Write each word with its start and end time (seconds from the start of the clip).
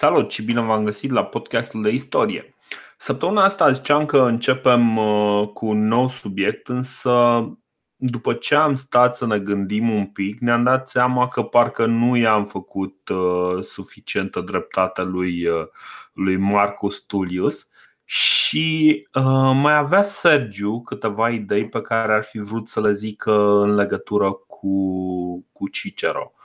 Salut 0.00 0.30
și 0.30 0.42
bine 0.42 0.60
v-am 0.60 0.84
găsit 0.84 1.10
la 1.10 1.24
podcastul 1.24 1.82
de 1.82 1.90
istorie. 1.90 2.54
Săptămâna 2.96 3.44
asta 3.44 3.70
ziceam 3.70 4.06
că 4.06 4.18
începem 4.18 4.96
uh, 4.96 5.48
cu 5.48 5.66
un 5.66 5.86
nou 5.86 6.08
subiect, 6.08 6.68
însă 6.68 7.44
după 7.96 8.32
ce 8.32 8.54
am 8.54 8.74
stat 8.74 9.16
să 9.16 9.26
ne 9.26 9.38
gândim 9.38 9.90
un 9.90 10.06
pic, 10.06 10.40
ne-am 10.40 10.62
dat 10.62 10.88
seama 10.88 11.28
că 11.28 11.42
parcă 11.42 11.86
nu 11.86 12.16
i-am 12.16 12.44
făcut 12.44 13.08
uh, 13.08 13.62
suficientă 13.62 14.40
dreptate 14.40 15.02
lui, 15.02 15.46
uh, 15.46 15.66
lui 16.12 16.36
Marcus 16.36 16.98
Tullius 16.98 17.68
și 18.04 19.08
uh, 19.14 19.52
mai 19.54 19.76
avea 19.76 20.02
Sergiu 20.02 20.80
câteva 20.80 21.30
idei 21.30 21.68
pe 21.68 21.80
care 21.80 22.12
ar 22.12 22.22
fi 22.22 22.38
vrut 22.38 22.68
să 22.68 22.80
le 22.80 22.92
zică 22.92 23.32
în 23.62 23.74
legătură 23.74 24.32
cu, 24.32 25.46
cu 25.52 25.68
Cicero. 25.68 26.32
Um, 26.32 26.40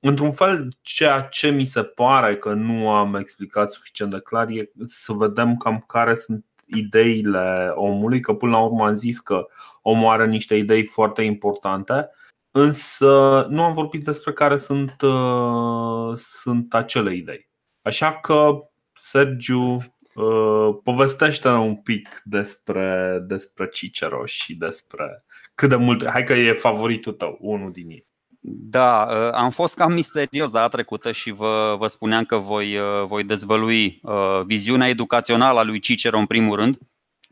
într-un 0.00 0.30
fel, 0.30 0.76
ceea 0.80 1.20
ce 1.20 1.50
mi 1.50 1.64
se 1.64 1.82
pare 1.82 2.36
că 2.36 2.52
nu 2.52 2.90
am 2.90 3.14
explicat 3.14 3.72
suficient 3.72 4.10
de 4.10 4.20
clar 4.20 4.48
e 4.48 4.70
să 4.84 5.12
vedem 5.12 5.56
cam 5.56 5.84
care 5.86 6.14
sunt 6.14 6.44
ideile 6.66 7.72
omului, 7.74 8.20
că 8.20 8.34
până 8.34 8.52
la 8.52 8.62
urmă 8.64 8.86
am 8.86 8.94
zis 8.94 9.20
că 9.20 9.46
omul 9.82 10.08
are 10.08 10.26
niște 10.26 10.54
idei 10.54 10.86
foarte 10.86 11.22
importante, 11.22 12.10
însă 12.50 13.46
nu 13.50 13.62
am 13.62 13.72
vorbit 13.72 14.04
despre 14.04 14.32
care 14.32 14.56
sunt, 14.56 14.96
uh, 15.02 16.12
sunt 16.14 16.74
acele 16.74 17.14
idei. 17.14 17.48
Așa 17.82 18.14
că, 18.14 18.68
Sergiu, 18.92 19.76
uh, 20.14 20.76
povestește-ne 20.84 21.58
un 21.58 21.76
pic 21.76 22.20
despre, 22.24 23.18
despre 23.26 23.68
Ciceroș 23.68 24.32
și 24.32 24.56
despre 24.56 25.24
cât 25.54 25.68
de 25.68 25.76
mult. 25.76 26.06
Hai 26.06 26.24
că 26.24 26.32
e 26.32 26.52
favoritul 26.52 27.12
tău, 27.12 27.38
unul 27.40 27.72
din 27.72 27.90
ei. 27.90 28.07
Da, 28.50 29.08
uh, 29.10 29.32
am 29.32 29.50
fost 29.50 29.74
cam 29.74 29.92
misterios 29.92 30.50
data 30.50 30.68
trecută 30.68 31.12
și 31.12 31.30
vă, 31.30 31.76
vă 31.78 31.86
spuneam 31.86 32.24
că 32.24 32.36
voi, 32.36 32.76
uh, 32.76 33.04
voi 33.04 33.24
dezvălui 33.24 34.00
uh, 34.02 34.40
viziunea 34.44 34.88
educațională 34.88 35.58
a 35.58 35.62
lui 35.62 35.80
Cicero 35.80 36.18
în 36.18 36.26
primul 36.26 36.56
rând, 36.56 36.78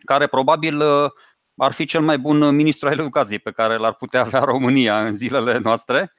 care 0.04 0.26
probabil 0.26 0.82
ar 1.56 1.72
fi 1.72 1.84
cel 1.84 2.00
mai 2.00 2.18
bun 2.18 2.54
ministru 2.54 2.88
al 2.88 2.98
educației 2.98 3.38
pe 3.38 3.50
care 3.50 3.76
l-ar 3.76 3.94
putea 3.94 4.20
avea 4.20 4.40
România 4.40 5.04
în 5.04 5.12
zilele 5.12 5.58
noastre. 5.58 6.10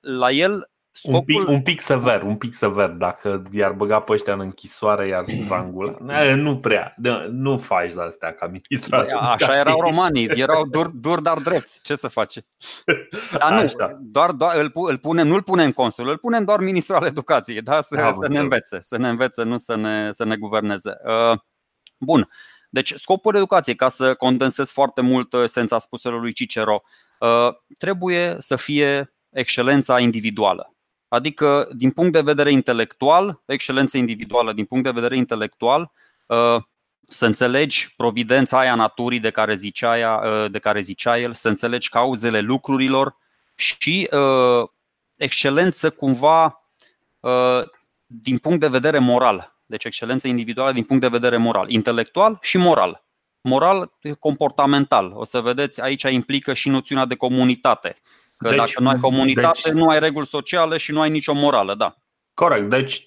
La 0.00 0.30
el 0.30 0.70
Scopul... 0.96 1.18
Un, 1.18 1.24
pic, 1.24 1.48
un 1.48 1.62
pic 1.62 1.80
sever, 1.80 2.22
un 2.22 2.36
pic 2.36 2.54
sever. 2.54 2.88
Dacă 2.88 3.42
i-ar 3.52 3.72
băga 3.72 4.00
pe 4.00 4.12
ăștia 4.12 4.32
în 4.32 4.40
închisoare, 4.40 5.06
iar 5.06 5.24
strangula. 5.24 5.96
Nu 6.36 6.58
prea, 6.58 6.94
nu 7.30 7.58
faci 7.58 7.92
de 7.92 8.00
astea 8.00 8.32
ca 8.32 8.46
ministru. 8.46 8.96
Așa 9.20 9.56
erau 9.56 9.80
romanii, 9.80 10.26
erau 10.26 10.66
dur, 10.66 10.86
dur 10.86 11.20
dar 11.20 11.38
drepți. 11.38 11.82
Ce 11.82 11.94
să 11.94 12.08
face? 12.08 12.44
Dar 13.38 13.52
nu, 13.52 13.58
Așa. 13.58 13.98
doar, 14.00 14.30
doar 14.30 14.56
îl, 14.56 14.72
îl 14.74 14.98
pune, 14.98 15.22
nu 15.22 15.34
îl 15.34 15.42
punem 15.42 15.72
consul, 15.72 16.08
îl 16.08 16.18
punem 16.18 16.44
doar 16.44 16.60
ministrul 16.60 16.96
al 16.96 17.06
educației, 17.06 17.62
da? 17.62 17.80
să, 17.80 18.14
să 18.20 18.28
ne 18.28 18.38
învețe, 18.38 18.80
să 18.80 18.96
ne 18.96 19.08
învețe, 19.08 19.42
nu 19.42 19.58
să 19.58 19.76
ne, 19.76 20.12
să 20.12 20.24
ne 20.24 20.36
guverneze. 20.36 20.92
Uh, 21.04 21.38
bun. 21.98 22.28
Deci, 22.70 22.92
scopul 22.92 23.34
educației, 23.34 23.74
ca 23.74 23.88
să 23.88 24.14
condensez 24.14 24.70
foarte 24.70 25.00
mult 25.00 25.32
esența 25.32 25.78
spuselor 25.78 26.20
lui 26.20 26.32
Cicero, 26.32 26.82
uh, 27.18 27.54
trebuie 27.78 28.34
să 28.38 28.56
fie 28.56 29.14
excelența 29.30 30.00
individuală. 30.00 30.73
Adică, 31.14 31.68
din 31.72 31.90
punct 31.90 32.12
de 32.12 32.20
vedere 32.20 32.50
intelectual, 32.50 33.42
excelență 33.46 33.96
individuală, 33.96 34.52
din 34.52 34.64
punct 34.64 34.84
de 34.84 34.90
vedere 34.90 35.16
intelectual, 35.16 35.92
uh, 36.26 36.62
să 37.00 37.26
înțelegi 37.26 37.94
providența 37.96 38.58
aia 38.58 38.74
naturii 38.74 39.20
de 39.20 39.30
care 39.30 39.54
zicea, 39.54 39.98
ea, 39.98 40.14
uh, 40.14 40.50
de 40.50 40.58
care 40.58 40.80
zicea 40.80 41.18
el, 41.18 41.34
să 41.34 41.48
înțelegi 41.48 41.88
cauzele 41.88 42.40
lucrurilor 42.40 43.16
și 43.54 44.08
uh, 44.10 44.68
excelență 45.16 45.90
cumva 45.90 46.58
din 48.06 48.38
punct 48.38 48.60
de 48.60 48.68
vedere 48.68 48.98
moral. 48.98 49.56
Deci 49.66 49.84
excelență 49.84 50.28
individuală 50.28 50.72
din 50.72 50.84
punct 50.84 51.02
de 51.02 51.08
vedere 51.08 51.36
moral, 51.36 51.70
intelectual 51.70 52.38
și 52.40 52.58
moral. 52.58 53.04
Moral 53.40 53.92
comportamental. 54.18 55.12
O 55.14 55.24
să 55.24 55.40
vedeți, 55.40 55.80
aici 55.80 56.02
implică 56.02 56.54
și 56.54 56.68
noțiunea 56.68 57.04
de 57.04 57.14
comunitate. 57.14 57.96
Că 58.36 58.48
deci, 58.48 58.56
dacă 58.56 58.82
nu 58.82 58.88
ai 58.88 58.98
comunitate, 58.98 59.60
deci, 59.64 59.72
nu 59.72 59.86
ai 59.86 59.98
reguli 59.98 60.26
sociale 60.26 60.76
și 60.76 60.92
nu 60.92 61.00
ai 61.00 61.10
nicio 61.10 61.34
morală, 61.34 61.74
da. 61.74 61.96
Corect. 62.34 62.70
Deci, 62.70 63.04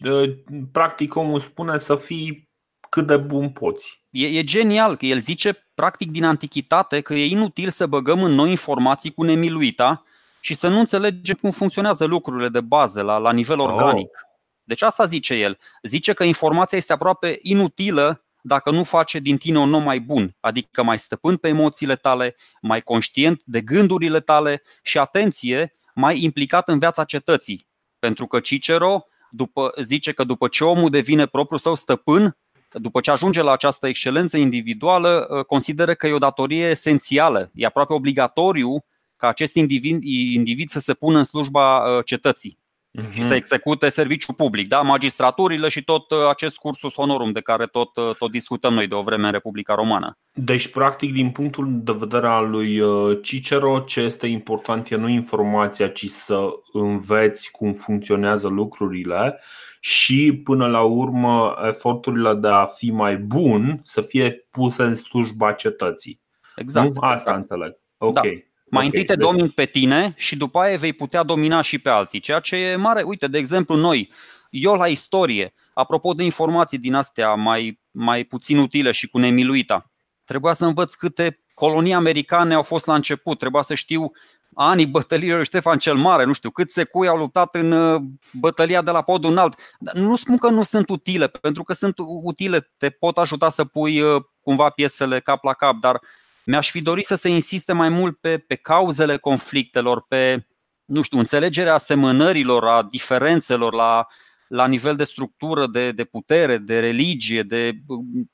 practic, 0.71 1.15
omul 1.15 1.39
spune 1.39 1.77
să 1.77 1.95
fii 1.95 2.49
cât 2.89 3.07
de 3.07 3.17
bun 3.17 3.49
poți. 3.49 4.03
E, 4.09 4.25
e 4.25 4.43
genial 4.43 4.95
că 4.95 5.05
el 5.05 5.19
zice, 5.19 5.69
practic, 5.73 6.11
din 6.11 6.23
antichitate, 6.23 7.01
că 7.01 7.13
e 7.13 7.25
inutil 7.25 7.69
să 7.69 7.87
băgăm 7.87 8.23
în 8.23 8.31
noi 8.31 8.49
informații 8.49 9.11
cu 9.11 9.23
nemiluita 9.23 10.03
și 10.39 10.53
să 10.53 10.67
nu 10.67 10.79
înțelegem 10.79 11.35
cum 11.41 11.51
funcționează 11.51 12.05
lucrurile 12.05 12.49
de 12.49 12.61
bază 12.61 13.01
la, 13.01 13.17
la 13.17 13.31
nivel 13.31 13.59
oh. 13.59 13.67
organic. 13.67 14.09
Oh. 14.23 14.27
Deci 14.63 14.81
asta 14.81 15.05
zice 15.05 15.33
el. 15.33 15.57
Zice 15.81 16.13
că 16.13 16.23
informația 16.23 16.77
este 16.77 16.93
aproape 16.93 17.39
inutilă 17.41 18.26
dacă 18.47 18.72
nu 18.72 18.84
face 18.84 19.19
din 19.19 19.38
tine 19.38 19.59
un 19.59 19.74
om 19.74 19.84
mai 19.84 20.00
bun, 20.00 20.35
adică 20.40 20.84
mai 20.84 21.00
stăpân 21.00 21.38
pe 21.38 21.47
emoțiile 21.47 21.96
tale, 21.96 22.35
mai 22.62 22.81
conștient 22.81 23.41
de 23.46 23.62
gândurile 23.62 24.19
tale 24.19 24.62
și, 24.81 24.97
atenție, 24.97 25.75
mai 25.96 26.24
implicat 26.24 26.68
în 26.68 26.80
viața 26.80 27.03
cetății. 27.03 27.68
Pentru 28.00 28.28
că 28.28 28.40
Cicero 28.40 29.06
după, 29.31 29.74
zice 29.81 30.12
că 30.12 30.24
după 30.24 30.47
ce 30.47 30.63
omul 30.63 30.90
devine 30.90 31.25
propriul 31.25 31.59
său 31.59 31.75
stăpân, 31.75 32.38
după 32.72 33.00
ce 33.00 33.12
ajunge 33.12 33.41
la 33.41 33.52
această 33.52 33.88
excelență 33.88 34.38
individuală, 34.38 35.28
ă, 35.29 35.44
consideră 35.44 35.94
că 35.94 36.08
e 36.08 36.12
o 36.12 36.18
datorie 36.18 36.66
esențială, 36.69 37.52
e 37.53 37.66
aproape 37.66 37.94
obligatoriu 37.94 38.85
ca 39.16 39.28
acest 39.28 39.56
individ, 39.56 40.03
individ 40.34 40.69
să 40.69 40.79
se 40.79 40.94
pună 40.94 41.18
în 41.18 41.24
slujba 41.24 41.97
ă, 41.97 42.02
cetății 42.02 42.58
uh-huh. 43.06 43.13
și 43.13 43.24
să 43.24 43.34
execute 43.34 43.90
serviciu 43.90 44.34
public, 44.34 44.68
da? 44.68 44.81
magistraturile 44.81 45.69
și 45.69 45.84
tot 45.84 46.12
uh, 46.12 46.18
acest 46.30 46.58
cursus 46.58 46.94
honorum 46.94 47.31
de 47.31 47.41
care 47.41 47.66
tot, 47.66 47.96
uh, 47.96 48.16
tot 48.19 48.31
discutăm 48.31 48.74
noi 48.74 48.88
de 48.88 48.96
o 48.96 49.02
vreme 49.02 49.25
în 49.25 49.31
Republica 49.31 49.74
Romană. 49.74 50.18
Deci, 50.34 50.68
practic, 50.68 51.13
din 51.13 51.30
punctul 51.30 51.68
de 51.84 51.96
vedere 51.97 52.28
al 52.28 52.50
lui 52.50 52.80
uh, 52.80 53.18
Cicero, 53.22 53.80
ce 53.80 54.02
este 54.02 54.28
important 54.28 54.90
e 54.90 54.96
nu 54.96 55.08
informația, 55.08 55.90
ci 55.90 56.06
să 56.06 56.47
înveți 56.72 57.52
cum 57.52 57.74
funcționează 57.74 58.47
lucrurile 58.47 59.40
și, 59.79 60.41
până 60.44 60.68
la 60.68 60.81
urmă, 60.81 61.56
eforturile 61.68 62.34
de 62.34 62.47
a 62.47 62.66
fi 62.66 62.91
mai 62.91 63.18
bun 63.18 63.81
să 63.84 64.02
fie 64.02 64.47
puse 64.52 64.84
în 64.84 64.96
slujba 64.96 65.52
cetății. 65.52 66.22
Exact. 66.56 66.88
Nu? 66.88 67.02
Asta 67.02 67.14
exact. 67.14 67.38
înțeleg. 67.38 67.78
Ok. 67.97 68.14
Da. 68.14 68.22
Mai 68.69 68.85
okay, 68.85 68.85
întâi 68.85 69.03
te 69.03 69.16
deci- 69.16 69.29
domini 69.29 69.50
pe 69.50 69.66
tine 69.66 70.13
și 70.17 70.35
după 70.38 70.59
aia 70.59 70.78
vei 70.78 70.94
putea 70.94 71.23
domina 71.23 71.61
și 71.61 71.79
pe 71.79 71.89
alții, 71.89 72.19
ceea 72.19 72.39
ce 72.39 72.55
e 72.55 72.75
mare. 72.75 73.01
Uite, 73.01 73.28
de 73.28 73.38
exemplu, 73.38 73.75
noi, 73.75 74.11
eu 74.50 74.73
la 74.73 74.88
istorie, 74.88 75.53
apropo 75.73 76.13
de 76.13 76.23
informații 76.23 76.78
din 76.78 76.94
astea 76.94 77.33
mai, 77.33 77.79
mai 77.91 78.23
puțin 78.23 78.57
utile 78.57 78.91
și 78.91 79.09
cu 79.09 79.17
nemiluita, 79.17 79.91
trebuia 80.25 80.53
să 80.53 80.66
învăț 80.66 80.94
câte 80.94 81.44
colonii 81.53 81.94
americane 81.94 82.53
au 82.53 82.63
fost 82.63 82.85
la 82.85 82.95
început, 82.95 83.38
trebuia 83.38 83.61
să 83.61 83.73
știu 83.73 84.11
anii 84.53 84.88
bătăliilor 84.88 85.45
Ștefan 85.45 85.78
cel 85.78 85.95
Mare, 85.95 86.23
nu 86.23 86.34
știu 86.34 86.49
câți 86.49 86.73
secui 86.73 87.07
au 87.07 87.17
luptat 87.17 87.55
în 87.55 87.72
uh, 87.72 88.01
bătălia 88.34 88.81
de 88.81 88.91
la 88.91 89.01
podul 89.01 89.31
înalt. 89.31 89.59
Dar 89.79 89.94
nu 89.94 90.16
spun 90.16 90.38
că 90.38 90.49
nu 90.49 90.63
sunt 90.63 90.89
utile, 90.89 91.28
pentru 91.28 91.63
că 91.63 91.73
sunt 91.73 91.95
utile, 92.23 92.72
te 92.78 92.89
pot 92.89 93.17
ajuta 93.17 93.49
să 93.49 93.66
pui 93.66 94.01
uh, 94.01 94.23
cumva 94.41 94.69
piesele 94.69 95.19
cap 95.19 95.44
la 95.44 95.53
cap, 95.53 95.75
dar 95.79 96.01
mi-aș 96.47 96.69
fi 96.69 96.81
dorit 96.81 97.06
să 97.06 97.16
se 97.16 97.30
insiste 97.30 97.74
mai 97.74 97.90
mult 97.90 98.18
pe, 98.18 98.38
pe 98.38 98.56
cauzele 98.56 99.18
conflictelor, 99.18 100.06
pe 100.08 100.47
nu 100.85 101.02
știu, 101.02 101.18
înțelegerea 101.18 101.74
asemănărilor, 101.74 102.68
a 102.68 102.84
diferențelor 102.84 103.74
la, 103.74 104.08
la 104.47 104.68
nivel 104.68 104.96
de 104.96 105.03
structură, 105.03 105.68
de, 105.68 105.91
de 105.91 106.03
putere, 106.03 106.58
de 106.58 106.80
religie, 106.80 107.44
de 107.44 107.72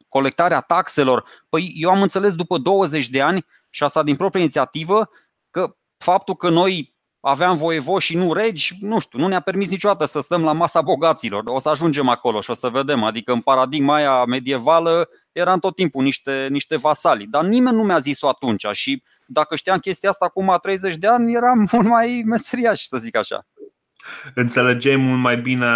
colectarea 0.08 0.62
taxelor. 0.62 1.26
Păi 1.50 1.72
eu 1.76 1.90
am 1.90 2.02
înțeles 2.02 2.36
după 2.36 2.58
20 2.58 3.10
de 3.10 3.22
ani 3.22 3.46
și 3.70 3.84
asta 3.84 4.04
din 4.04 4.16
proprie 4.16 4.42
inițiativă 4.42 5.10
că 5.50 5.76
faptul 5.98 6.36
că 6.36 6.50
noi 6.50 6.93
aveam 7.26 7.58
voievoși 7.58 8.06
și 8.08 8.18
nu 8.18 8.34
regi, 8.34 8.74
nu 8.80 9.00
știu, 9.00 9.20
nu 9.20 9.28
ne-a 9.28 9.40
permis 9.40 9.70
niciodată 9.70 10.06
să 10.06 10.20
stăm 10.20 10.44
la 10.44 10.52
masa 10.52 10.82
bogaților. 10.82 11.44
O 11.46 11.60
să 11.60 11.70
ajungem 11.70 12.10
acolo 12.10 12.42
și 12.42 12.50
o 12.50 12.54
să 12.54 12.70
vedem. 12.70 13.04
Adică 13.04 13.32
în 13.32 13.42
paradigma 13.42 13.96
aia 13.96 14.24
medievală 14.26 15.10
eram 15.32 15.60
tot 15.60 15.76
timpul 15.76 16.04
niște, 16.04 16.48
niște 16.50 16.78
vasali. 16.78 17.26
Dar 17.26 17.44
nimeni 17.44 17.76
nu 17.76 17.84
mi-a 17.84 18.00
zis-o 18.00 18.28
atunci 18.28 18.66
și 18.72 19.04
dacă 19.26 19.56
știam 19.56 19.80
chestia 19.80 20.10
asta 20.10 20.26
acum 20.26 20.58
30 20.62 20.96
de 20.96 21.08
ani, 21.08 21.34
eram 21.34 21.68
mult 21.72 21.88
mai 21.88 22.24
meseriaș, 22.26 22.82
să 22.82 22.98
zic 22.98 23.16
așa. 23.16 23.48
Înțelegeai 24.36 24.96
mult 24.96 25.20
mai 25.20 25.38
bine 25.38 25.68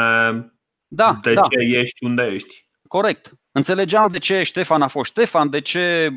da, 0.88 1.20
de 1.22 1.34
da. 1.34 1.42
ce 1.42 1.78
ești 1.78 2.04
unde 2.04 2.24
ești. 2.24 2.66
Corect. 2.88 3.32
Înțelegeam 3.52 4.08
de 4.12 4.18
ce 4.18 4.44
Ștefan 4.44 4.82
a 4.82 4.88
fost 4.88 5.10
Ștefan, 5.10 5.50
de 5.50 5.62
ce, 5.62 6.10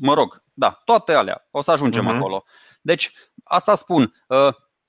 mă 0.00 0.14
rog, 0.14 0.42
da, 0.52 0.80
toate 0.84 1.12
alea. 1.12 1.48
O 1.50 1.60
să 1.62 1.70
ajungem 1.70 2.04
uh-huh. 2.04 2.16
acolo. 2.16 2.44
Deci, 2.84 3.12
asta 3.44 3.74
spun. 3.74 4.14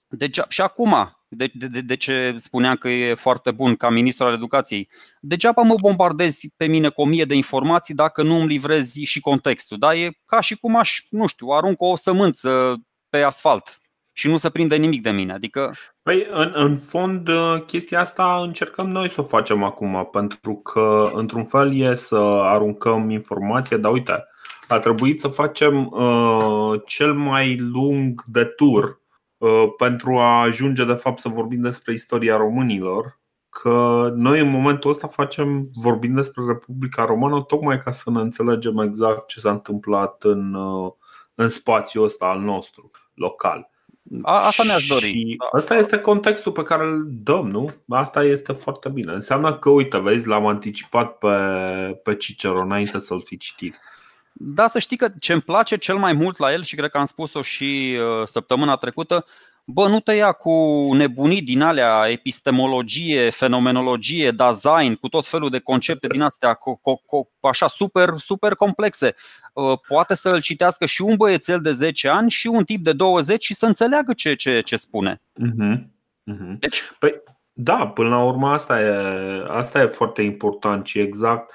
Deci, 0.10 0.40
și 0.48 0.62
acum, 0.62 1.18
de, 1.28 1.52
de, 1.54 1.82
de 1.82 1.96
ce 1.96 2.34
spuneam 2.38 2.76
că 2.76 2.90
e 2.90 3.14
foarte 3.14 3.52
bun 3.52 3.76
ca 3.76 3.90
ministru 3.90 4.26
al 4.26 4.34
educației. 4.34 4.90
Degeaba 5.20 5.62
mă 5.62 5.76
bombardezi 5.82 6.54
pe 6.58 6.66
mine 6.66 6.90
cu 6.90 7.02
o 7.02 7.06
mie 7.06 7.26
de 7.26 7.36
informații 7.36 7.94
dacă 7.94 8.24
nu 8.24 8.36
îmi 8.36 8.48
livrezi 8.48 9.04
și 9.04 9.20
contextul. 9.20 9.78
Da? 9.78 9.96
E 9.96 10.20
ca 10.26 10.40
și 10.40 10.56
cum 10.56 10.76
aș, 10.76 11.00
nu 11.10 11.28
știu, 11.28 11.48
arunc 11.48 11.82
o 11.82 11.96
sămânță 11.96 12.76
pe 13.10 13.22
asfalt. 13.22 13.80
și 14.18 14.28
nu 14.28 14.38
se 14.38 14.50
prinde 14.50 14.76
nimic 14.76 15.02
de 15.02 15.10
mine. 15.10 15.34
Adică... 15.34 15.74
Păi, 16.04 16.28
în, 16.32 16.52
în 16.56 16.78
fond, 16.78 17.30
chestia 17.66 18.00
asta 18.00 18.40
încercăm 18.42 18.90
noi 18.90 19.10
să 19.10 19.22
o 19.22 19.24
facem 19.24 19.64
acum, 19.64 20.10
pentru 20.12 20.56
că, 20.56 21.12
într-un 21.14 21.44
fel, 21.44 21.78
e 21.78 21.94
să 21.94 22.16
aruncăm 22.42 23.10
informație, 23.10 23.78
dar 23.78 23.92
uite, 23.92 24.28
a 24.68 24.80
trebuit 24.80 25.20
să 25.20 25.28
facem 25.28 25.88
uh, 25.92 26.82
cel 26.86 27.14
mai 27.14 27.58
lung 27.58 28.24
de 28.26 28.44
tur 28.44 29.02
uh, 29.38 29.66
pentru 29.78 30.18
a 30.18 30.42
ajunge, 30.42 30.86
de 30.86 30.94
fapt, 30.94 31.20
să 31.20 31.30
vorbim 31.30 31.62
despre 31.62 31.94
istoria 31.94 32.38
românilor 32.38 33.20
că 33.62 34.12
noi 34.16 34.40
în 34.40 34.50
momentul 34.50 34.90
ăsta 34.90 35.08
facem, 35.08 35.70
vorbim 35.74 36.14
despre 36.14 36.44
Republica 36.48 37.06
Romană 37.06 37.42
tocmai 37.42 37.80
ca 37.80 37.92
să 37.92 38.10
ne 38.10 38.20
înțelegem 38.20 38.78
exact 38.78 39.28
ce 39.28 39.40
s-a 39.40 39.52
întâmplat 39.52 40.24
în, 40.24 40.54
uh, 40.54 40.92
în 41.36 41.50
spațiul 41.50 42.04
ăsta 42.04 42.26
al 42.26 42.40
nostru, 42.40 42.92
local. 43.14 43.70
A, 44.22 44.46
asta 44.46 44.64
mi-aș 44.64 44.88
dori. 44.88 45.08
Și 45.08 45.36
asta 45.52 45.78
este 45.78 45.98
contextul 45.98 46.52
pe 46.52 46.64
care 46.64 46.84
îl 46.84 47.06
dăm, 47.10 47.50
nu? 47.50 47.70
Asta 47.90 48.24
este 48.24 48.54
foarte 48.54 48.90
bine. 48.90 49.14
Înseamnă 49.14 49.54
că, 49.54 49.70
uite, 49.70 49.98
vezi, 49.98 50.28
l-am 50.28 50.46
anticipat 50.46 51.18
pe, 51.18 51.36
pe 52.04 52.16
Cicero 52.16 52.62
înainte 52.62 53.00
să-l 53.00 53.22
fi 53.22 53.38
citit. 53.38 53.76
Da, 54.38 54.68
să 54.68 54.80
știi 54.80 54.98
că 54.98 55.10
ce 55.20 55.34
îmi 55.34 55.42
place 55.42 55.78
cel 55.78 55.98
mai 55.98 56.14
mult 56.14 56.38
la 56.38 56.54
el 56.54 56.64
și 56.64 56.76
cred 56.76 56.90
că 56.90 56.98
am 56.98 57.06
spus-o 57.06 57.42
și 57.42 57.98
uh, 58.00 58.28
săptămâna 58.28 58.76
trecută, 58.76 59.26
bă, 59.66 59.88
nu 59.88 60.00
te 60.00 60.14
ia 60.14 60.32
cu 60.32 60.52
nebunii 60.94 61.42
din 61.42 61.62
alea, 61.62 62.08
epistemologie, 62.10 63.30
fenomenologie, 63.30 64.32
design, 64.32 64.94
cu 64.94 65.08
tot 65.08 65.28
felul 65.28 65.50
de 65.50 65.60
concepte 65.60 66.08
din 66.08 66.22
astea, 66.22 66.58
co- 66.58 66.80
co- 66.80 67.02
co- 67.02 67.50
așa 67.50 67.68
super, 67.68 68.10
super 68.18 68.56
complexe. 68.56 69.16
Uh, 69.54 69.80
poate 69.88 70.16
să 70.16 70.30
îl 70.30 70.42
citească 70.42 70.86
și 70.86 71.02
un 71.02 71.16
băiețel 71.16 71.62
de 71.62 71.72
10 71.72 72.08
ani 72.08 72.30
și 72.30 72.48
un 72.48 72.64
tip 72.64 72.84
de 72.84 72.94
20 72.94 73.44
și 73.44 73.54
să 73.54 73.66
înțeleagă 73.66 74.14
ce, 74.14 74.34
ce, 74.34 74.62
ce 74.62 74.76
spune. 74.76 75.22
Uh-huh. 75.42 75.78
Uh-huh. 76.34 76.60
Deci, 76.60 76.82
păi, 77.00 77.24
da, 77.54 77.88
până 77.88 78.10
la 78.10 78.24
urmă 78.24 78.50
asta 78.50 78.82
e, 78.82 78.94
asta 79.48 79.82
e 79.82 79.86
foarte 79.86 80.22
important 80.22 80.86
și 80.86 81.00
exact 81.00 81.52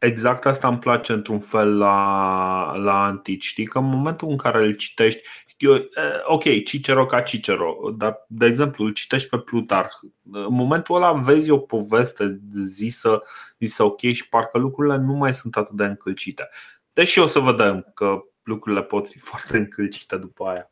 exact 0.00 0.46
asta 0.46 0.68
îmi 0.68 0.78
place 0.78 1.12
într-un 1.12 1.38
fel 1.38 1.78
la, 1.78 2.72
la 2.76 3.04
antic. 3.04 3.42
Știi 3.42 3.66
că 3.66 3.78
în 3.78 3.84
momentul 3.84 4.28
în 4.28 4.36
care 4.36 4.64
îl 4.64 4.72
citești, 4.72 5.22
eu, 5.56 5.88
ok, 6.24 6.42
Cicero 6.64 7.06
ca 7.06 7.20
Cicero, 7.20 7.76
dar 7.96 8.24
de 8.28 8.46
exemplu 8.46 8.84
îl 8.84 8.92
citești 8.92 9.28
pe 9.28 9.38
Plutarh. 9.38 9.92
În 10.32 10.54
momentul 10.54 10.94
ăla 10.94 11.12
vezi 11.12 11.50
o 11.50 11.58
poveste 11.58 12.40
zisă, 12.64 13.22
zisă 13.58 13.84
ok 13.84 14.00
și 14.00 14.28
parcă 14.28 14.58
lucrurile 14.58 14.96
nu 14.96 15.12
mai 15.12 15.34
sunt 15.34 15.56
atât 15.56 15.76
de 15.76 15.84
încălcite. 15.84 16.48
Deși 16.92 17.18
o 17.18 17.26
să 17.26 17.38
vedem 17.38 17.90
că 17.94 18.18
lucrurile 18.42 18.82
pot 18.82 19.08
fi 19.08 19.18
foarte 19.30 19.56
încălcite 19.56 20.16
după 20.16 20.44
aia. 20.44 20.70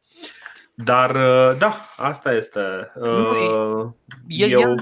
Dar 0.75 1.13
da, 1.55 1.75
asta 1.97 2.33
este. 2.33 2.61
Nu, 2.95 3.97
eu, 4.27 4.75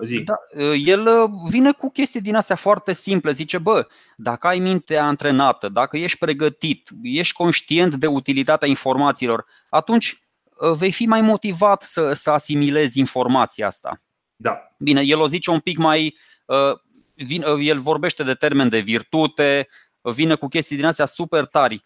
el, 0.00 0.06
Zi. 0.06 0.20
Da, 0.20 0.36
el 0.84 1.06
uh, 1.06 1.30
vine 1.48 1.72
cu 1.72 1.90
chestii 1.90 2.20
din 2.20 2.34
astea 2.34 2.56
foarte 2.56 2.92
simple. 2.92 3.32
Zice, 3.32 3.58
bă, 3.58 3.86
dacă 4.16 4.46
ai 4.46 4.58
mintea 4.58 5.04
antrenată, 5.04 5.68
dacă 5.68 5.96
ești 5.96 6.18
pregătit, 6.18 6.90
ești 7.02 7.34
conștient 7.34 7.94
de 7.94 8.06
utilitatea 8.06 8.68
informațiilor, 8.68 9.46
atunci 9.68 10.22
uh, 10.58 10.72
vei 10.72 10.92
fi 10.92 11.06
mai 11.06 11.20
motivat 11.20 11.82
să, 11.82 12.12
să 12.12 12.30
asimilezi 12.30 12.98
informația 12.98 13.66
asta. 13.66 14.02
Da. 14.36 14.58
Bine, 14.78 15.00
el 15.00 15.20
o 15.20 15.26
zice 15.26 15.50
un 15.50 15.60
pic 15.60 15.78
mai. 15.78 16.16
Uh, 16.46 16.82
el 17.60 17.78
vorbește 17.78 18.22
de 18.22 18.34
termen 18.34 18.68
de 18.68 18.78
virtute, 18.78 19.68
vine 20.00 20.34
cu 20.34 20.48
chestii 20.48 20.76
din 20.76 20.84
astea 20.84 21.04
super 21.04 21.44
tari. 21.44 21.84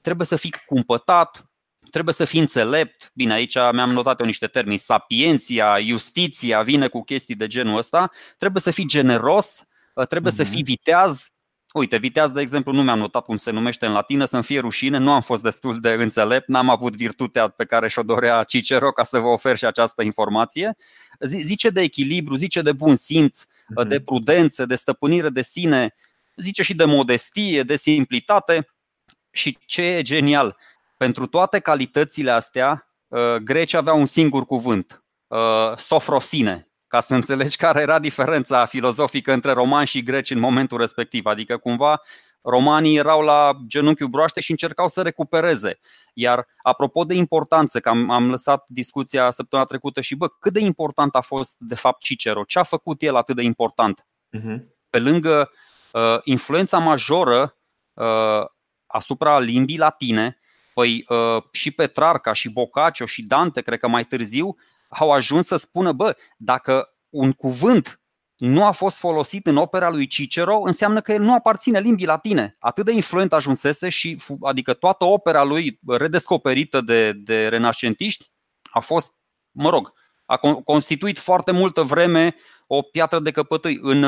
Trebuie 0.00 0.26
să 0.26 0.36
fii 0.36 0.54
cumpătat, 0.66 1.50
trebuie 1.96 2.14
să 2.14 2.24
fii 2.24 2.40
înțelept. 2.40 3.10
Bine, 3.14 3.32
aici 3.32 3.54
mi-am 3.54 3.92
notat 3.92 4.20
eu 4.20 4.26
niște 4.26 4.46
termeni. 4.46 4.78
Sapienția, 4.78 5.78
justiția 5.80 6.62
vine 6.62 6.88
cu 6.88 7.02
chestii 7.02 7.34
de 7.34 7.46
genul 7.46 7.78
ăsta. 7.78 8.10
Trebuie 8.38 8.62
să 8.62 8.70
fii 8.70 8.86
generos, 8.86 9.64
uh, 9.94 10.06
trebuie 10.06 10.32
mm-hmm. 10.32 10.36
să 10.36 10.42
mhm. 10.42 10.50
fii 10.50 10.62
viteaz. 10.62 11.28
Uite, 11.72 11.96
viteaz, 11.96 12.30
de 12.30 12.40
exemplu, 12.40 12.72
nu 12.72 12.82
mi-am 12.82 12.98
notat 12.98 13.24
cum 13.24 13.36
se 13.36 13.50
numește 13.50 13.86
în 13.86 13.92
latină, 13.92 14.24
să-mi 14.24 14.42
fie 14.42 14.60
rușine, 14.60 14.98
nu 14.98 15.12
am 15.12 15.20
fost 15.20 15.42
destul 15.42 15.80
de 15.80 15.90
înțelept, 15.90 16.48
n-am 16.48 16.68
avut 16.68 16.96
virtutea 16.96 17.48
pe 17.48 17.64
care 17.64 17.88
și-o 17.88 18.02
dorea 18.02 18.44
Cicero 18.44 18.90
ca 18.90 19.04
să 19.04 19.18
vă 19.18 19.28
ofer 19.28 19.56
și 19.56 19.64
această 19.64 20.02
informație. 20.02 20.76
Zice 21.20 21.70
de 21.70 21.80
echilibru, 21.80 22.34
zice 22.34 22.62
de 22.62 22.72
bun 22.72 22.96
simț, 22.96 23.42
mm-hmm. 23.42 23.88
de 23.88 24.00
prudență, 24.00 24.66
de 24.66 24.74
stăpânire 24.74 25.28
de 25.28 25.42
sine, 25.42 25.94
zice 26.36 26.62
și 26.62 26.74
de 26.74 26.84
modestie, 26.84 27.62
de 27.62 27.76
simplitate. 27.76 28.64
Și 29.30 29.58
ce 29.66 29.82
e 29.82 30.02
genial, 30.02 30.56
pentru 30.96 31.26
toate 31.26 31.58
calitățile 31.58 32.30
astea, 32.30 32.90
uh, 33.08 33.34
grecii 33.34 33.78
aveau 33.78 33.98
un 33.98 34.06
singur 34.06 34.46
cuvânt, 34.46 35.04
uh, 35.26 35.76
sofrosine, 35.76 36.70
ca 36.86 37.00
să 37.00 37.14
înțelegi 37.14 37.56
care 37.56 37.80
era 37.80 37.98
diferența 37.98 38.64
filozofică 38.64 39.32
între 39.32 39.52
romani 39.52 39.86
și 39.86 40.02
greci 40.02 40.30
în 40.30 40.38
momentul 40.38 40.78
respectiv. 40.78 41.26
Adică 41.26 41.56
cumva 41.56 42.00
romanii 42.40 42.96
erau 42.96 43.20
la 43.20 43.52
genunchiul 43.66 44.08
broaște 44.08 44.40
și 44.40 44.50
încercau 44.50 44.88
să 44.88 45.02
recupereze. 45.02 45.78
Iar 46.14 46.46
apropo 46.62 47.04
de 47.04 47.14
importanță, 47.14 47.80
că 47.80 47.88
am, 47.88 48.10
am 48.10 48.30
lăsat 48.30 48.64
discuția 48.68 49.30
săptămâna 49.30 49.68
trecută 49.68 50.00
și 50.00 50.16
bă, 50.16 50.28
cât 50.28 50.52
de 50.52 50.60
important 50.60 51.14
a 51.14 51.20
fost 51.20 51.56
de 51.58 51.74
fapt 51.74 52.00
Cicero, 52.00 52.44
ce 52.44 52.58
a 52.58 52.62
făcut 52.62 53.02
el 53.02 53.16
atât 53.16 53.36
de 53.36 53.42
important? 53.42 54.06
Uh-huh. 54.36 54.56
Pe 54.90 54.98
lângă 54.98 55.50
uh, 55.92 56.18
influența 56.22 56.78
majoră 56.78 57.56
uh, 57.92 58.44
asupra 58.86 59.38
limbii 59.38 59.78
latine, 59.78 60.38
Păi 60.76 61.04
uh, 61.08 61.42
și 61.52 61.70
Petrarca, 61.70 62.32
și 62.32 62.50
Boccaccio, 62.50 63.06
și 63.06 63.22
Dante, 63.22 63.60
cred 63.60 63.78
că 63.78 63.88
mai 63.88 64.04
târziu, 64.04 64.56
au 64.88 65.10
ajuns 65.10 65.46
să 65.46 65.56
spună, 65.56 65.92
bă, 65.92 66.16
dacă 66.36 66.94
un 67.08 67.32
cuvânt 67.32 68.00
nu 68.36 68.64
a 68.64 68.70
fost 68.70 68.98
folosit 68.98 69.46
în 69.46 69.56
opera 69.56 69.90
lui 69.90 70.06
Cicero, 70.06 70.60
înseamnă 70.64 71.00
că 71.00 71.12
el 71.12 71.22
nu 71.22 71.34
aparține 71.34 71.80
limbii 71.80 72.06
latine. 72.06 72.56
Atât 72.58 72.84
de 72.84 72.92
influent 72.92 73.32
ajunsese 73.32 73.88
și 73.88 74.22
adică 74.40 74.72
toată 74.72 75.04
opera 75.04 75.44
lui 75.44 75.80
redescoperită 75.86 76.80
de, 76.80 77.12
de 77.12 77.48
renascentiști 77.48 78.30
a 78.62 78.80
fost, 78.80 79.12
mă 79.50 79.70
rog, 79.70 79.92
a 80.24 80.36
constituit 80.64 81.18
foarte 81.18 81.50
multă 81.50 81.82
vreme 81.82 82.36
o 82.66 82.82
piatră 82.82 83.18
de 83.18 83.30
căpătâi. 83.30 83.78
În, 83.82 84.02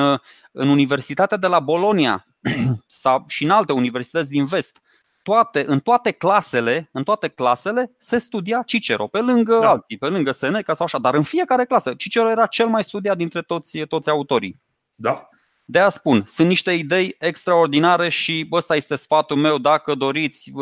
în 0.53 0.69
Universitatea 0.69 1.37
de 1.37 1.47
la 1.47 1.61
Bolonia 1.61 2.27
sau 2.87 3.25
și 3.27 3.45
în 3.45 3.51
alte 3.51 3.73
universități 3.73 4.31
din 4.31 4.45
vest, 4.45 4.81
toate, 5.29 5.65
în 5.67 5.79
toate 5.79 6.11
clasele, 6.11 6.89
în 6.93 7.03
toate 7.03 7.29
clasele 7.29 7.93
se 7.99 8.19
studia 8.19 8.63
Cicero, 8.67 9.07
pe 9.07 9.19
lângă 9.19 9.59
da. 9.61 9.69
alții, 9.69 9.99
pe 9.99 10.07
lângă 10.07 10.31
Seneca 10.31 10.75
sau 10.75 10.87
așa, 10.87 10.99
dar 10.99 11.15
în 11.15 11.23
fiecare 11.23 11.65
clasă 11.65 11.95
Cicero 11.95 12.31
era 12.31 12.47
cel 12.47 12.67
mai 12.67 12.85
studiat 12.85 13.17
dintre 13.17 13.43
toți, 13.43 13.79
toți 13.79 14.09
autorii. 14.09 14.57
Da. 14.95 15.29
De 15.65 15.79
a 15.79 15.89
spun, 15.89 16.25
sunt 16.27 16.49
niște 16.49 16.73
idei 16.73 17.17
extraordinare 17.19 18.09
și 18.09 18.49
ăsta 18.53 18.77
este 18.77 18.97
sfatul 18.97 19.37
meu, 19.37 19.59
dacă 19.59 19.95
doriți, 19.95 20.53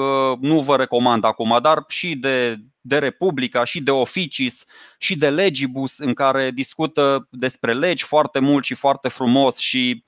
nu 0.40 0.60
vă 0.60 0.76
recomand 0.76 1.24
acum, 1.24 1.58
dar 1.62 1.84
și 1.88 2.16
de, 2.16 2.56
de 2.80 2.98
Republica, 2.98 3.64
și 3.64 3.82
de 3.82 3.90
Officis, 3.90 4.64
și 4.98 5.16
de 5.16 5.30
Legibus, 5.30 5.98
în 5.98 6.14
care 6.14 6.50
discută 6.50 7.28
despre 7.30 7.72
legi 7.72 8.04
foarte 8.04 8.38
mult 8.38 8.64
și 8.64 8.74
foarte 8.74 9.08
frumos 9.08 9.56
și 9.56 10.04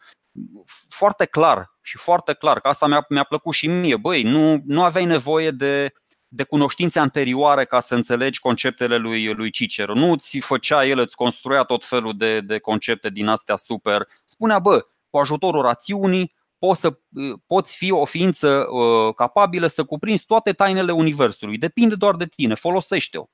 foarte 0.88 1.24
clar 1.24 1.77
și 1.88 1.98
foarte 1.98 2.32
clar, 2.32 2.60
că 2.60 2.68
asta 2.68 2.86
mi-a, 2.86 3.06
mi-a 3.08 3.24
plăcut 3.24 3.54
și 3.54 3.66
mie. 3.66 3.96
Băi, 3.96 4.22
nu, 4.22 4.62
nu 4.64 4.82
aveai 4.82 5.04
nevoie 5.04 5.50
de, 5.50 5.92
de 6.28 6.44
cunoștințe 6.44 6.98
anterioare 6.98 7.64
ca 7.64 7.80
să 7.80 7.94
înțelegi 7.94 8.40
conceptele 8.40 8.96
lui, 8.96 9.32
lui 9.32 9.50
Cicero. 9.50 9.94
Nu 9.94 10.16
ți 10.16 10.38
făcea 10.38 10.86
el, 10.86 10.98
îți 10.98 11.16
construia 11.16 11.62
tot 11.62 11.84
felul 11.84 12.16
de, 12.16 12.40
de 12.40 12.58
concepte 12.58 13.08
din 13.08 13.28
astea 13.28 13.56
super. 13.56 14.06
Spunea, 14.24 14.58
bă, 14.58 14.86
cu 15.10 15.18
ajutorul 15.18 15.62
rațiunii 15.62 16.36
poți, 16.58 16.80
să, 16.80 16.98
poți 17.46 17.76
fi 17.76 17.90
o 17.90 18.04
ființă 18.04 18.66
uh, 18.70 19.14
capabilă 19.14 19.66
să 19.66 19.84
cuprinzi 19.84 20.26
toate 20.26 20.52
tainele 20.52 20.92
Universului. 20.92 21.58
Depinde 21.58 21.94
doar 21.94 22.16
de 22.16 22.26
tine, 22.26 22.54
folosește-o. 22.54 23.24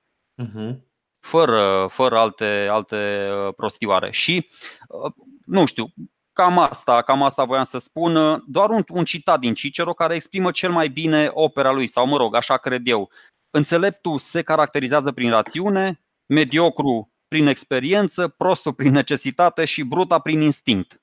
Uh-huh. 0.42 0.76
Fără, 1.20 1.86
fără 1.90 2.18
alte, 2.18 2.68
alte 2.70 3.28
uh, 3.46 3.54
prostioare. 3.56 4.10
Și, 4.10 4.46
uh, 4.88 5.12
nu 5.44 5.66
știu, 5.66 5.92
Cam 6.34 6.58
asta, 6.58 7.02
cam 7.02 7.22
asta 7.22 7.44
voiam 7.44 7.64
să 7.64 7.78
spun. 7.78 8.42
Doar 8.46 8.70
un, 8.70 8.82
un 8.88 9.04
citat 9.04 9.40
din 9.40 9.54
Cicero 9.54 9.92
care 9.92 10.14
exprimă 10.14 10.50
cel 10.50 10.70
mai 10.70 10.88
bine 10.88 11.30
opera 11.32 11.72
lui, 11.72 11.86
sau 11.86 12.06
mă 12.06 12.16
rog, 12.16 12.34
așa 12.34 12.56
cred 12.56 12.88
eu. 12.88 13.10
Înțeleptul 13.50 14.18
se 14.18 14.42
caracterizează 14.42 15.12
prin 15.12 15.30
rațiune, 15.30 16.00
mediocru 16.26 17.12
prin 17.28 17.46
experiență, 17.46 18.28
prostul 18.28 18.72
prin 18.72 18.92
necesitate 18.92 19.64
și 19.64 19.82
bruta 19.82 20.18
prin 20.18 20.40
instinct. 20.40 21.02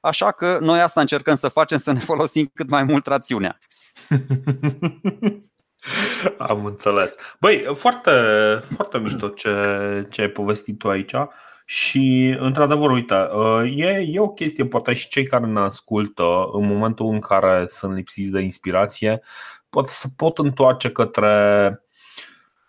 Așa 0.00 0.32
că 0.32 0.58
noi 0.60 0.80
asta 0.80 1.00
încercăm 1.00 1.34
să 1.34 1.48
facem, 1.48 1.78
să 1.78 1.92
ne 1.92 1.98
folosim 1.98 2.50
cât 2.54 2.70
mai 2.70 2.82
mult 2.82 3.06
rațiunea. 3.06 3.58
Am 6.38 6.64
înțeles. 6.64 7.16
Băi, 7.40 7.66
foarte, 7.74 8.10
foarte 8.74 8.98
mișto 8.98 9.28
ce, 9.28 10.06
ce 10.10 10.20
ai 10.20 10.28
povestit 10.28 10.78
tu 10.78 10.88
aici. 10.88 11.14
Și, 11.70 12.36
într-adevăr, 12.38 12.90
uite, 12.90 13.14
uh, 13.14 13.72
e, 13.76 14.04
e 14.06 14.20
o 14.20 14.28
chestie, 14.28 14.66
poate 14.66 14.92
și 14.92 15.08
cei 15.08 15.26
care 15.26 15.46
ne 15.46 15.60
ascultă, 15.60 16.24
în 16.52 16.66
momentul 16.66 17.06
în 17.06 17.20
care 17.20 17.64
sunt 17.68 17.94
lipsiți 17.94 18.30
de 18.30 18.40
inspirație, 18.40 19.20
poate 19.68 19.88
să 19.92 20.08
pot 20.16 20.38
întoarce 20.38 20.90
către 20.90 21.82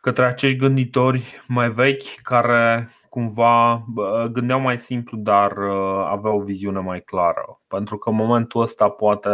către 0.01 0.25
acești 0.25 0.57
gânditori 0.57 1.43
mai 1.47 1.71
vechi 1.71 2.21
care 2.23 2.89
cumva 3.09 3.85
gândeau 4.31 4.59
mai 4.59 4.77
simplu, 4.77 5.17
dar 5.17 5.51
uh, 5.57 6.07
aveau 6.09 6.37
o 6.37 6.43
viziune 6.43 6.79
mai 6.79 7.01
clară. 7.01 7.61
Pentru 7.67 7.97
că 7.97 8.09
în 8.09 8.15
momentul 8.15 8.61
ăsta 8.61 8.89
poate 8.89 9.29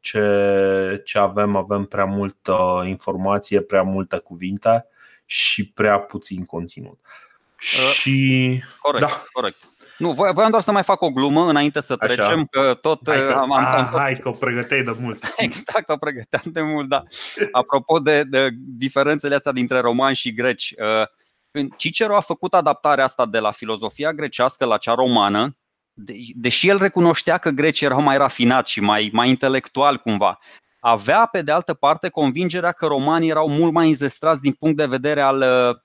ce, 0.00 1.02
ce 1.04 1.18
avem, 1.18 1.56
avem 1.56 1.84
prea 1.84 2.04
multă 2.04 2.84
informație, 2.86 3.60
prea 3.60 3.82
multe 3.82 4.18
cuvinte 4.18 4.86
și 5.24 5.72
prea 5.72 5.98
puțin 5.98 6.44
conținut. 6.44 6.98
Uh, 7.60 7.92
și 7.92 8.62
corect, 8.78 9.06
da. 9.06 9.24
corect. 9.32 9.56
Nu, 9.98 10.12
voiam 10.12 10.50
doar 10.50 10.62
să 10.62 10.72
mai 10.72 10.82
fac 10.82 11.00
o 11.00 11.10
glumă 11.10 11.48
înainte 11.48 11.80
să 11.80 11.96
trecem, 11.96 12.24
Așa. 12.24 12.46
că 12.50 12.74
tot 12.80 13.00
hai 13.06 13.16
că, 13.16 13.32
am, 13.32 13.52
am, 13.52 13.64
a, 13.64 13.76
am 13.76 13.88
tot... 13.90 13.98
Hai 13.98 14.14
că 14.14 14.28
o 14.28 14.32
pregăteai 14.32 14.82
de 14.82 14.96
mult. 15.00 15.32
Exact, 15.36 15.88
o 15.88 15.96
pregăteam 15.96 16.42
de 16.44 16.60
mult, 16.60 16.88
da. 16.88 17.02
Apropo 17.52 17.98
de, 17.98 18.22
de 18.22 18.48
diferențele 18.54 19.34
astea 19.34 19.52
dintre 19.52 19.80
romani 19.80 20.14
și 20.14 20.32
greci, 20.32 20.74
uh, 20.78 21.06
Cicero 21.76 22.16
a 22.16 22.20
făcut 22.20 22.54
adaptarea 22.54 23.04
asta 23.04 23.26
de 23.26 23.38
la 23.38 23.50
filozofia 23.50 24.12
grecească 24.12 24.64
la 24.64 24.76
cea 24.76 24.94
romană, 24.94 25.56
deși 26.34 26.68
el 26.68 26.78
recunoștea 26.78 27.38
că 27.38 27.50
grecii 27.50 27.86
erau 27.86 28.02
mai 28.02 28.16
rafinați 28.16 28.72
și 28.72 28.80
mai, 28.80 29.10
mai 29.12 29.28
intelectual 29.28 29.96
cumva, 29.96 30.38
avea 30.80 31.26
pe 31.26 31.42
de 31.42 31.52
altă 31.52 31.74
parte 31.74 32.08
convingerea 32.08 32.72
că 32.72 32.86
romanii 32.86 33.30
erau 33.30 33.48
mult 33.48 33.72
mai 33.72 33.88
înzestrați 33.88 34.40
din 34.40 34.52
punct 34.52 34.76
de 34.76 34.86
vedere 34.86 35.20
al 35.20 35.40
uh, 35.40 35.76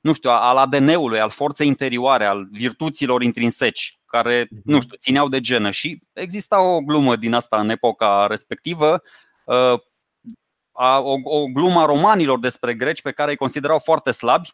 nu 0.00 0.12
știu, 0.12 0.30
al 0.30 0.56
ADN-ului, 0.56 1.20
al 1.20 1.30
forței 1.30 1.66
interioare, 1.66 2.24
al 2.24 2.48
virtuților 2.50 3.22
intrinseci, 3.22 3.98
care, 4.06 4.48
nu 4.50 4.76
mhm. 4.76 4.80
știu, 4.80 4.96
țineau 4.96 5.28
de 5.28 5.40
genă. 5.40 5.70
Și 5.70 5.98
exista 6.12 6.62
o 6.62 6.80
glumă 6.80 7.16
din 7.16 7.34
asta 7.34 7.60
în 7.60 7.68
epoca 7.68 8.26
respectivă, 8.26 9.02
uh, 9.44 9.78
o, 11.02 11.14
o 11.22 11.46
glumă 11.46 11.80
a 11.80 11.84
romanilor 11.84 12.38
despre 12.38 12.74
greci 12.74 13.02
pe 13.02 13.12
care 13.12 13.30
îi 13.30 13.36
considerau 13.36 13.78
foarte 13.78 14.10
slabi. 14.10 14.48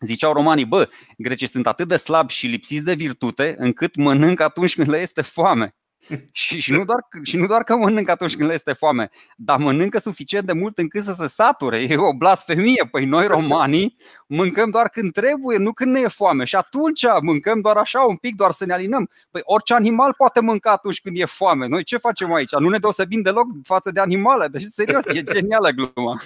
Ziceau 0.00 0.32
romanii, 0.32 0.64
bă, 0.64 0.88
grecii 1.16 1.46
sunt 1.46 1.66
atât 1.66 1.88
de 1.88 1.96
slabi 1.96 2.32
și 2.32 2.46
lipsiți 2.46 2.84
de 2.84 2.94
virtute 2.94 3.54
încât 3.58 3.96
mănâncă 3.96 4.42
atunci 4.42 4.74
când 4.74 4.88
le 4.88 5.00
este 5.00 5.22
foame. 5.22 5.74
și, 6.32 6.60
și, 6.60 6.72
nu 6.72 6.84
doar, 6.84 6.98
și 7.22 7.36
nu 7.36 7.46
doar 7.46 7.64
că 7.64 7.76
mănâncă 7.76 8.10
atunci 8.10 8.36
când 8.36 8.48
le 8.48 8.54
este 8.54 8.72
foame, 8.72 9.10
dar 9.36 9.58
mănâncă 9.58 9.98
suficient 9.98 10.46
de 10.46 10.52
mult 10.52 10.78
încât 10.78 11.02
să 11.02 11.12
se 11.12 11.26
sature. 11.26 11.78
E 11.78 11.96
o 11.96 12.16
blasfemie. 12.16 12.88
Păi 12.90 13.04
noi 13.04 13.26
romanii 13.26 13.96
mâncăm 14.26 14.70
doar 14.70 14.88
când 14.88 15.12
trebuie, 15.12 15.58
nu 15.58 15.72
când 15.72 15.92
ne 15.92 16.00
e 16.00 16.08
foame. 16.08 16.44
Și 16.44 16.56
atunci 16.56 17.04
mâncăm 17.20 17.60
doar 17.60 17.76
așa 17.76 18.00
un 18.00 18.16
pic, 18.16 18.34
doar 18.34 18.50
să 18.50 18.66
ne 18.66 18.72
alinăm. 18.72 19.10
Păi 19.30 19.40
orice 19.44 19.74
animal 19.74 20.14
poate 20.16 20.40
mânca 20.40 20.70
atunci 20.70 21.00
când 21.00 21.18
e 21.18 21.24
foame. 21.24 21.66
Noi 21.66 21.84
ce 21.84 21.96
facem 21.96 22.32
aici? 22.32 22.52
Nu 22.58 22.68
ne 22.68 22.78
deosebim 22.78 23.22
deloc 23.22 23.46
față 23.62 23.90
de 23.90 24.00
animale. 24.00 24.48
Deci 24.48 24.62
serios, 24.62 25.06
e 25.06 25.22
genială 25.22 25.70
gluma. 25.70 26.20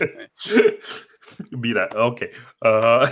Bine, 1.60 1.86
ok. 1.94 2.18
Uh... 2.58 3.08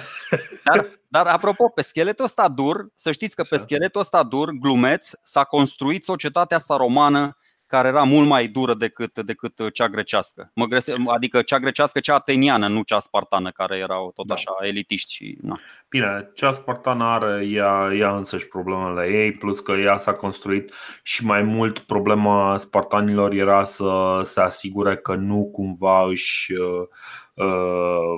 Dar, 0.64 0.88
dar 1.08 1.26
apropo, 1.26 1.68
pe 1.68 1.82
scheletul 1.82 2.24
ăsta 2.24 2.48
dur, 2.48 2.86
să 2.94 3.12
știți 3.12 3.36
că 3.36 3.42
pe 3.42 3.56
scheletul 3.56 4.00
ăsta 4.00 4.22
dur, 4.22 4.50
glumeț, 4.50 5.10
s-a 5.22 5.44
construit 5.44 6.04
societatea 6.04 6.56
asta 6.56 6.76
romană 6.76 7.36
care 7.66 7.88
era 7.88 8.02
mult 8.02 8.26
mai 8.26 8.46
dură 8.46 8.74
decât, 8.74 9.18
decât 9.18 9.72
cea 9.72 9.88
grecească. 9.88 10.50
Mă 10.54 10.66
grese, 10.66 10.94
adică 11.06 11.42
cea 11.42 11.58
grecească, 11.58 12.00
cea 12.00 12.14
ateniană, 12.14 12.68
nu 12.68 12.82
cea 12.82 12.98
spartană, 12.98 13.50
care 13.50 13.76
erau 13.76 14.10
tot 14.14 14.26
da. 14.26 14.34
așa 14.34 14.56
elitiști. 14.60 15.12
Și, 15.14 15.38
na. 15.42 15.58
Bine, 15.88 16.30
cea 16.34 16.52
spartană 16.52 17.04
are 17.04 17.46
ea, 17.46 17.90
ea 17.94 18.16
însăși 18.16 18.48
problemele 18.48 19.08
ei, 19.08 19.32
plus 19.32 19.60
că 19.60 19.72
ea 19.72 19.98
s-a 19.98 20.12
construit 20.12 20.72
și 21.02 21.24
mai 21.24 21.42
mult 21.42 21.78
problema 21.78 22.58
spartanilor 22.58 23.32
era 23.32 23.64
să 23.64 24.20
se 24.24 24.40
asigure 24.40 24.96
că 24.96 25.14
nu 25.14 25.48
cumva 25.52 26.08
își 26.08 26.52
uh, 26.52 26.60
uh, 26.68 26.88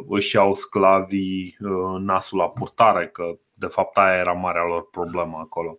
își 0.08 0.36
iau 0.36 0.54
sclavii 0.54 1.56
uh, 1.60 2.00
nasul 2.00 2.38
la 2.38 2.48
purtare, 2.48 3.06
că 3.06 3.24
de 3.54 3.66
fapt 3.66 3.96
aia 3.96 4.18
era 4.18 4.32
marea 4.32 4.64
lor 4.68 4.88
problemă 4.90 5.38
acolo. 5.40 5.78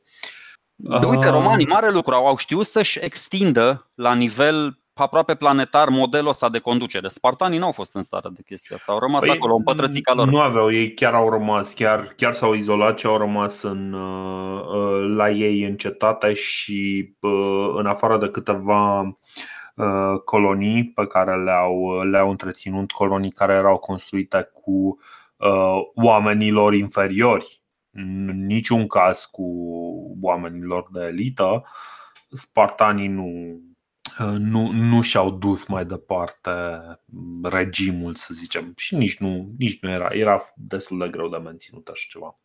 De 0.76 1.06
uite, 1.06 1.26
uh, 1.26 1.32
romanii, 1.32 1.66
mare 1.66 1.92
lucru, 1.92 2.14
au 2.14 2.38
știut 2.38 2.66
să-și 2.66 3.00
extindă 3.02 3.92
la 3.96 4.14
nivel 4.14 4.80
aproape 4.94 5.36
planetar 5.36 5.90
modelul 5.90 6.30
ăsta 6.30 6.50
de 6.50 6.60
conducere. 6.60 7.08
Spartanii 7.08 7.58
nu 7.58 7.66
au 7.66 7.72
fost 7.72 7.96
în 7.96 8.04
stare 8.04 8.30
de 8.34 8.42
chestia 8.46 8.76
asta, 8.76 8.92
au 8.92 9.00
rămas 9.00 9.20
păi, 9.20 9.30
acolo, 9.30 9.56
în 9.56 9.64
pătrățica 9.64 10.14
lor. 10.14 10.28
Nu 10.28 10.40
aveau, 10.40 10.74
ei 10.74 10.94
chiar 10.94 11.14
au 11.14 11.30
rămas, 11.30 11.74
chiar, 11.74 12.14
chiar 12.16 12.34
s-au 12.34 12.54
izolat 12.54 13.00
și 13.00 13.06
au 13.06 13.18
rămas 13.18 13.62
în, 13.62 13.94
uh, 13.94 15.16
la 15.16 15.30
ei 15.30 15.64
în 15.64 15.76
cetate 15.76 16.34
și 16.34 17.14
în 17.76 17.86
afară 17.86 18.18
de 18.18 18.28
câteva 18.30 19.00
Uh, 19.02 19.59
colonii 20.26 20.92
pe 20.96 21.08
care 21.08 21.44
le-au, 21.44 22.02
le-au 22.02 22.30
întreținut, 22.30 22.92
colonii 22.92 23.32
care 23.32 23.54
erau 23.54 23.78
construite 23.78 24.50
cu 24.54 25.00
uh, 25.38 25.80
oamenilor 25.96 26.74
inferiori, 26.74 27.62
în 27.92 28.46
niciun 28.46 28.88
caz 28.88 29.26
cu 29.32 29.46
oamenilor 30.22 30.88
de 30.92 31.02
elită. 31.02 31.64
Spartanii 32.32 33.08
nu, 33.08 33.60
uh, 34.20 34.38
nu, 34.38 34.72
nu 34.72 35.02
și-au 35.02 35.30
dus 35.30 35.66
mai 35.66 35.86
departe 35.86 36.52
regimul, 37.44 38.14
să 38.16 38.34
zicem, 38.34 38.74
și 38.78 38.96
nici 38.96 39.18
nu, 39.18 39.50
nici 39.58 39.80
nu 39.82 39.90
era. 39.90 40.08
Era 40.12 40.40
destul 40.56 40.98
de 41.00 41.08
greu 41.10 41.30
de 41.30 41.38
menținut 41.38 41.88
așa 41.88 42.06
ceva. 42.10 42.40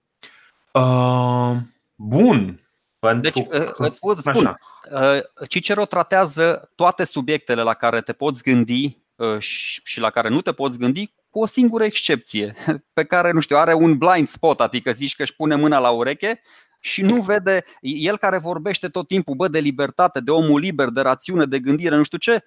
Uh, 0.73 1.57
bun, 1.95 2.61
pentru 3.05 3.31
deci, 3.31 3.61
uh, 3.61 3.69
îți 3.77 3.97
spun, 3.97 4.17
spun 4.21 4.59
uh, 4.91 5.47
Cicero 5.49 5.85
tratează 5.85 6.71
toate 6.75 7.05
subiectele 7.05 7.63
la 7.63 7.75
care 7.75 8.01
te 8.01 8.13
poți 8.13 8.43
gândi 8.43 8.99
uh, 9.15 9.39
și 9.85 10.01
la 10.01 10.11
care 10.11 10.29
nu 10.29 10.41
te 10.41 10.53
poți 10.53 10.79
gândi, 10.79 11.13
cu 11.31 11.41
o 11.41 11.47
singură 11.47 11.85
excepție, 11.85 12.55
pe 12.93 13.05
care, 13.05 13.31
nu 13.31 13.41
știu, 13.41 13.57
are 13.57 13.75
un 13.75 13.99
blind 13.99 14.29
spot, 14.29 14.61
adică 14.61 14.93
zici 14.93 15.17
că 15.17 15.23
își 15.23 15.35
pune 15.37 15.55
mâna 15.55 15.79
la 15.79 15.91
ureche 15.91 16.41
și 16.81 17.03
nu 17.03 17.21
vede, 17.21 17.65
el 17.81 18.19
care 18.19 18.39
vorbește 18.39 18.89
tot 18.89 19.07
timpul, 19.07 19.35
bă, 19.35 19.49
de 19.49 19.59
libertate, 19.59 20.21
de 20.21 20.31
omul 20.31 20.61
liber, 20.61 20.89
de 20.89 21.01
rațiune, 21.01 21.45
de 21.45 21.59
gândire, 21.59 21.97
nu 21.97 22.03
știu 22.03 22.19
ce, 22.19 22.45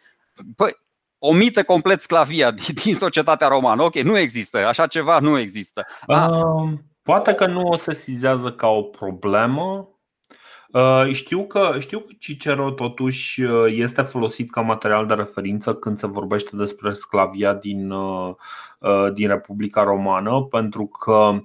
bă, 0.55 0.69
omite 1.19 1.63
complet 1.63 2.01
sclavia 2.01 2.51
din, 2.65 2.75
din 2.83 2.95
societatea 2.95 3.47
romană. 3.47 3.83
Ok, 3.83 3.95
nu 3.95 4.17
există, 4.17 4.57
așa 4.57 4.87
ceva 4.87 5.19
nu 5.19 5.37
există. 5.37 5.85
Uh, 6.07 6.73
poate 7.01 7.33
că 7.33 7.45
nu 7.45 7.61
o 7.61 7.75
se 7.75 7.93
sizează 7.93 8.51
ca 8.51 8.67
o 8.67 8.81
problemă, 8.81 9.89
Uh, 9.91 9.96
știu 11.13 11.47
că, 11.47 11.75
știu 11.79 11.99
că 11.99 12.13
Cicero 12.19 12.71
totuși 12.71 13.43
uh, 13.43 13.65
este 13.67 14.01
folosit 14.01 14.51
ca 14.51 14.61
material 14.61 15.05
de 15.05 15.13
referință 15.13 15.75
când 15.75 15.97
se 15.97 16.07
vorbește 16.07 16.55
despre 16.55 16.93
sclavia 16.93 17.53
din, 17.53 17.91
uh, 17.91 18.35
din 19.13 19.27
Republica 19.27 19.83
Romană, 19.83 20.41
pentru 20.41 20.85
că 20.85 21.39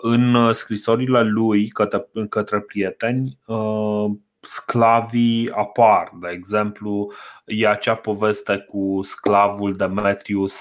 în 0.00 0.52
scrisorile 0.52 1.22
lui 1.22 1.68
către, 1.68 2.08
către 2.28 2.60
prieteni 2.60 3.38
sclavii 4.40 5.50
apar. 5.50 6.12
De 6.20 6.28
exemplu, 6.32 7.12
e 7.44 7.68
acea 7.68 7.94
poveste 7.94 8.56
cu 8.56 9.00
sclavul 9.02 9.72
Demetrius 9.72 10.54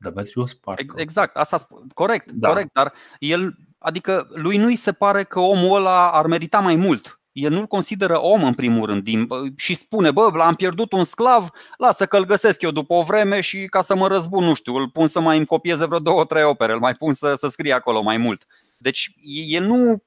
Demetrius, 0.00 0.54
parcă. 0.54 0.94
Exact, 0.96 1.36
asta 1.36 1.66
corect, 1.94 2.32
da. 2.32 2.48
corect, 2.48 2.72
dar 2.72 2.92
el 3.18 3.54
Adică 3.78 4.28
lui 4.30 4.56
nu-i 4.56 4.76
se 4.76 4.92
pare 4.92 5.24
că 5.24 5.40
omul 5.40 5.76
ăla 5.76 6.10
ar 6.10 6.26
merita 6.26 6.60
mai 6.60 6.76
mult. 6.76 7.17
El 7.40 7.52
nu-l 7.52 7.66
consideră 7.66 8.20
om 8.20 8.44
în 8.44 8.54
primul 8.54 8.86
rând 8.86 9.02
din, 9.02 9.28
și 9.56 9.74
spune, 9.74 10.10
bă, 10.10 10.30
l-am 10.34 10.54
pierdut 10.54 10.92
un 10.92 11.04
sclav, 11.04 11.48
lasă 11.76 12.06
că-l 12.06 12.24
găsesc 12.24 12.62
eu 12.62 12.70
după 12.70 12.94
o 12.94 13.02
vreme 13.02 13.40
și 13.40 13.64
ca 13.64 13.82
să 13.82 13.96
mă 13.96 14.08
răzbun, 14.08 14.44
nu 14.44 14.54
știu, 14.54 14.74
îl 14.74 14.88
pun 14.88 15.06
să 15.06 15.20
mai 15.20 15.36
îmi 15.36 15.46
copieze 15.46 15.86
vreo 15.86 15.98
două, 15.98 16.24
trei 16.24 16.42
opere, 16.42 16.72
îl 16.72 16.78
mai 16.78 16.94
pun 16.94 17.14
să, 17.14 17.34
să 17.34 17.48
scrie 17.48 17.72
acolo 17.72 18.02
mai 18.02 18.16
mult. 18.16 18.46
Deci 18.76 19.10
el 19.46 19.64
nu 19.64 20.02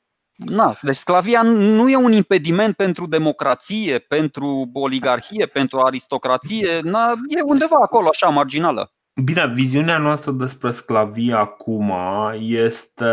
Na, 0.46 0.74
deci 0.82 0.96
sclavia 0.96 1.42
nu 1.42 1.90
e 1.90 1.96
un 1.96 2.12
impediment 2.12 2.76
pentru 2.76 3.08
democrație, 3.08 4.00
pentru 4.00 4.70
oligarhie, 4.74 5.46
pentru 5.46 5.80
aristocrație, 5.80 6.80
na, 6.84 7.14
e 7.28 7.42
undeva 7.42 7.78
acolo, 7.82 8.08
așa, 8.08 8.30
marginală. 8.30 8.94
Bine, 9.24 9.52
viziunea 9.54 9.98
noastră 9.98 10.32
despre 10.32 10.72
sclavie 10.72 11.34
acum 11.34 11.94
este 12.40 13.06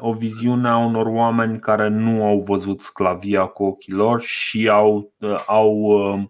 o 0.00 0.12
viziune 0.12 0.68
a 0.68 0.76
unor 0.76 1.06
oameni 1.06 1.58
care 1.58 1.88
nu 1.88 2.24
au 2.24 2.38
văzut 2.38 2.80
sclavia 2.80 3.44
cu 3.46 3.64
ochii 3.64 3.92
lor 3.92 4.20
și 4.20 4.68
au, 4.68 5.12
au 5.46 5.72
uh, 5.72 6.22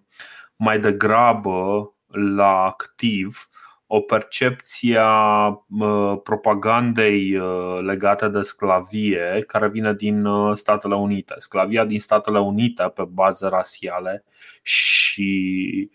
mai 0.56 0.80
degrabă 0.80 1.92
la 2.06 2.64
activ 2.64 3.48
o 3.86 4.00
percepție 4.00 4.98
a 5.00 5.46
uh, 5.68 6.20
propagandei 6.22 7.36
uh, 7.36 7.78
legate 7.80 8.28
de 8.28 8.40
sclavie 8.40 9.44
care 9.46 9.68
vine 9.68 9.94
din 9.94 10.26
Statele 10.54 10.94
Unite. 10.94 11.34
Sclavia 11.36 11.84
din 11.84 12.00
Statele 12.00 12.40
Unite 12.40 12.92
pe 12.94 13.04
baze 13.08 13.48
rasiale 13.48 14.24
și 14.62 15.90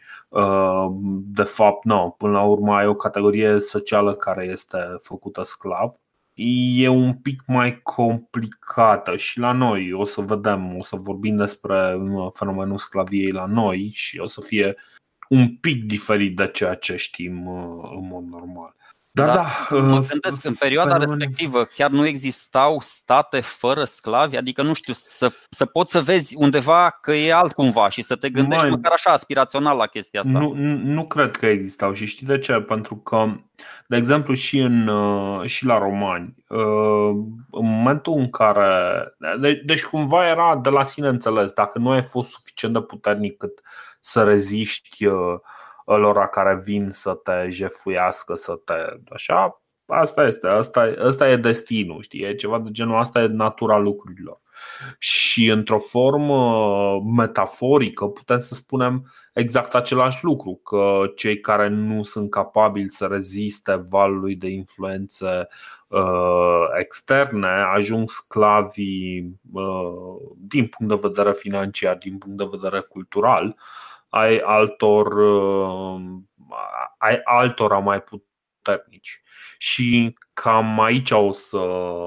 de 1.25 1.43
fapt, 1.43 1.85
nu, 1.85 2.15
până 2.17 2.31
la 2.31 2.43
urmă 2.43 2.73
ai 2.75 2.87
o 2.87 2.95
categorie 2.95 3.59
socială 3.59 4.15
care 4.15 4.45
este 4.45 4.77
făcută 5.01 5.43
sclav. 5.43 5.93
E 6.75 6.87
un 6.87 7.13
pic 7.13 7.43
mai 7.47 7.81
complicată 7.81 9.15
și 9.15 9.39
la 9.39 9.51
noi. 9.51 9.93
O 9.93 10.05
să 10.05 10.21
vedem, 10.21 10.77
o 10.77 10.83
să 10.83 10.95
vorbim 10.95 11.35
despre 11.35 11.97
fenomenul 12.33 12.77
sclaviei 12.77 13.31
la 13.31 13.45
noi 13.45 13.89
și 13.93 14.19
o 14.19 14.25
să 14.27 14.41
fie 14.41 14.75
un 15.29 15.55
pic 15.55 15.83
diferit 15.83 16.35
de 16.35 16.47
ceea 16.47 16.75
ce 16.75 16.95
știm 16.95 17.47
în 17.95 18.07
mod 18.07 18.23
normal. 18.23 18.75
Dar 19.15 19.27
da, 19.27 19.33
da 19.33 19.75
mă 19.75 19.97
uh, 19.97 20.05
gândesc, 20.07 20.45
în 20.45 20.53
perioada 20.53 20.91
fenomen... 20.91 21.17
respectivă 21.17 21.63
chiar 21.63 21.89
nu 21.89 22.05
existau 22.05 22.77
state 22.79 23.39
fără 23.39 23.83
sclavi, 23.83 24.37
adică 24.37 24.61
nu 24.61 24.73
știu, 24.73 24.93
să, 24.93 25.31
să 25.49 25.65
poți 25.65 25.91
să 25.91 26.01
vezi 26.01 26.35
undeva 26.37 26.97
că 27.01 27.11
e 27.11 27.33
altcumva 27.33 27.89
și 27.89 28.01
să 28.01 28.15
te 28.15 28.29
gândești 28.29 28.65
Mai, 28.65 28.75
măcar 28.75 28.91
așa 28.91 29.11
aspirațional 29.11 29.77
la 29.77 29.87
chestia 29.87 30.19
asta. 30.19 30.39
Nu, 30.39 30.53
nu 30.83 31.05
cred 31.05 31.37
că 31.37 31.45
existau 31.45 31.93
și 31.93 32.05
știi 32.05 32.27
de 32.27 32.39
ce? 32.39 32.53
Pentru 32.53 32.95
că, 32.95 33.25
de 33.87 33.95
exemplu, 33.95 34.33
și, 34.33 34.59
în, 34.59 34.87
uh, 34.87 35.45
și 35.45 35.65
la 35.65 35.77
romani, 35.77 36.35
uh, 36.47 37.09
în 37.51 37.65
momentul 37.65 38.13
în 38.13 38.29
care. 38.29 38.67
De, 39.39 39.61
deci 39.65 39.83
cumva 39.83 40.27
era 40.27 40.59
de 40.63 40.69
la 40.69 40.83
sine 40.83 41.07
înțeles, 41.07 41.51
dacă 41.51 41.79
nu 41.79 41.89
ai 41.89 42.03
fost 42.03 42.29
suficient 42.29 42.73
de 42.73 42.81
puternic 42.81 43.37
cât 43.37 43.61
să 43.99 44.23
reziști 44.23 45.07
lor 45.85 46.27
care 46.31 46.61
vin 46.63 46.89
să 46.91 47.13
te 47.13 47.49
jefuiască, 47.49 48.33
să 48.33 48.53
te. 48.65 48.73
Așa, 49.13 49.63
asta 49.85 50.25
este, 50.25 50.47
asta, 50.47 50.93
asta 50.99 51.29
e 51.29 51.35
destinul, 51.35 52.01
știi? 52.01 52.21
E 52.21 52.35
ceva 52.35 52.59
de 52.59 52.71
genul, 52.71 52.99
asta 52.99 53.21
e 53.21 53.27
natura 53.27 53.77
lucrurilor. 53.77 54.41
Și 54.97 55.49
într-o 55.49 55.79
formă 55.79 56.99
metaforică 57.15 58.05
putem 58.05 58.39
să 58.39 58.53
spunem 58.53 59.11
exact 59.33 59.75
același 59.75 60.23
lucru, 60.23 60.55
că 60.63 61.11
cei 61.15 61.39
care 61.39 61.67
nu 61.67 62.03
sunt 62.03 62.29
capabili 62.29 62.91
să 62.91 63.05
reziste 63.05 63.85
valului 63.89 64.35
de 64.35 64.47
influențe 64.47 65.47
uh, 65.87 66.65
externe 66.79 67.47
ajung 67.75 68.09
sclavii 68.09 69.39
uh, 69.53 70.35
din 70.37 70.67
punct 70.67 70.93
de 70.93 71.07
vedere 71.07 71.33
financiar, 71.33 71.95
din 71.97 72.17
punct 72.17 72.37
de 72.37 72.47
vedere 72.51 72.79
cultural 72.79 73.45
uh, 73.45 73.92
ai 74.13 74.39
altor 74.39 75.07
uh, 75.07 76.01
ai 76.97 77.21
altora 77.23 77.79
mai 77.79 78.01
puternici. 78.01 79.21
Și 79.57 80.17
cam 80.33 80.79
aici 80.79 81.11
o 81.11 81.31
să, 81.31 81.57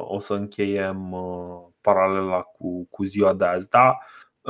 o 0.04 0.18
să 0.18 0.34
încheiem 0.34 1.12
uh, 1.12 1.66
paralela 1.80 2.40
cu, 2.40 2.88
cu 2.90 3.04
ziua 3.04 3.34
de 3.34 3.44
azi. 3.44 3.68
Da, 3.68 3.98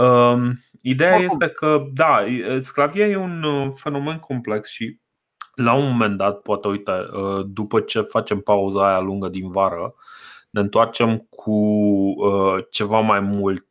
um, 0.03 0.53
ideea 0.83 1.15
Oricum. 1.17 1.41
este 1.41 1.55
că, 1.55 1.85
da, 1.93 2.25
sclavia 2.61 3.07
e 3.07 3.17
un 3.17 3.43
uh, 3.43 3.69
fenomen 3.75 4.19
complex 4.19 4.69
și 4.69 5.01
la 5.55 5.73
un 5.73 5.91
moment 5.91 6.17
dat, 6.17 6.41
poate, 6.41 6.69
uite, 6.69 6.93
după 7.47 7.81
ce 7.81 8.01
facem 8.01 8.41
pauza 8.41 8.89
aia 8.89 9.01
lungă 9.01 9.29
din 9.29 9.51
vară, 9.51 9.95
ne 10.51 10.61
întoarcem 10.61 11.19
cu 11.19 12.15
ceva 12.71 13.01
mai 13.01 13.21
mult 13.21 13.67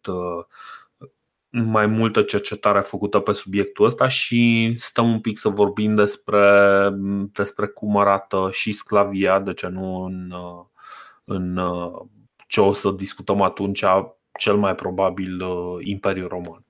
mai 1.64 1.86
multă 1.86 2.22
cercetare 2.22 2.80
făcută 2.80 3.20
pe 3.20 3.34
subiectul 3.34 3.86
ăsta 3.86 4.08
și 4.08 4.74
stăm 4.78 5.12
un 5.12 5.20
pic 5.20 5.38
să 5.38 5.50
vorbim 5.50 5.96
despre, 5.96 6.90
despre 7.32 7.66
cum 7.68 7.98
arată 7.98 8.50
și 8.52 8.72
sclavia, 8.72 9.40
de 9.40 9.54
ce 9.54 9.68
nu 9.68 10.04
în, 10.04 10.34
în 11.26 11.60
ce 12.48 12.62
o 12.62 12.74
să 12.74 12.92
discutăm 12.92 13.42
atunci, 13.42 13.84
cel 14.40 14.56
mai 14.56 14.76
probabil 14.76 15.44
Imperiul 15.80 16.28
Roman. 16.28 16.66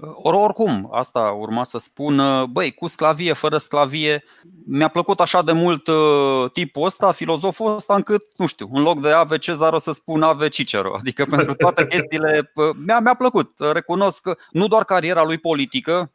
Or, 0.00 0.34
oricum, 0.34 0.88
asta 0.92 1.20
urma 1.20 1.64
să 1.64 1.78
spun, 1.78 2.22
băi, 2.50 2.72
cu 2.72 2.86
sclavie, 2.86 3.32
fără 3.32 3.58
sclavie, 3.58 4.24
mi-a 4.66 4.88
plăcut 4.88 5.20
așa 5.20 5.42
de 5.42 5.52
mult 5.52 5.86
uh, 5.86 6.50
tipul 6.52 6.84
ăsta, 6.84 7.12
filozoful 7.12 7.74
ăsta, 7.74 7.94
încât, 7.94 8.22
nu 8.36 8.46
știu, 8.46 8.68
în 8.72 8.82
loc 8.82 9.00
de 9.00 9.10
Ave 9.10 9.38
Cezar 9.38 9.72
o 9.72 9.78
să 9.78 9.92
spun 9.92 10.22
Ave 10.22 10.48
Cicero. 10.48 10.94
Adică 10.98 11.24
pentru 11.24 11.54
toate 11.54 11.86
chestiile 11.92 12.52
mi-a, 12.86 12.98
mi-a 13.00 13.14
plăcut. 13.14 13.54
Recunosc 13.72 14.22
că 14.22 14.36
nu 14.50 14.66
doar 14.66 14.84
cariera 14.84 15.24
lui 15.24 15.38
politică, 15.38 16.12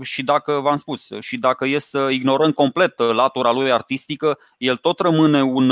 și 0.00 0.22
dacă 0.22 0.52
v-am 0.52 0.76
spus, 0.76 1.08
și 1.20 1.38
dacă 1.38 1.66
e 1.66 1.78
să 1.78 2.08
ignorăm 2.10 2.50
complet 2.50 2.98
latura 2.98 3.52
lui 3.52 3.72
artistică, 3.72 4.38
el 4.58 4.76
tot 4.76 4.98
rămâne 4.98 5.42
un, 5.42 5.70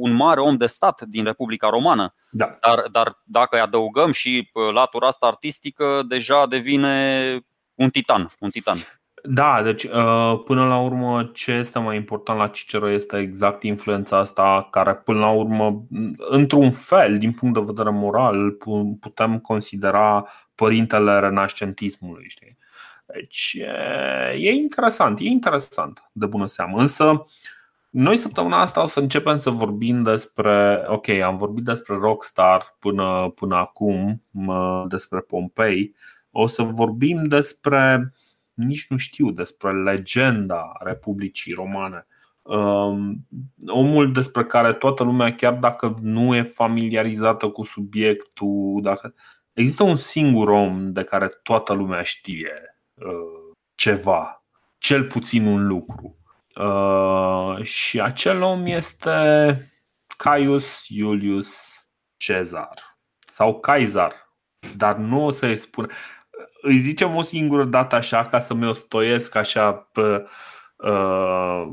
un 0.00 0.12
mare 0.12 0.40
om 0.40 0.56
de 0.56 0.66
stat 0.66 1.02
din 1.02 1.24
Republica 1.24 1.68
Romană. 1.68 2.14
Da. 2.30 2.58
Dar, 2.60 2.88
dar 2.90 3.22
dacă 3.24 3.56
îi 3.56 3.62
adăugăm 3.62 4.12
și 4.12 4.50
latura 4.72 5.06
asta 5.06 5.26
artistică, 5.26 6.02
deja 6.08 6.46
devine 6.46 7.38
un 7.74 7.90
titan. 7.90 8.30
Un 8.38 8.50
titan. 8.50 8.76
Da, 9.24 9.62
deci 9.62 9.84
uh, 9.84 10.40
până 10.44 10.66
la 10.66 10.78
urmă 10.78 11.30
ce 11.34 11.52
este 11.52 11.78
mai 11.78 11.96
important 11.96 12.38
la 12.38 12.48
Cicero 12.48 12.90
este 12.90 13.18
exact 13.18 13.62
influența 13.62 14.18
asta 14.18 14.68
care 14.70 14.94
până 14.94 15.18
la 15.18 15.30
urmă, 15.30 15.86
într-un 16.16 16.70
fel, 16.70 17.18
din 17.18 17.32
punct 17.32 17.54
de 17.54 17.64
vedere 17.66 17.90
moral, 17.90 18.56
putem 19.00 19.38
considera 19.38 20.26
părintele 20.54 21.18
renascentismului. 21.18 22.24
Știi? 22.28 22.58
Deci 23.12 23.58
e 24.36 24.52
interesant, 24.52 25.20
e 25.20 25.24
interesant 25.24 26.10
de 26.12 26.26
bună 26.26 26.46
seamă. 26.46 26.80
Însă 26.80 27.24
noi 27.90 28.16
săptămâna 28.16 28.60
asta 28.60 28.82
o 28.82 28.86
să 28.86 29.00
începem 29.00 29.36
să 29.36 29.50
vorbim 29.50 30.02
despre, 30.02 30.84
ok, 30.86 31.08
am 31.08 31.36
vorbit 31.36 31.64
despre 31.64 31.94
Rockstar 31.94 32.76
până, 32.78 33.32
până 33.34 33.56
acum, 33.56 34.22
despre 34.88 35.20
Pompei, 35.20 35.94
o 36.30 36.46
să 36.46 36.62
vorbim 36.62 37.24
despre, 37.24 38.12
nici 38.54 38.86
nu 38.88 38.96
știu, 38.96 39.30
despre 39.30 39.82
legenda 39.82 40.72
Republicii 40.80 41.52
Romane. 41.52 42.06
Um, 42.42 43.26
omul 43.66 44.12
despre 44.12 44.44
care 44.44 44.72
toată 44.72 45.02
lumea, 45.02 45.34
chiar 45.34 45.54
dacă 45.54 45.98
nu 46.00 46.34
e 46.34 46.42
familiarizată 46.42 47.48
cu 47.48 47.64
subiectul, 47.64 48.78
dacă 48.82 49.14
există 49.52 49.82
un 49.82 49.96
singur 49.96 50.48
om 50.48 50.92
de 50.92 51.02
care 51.02 51.26
toată 51.42 51.72
lumea 51.72 52.02
știe 52.02 52.50
Uh, 52.52 52.71
ceva, 53.74 54.44
cel 54.78 55.04
puțin 55.04 55.46
un 55.46 55.66
lucru. 55.66 56.16
Uh, 56.54 57.62
și 57.62 58.00
acel 58.00 58.42
om 58.42 58.66
este 58.66 59.56
Caius 60.16 60.84
Iulius 60.88 61.72
Cezar 62.16 62.98
sau 63.26 63.60
Caesar, 63.60 64.12
dar 64.76 64.96
nu 64.96 65.24
o 65.24 65.30
să-i 65.30 65.56
spun. 65.56 65.90
Îi 66.62 66.78
zicem 66.78 67.16
o 67.16 67.22
singură 67.22 67.64
dată 67.64 67.94
așa 67.94 68.24
ca 68.24 68.40
să 68.40 68.54
mi-o 68.54 68.72
stoiesc 68.72 69.34
așa 69.34 69.72
pe 69.72 70.26
uh, 70.76 71.70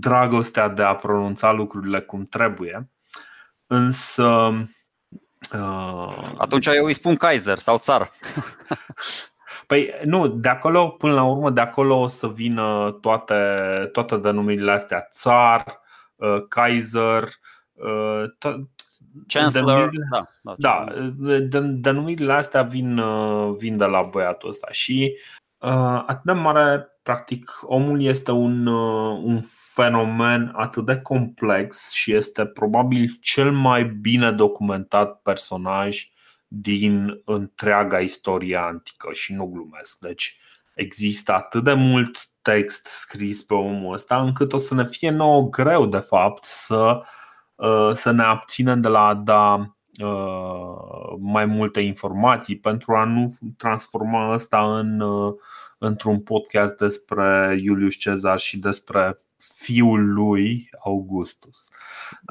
dragostea 0.00 0.68
de 0.68 0.82
a 0.82 0.96
pronunța 0.96 1.52
lucrurile 1.52 2.00
cum 2.00 2.26
trebuie. 2.26 2.90
Însă 3.66 4.24
uh, 5.52 6.32
atunci 6.38 6.66
eu 6.66 6.84
îi 6.84 6.94
spun 6.94 7.16
Kaiser 7.16 7.58
sau 7.58 7.78
țar. 7.78 8.10
Păi 9.72 9.94
nu, 10.04 10.28
de 10.28 10.48
acolo, 10.48 10.88
până 10.88 11.12
la 11.12 11.22
urmă, 11.24 11.50
de 11.50 11.60
acolo 11.60 11.98
o 12.00 12.06
să 12.06 12.28
vină 12.28 12.98
toate, 13.00 13.34
toate 13.92 14.16
denumirile 14.16 14.72
astea. 14.72 15.08
Țar, 15.10 15.80
uh, 16.16 16.42
Kaiser, 16.48 17.22
uh, 17.72 18.24
Chancellor, 19.26 19.90
denumirile, 19.90 20.08
da, 20.42 20.54
da, 20.58 20.84
da 21.40 21.60
denumirile 21.60 22.32
astea 22.32 22.62
vin, 22.62 22.98
uh, 22.98 23.56
vin 23.58 23.76
de 23.76 23.84
la 23.84 24.02
băiatul 24.02 24.48
ăsta. 24.48 24.68
Și 24.70 25.18
uh, 25.58 26.04
atât 26.06 26.22
de 26.24 26.32
mare, 26.32 26.88
practic, 27.02 27.60
omul 27.62 28.02
este 28.02 28.30
un, 28.30 28.66
uh, 28.66 29.20
un 29.22 29.40
fenomen 29.74 30.52
atât 30.54 30.84
de 30.86 30.96
complex 30.96 31.90
și 31.90 32.14
este 32.14 32.46
probabil 32.46 33.10
cel 33.20 33.52
mai 33.52 33.84
bine 33.84 34.32
documentat 34.32 35.22
personaj 35.22 36.11
din 36.54 37.22
întreaga 37.24 37.98
istorie 37.98 38.56
antică 38.56 39.08
și 39.12 39.32
nu 39.32 39.46
glumesc. 39.46 39.98
Deci 39.98 40.38
există 40.74 41.32
atât 41.32 41.64
de 41.64 41.72
mult 41.72 42.26
text 42.42 42.86
scris 42.86 43.42
pe 43.42 43.54
omul 43.54 43.92
ăsta 43.92 44.20
încât 44.20 44.52
o 44.52 44.56
să 44.56 44.74
ne 44.74 44.84
fie 44.84 45.10
nouă 45.10 45.48
greu 45.48 45.86
de 45.86 45.98
fapt 45.98 46.44
să, 46.44 47.00
uh, 47.54 47.90
să 47.94 48.10
ne 48.10 48.22
abținem 48.22 48.80
de 48.80 48.88
la 48.88 49.06
a 49.06 49.14
da 49.14 49.74
uh, 50.02 51.16
mai 51.18 51.44
multe 51.44 51.80
informații 51.80 52.58
pentru 52.58 52.94
a 52.94 53.04
nu 53.04 53.34
transforma 53.56 54.32
asta 54.32 54.78
în, 54.78 55.00
uh, 55.00 55.34
într-un 55.78 56.20
podcast 56.20 56.76
despre 56.76 57.58
Iulius 57.62 57.94
Cezar 57.94 58.38
și 58.38 58.58
despre 58.58 59.18
fiul 59.54 60.12
lui 60.12 60.68
Augustus. 60.84 61.68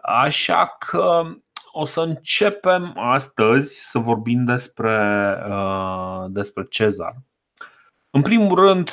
Așa 0.01 0.75
că 0.79 1.23
o 1.71 1.85
să 1.85 2.01
începem 2.01 2.93
astăzi 2.97 3.89
să 3.89 3.99
vorbim 3.99 4.45
despre, 4.45 5.35
uh, 5.49 6.25
despre 6.27 6.65
Cezar. 6.69 7.15
În 8.09 8.21
primul 8.21 8.55
rând, 8.55 8.91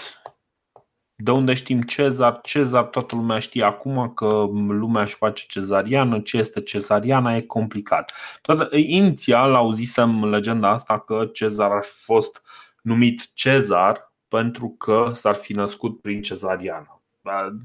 de 1.14 1.30
unde 1.30 1.54
știm 1.54 1.80
Cezar? 1.80 2.40
Cezar 2.40 2.84
toată 2.84 3.14
lumea 3.14 3.38
știe 3.38 3.64
acum 3.64 4.12
că 4.14 4.46
lumea 4.52 5.02
își 5.02 5.14
face 5.14 5.44
cezariană. 5.48 6.20
Ce 6.20 6.36
este 6.36 6.62
cezariana 6.62 7.36
e 7.36 7.40
complicat. 7.40 8.12
Toată, 8.42 8.76
inițial 8.76 9.54
auzisem 9.54 10.24
legenda 10.24 10.68
asta 10.68 10.98
că 10.98 11.28
Cezar 11.32 11.70
ar 11.70 11.82
fi 11.82 12.02
fost 12.02 12.42
numit 12.82 13.30
Cezar 13.34 14.12
pentru 14.28 14.68
că 14.68 15.10
s-ar 15.14 15.34
fi 15.34 15.52
născut 15.52 16.00
prin 16.00 16.22
cezariană. 16.22 17.02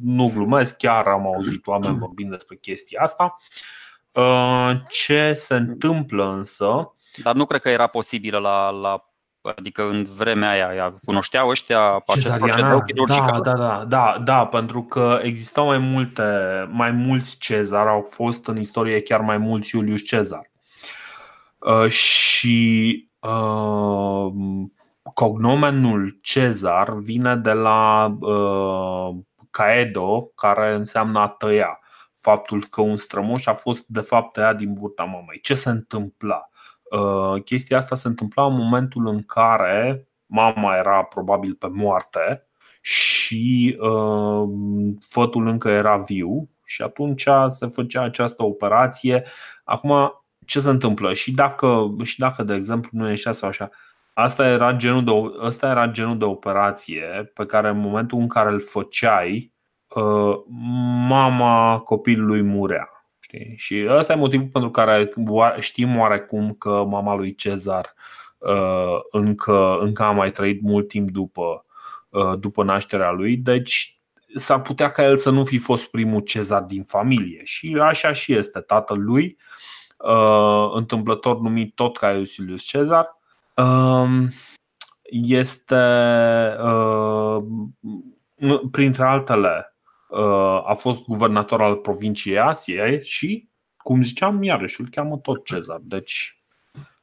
Nu 0.01 0.31
glumesc, 0.33 0.77
chiar 0.77 1.07
am 1.07 1.25
auzit 1.25 1.67
oameni 1.67 1.97
vorbind 1.97 2.29
despre 2.29 2.55
chestia 2.55 3.01
asta. 3.01 3.37
Uh, 3.39 3.82
ce 4.89 5.33
se 5.33 5.55
întâmplă 5.55 6.31
însă 6.31 6.95
Dar 7.23 7.35
nu 7.35 7.45
cred 7.45 7.61
că 7.61 7.69
era 7.69 7.87
posibilă 7.87 8.37
la, 8.37 8.69
la 8.69 9.13
Adică 9.55 9.83
în 9.89 10.03
vremea 10.17 10.49
aia 10.49 10.93
cunoșteau 11.05 11.49
ăștia 11.49 12.03
acest 12.07 12.35
procedeu 12.35 12.81
chirurgical? 12.81 13.41
Da, 13.41 13.53
da, 13.53 13.57
da, 13.57 13.85
da, 13.87 14.21
da, 14.23 14.45
pentru 14.45 14.83
că 14.83 15.19
existau 15.21 15.65
mai 15.65 15.77
multe, 15.77 16.23
mai 16.71 16.91
mulți 16.91 17.37
Cezar, 17.37 17.87
au 17.87 18.01
fost 18.09 18.47
în 18.47 18.57
istorie 18.57 19.01
chiar 19.01 19.19
mai 19.19 19.37
mulți 19.37 19.75
Iulius 19.75 20.01
Cezar. 20.01 20.51
Uh, 21.57 21.87
și 21.89 23.09
uh, 23.19 24.33
cognomenul 25.13 26.19
Cezar 26.21 26.93
vine 26.97 27.35
de 27.35 27.51
la 27.51 28.05
uh, 28.19 29.15
caedo, 29.51 30.31
care 30.35 30.73
înseamnă 30.73 31.19
a 31.19 31.27
tăia. 31.27 31.79
Faptul 32.23 32.65
că 32.65 32.81
un 32.81 32.97
strămoș 32.97 33.45
a 33.45 33.53
fost 33.53 33.85
de 33.87 33.99
fapt 33.99 34.33
tăiat 34.33 34.57
din 34.57 34.73
burta 34.73 35.03
mamei. 35.03 35.39
Ce 35.41 35.53
se 35.53 35.69
întâmpla? 35.69 36.49
Uh, 36.91 37.43
chestia 37.43 37.77
asta 37.77 37.95
se 37.95 38.07
întâmpla 38.07 38.45
în 38.45 38.55
momentul 38.55 39.07
în 39.07 39.23
care 39.23 40.07
mama 40.25 40.75
era 40.75 41.03
probabil 41.03 41.55
pe 41.55 41.67
moarte 41.67 42.47
și 42.81 43.77
uh, 43.79 44.49
fătul 45.09 45.47
încă 45.47 45.69
era 45.69 45.97
viu 45.97 46.49
și 46.65 46.81
atunci 46.81 47.27
se 47.47 47.65
făcea 47.65 48.01
această 48.01 48.43
operație. 48.43 49.23
Acum, 49.63 50.23
ce 50.45 50.59
se 50.59 50.69
întâmplă? 50.69 51.13
Și 51.13 51.31
dacă, 51.31 51.95
și 52.03 52.19
dacă 52.19 52.43
de 52.43 52.53
exemplu, 52.53 52.89
nu 52.93 53.09
ieșea 53.09 53.31
sau 53.31 53.49
așa, 53.49 53.69
asta 54.13 54.47
era, 54.47 54.73
genul 54.73 55.03
de, 55.03 55.45
asta 55.45 55.69
era 55.69 55.87
genul 55.87 56.17
de 56.17 56.25
operație 56.25 57.31
pe 57.33 57.45
care 57.45 57.69
în 57.69 57.77
momentul 57.79 58.19
în 58.19 58.27
care 58.27 58.49
îl 58.49 58.61
făceai, 58.61 59.35
uh, 59.35 59.52
mama 61.07 61.79
copilului 61.79 62.41
murea. 62.41 62.93
Știi? 63.19 63.53
Și 63.57 63.85
ăsta 63.89 64.13
e 64.13 64.15
motivul 64.15 64.47
pentru 64.47 64.71
care 64.71 65.13
știm 65.59 65.97
oarecum 65.97 66.53
că 66.53 66.83
mama 66.87 67.15
lui 67.15 67.35
Cezar 67.35 67.93
uh, 68.37 68.97
încă, 69.11 69.77
încă 69.79 70.03
a 70.03 70.11
mai 70.11 70.31
trăit 70.31 70.61
mult 70.61 70.87
timp 70.87 71.09
după, 71.11 71.65
uh, 72.09 72.33
după 72.39 72.63
nașterea 72.63 73.11
lui, 73.11 73.37
deci 73.37 74.01
s-ar 74.35 74.61
putea 74.61 74.91
ca 74.91 75.03
el 75.03 75.17
să 75.17 75.29
nu 75.29 75.45
fi 75.45 75.57
fost 75.57 75.85
primul 75.85 76.21
Cezar 76.21 76.61
din 76.61 76.83
familie. 76.83 77.41
Și 77.43 77.77
așa 77.81 78.13
și 78.13 78.33
este. 78.33 78.59
Tatăl 78.59 79.03
lui, 79.03 79.37
uh, 79.97 80.69
întâmplător 80.73 81.39
numit 81.39 81.75
tot 81.75 81.97
ca 81.97 82.11
Iulius 82.11 82.61
Cezar, 82.61 83.19
um, 83.55 84.29
este, 85.03 85.75
printre 88.71 89.03
altele, 89.03 89.67
Uh, 89.67 89.72
a 90.65 90.73
fost 90.73 91.03
guvernator 91.05 91.61
al 91.61 91.75
provinciei 91.75 92.39
Asiei 92.39 93.03
și, 93.03 93.49
cum 93.77 94.01
ziceam, 94.01 94.43
iarăși 94.43 94.81
îl 94.81 94.87
cheamă 94.91 95.17
tot 95.17 95.45
Cezar. 95.45 95.79
Deci, 95.81 96.43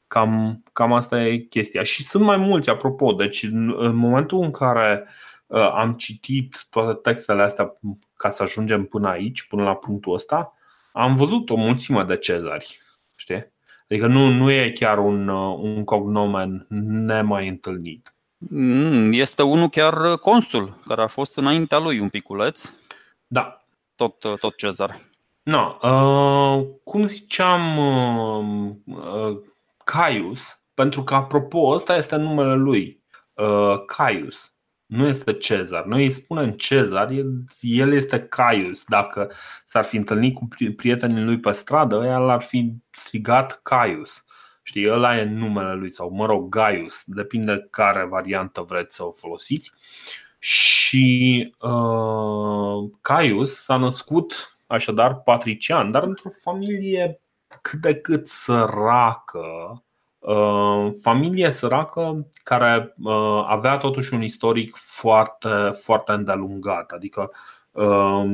cam, 0.06 0.62
cam 0.72 0.92
asta 0.92 1.26
e 1.26 1.36
chestia. 1.36 1.82
Și 1.82 2.04
sunt 2.04 2.24
mai 2.24 2.36
mulți, 2.36 2.70
apropo. 2.70 3.12
Deci, 3.12 3.42
în, 3.42 3.74
în 3.78 3.96
momentul 3.96 4.42
în 4.42 4.50
care 4.50 5.08
uh, 5.46 5.72
am 5.74 5.92
citit 5.92 6.66
toate 6.70 6.98
textele 7.10 7.42
astea 7.42 7.78
ca 8.16 8.30
să 8.30 8.42
ajungem 8.42 8.84
până 8.84 9.08
aici, 9.08 9.46
până 9.46 9.62
la 9.62 9.74
punctul 9.74 10.14
ăsta, 10.14 10.54
am 10.92 11.14
văzut 11.14 11.50
o 11.50 11.56
mulțime 11.56 12.02
de 12.02 12.16
cezari. 12.16 12.80
Știi? 13.16 13.52
Adică 13.88 14.06
nu, 14.06 14.28
nu 14.28 14.50
e 14.50 14.70
chiar 14.70 14.98
un, 14.98 15.28
uh, 15.28 15.58
un 15.60 15.84
cognomen 15.84 16.66
nemai 16.68 17.48
întâlnit. 17.48 18.14
Mm, 18.38 19.12
este 19.12 19.42
unul 19.42 19.68
chiar 19.68 20.18
consul, 20.18 20.80
care 20.86 21.02
a 21.02 21.06
fost 21.06 21.36
înaintea 21.36 21.78
lui 21.78 21.98
un 21.98 22.08
piculeț 22.08 22.70
da. 23.32 23.64
Tot, 23.94 24.18
tot 24.40 24.56
Cezar. 24.56 24.96
No, 25.42 25.78
uh, 25.82 26.66
cum 26.84 27.04
ziceam, 27.04 27.76
uh, 27.76 28.74
uh, 28.84 29.38
Caius, 29.84 30.60
pentru 30.74 31.02
că, 31.02 31.14
apropo, 31.14 31.58
ăsta 31.58 31.96
este 31.96 32.16
numele 32.16 32.54
lui, 32.54 33.02
uh, 33.34 33.84
Caius. 33.86 34.54
Nu 34.86 35.06
este 35.06 35.32
Cezar. 35.32 35.84
Noi 35.84 36.02
îi 36.02 36.10
spunem 36.10 36.50
Cezar, 36.50 37.10
el 37.60 37.92
este 37.92 38.20
Caius. 38.20 38.84
Dacă 38.84 39.30
s-ar 39.64 39.84
fi 39.84 39.96
întâlnit 39.96 40.34
cu 40.34 40.48
prietenii 40.76 41.24
lui 41.24 41.40
pe 41.40 41.50
stradă, 41.50 41.96
el 41.96 42.28
ar 42.28 42.42
fi 42.42 42.72
strigat 42.90 43.60
Caius. 43.62 44.24
Știi, 44.62 44.90
ăla 44.90 45.18
e 45.18 45.24
numele 45.24 45.74
lui, 45.74 45.92
sau 45.92 46.10
mă 46.10 46.26
rog, 46.26 46.48
Gaius, 46.48 47.02
depinde 47.06 47.68
care 47.70 48.04
variantă 48.04 48.60
vreți 48.60 48.96
să 48.96 49.04
o 49.04 49.12
folosiți. 49.12 49.72
Și 50.42 51.54
uh, 51.60 52.90
Caius 53.00 53.62
s-a 53.62 53.76
născut 53.76 54.58
așadar 54.66 55.20
patrician, 55.20 55.90
dar 55.90 56.02
într-o 56.02 56.30
familie 56.42 57.20
cât 57.62 57.80
de 57.80 57.94
cât 57.94 58.26
săracă, 58.26 59.82
uh, 60.18 60.88
familie 61.02 61.50
săracă 61.50 62.26
care 62.42 62.94
uh, 63.02 63.44
avea 63.46 63.76
totuși 63.76 64.14
un 64.14 64.22
istoric 64.22 64.74
foarte, 64.74 65.70
foarte 65.72 66.12
îndelungat. 66.12 66.90
Adică 66.90 67.30
uh, 67.70 68.32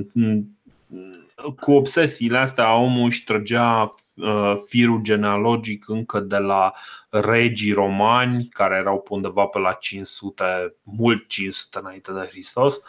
cu 1.61 1.73
obsesiile 1.73 2.39
astea 2.39 2.75
omul 2.75 3.05
își 3.05 3.25
trăgea 3.25 3.93
uh, 4.17 4.55
firul 4.69 5.01
genealogic 5.03 5.89
încă 5.89 6.21
de 6.21 6.37
la 6.37 6.73
regii 7.11 7.73
romani 7.73 8.49
care 8.49 8.77
erau 8.77 9.01
pe 9.01 9.09
undeva 9.13 9.45
pe 9.45 9.59
la 9.59 9.73
500, 9.73 10.77
mult 10.83 11.29
500 11.29 11.79
înainte 11.79 12.13
de 12.13 12.27
Hristos 12.31 12.81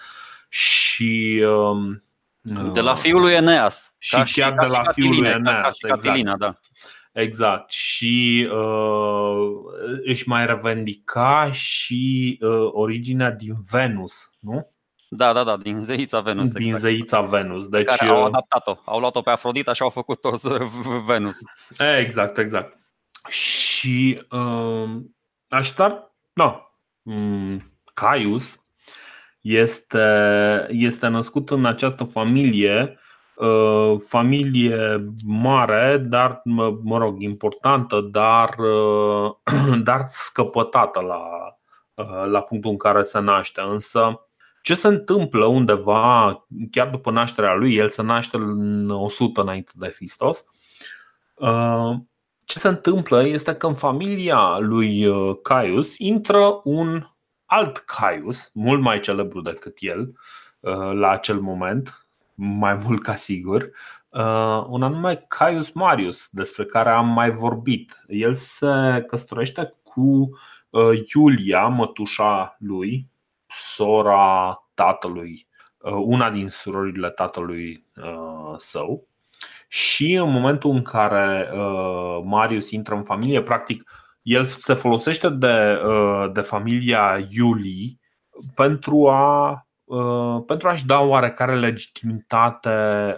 și 0.50 1.44
um, 1.48 2.04
de 2.74 2.82
la 2.82 2.96
fiul 2.96 3.22
lui 3.22 3.34
Eneas. 3.34 3.96
Și 4.00 4.16
chiar 4.16 4.28
și, 4.28 4.36
de 4.36 4.66
la 4.66 4.84
fiul 4.94 5.16
lui 5.16 5.28
Eneas. 5.28 5.78
Ca 5.78 5.88
Catilina, 5.88 6.32
exact. 6.34 6.40
da. 6.40 6.60
Exact. 7.22 7.72
Și 7.72 8.48
uh, 8.52 9.48
își 10.04 10.28
mai 10.28 10.46
revendica 10.46 11.52
și 11.52 12.38
uh, 12.42 12.70
originea 12.72 13.32
din 13.32 13.56
Venus, 13.72 14.32
nu? 14.40 14.72
Da, 15.10 15.34
da, 15.34 15.44
da, 15.44 15.58
din 15.58 15.80
zeița 15.84 16.20
Venus. 16.20 16.52
Din 16.52 16.66
exact. 16.66 16.82
zeița 16.82 17.22
Venus. 17.22 17.68
Deci, 17.68 17.86
care 17.86 18.10
au 18.10 18.20
uh, 18.20 18.26
adaptat-o. 18.26 18.76
Au 18.86 19.00
luat-o 19.00 19.22
pe 19.22 19.30
Afrodita 19.30 19.74
și 19.74 19.82
au 19.82 19.90
făcut-o 19.90 20.32
Venus. 21.08 21.38
Exact, 22.00 22.38
exact. 22.38 22.78
Și 23.28 24.22
uh, 24.30 24.90
așadar, 25.48 26.14
da, 26.34 26.72
um, 27.02 27.80
Caius 27.94 28.66
este, 29.42 30.68
este 30.70 31.08
născut 31.08 31.50
în 31.50 31.66
această 31.66 32.04
familie 32.04 33.00
uh, 33.38 33.96
familie 34.08 35.06
mare, 35.26 35.98
dar, 35.98 36.42
mă, 36.44 36.78
mă 36.84 36.98
rog, 36.98 37.22
importantă, 37.22 38.00
dar, 38.12 38.56
uh, 38.58 39.36
dar 39.84 40.04
scăpătată 40.08 41.00
la, 41.00 41.22
uh, 41.94 42.30
la 42.30 42.42
punctul 42.42 42.72
în 42.72 42.78
care 42.78 43.02
se 43.02 43.20
naște. 43.20 43.62
Însă, 43.62 44.27
ce 44.68 44.74
se 44.74 44.88
întâmplă 44.88 45.46
undeva, 45.46 46.46
chiar 46.72 46.90
după 46.90 47.12
nașterea 47.12 47.54
lui, 47.54 47.76
el 47.76 47.90
se 47.90 48.02
naște 48.02 48.38
în 48.38 48.90
100 48.90 49.42
înainte 49.42 49.72
de 49.76 49.94
Hristos, 49.96 50.46
uh, 51.36 51.96
ce 52.46 52.60
se 52.60 52.68
întâmplă 52.68 53.26
este 53.26 53.56
că 53.56 53.68
în 53.68 53.74
familia 53.74 54.58
lui 54.60 55.06
uh, 55.06 55.38
Caius 55.42 55.98
intră 55.98 56.62
un 56.64 57.08
alt 57.46 57.78
Caius, 57.78 58.50
mult 58.54 58.82
mai 58.82 59.00
celebru 59.00 59.42
decât 59.42 59.78
el 59.80 60.14
uh, 60.60 60.92
la 60.94 61.10
acel 61.10 61.40
moment, 61.40 62.08
mai 62.36 62.74
mult 62.84 63.04
ca 63.04 63.16
sigur, 63.16 63.70
un 64.68 64.84
anume 64.84 65.26
Caius 65.28 65.72
Marius, 65.72 66.28
despre 66.32 66.66
care 66.66 66.90
am 66.90 67.08
mai 67.08 67.32
vorbit. 67.32 68.04
El 68.08 68.34
se 68.34 69.04
căsătorește 69.08 69.76
cu 69.84 70.30
Iulia, 71.14 71.68
mătușa 71.68 72.56
lui, 72.60 73.10
sora 73.58 74.58
tatălui, 74.74 75.48
uh, 75.78 75.92
una 75.92 76.32
din 76.32 76.50
surorile 76.50 77.10
tatălui 77.10 77.86
uh, 77.96 78.54
său. 78.58 79.08
Și 79.68 80.14
în 80.14 80.32
momentul 80.32 80.72
în 80.72 80.82
care 80.82 81.50
uh, 81.54 82.22
Marius 82.24 82.72
intră 82.72 82.96
în 82.96 83.04
familie, 83.04 83.42
practic, 83.42 83.92
el 84.22 84.44
se 84.44 84.74
folosește 84.74 85.30
de, 85.30 85.82
de 86.34 86.42
familia 86.42 87.26
Iulii 87.30 88.00
pentru 88.56 89.10
a 89.10 89.62
pentru 90.46 90.68
a-și 90.68 90.86
da 90.86 91.00
oarecare 91.00 91.60
legitimitate 91.60 93.18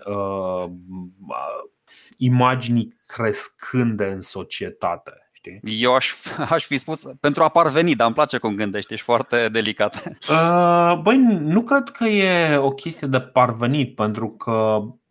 imaginii 2.18 2.96
crescânde 3.08 4.06
în 4.06 4.20
societate 4.20 5.29
știi? 5.40 5.82
Eu 5.82 5.96
aș, 5.96 6.14
aș 6.56 6.66
fi 6.66 6.78
spus 6.78 7.04
pentru 7.20 7.44
a 7.44 7.50
parveni, 7.50 7.96
dar 7.96 8.06
îmi 8.06 8.16
place 8.16 8.38
cum 8.38 8.56
gândești, 8.56 8.94
ești 8.94 9.06
foarte 9.06 9.50
delicat. 9.50 10.04
Uh, 10.30 11.00
băi, 11.02 11.18
nu 11.40 11.64
cred 11.64 11.90
că 11.90 12.04
e 12.04 12.58
o 12.58 12.70
chestie 12.70 13.08
de 13.08 13.20
parvenit, 13.20 13.96
pentru 13.96 14.30
că 14.30 14.52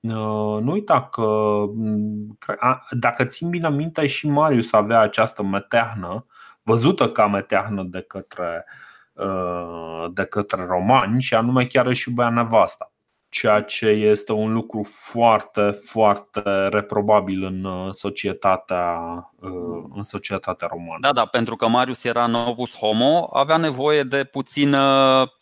uh, 0.00 0.60
nu 0.60 0.70
uita 0.72 1.02
că 1.02 1.26
mm, 1.74 2.38
dacă 2.90 3.24
țin 3.24 3.48
bine 3.48 3.70
minte 3.70 4.06
și 4.06 4.28
Marius 4.28 4.72
avea 4.72 5.00
această 5.00 5.42
meteahnă, 5.42 6.26
văzută 6.62 7.10
ca 7.10 7.26
meteahnă 7.26 7.82
de 7.82 8.00
către, 8.00 8.64
uh, 9.12 10.06
de 10.12 10.24
către 10.24 10.64
romani 10.64 11.20
și 11.20 11.34
anume 11.34 11.66
chiar 11.66 11.86
își 11.86 12.08
iubea 12.08 12.28
nevasta. 12.28 12.92
Ceea 13.28 13.62
ce 13.62 13.86
este 13.86 14.32
un 14.32 14.52
lucru 14.52 14.82
foarte, 14.82 15.70
foarte 15.70 16.68
reprobabil 16.68 17.44
în 17.44 17.88
societatea, 17.92 18.98
în 19.94 20.02
societatea 20.02 20.68
romană. 20.70 20.98
Da, 21.00 21.12
da, 21.12 21.24
pentru 21.24 21.56
că 21.56 21.68
Marius 21.68 22.04
era 22.04 22.26
novus 22.26 22.76
homo, 22.76 23.28
avea 23.32 23.56
nevoie 23.56 24.02
de 24.02 24.24
puțină 24.24 25.32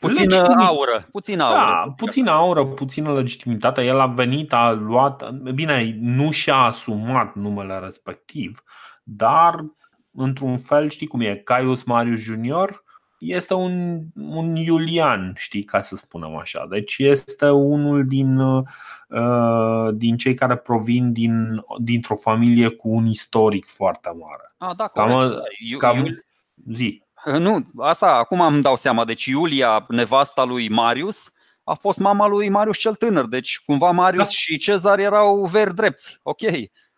Puțină 0.00 0.54
aură, 0.58 1.08
puțină 1.12 1.42
aură. 1.42 1.58
Da, 1.58 1.92
puțină 1.96 2.30
aură, 2.30 2.66
puțină 2.66 3.12
legitimitate. 3.12 3.84
El 3.84 4.00
a 4.00 4.06
venit, 4.06 4.52
a 4.52 4.70
luat. 4.70 5.30
Bine, 5.30 5.96
nu 6.00 6.30
și-a 6.30 6.56
asumat 6.56 7.34
numele 7.34 7.78
respectiv, 7.78 8.62
dar 9.02 9.64
într-un 10.12 10.58
fel, 10.58 10.88
știi 10.88 11.06
cum 11.06 11.20
e, 11.20 11.36
Caius 11.36 11.82
Marius 11.82 12.20
Junior 12.20 12.84
este 13.18 13.54
un, 13.54 14.02
un 14.14 14.56
Iulian, 14.56 15.32
știi, 15.36 15.62
ca 15.62 15.80
să 15.80 15.96
spunem 15.96 16.36
așa. 16.36 16.66
Deci 16.70 16.96
este 16.98 17.48
unul 17.48 18.06
din, 18.06 18.38
uh, 18.38 19.88
din 19.92 20.16
cei 20.16 20.34
care 20.34 20.56
provin 20.56 21.12
din, 21.12 21.64
dintr-o 21.78 22.16
familie 22.16 22.68
cu 22.68 22.88
un 22.88 23.06
istoric 23.06 23.66
foarte 23.66 24.08
mare. 24.08 24.54
Ah, 24.58 24.76
da, 24.76 24.86
corect. 24.86 25.78
Cam, 25.78 25.78
cam, 25.78 26.24
zi. 26.72 27.02
Nu, 27.38 27.66
asta 27.76 28.06
acum 28.06 28.40
îmi 28.40 28.62
dau 28.62 28.76
seama. 28.76 29.04
Deci 29.04 29.24
Iulia, 29.24 29.84
nevasta 29.88 30.44
lui 30.44 30.68
Marius, 30.68 31.32
a 31.64 31.74
fost 31.74 31.98
mama 31.98 32.26
lui 32.26 32.48
Marius 32.48 32.78
cel 32.78 32.94
tânăr. 32.94 33.26
Deci 33.26 33.60
cumva 33.66 33.90
Marius 33.90 34.24
da. 34.24 34.30
și 34.30 34.56
Cezar 34.56 34.98
erau 34.98 35.44
veri 35.44 35.74
drepți. 35.74 36.18
Ok. 36.22 36.40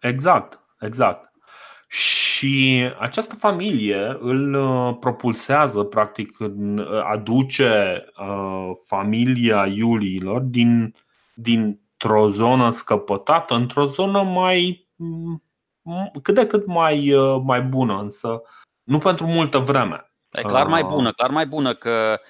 Exact, 0.00 0.60
exact. 0.80 1.29
Și 1.90 2.88
această 2.98 3.34
familie 3.34 4.16
îl 4.20 4.54
uh, 4.54 4.96
propulsează, 5.00 5.82
practic, 5.82 6.38
uh, 6.38 6.50
aduce 7.12 8.04
uh, 8.18 8.70
familia 8.86 9.66
Iuliilor 9.66 10.40
din, 10.40 10.94
dintr-o 11.34 12.28
zonă 12.28 12.70
scăpătată 12.70 13.54
într-o 13.54 13.84
zonă 13.84 14.22
mai 14.22 14.88
mm, 14.96 15.42
cât 16.22 16.34
de 16.34 16.46
cât 16.46 16.66
mai, 16.66 17.14
mai 17.44 17.62
bună, 17.62 17.98
însă 18.00 18.42
nu 18.82 18.98
pentru 18.98 19.26
multă 19.26 19.58
vreme. 19.58 20.12
E 20.30 20.42
clar 20.42 20.66
mai 20.66 20.82
bună, 20.82 21.12
clar 21.12 21.30
mai 21.30 21.46
bună 21.46 21.74
că 21.74 22.20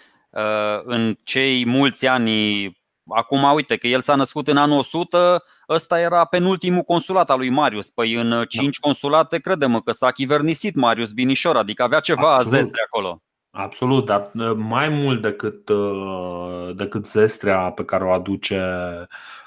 în 0.85 1.16
cei 1.25 1.66
mulți 1.66 2.07
ani 2.07 2.68
Acum 3.14 3.53
uite 3.55 3.77
că 3.77 3.87
el 3.87 4.01
s-a 4.01 4.14
născut 4.14 4.49
în 4.49 4.57
anul 4.57 4.79
100, 4.79 5.44
ăsta 5.71 6.01
era 6.01 6.25
penultimul 6.25 6.83
consulat 6.83 7.31
al 7.31 7.39
lui 7.39 7.51
Marius. 7.51 7.91
Păi 7.91 8.15
în 8.15 8.45
5 8.49 8.79
da. 8.79 8.87
consulate 8.87 9.39
credem 9.39 9.81
că 9.81 9.93
s-a 9.93 10.11
chivernisit 10.11 10.75
Marius 10.75 11.13
Binișor, 11.13 11.57
adică 11.57 11.83
avea 11.83 12.01
ceva 12.01 12.35
Absolut. 12.35 12.59
zestre 12.59 12.83
acolo. 12.87 13.23
Absolut, 13.51 14.05
dar 14.05 14.31
uh, 14.35 14.53
mai 14.57 14.89
mult 14.89 15.23
decât, 15.23 15.69
uh, 15.69 16.71
decât 16.75 17.07
zestrea 17.07 17.71
pe 17.71 17.85
care 17.85 18.05
o 18.05 18.13
aduce 18.13 18.63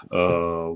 uh, 0.10 0.72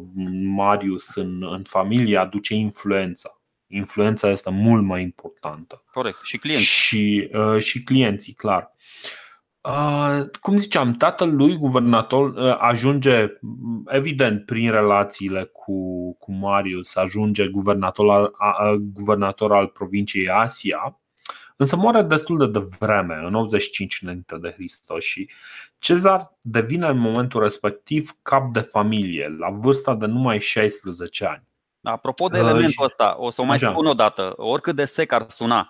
Marius 0.56 1.16
în, 1.16 1.44
în 1.52 1.64
familie, 1.64 2.18
aduce 2.18 2.54
influența. 2.54 3.42
Influența 3.68 4.30
este 4.30 4.50
mult 4.50 4.84
mai 4.84 5.02
importantă. 5.02 5.84
Corect. 5.92 6.18
Și 6.24 6.38
clienții. 6.38 6.66
Și, 6.66 7.30
și 7.60 7.84
clienții, 7.84 8.34
clar. 8.34 8.76
Uh, 9.62 10.24
cum 10.42 10.58
ziceam, 10.58 10.94
tatăl 10.94 11.36
lui 11.36 11.58
guvernator 11.58 12.30
uh, 12.30 12.58
ajunge, 12.60 13.28
evident, 13.86 14.46
prin 14.46 14.72
relațiile 14.72 15.44
cu, 15.44 15.74
cu 16.20 16.32
Marius, 16.32 16.96
ajunge 16.96 17.48
guvernator 17.48 18.10
al, 18.10 18.34
a, 18.38 18.76
guvernator 18.94 19.54
al 19.54 19.68
provinciei 19.68 20.30
Asia, 20.30 21.00
însă 21.56 21.76
moare 21.76 22.02
destul 22.02 22.38
de 22.38 22.60
devreme, 22.60 23.22
în 23.26 23.34
85 23.34 24.00
înainte 24.02 24.38
de 24.38 24.50
Hristos 24.50 25.04
și 25.04 25.30
Cezar 25.80 26.38
devine 26.42 26.88
în 26.88 26.98
momentul 26.98 27.42
respectiv 27.42 28.18
cap 28.22 28.54
de 28.54 28.60
familie, 28.60 29.36
la 29.40 29.50
vârsta 29.50 29.96
de 29.96 30.06
numai 30.06 30.40
16 30.40 31.26
ani. 31.26 31.44
Apropo 31.82 32.28
de 32.28 32.38
elementul 32.38 32.86
ăsta, 32.86 33.16
o 33.20 33.30
să 33.30 33.42
o 33.42 33.46
mai 33.46 33.56
Așa. 33.56 33.72
spun 33.72 33.86
o 33.86 33.94
dată, 33.94 34.34
oricât 34.36 34.76
de 34.76 34.86
sec 34.86 35.12
ar 35.12 35.26
suna, 35.30 35.70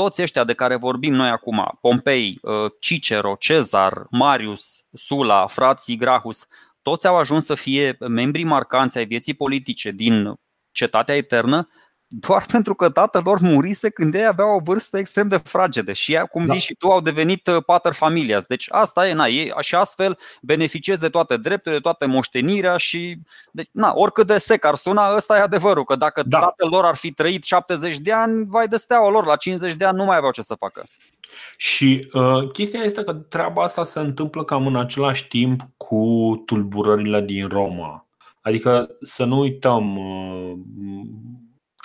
toți 0.00 0.22
ăștia 0.22 0.44
de 0.44 0.52
care 0.52 0.76
vorbim 0.76 1.12
noi 1.12 1.28
acum, 1.28 1.78
Pompei, 1.80 2.38
uh, 2.42 2.52
Cicero, 2.78 3.34
Cezar, 3.38 4.06
Marius, 4.10 4.84
Sula, 4.92 5.46
frații 5.46 5.96
Grahus, 5.96 6.46
toți 6.82 7.06
au 7.06 7.16
ajuns 7.16 7.44
să 7.44 7.54
fie 7.54 7.96
membri 8.08 8.44
marcanți 8.44 8.98
ai 8.98 9.06
vieții 9.06 9.34
politice 9.34 9.90
din 9.90 10.34
cetatea 10.70 11.16
eternă 11.16 11.68
doar 12.12 12.44
pentru 12.52 12.74
că 12.74 12.90
tatăl 12.90 13.22
lor 13.24 13.38
murise 13.40 13.90
când 13.90 14.14
ei 14.14 14.26
aveau 14.26 14.56
o 14.56 14.60
vârstă 14.64 14.98
extrem 14.98 15.28
de 15.28 15.36
fragedă 15.36 15.92
și 15.92 16.12
ea, 16.12 16.26
cum 16.26 16.46
da. 16.46 16.52
zici 16.52 16.62
și 16.62 16.74
tu, 16.74 16.88
au 16.88 17.00
devenit 17.00 17.46
uh, 17.46 17.64
pater 17.64 17.92
familias. 17.92 18.46
Deci 18.46 18.66
asta 18.70 19.08
e, 19.08 19.12
na, 19.12 19.26
ei 19.26 19.52
și 19.60 19.74
astfel 19.74 20.18
beneficieze 20.42 21.00
de 21.00 21.08
toate 21.08 21.36
drepturile, 21.36 21.80
toate 21.80 22.06
moștenirea 22.06 22.76
și, 22.76 23.18
deci, 23.52 23.68
na, 23.72 23.92
oricât 23.94 24.26
de 24.26 24.38
sec 24.38 24.64
ar 24.64 24.74
suna, 24.74 25.14
ăsta 25.14 25.36
e 25.36 25.40
adevărul, 25.40 25.84
că 25.84 25.96
dacă 25.96 26.22
da. 26.26 26.38
tatăl 26.38 26.68
lor 26.68 26.84
ar 26.84 26.96
fi 26.96 27.12
trăit 27.12 27.44
70 27.44 27.98
de 27.98 28.12
ani, 28.12 28.44
vai 28.48 28.68
de 28.68 28.76
steaua 28.76 29.10
lor, 29.10 29.26
la 29.26 29.36
50 29.36 29.74
de 29.74 29.84
ani 29.84 29.96
nu 29.96 30.04
mai 30.04 30.16
aveau 30.16 30.32
ce 30.32 30.42
să 30.42 30.54
facă. 30.54 30.84
Și 31.56 32.08
uh, 32.12 32.50
chestia 32.52 32.80
este 32.80 33.02
că 33.02 33.12
treaba 33.12 33.62
asta 33.62 33.82
se 33.82 34.00
întâmplă 34.00 34.44
cam 34.44 34.66
în 34.66 34.76
același 34.76 35.28
timp 35.28 35.60
cu 35.76 36.42
tulburările 36.46 37.20
din 37.20 37.48
Roma. 37.48 38.06
Adică 38.40 38.88
să 39.00 39.24
nu 39.24 39.38
uităm, 39.38 39.96
uh, 39.96 40.52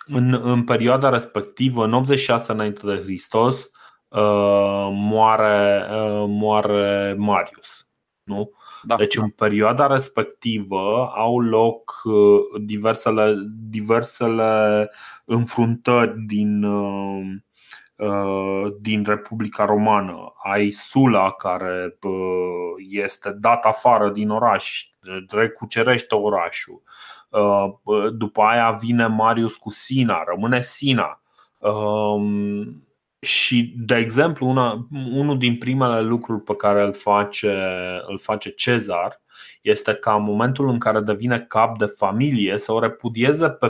în, 0.05 0.39
în 0.43 0.63
perioada 0.63 1.09
respectivă, 1.09 1.83
în 1.83 1.93
86 1.93 2.51
înainte 2.51 2.85
de 2.85 3.01
Hristos, 3.03 3.69
uh, 4.07 4.87
moare, 4.91 5.85
uh, 5.91 6.25
moare 6.27 7.15
Marius. 7.17 7.89
Nu? 8.23 8.51
Da. 8.83 8.95
Deci 8.95 9.17
în 9.17 9.29
perioada 9.29 9.87
respectivă 9.87 11.11
au 11.15 11.39
loc 11.39 12.01
uh, 12.03 12.61
diversele, 12.61 13.35
diversele 13.69 14.91
înfruntări 15.25 16.19
din, 16.19 16.65
din 18.81 19.03
Republica 19.03 19.65
Romană. 19.65 20.33
Ai 20.43 20.71
Sula 20.71 21.31
care 21.31 21.97
este 22.77 23.31
dat 23.31 23.65
afară 23.65 24.09
din 24.09 24.29
oraș, 24.29 24.85
recucerește 25.29 26.15
orașul. 26.15 26.81
Uh, 27.39 28.11
după 28.11 28.41
aia 28.41 28.71
vine 28.71 29.07
Marius 29.07 29.55
cu 29.55 29.69
Sina, 29.69 30.23
rămâne 30.27 30.61
Sina. 30.61 31.21
Um, 31.57 32.85
și, 33.19 33.73
de 33.77 33.95
exemplu, 33.95 34.47
una, 34.47 34.87
unul 35.11 35.37
din 35.37 35.57
primele 35.57 36.01
lucruri 36.01 36.41
pe 36.41 36.55
care 36.55 36.81
îl 36.81 36.93
face, 36.93 37.57
îl 38.07 38.17
face 38.17 38.49
Cezar 38.49 39.21
este 39.61 39.93
ca 39.93 40.13
în 40.13 40.23
momentul 40.23 40.69
în 40.69 40.79
care 40.79 40.99
devine 40.99 41.39
cap 41.39 41.77
de 41.77 41.85
familie 41.85 42.57
să 42.57 42.71
o 42.71 42.79
repudieze 42.79 43.49
pe 43.49 43.67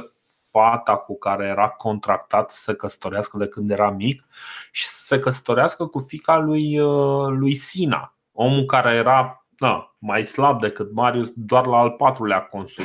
fata 0.52 0.96
cu 0.96 1.18
care 1.18 1.46
era 1.46 1.70
contractat 1.70 2.52
să 2.52 2.62
se 2.62 2.74
căsătorească 2.74 3.38
de 3.38 3.48
când 3.48 3.72
era 3.72 3.90
mic 3.90 4.26
și 4.72 4.86
să 4.86 5.06
se 5.06 5.20
căsătorească 5.20 5.86
cu 5.86 6.00
fica 6.00 6.38
lui, 6.38 6.80
uh, 6.80 7.28
lui 7.30 7.56
Sina, 7.56 8.16
omul 8.32 8.66
care 8.66 8.96
era 8.96 9.45
da, 9.58 9.96
mai 10.00 10.26
slab 10.26 10.62
decât 10.62 10.94
Marius 10.94 11.32
doar 11.36 11.66
la 11.66 11.78
al 11.78 11.92
patrulea 11.92 12.40
consul. 12.40 12.84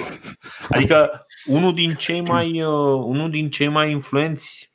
Adică 0.69 1.27
unul 1.47 1.73
din 1.73 1.95
cei 1.95 2.21
mai, 2.21 2.63
uh, 2.63 3.03
unul 3.05 3.31
din 3.31 3.51
cei 3.51 3.69
mai 3.69 3.91
influenți, 3.91 4.71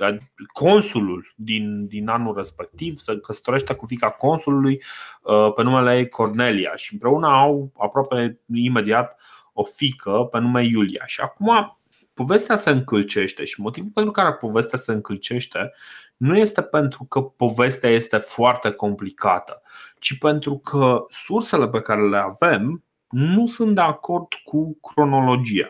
consulul 0.53 1.33
din, 1.35 1.87
din 1.87 2.07
anul 2.07 2.35
respectiv, 2.35 2.95
se 2.95 3.17
căsătorește 3.17 3.73
cu 3.73 3.85
fica 3.85 4.09
consulului 4.09 4.81
uh, 5.21 5.53
pe 5.55 5.63
numele 5.63 5.97
ei 5.97 6.09
Cornelia 6.09 6.75
și 6.75 6.93
împreună 6.93 7.27
au 7.27 7.71
aproape 7.77 8.39
imediat 8.53 9.19
o 9.53 9.63
fică 9.63 10.27
pe 10.31 10.39
nume 10.39 10.63
Iulia. 10.63 11.03
Și 11.05 11.21
acum 11.21 11.77
povestea 12.15 12.55
se 12.55 12.69
încălcește 12.69 13.43
și 13.43 13.61
motivul 13.61 13.91
pentru 13.93 14.11
care 14.11 14.33
povestea 14.33 14.77
se 14.77 14.91
încălcește 14.91 15.73
nu 16.17 16.37
este 16.37 16.61
pentru 16.61 17.03
că 17.03 17.21
povestea 17.21 17.89
este 17.89 18.17
foarte 18.17 18.71
complicată, 18.71 19.61
ci 19.99 20.17
pentru 20.17 20.57
că 20.57 21.05
sursele 21.09 21.67
pe 21.67 21.81
care 21.81 22.09
le 22.09 22.17
avem 22.17 22.83
nu 23.09 23.45
sunt 23.45 23.75
de 23.75 23.81
acord 23.81 24.27
cu 24.43 24.79
cronologia. 24.79 25.69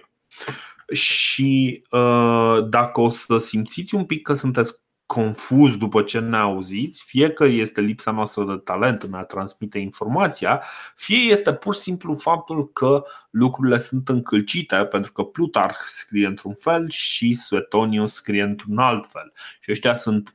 Și 0.91 1.83
uh, 1.91 2.69
dacă 2.69 3.01
o 3.01 3.09
să 3.09 3.37
simțiți 3.37 3.95
un 3.95 4.05
pic 4.05 4.21
că 4.21 4.33
sunteți 4.33 4.75
confuz 5.05 5.77
după 5.77 6.01
ce 6.01 6.19
ne 6.19 6.37
auziți, 6.37 7.03
fie 7.05 7.29
că 7.29 7.43
este 7.45 7.81
lipsa 7.81 8.11
noastră 8.11 8.43
de 8.43 8.55
talent 8.55 9.03
în 9.03 9.13
a 9.13 9.23
transmite 9.23 9.79
informația, 9.79 10.63
fie 10.95 11.17
este 11.17 11.53
pur 11.53 11.73
și 11.73 11.79
simplu 11.79 12.13
faptul 12.13 12.71
că 12.71 13.03
lucrurile 13.29 13.77
sunt 13.77 14.09
încălcite 14.09 14.75
pentru 14.75 15.11
că 15.11 15.23
Plutarh 15.23 15.77
scrie 15.85 16.27
într-un 16.27 16.53
fel 16.53 16.89
și 16.89 17.33
Suetonius 17.33 18.13
scrie 18.13 18.43
într-un 18.43 18.77
alt 18.77 19.05
fel. 19.07 19.33
Și 19.59 19.71
ăștia 19.71 19.95
sunt 19.95 20.33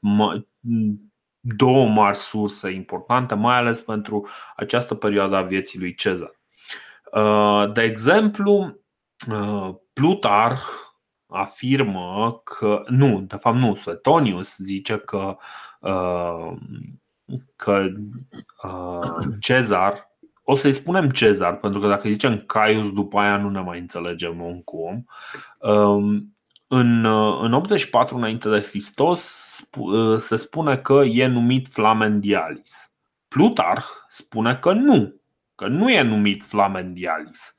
două 1.41 1.87
mari 1.89 2.17
surse 2.17 2.71
importante, 2.71 3.35
mai 3.35 3.57
ales 3.57 3.81
pentru 3.81 4.29
această 4.57 4.95
perioadă 4.95 5.37
a 5.37 5.43
vieții 5.43 5.79
lui 5.79 5.95
Cezar. 5.95 6.41
Uh, 7.13 7.73
de 7.73 7.83
exemplu, 7.83 8.81
uh, 9.31 9.75
Plutarh 9.93 10.63
afirmă 11.31 12.41
că, 12.45 12.83
nu, 12.87 13.21
de 13.21 13.37
fapt 13.37 13.57
nu, 13.57 13.75
Suetonius 13.75 14.57
zice 14.57 14.97
că, 14.97 15.37
uh, 15.81 16.53
că 17.57 17.87
uh, 18.63 19.25
Cezar 19.41 20.11
o 20.51 20.55
să-i 20.55 20.73
spunem 20.73 21.11
Cezar, 21.11 21.57
pentru 21.57 21.81
că 21.81 21.89
dacă 21.89 22.09
zicem 22.09 22.39
Caius, 22.47 22.93
după 22.93 23.19
aia 23.19 23.37
nu 23.37 23.51
ne 23.51 23.61
mai 23.61 23.79
înțelegem 23.79 24.41
om 24.41 24.61
cu 24.61 24.77
om. 24.77 25.03
Um, 25.73 26.37
în, 26.67 27.05
în 27.41 27.53
84 27.53 28.17
înainte 28.17 28.49
de 28.49 28.61
Hristos 28.61 29.21
se 30.19 30.37
spune 30.37 30.77
că 30.77 31.03
e 31.05 31.27
numit 31.27 31.69
Flamendialis. 31.69 32.93
Plutarh 33.29 33.87
spune 34.09 34.57
că 34.57 34.73
nu, 34.73 35.21
că 35.55 35.67
nu 35.67 35.91
e 35.91 36.03
numit 36.03 36.43
Flamendialis, 36.43 37.57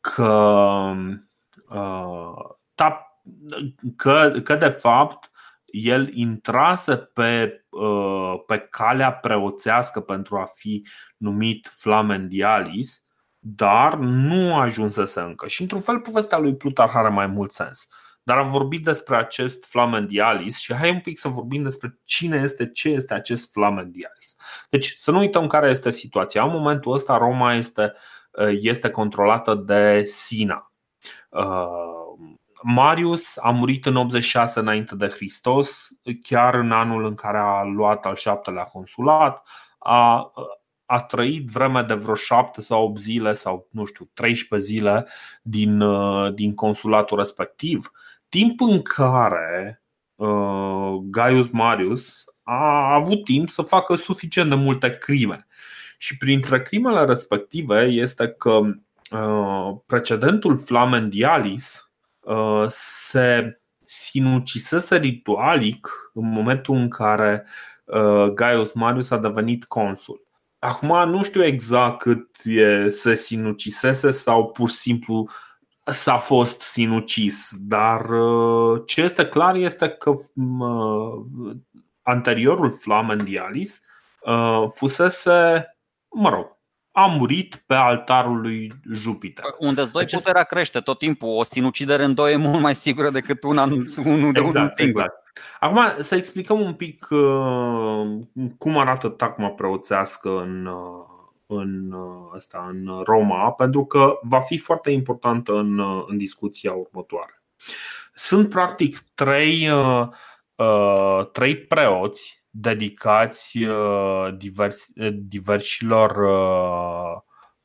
că, 0.00 0.92
uh, 1.68 2.34
că, 3.96 4.40
că 4.44 4.54
de 4.54 4.68
fapt 4.68 5.30
el 5.64 6.14
intrase 6.14 6.96
pe, 6.96 7.64
uh, 7.68 8.34
pe 8.46 8.58
calea 8.58 9.12
preoțească 9.12 10.00
pentru 10.00 10.36
a 10.36 10.44
fi 10.54 10.86
numit 11.16 11.72
Flamendialis, 11.76 13.04
dar 13.38 13.94
nu 13.98 14.56
ajunsese 14.56 15.20
încă. 15.20 15.46
Și 15.46 15.62
într-un 15.62 15.80
fel 15.80 16.00
povestea 16.00 16.38
lui 16.38 16.56
Plutarh 16.56 16.92
are 16.94 17.08
mai 17.08 17.26
mult 17.26 17.52
sens. 17.52 17.88
Dar 18.22 18.38
am 18.38 18.50
vorbit 18.50 18.84
despre 18.84 19.16
acest 19.16 19.64
Flamendialis 19.64 20.58
și 20.58 20.74
hai 20.74 20.90
un 20.90 21.00
pic 21.00 21.18
să 21.18 21.28
vorbim 21.28 21.62
despre 21.62 21.98
cine 22.04 22.40
este, 22.42 22.70
ce 22.70 22.88
este 22.88 23.14
acest 23.14 23.52
Flamendialis. 23.52 24.36
Deci 24.70 24.94
să 24.96 25.10
nu 25.10 25.18
uităm 25.18 25.46
care 25.46 25.70
este 25.70 25.90
situația. 25.90 26.44
În 26.44 26.50
momentul 26.50 26.92
ăsta 26.92 27.16
Roma 27.16 27.54
este, 27.54 27.92
uh, 28.30 28.56
este 28.60 28.90
controlată 28.90 29.54
de 29.54 30.02
Sina. 30.04 30.72
Uh, 31.30 31.95
Marius 32.68 33.36
a 33.36 33.50
murit 33.50 33.86
în 33.86 33.96
86 33.96 34.60
înainte 34.60 34.94
de 34.94 35.08
Hristos, 35.08 35.88
chiar 36.22 36.54
în 36.54 36.70
anul 36.72 37.04
în 37.04 37.14
care 37.14 37.38
a 37.38 37.62
luat 37.62 38.06
al 38.06 38.14
șaptelea 38.14 38.64
consulat. 38.64 39.48
A, 39.78 40.32
a 40.86 41.00
trăit 41.00 41.48
vreme 41.48 41.82
de 41.82 41.94
vreo 41.94 42.14
7 42.14 42.60
sau 42.60 42.84
8 42.84 42.98
zile 42.98 43.32
sau, 43.32 43.68
nu 43.70 43.84
știu, 43.84 44.10
13 44.14 44.68
zile 44.68 45.06
din, 45.42 45.82
din 46.34 46.54
consulatul 46.54 47.16
respectiv, 47.16 47.90
timp 48.28 48.60
în 48.60 48.82
care 48.82 49.82
uh, 50.14 50.94
Gaius 51.02 51.48
Marius 51.48 52.24
a 52.42 52.94
avut 52.94 53.24
timp 53.24 53.48
să 53.48 53.62
facă 53.62 53.94
suficient 53.94 54.48
de 54.48 54.54
multe 54.54 54.96
crime. 54.96 55.46
Și 55.98 56.16
printre 56.16 56.62
crimele 56.62 57.04
respective 57.04 57.82
este 57.82 58.28
că 58.28 58.60
uh, 59.10 59.76
precedentul 59.86 60.56
Flamendialis, 60.56 61.80
Uh, 61.80 61.85
se 62.68 63.60
sinucisese 63.84 64.96
ritualic 64.96 66.10
în 66.14 66.30
momentul 66.30 66.74
în 66.74 66.88
care 66.88 67.46
uh, 67.84 68.26
Gaius 68.26 68.72
Marius 68.72 69.10
a 69.10 69.18
devenit 69.18 69.64
consul. 69.64 70.24
Acum 70.58 71.08
nu 71.08 71.22
știu 71.22 71.44
exact 71.44 71.98
cât 71.98 72.30
e, 72.44 72.90
se 72.90 73.14
sinucisese 73.14 74.10
sau 74.10 74.50
pur 74.50 74.68
și 74.68 74.76
simplu 74.76 75.28
s-a 75.84 76.16
fost 76.16 76.60
sinucis, 76.60 77.50
dar 77.58 78.10
uh, 78.10 78.82
ce 78.86 79.02
este 79.02 79.26
clar 79.26 79.54
este 79.54 79.88
că 79.88 80.12
anteriorul 82.02 82.70
Flamendialis 82.70 83.80
fusese, 84.74 85.66
mă 86.08 86.28
rog, 86.28 86.55
a 86.98 87.06
murit 87.06 87.62
pe 87.66 87.74
altarul 87.74 88.40
lui 88.40 88.72
Jupiter. 88.92 89.44
Unde 89.58 89.82
doi 89.92 90.02
Acest... 90.02 90.22
puterea 90.22 90.42
crește 90.42 90.80
tot 90.80 90.98
timpul. 90.98 91.28
O 91.28 91.42
sinucidere 91.42 92.04
în 92.04 92.14
doi 92.14 92.32
e 92.32 92.36
mult 92.36 92.60
mai 92.60 92.74
sigură 92.74 93.10
decât 93.10 93.42
una, 93.42 93.62
unul 93.62 94.32
de 94.32 94.40
exact, 94.40 94.54
unul 94.54 94.70
singur. 94.70 95.02
Exact. 95.02 95.22
Acum 95.60 96.02
să 96.02 96.14
explicăm 96.14 96.60
un 96.60 96.74
pic 96.74 97.06
uh, 97.10 98.20
cum 98.58 98.78
arată 98.78 99.08
tacma 99.08 99.48
preoțească 99.48 100.40
în, 100.40 100.66
uh, 100.66 101.04
în, 101.46 101.94
asta, 102.34 102.68
uh, 102.68 102.74
în 102.74 103.02
Roma, 103.04 103.50
pentru 103.50 103.84
că 103.84 104.18
va 104.22 104.40
fi 104.40 104.58
foarte 104.58 104.90
importantă 104.90 105.52
în, 105.52 105.80
în 106.06 106.18
discuția 106.18 106.72
următoare. 106.72 107.42
Sunt 108.14 108.48
practic 108.48 108.98
trei, 109.14 109.68
trei 111.32 111.56
preoți 111.56 112.44
dedicați 112.58 113.62
uh, 113.62 114.28
divers, 114.36 114.86
uh, 114.94 115.08
diversilor, 115.12 116.16
uh, 116.16 117.20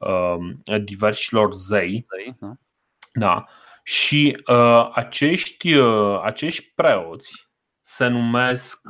um, 0.10 0.62
diversilor 0.84 1.54
zei. 1.54 2.06
zei 2.16 2.36
da. 2.40 2.54
da. 3.14 3.46
Și 3.84 4.38
acești, 4.94 5.74
acești 6.24 6.72
preoți 6.76 7.50
se 7.82 8.08
numesc 8.08 8.88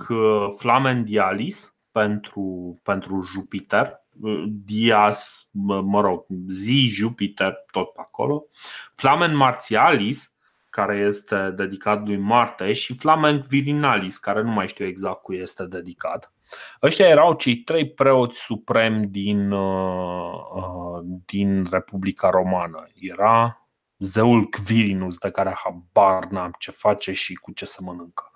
Flamendialis 0.58 1.76
pentru, 1.92 2.80
pentru 2.84 3.22
Jupiter, 3.22 4.00
Dias, 4.48 5.50
mă 5.84 6.02
rog, 6.02 6.26
zi 6.48 6.90
Jupiter, 6.94 7.54
tot 7.72 7.94
pe 7.94 8.02
acolo, 8.02 8.46
Flamen 8.94 9.36
Martialis 9.36 10.31
care 10.72 10.98
este 10.98 11.54
dedicat 11.56 12.06
lui 12.06 12.18
Marte, 12.18 12.74
și 12.74 12.94
Flamenc 12.94 13.46
Virinalis, 13.46 14.18
care 14.18 14.42
nu 14.42 14.52
mai 14.52 14.68
știu 14.68 14.86
exact 14.86 15.22
cui 15.22 15.38
este 15.38 15.66
dedicat. 15.66 16.34
Ăștia 16.82 17.08
erau 17.08 17.34
cei 17.34 17.56
trei 17.56 17.90
preoți 17.90 18.40
supremi 18.40 19.08
din, 19.08 19.52
uh, 19.52 20.34
uh, 20.56 21.04
din 21.26 21.68
Republica 21.72 22.30
Romană. 22.30 22.88
Era 22.94 23.66
zeul 23.98 24.46
Quirinus, 24.46 25.18
de 25.18 25.32
care 25.32 25.58
habar 25.64 26.26
n-am 26.26 26.56
ce 26.60 26.72
face 26.72 27.12
și 27.12 27.34
cu 27.34 27.52
ce 27.52 27.66
se 27.66 27.80
mănâncă. 27.84 28.32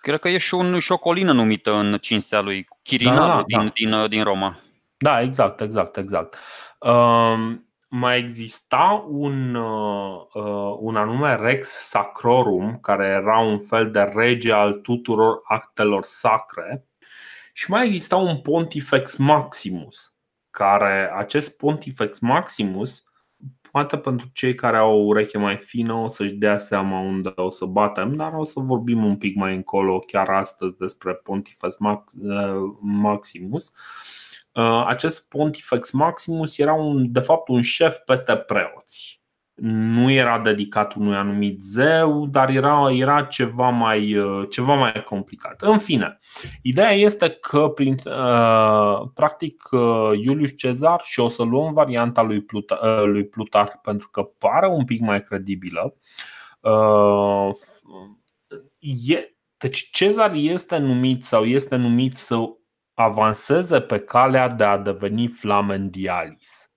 Cred 0.00 0.20
că 0.20 0.28
e 0.28 0.38
și, 0.38 0.54
un, 0.54 0.78
și 0.78 0.92
o 0.92 0.98
colină 0.98 1.32
numită 1.32 1.74
în 1.74 1.98
cinstea 1.98 2.40
lui 2.40 2.66
Chirinal 2.82 3.16
da, 3.16 3.26
da, 3.26 3.44
da. 3.46 3.58
Din, 3.58 3.72
din, 3.74 4.08
din 4.08 4.22
Roma. 4.22 4.58
Da, 4.96 5.20
exact, 5.20 5.60
exact, 5.60 5.96
exact. 5.96 6.36
Um, 6.78 7.66
mai 7.94 8.18
exista 8.18 9.04
un, 9.08 9.54
uh, 9.54 10.26
uh, 10.34 10.76
un 10.78 10.96
anume 10.96 11.36
Rex 11.36 11.68
Sacrorum, 11.68 12.78
care 12.80 13.06
era 13.06 13.38
un 13.38 13.58
fel 13.58 13.90
de 13.90 14.00
rege 14.00 14.52
al 14.52 14.72
tuturor 14.72 15.40
actelor 15.44 16.04
sacre, 16.04 16.86
și 17.52 17.70
mai 17.70 17.86
exista 17.86 18.16
un 18.16 18.40
Pontifex 18.40 19.16
Maximus, 19.16 20.14
care 20.50 21.10
acest 21.16 21.56
Pontifex 21.56 22.18
Maximus, 22.18 23.04
poate 23.70 23.98
pentru 23.98 24.30
cei 24.32 24.54
care 24.54 24.76
au 24.76 24.92
o 24.92 25.04
ureche 25.04 25.38
mai 25.38 25.56
fină, 25.56 25.92
o 25.92 26.08
să-și 26.08 26.34
dea 26.34 26.58
seama 26.58 27.00
unde 27.00 27.32
o 27.34 27.50
să 27.50 27.64
batem, 27.64 28.16
dar 28.16 28.32
o 28.32 28.44
să 28.44 28.60
vorbim 28.60 29.04
un 29.04 29.16
pic 29.16 29.36
mai 29.36 29.54
încolo, 29.54 29.98
chiar 29.98 30.28
astăzi, 30.28 30.76
despre 30.76 31.14
Pontifex 31.14 31.76
uh, 31.78 32.06
Maximus. 32.80 33.68
Uh, 33.68 34.21
acest 34.86 35.28
Pontifex 35.28 35.90
Maximus 35.90 36.58
era 36.58 36.72
un, 36.72 37.12
de 37.12 37.20
fapt 37.20 37.48
un 37.48 37.62
șef 37.62 37.96
peste 37.96 38.36
preoți. 38.36 39.20
Nu 39.54 40.10
era 40.10 40.38
dedicat 40.38 40.94
unui 40.94 41.14
anumit 41.14 41.62
zeu, 41.62 42.26
dar 42.26 42.50
era, 42.50 42.90
era 42.90 43.22
ceva, 43.22 43.68
mai, 43.68 44.16
uh, 44.16 44.48
ceva 44.50 44.74
mai 44.74 45.02
complicat. 45.04 45.62
În 45.62 45.78
fine, 45.78 46.18
ideea 46.62 46.90
este 46.90 47.28
că, 47.28 47.68
prin, 47.68 47.96
uh, 48.04 49.02
practic, 49.14 49.68
Iulius 50.22 50.56
Cezar, 50.56 51.00
și 51.04 51.20
o 51.20 51.28
să 51.28 51.42
luăm 51.42 51.72
varianta 51.72 52.22
lui, 52.22 52.42
Plutar, 52.42 53.04
lui 53.04 53.26
Plutar 53.26 53.78
pentru 53.82 54.08
că 54.08 54.22
pare 54.22 54.68
un 54.68 54.84
pic 54.84 55.00
mai 55.00 55.20
credibilă, 55.20 55.94
e, 59.08 59.34
deci 59.58 59.90
Cezar 59.90 60.32
este 60.34 60.76
numit 60.76 61.24
sau 61.24 61.44
este 61.44 61.76
numit 61.76 62.16
să 62.16 62.36
avanseze 62.94 63.80
pe 63.80 63.98
calea 63.98 64.48
de 64.48 64.64
a 64.64 64.76
deveni 64.78 65.28
flamendialis. 65.28 66.70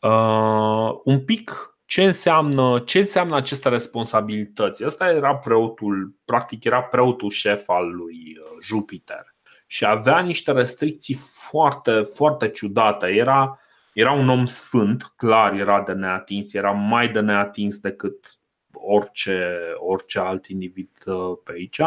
Uh, 0.00 1.00
un 1.04 1.24
pic 1.24 1.76
ce 1.84 2.04
înseamnă, 2.04 2.78
ce 2.78 2.98
înseamnă 2.98 3.36
aceste 3.36 3.68
responsabilități? 3.68 4.84
Asta 4.84 5.10
era 5.10 5.36
preotul, 5.36 6.16
practic 6.24 6.64
era 6.64 6.82
preotul 6.82 7.30
șef 7.30 7.68
al 7.68 7.94
lui 7.94 8.36
uh, 8.38 8.62
Jupiter 8.62 9.34
și 9.66 9.84
avea 9.84 10.20
niște 10.20 10.52
restricții 10.52 11.14
foarte, 11.14 12.00
foarte 12.00 12.48
ciudate. 12.48 13.06
Era, 13.06 13.60
era 13.92 14.12
un 14.12 14.28
om 14.28 14.44
sfânt, 14.44 15.12
clar 15.16 15.54
era 15.54 15.82
de 15.82 15.92
neatins, 15.92 16.54
era 16.54 16.70
mai 16.70 17.08
de 17.08 17.20
neatins 17.20 17.78
decât 17.78 18.34
orice, 18.72 19.58
orice 19.74 20.18
alt 20.18 20.46
individ 20.46 20.90
uh, 21.06 21.38
pe 21.44 21.52
aici 21.52 21.80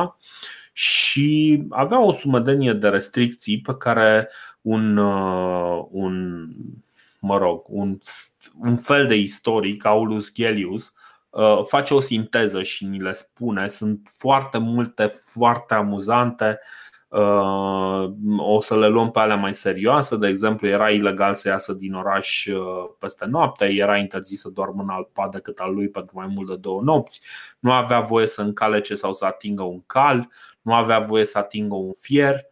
și 0.77 1.63
avea 1.69 2.01
o 2.01 2.11
sumădenie 2.11 2.73
de 2.73 2.87
restricții 2.87 3.61
pe 3.61 3.75
care 3.77 4.29
un, 4.61 4.97
uh, 4.97 5.85
un 5.89 6.47
mă 7.19 7.37
rog, 7.37 7.63
un, 7.67 7.97
un 8.61 8.75
fel 8.75 9.07
de 9.07 9.15
istoric, 9.15 9.85
Aulus 9.85 10.33
Gellius, 10.33 10.93
uh, 11.29 11.59
face 11.67 11.93
o 11.93 11.99
sinteză 11.99 12.63
și 12.63 12.85
ni 12.85 12.99
le 12.99 13.13
spune. 13.13 13.67
Sunt 13.67 14.09
foarte 14.17 14.57
multe, 14.57 15.05
foarte 15.05 15.73
amuzante. 15.73 16.59
Uh, 17.07 18.11
o 18.37 18.61
să 18.61 18.77
le 18.77 18.87
luăm 18.87 19.11
pe 19.11 19.19
alea 19.19 19.35
mai 19.35 19.55
serioase. 19.55 20.17
De 20.17 20.27
exemplu, 20.27 20.67
era 20.67 20.89
ilegal 20.89 21.35
să 21.35 21.47
iasă 21.47 21.73
din 21.73 21.93
oraș 21.93 22.47
peste 22.99 23.25
noapte, 23.25 23.65
era 23.65 23.97
interzis 23.97 24.39
să 24.41 24.49
doarmă 24.49 24.81
în 24.81 24.89
alt 24.89 25.07
pat 25.07 25.31
decât 25.31 25.57
al 25.59 25.73
lui 25.73 25.89
pentru 25.89 26.17
mai 26.17 26.27
mult 26.27 26.47
de 26.47 26.55
două 26.55 26.81
nopți, 26.81 27.21
nu 27.59 27.71
avea 27.71 27.99
voie 27.99 28.27
să 28.27 28.41
încalece 28.41 28.95
sau 28.95 29.13
să 29.13 29.25
atingă 29.25 29.63
un 29.63 29.81
cal, 29.85 30.29
nu 30.65 30.73
avea 30.73 30.99
voie 30.99 31.25
să 31.25 31.37
atingă 31.37 31.75
un 31.75 31.91
fier. 32.01 32.45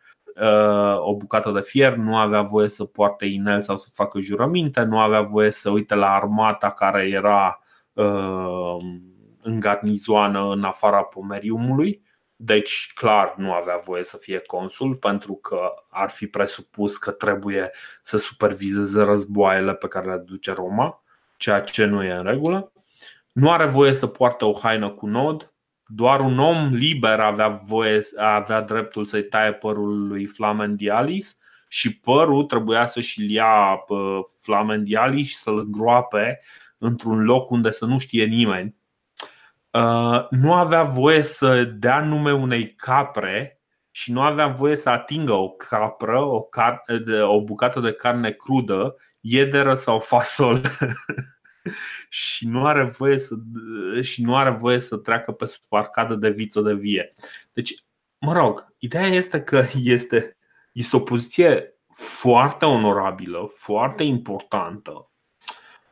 o 0.97 1.16
bucată 1.16 1.51
de 1.51 1.61
fier, 1.61 1.93
nu 1.93 2.18
avea 2.18 2.41
voie 2.41 2.70
să 2.70 2.84
poarte 2.84 3.26
inel 3.26 3.61
sau 3.61 3.78
să 3.78 3.89
facă 3.93 4.20
jurăminte, 4.20 4.82
nu 4.82 4.99
avea 4.99 5.22
voie 5.22 5.51
să 5.51 5.70
uite 5.70 5.95
la 5.95 6.14
armata 6.14 6.70
care 6.70 7.07
era 7.07 7.59
în 9.41 9.59
garnizoană 9.59 10.51
în 10.51 10.64
afara 10.64 11.03
pomeriumului. 11.03 12.01
Deci, 12.36 12.91
clar, 12.95 13.34
nu 13.38 13.51
avea 13.51 13.78
voie 13.86 14.03
să 14.03 14.18
fie 14.18 14.39
consul 14.39 14.95
pentru 14.95 15.34
că 15.34 15.74
ar 15.89 16.09
fi 16.09 16.28
presupus 16.28 16.97
că 16.97 17.11
trebuie 17.11 17.72
să 18.03 18.18
supervizeze 18.18 19.03
războaiele 19.03 19.74
pe 19.74 19.88
care 19.88 20.11
le 20.11 20.18
duce 20.18 20.51
Roma, 20.51 21.03
ceea 21.38 21.61
ce 21.61 21.86
nu 21.86 22.03
e 22.03 22.11
în 22.11 22.24
regulă. 22.24 22.72
Nu 23.32 23.51
are 23.51 23.66
voie 23.66 23.93
să 23.93 24.07
poarte 24.07 24.45
o 24.45 24.53
haină 24.53 24.89
cu 24.89 25.05
nod, 25.05 25.53
doar 25.95 26.19
un 26.19 26.37
om 26.37 26.73
liber 26.73 27.19
avea, 27.19 27.47
voie, 27.47 28.01
avea 28.17 28.61
dreptul 28.61 29.05
să-i 29.05 29.23
taie 29.23 29.53
părul 29.53 30.07
lui 30.07 30.25
Flamendialis 30.25 31.37
și 31.67 31.99
părul 31.99 32.43
trebuia 32.43 32.85
să-și 32.85 33.33
ia 33.33 33.83
Flamendialis 34.41 35.27
și 35.27 35.35
să-l 35.35 35.57
îngroape 35.57 36.39
într-un 36.77 37.23
loc 37.23 37.49
unde 37.49 37.71
să 37.71 37.85
nu 37.85 37.97
știe 37.97 38.25
nimeni 38.25 38.75
Uh, 39.73 40.27
nu 40.29 40.53
avea 40.53 40.83
voie 40.83 41.23
să 41.23 41.63
dea 41.63 41.99
nume 41.99 42.31
unei 42.31 42.73
capre 42.73 43.61
și 43.91 44.11
nu 44.11 44.21
avea 44.21 44.47
voie 44.47 44.75
să 44.75 44.89
atingă 44.89 45.33
o 45.33 45.49
capră, 45.49 46.19
o, 46.19 46.47
car- 46.47 46.81
o 47.27 47.43
bucată 47.43 47.79
de 47.79 47.91
carne 47.91 48.31
crudă, 48.31 48.95
iederă 49.19 49.75
sau 49.75 49.99
fasol. 49.99 50.61
și 52.09 52.47
nu 52.47 52.66
are 52.66 52.84
voie 52.84 53.20
să 53.20 53.36
și 54.01 54.22
nu 54.22 54.36
are 54.36 54.49
voie 54.49 54.80
să 54.80 54.97
treacă 54.97 55.32
pe 55.32 55.45
sub 55.45 55.64
arcadă 55.70 56.16
de 56.16 56.30
viță 56.30 56.61
de 56.61 56.74
vie. 56.74 57.14
Deci, 57.53 57.84
mă 58.18 58.34
rog, 58.34 58.74
ideea 58.78 59.07
este 59.07 59.41
că 59.41 59.64
este, 59.84 60.38
este 60.72 60.95
o 60.95 60.99
poziție 60.99 61.74
foarte 61.93 62.66
onorabilă, 62.66 63.47
foarte 63.49 64.03
importantă. 64.03 65.09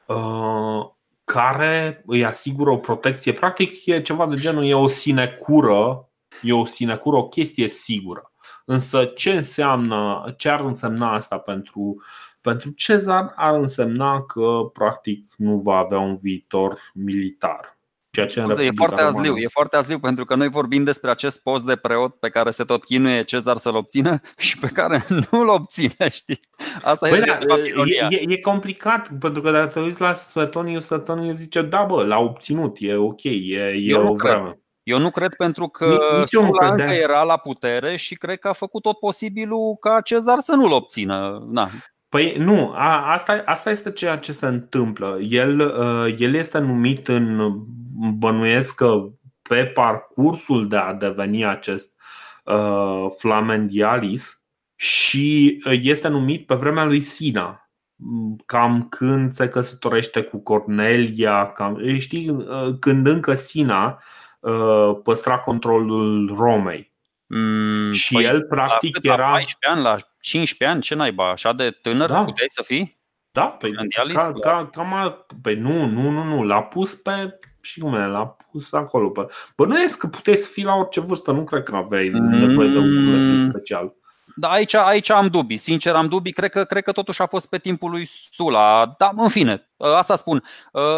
Uh, 0.06 0.90
care 1.24 2.04
îi 2.06 2.26
asigură 2.26 2.70
o 2.70 2.78
protecție. 2.78 3.32
Practic 3.32 3.86
e 3.86 4.02
ceva 4.02 4.28
de 4.28 4.36
genul, 4.36 4.66
e 4.66 4.74
o 4.74 4.88
sinecură, 4.88 6.10
e 6.42 6.54
o 6.54 6.66
sinecură, 6.66 7.16
o 7.18 7.28
chestie 7.28 7.68
sigură. 7.68 8.32
Însă 8.66 9.06
ce 9.06 9.32
înseamnă, 9.32 10.34
ce 10.38 10.50
ar 10.50 10.60
însemna 10.60 11.14
asta 11.14 11.38
pentru, 11.38 12.04
pentru 12.42 12.72
Cezar? 12.72 13.34
Ar 13.36 13.56
însemna 13.56 14.22
că 14.22 14.60
practic 14.74 15.26
nu 15.38 15.58
va 15.58 15.76
avea 15.76 16.00
un 16.00 16.16
viitor 16.16 16.80
militar. 16.94 17.80
Ceea 18.12 18.26
ce 18.26 18.40
Scuze, 18.40 18.64
e 18.64 18.72
foarte 18.76 19.02
Romană. 19.02 19.18
azliu, 19.18 19.38
e 19.38 19.48
foarte 19.48 19.76
azliu 19.76 20.00
pentru 20.00 20.26
că 20.26 20.36
noi 20.36 20.50
vorbim 20.50 20.84
despre 20.84 21.10
acest 21.10 21.42
post 21.42 21.66
de 21.66 21.76
preot 21.76 22.16
pe 22.16 22.30
care 22.30 22.52
se 22.52 22.64
tot 22.64 22.84
chinuie 22.84 23.24
Cezar 23.24 23.58
să-l 23.58 23.76
obțină 23.76 24.20
și 24.38 24.58
pe 24.58 24.68
care 24.68 25.06
nu-l 25.32 25.48
obține, 25.48 26.10
știi? 26.12 26.40
Asta 26.84 27.10
Băi, 27.10 27.18
e, 27.18 27.38
da, 27.48 27.56
e, 27.56 28.08
e, 28.10 28.34
e 28.34 28.38
complicat 28.38 29.10
pentru 29.20 29.42
că 29.42 29.52
dacă 29.52 29.68
te 29.68 29.80
uiți 29.80 30.02
la 30.02 30.14
Suetonius, 30.14 30.86
Suetonius 30.86 31.38
zice 31.38 31.62
da 31.62 31.84
bă, 31.84 32.04
l-a 32.04 32.20
obținut, 32.20 32.78
e 32.80 32.96
ok, 32.96 33.24
e, 33.24 33.74
e 33.78 33.96
o 33.96 34.14
vreme. 34.14 34.60
Eu 34.84 35.00
nu 35.00 35.10
cred 35.10 35.36
pentru 35.36 35.68
că 35.68 36.24
Sula 36.26 36.70
încă 36.70 36.84
era 36.84 37.24
la 37.24 37.38
putere 37.38 37.96
și 37.96 38.16
cred 38.16 38.40
că 38.40 38.48
a 38.48 38.54
făcut 38.54 38.82
tot 38.82 39.00
posibilul 39.00 39.78
ca 39.80 40.02
Cezar 40.02 40.40
să 40.40 40.56
nu-l 40.56 40.72
obțină. 40.72 41.48
Na. 41.50 41.70
Păi 42.12 42.36
nu, 42.38 42.72
a, 42.76 43.12
asta, 43.12 43.42
asta 43.46 43.70
este 43.70 43.92
ceea 43.92 44.18
ce 44.18 44.32
se 44.32 44.46
întâmplă. 44.46 45.18
El, 45.22 45.60
uh, 45.60 46.16
el 46.18 46.34
este 46.34 46.58
numit 46.58 47.08
în 47.08 47.54
bănuiesc 48.18 48.76
că 48.76 49.10
pe 49.42 49.66
parcursul 49.66 50.68
de 50.68 50.78
a 50.78 50.94
deveni 50.94 51.46
acest 51.46 51.94
uh, 52.46 53.06
flamendialis 53.18 54.42
și 54.76 55.62
uh, 55.66 55.80
este 55.82 56.08
numit 56.08 56.46
pe 56.46 56.56
vremea 56.56 56.86
lui 56.86 57.02
Sina, 57.02 57.70
cam 58.46 58.88
când 58.90 59.32
se 59.32 59.48
căsătorește 59.48 60.22
cu 60.22 60.38
Cornelia, 60.38 61.52
cam, 61.52 61.98
știi, 61.98 62.30
uh, 62.30 62.78
când 62.80 63.08
încă 63.08 63.34
Sina 63.34 64.02
uh, 64.40 65.00
păstra 65.04 65.38
controlul 65.38 66.36
Romei. 66.38 66.91
Mm, 67.34 67.92
și 67.92 68.14
păi 68.14 68.24
el 68.24 68.42
practic 68.42 68.98
la 69.04 69.14
era. 69.14 69.26
La 69.26 69.32
14 69.32 69.58
ani, 69.70 69.82
la 69.82 69.98
15 70.20 70.76
ani, 70.76 70.82
ce 70.82 70.96
naiba, 70.96 71.32
așa 71.32 71.54
de 71.54 71.70
tânăr 71.70 72.10
da. 72.10 72.24
puteai 72.24 72.48
să 72.50 72.64
fii? 72.64 73.00
Da, 73.32 73.46
pe, 73.46 73.70
ca, 74.14 74.32
ca, 74.42 74.70
cam, 74.72 75.26
pe 75.42 75.54
nu, 75.54 75.86
nu, 75.86 76.10
nu, 76.10 76.24
nu, 76.24 76.44
l-a 76.44 76.62
pus 76.62 76.96
pe 76.96 77.40
și 77.62 77.80
cum 77.80 77.94
l-a 77.94 78.36
pus 78.52 78.74
acolo. 78.74 79.10
Pe... 79.10 79.26
Bănuiesc 79.56 79.98
că 79.98 80.08
puteai 80.08 80.36
să 80.36 80.50
fii 80.52 80.64
la 80.64 80.76
orice 80.76 81.00
vârstă, 81.00 81.32
nu 81.32 81.44
cred 81.44 81.64
că 81.64 81.76
aveai 81.76 82.10
mm. 82.10 82.30
nevoie 82.30 82.70
de 82.70 82.78
un 82.78 83.50
special. 83.50 83.96
Da, 84.36 84.50
aici, 84.50 84.74
aici 84.74 85.10
am 85.10 85.28
dubii, 85.28 85.58
sincer 85.58 85.96
am 85.96 86.08
dubii, 86.08 86.32
cred 86.32 86.50
că, 86.50 86.64
cred 86.64 86.84
că 86.84 86.92
totuși 86.92 87.22
a 87.22 87.26
fost 87.26 87.50
pe 87.50 87.58
timpul 87.58 87.90
lui 87.90 88.10
Sula. 88.32 88.96
Da, 88.98 89.12
în 89.16 89.30
fine, 89.30 89.70
asta 89.78 90.16
spun. 90.16 90.44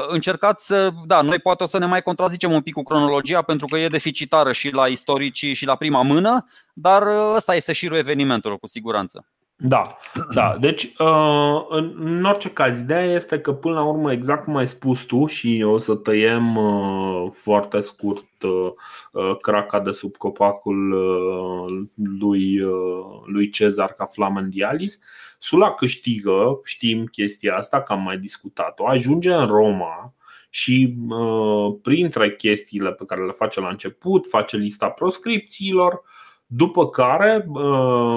Încercați 0.07 0.65
să, 0.65 0.91
da, 1.05 1.21
noi 1.21 1.39
poate 1.39 1.63
o 1.63 1.67
să 1.67 1.77
ne 1.77 1.85
mai 1.85 2.01
contrazicem 2.01 2.51
un 2.51 2.61
pic 2.61 2.73
cu 2.73 2.83
cronologia 2.83 3.41
pentru 3.41 3.67
că 3.67 3.77
e 3.77 3.87
deficitară 3.87 4.51
și 4.51 4.69
la 4.69 4.87
istoricii 4.87 5.53
și 5.53 5.65
la 5.65 5.75
prima 5.75 6.01
mână, 6.01 6.45
dar 6.73 7.03
ăsta 7.35 7.55
este 7.55 7.73
șirul 7.73 7.97
evenimentelor, 7.97 8.59
cu 8.59 8.67
siguranță. 8.67 9.25
Da, 9.65 9.97
da. 10.33 10.57
Deci, 10.59 10.83
uh, 10.83 11.65
în 11.95 12.23
orice 12.23 12.49
caz, 12.49 12.79
ideea 12.79 13.03
este 13.03 13.39
că 13.39 13.53
până 13.53 13.73
la 13.73 13.83
urmă, 13.83 14.11
exact 14.11 14.43
cum 14.43 14.55
ai 14.55 14.67
spus 14.67 15.01
tu 15.01 15.25
și 15.25 15.63
o 15.65 15.77
să 15.77 15.95
tăiem 15.95 16.55
uh, 16.55 17.27
foarte 17.31 17.79
scurt 17.79 18.25
uh, 18.41 19.35
craca 19.41 19.79
de 19.79 19.91
sub 19.91 20.15
copacul 20.15 20.89
lui, 22.19 22.59
lui 23.25 23.49
Cezar 23.49 23.93
ca 23.93 24.05
Flamendialis, 24.05 24.99
Sula 25.39 25.73
câștigă, 25.73 26.59
știm 26.63 27.05
chestia 27.05 27.55
asta, 27.55 27.81
că 27.81 27.93
am 27.93 28.01
mai 28.01 28.17
discutat-o, 28.17 28.87
ajunge 28.87 29.33
în 29.33 29.47
Roma 29.47 30.13
și 30.49 30.95
printre 31.81 32.35
chestiile 32.35 32.91
pe 32.91 33.05
care 33.05 33.25
le 33.25 33.31
face 33.31 33.59
la 33.59 33.69
început, 33.69 34.27
face 34.27 34.57
lista 34.57 34.87
proscripțiilor, 34.87 36.01
după 36.45 36.89
care 36.89 37.47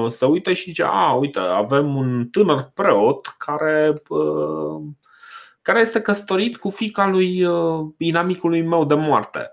se 0.08 0.24
uită 0.24 0.52
și 0.52 0.62
zice, 0.62 0.82
a, 0.82 1.12
uite, 1.12 1.38
avem 1.38 1.96
un 1.96 2.28
tânăr 2.30 2.70
preot 2.74 3.34
care, 3.38 4.02
care 5.62 5.80
este 5.80 6.00
căsătorit 6.00 6.56
cu 6.56 6.70
fica 6.70 7.08
lui 7.08 7.46
inamicului 7.98 8.62
meu 8.62 8.84
de 8.84 8.94
moarte. 8.94 9.50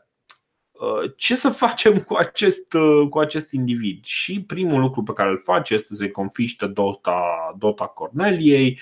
Ce 1.15 1.35
să 1.35 1.49
facem 1.49 1.99
cu 1.99 2.15
acest, 2.15 2.67
cu 3.09 3.19
acest 3.19 3.51
individ? 3.51 4.03
Și 4.03 4.43
primul 4.43 4.79
lucru 4.79 5.03
pe 5.03 5.13
care 5.13 5.29
îl 5.29 5.41
face 5.43 5.73
este 5.73 5.93
să-i 5.93 6.11
confiște 6.11 6.67
dota, 6.67 7.21
dota 7.57 7.85
Corneliei, 7.85 8.79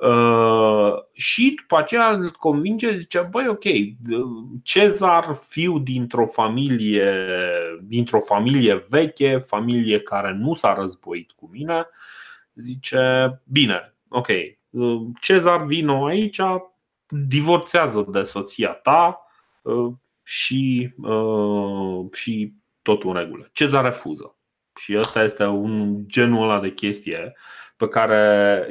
Uh, 0.00 0.94
și 1.12 1.54
după 1.60 1.76
aceea 1.76 2.10
îl 2.10 2.30
convinge, 2.30 2.96
zice, 2.96 3.28
băi, 3.30 3.48
ok, 3.48 3.64
Cezar, 4.62 5.34
fiu 5.48 5.78
dintr-o 5.78 6.26
familie, 6.26 7.26
dintr-o 7.82 8.20
familie 8.20 8.86
veche, 8.88 9.36
familie 9.36 10.00
care 10.00 10.32
nu 10.32 10.54
s-a 10.54 10.74
războit 10.74 11.30
cu 11.30 11.48
mine, 11.52 11.86
zice, 12.54 13.40
bine, 13.44 13.94
ok, 14.08 14.28
Cezar 15.20 15.64
vino 15.64 16.04
aici, 16.04 16.40
divorțează 17.08 18.06
de 18.08 18.22
soția 18.22 18.70
ta 18.70 19.26
uh, 19.62 19.92
și, 20.22 20.94
uh, 21.02 22.12
și 22.12 22.52
totul 22.82 23.10
în 23.10 23.16
regulă. 23.16 23.48
Cezar 23.52 23.84
refuză. 23.84 24.36
Și 24.80 24.96
ăsta 24.98 25.22
este 25.22 25.44
un 25.44 26.04
genul 26.06 26.42
ăla 26.42 26.60
de 26.60 26.72
chestie 26.72 27.34
pe 27.80 27.88
care 27.88 28.66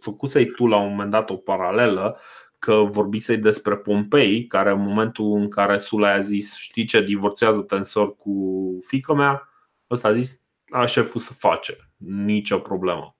făcusei 0.00 0.46
tu 0.46 0.66
la 0.66 0.76
un 0.76 0.88
moment 0.88 1.10
dat 1.10 1.30
o 1.30 1.36
paralelă 1.36 2.18
că 2.58 2.74
vorbisei 2.74 3.36
despre 3.36 3.76
Pompei, 3.76 4.46
care 4.46 4.70
în 4.70 4.80
momentul 4.80 5.36
în 5.36 5.48
care 5.48 5.78
Sula 5.78 6.12
a 6.12 6.20
zis 6.20 6.56
știi 6.56 6.84
ce, 6.84 7.02
divorțează 7.02 7.60
tensor 7.60 8.16
cu 8.16 8.32
fică 8.86 9.14
mea, 9.14 9.48
ăsta 9.90 10.08
a 10.08 10.12
zis, 10.12 10.40
a 10.70 10.84
șeful 10.86 11.20
să 11.20 11.32
face, 11.32 11.76
nicio 11.96 12.58
problemă. 12.58 13.16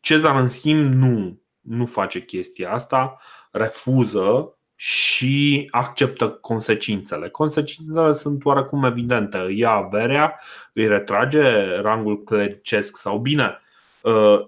Cezar 0.00 0.36
în 0.36 0.48
schimb 0.48 0.92
nu, 0.92 1.40
nu 1.60 1.86
face 1.86 2.24
chestia 2.24 2.72
asta, 2.72 3.16
refuză 3.50 4.58
și 4.74 5.68
acceptă 5.70 6.28
consecințele. 6.28 7.28
Consecințele 7.28 8.12
sunt 8.12 8.44
oarecum 8.44 8.84
evidente. 8.84 9.38
Ia 9.54 9.70
averea, 9.70 10.40
îi 10.72 10.86
retrage 10.86 11.74
rangul 11.80 12.22
clericesc 12.22 12.96
sau 12.96 13.18
bine, 13.18 13.44
Uh, 13.44 13.68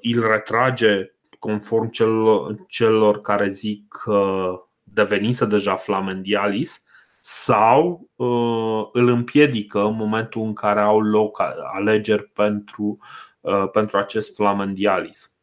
îl 0.00 0.20
retrage 0.20 1.12
conform 1.38 1.90
celor, 1.90 2.56
celor 2.68 3.20
care 3.20 3.48
zic 3.48 3.88
că 3.88 4.52
devenise 4.82 5.46
deja 5.46 5.76
flamendialis 5.76 6.84
sau 7.20 8.08
uh, 8.14 8.88
îl 8.92 9.08
împiedică 9.08 9.80
în 9.80 9.96
momentul 9.96 10.42
în 10.42 10.54
care 10.54 10.80
au 10.80 11.00
loc 11.00 11.42
alegeri 11.72 12.24
pentru, 12.24 12.98
uh, 13.40 13.68
pentru 13.72 13.98
acest 13.98 14.34
flamendialis. 14.34 15.36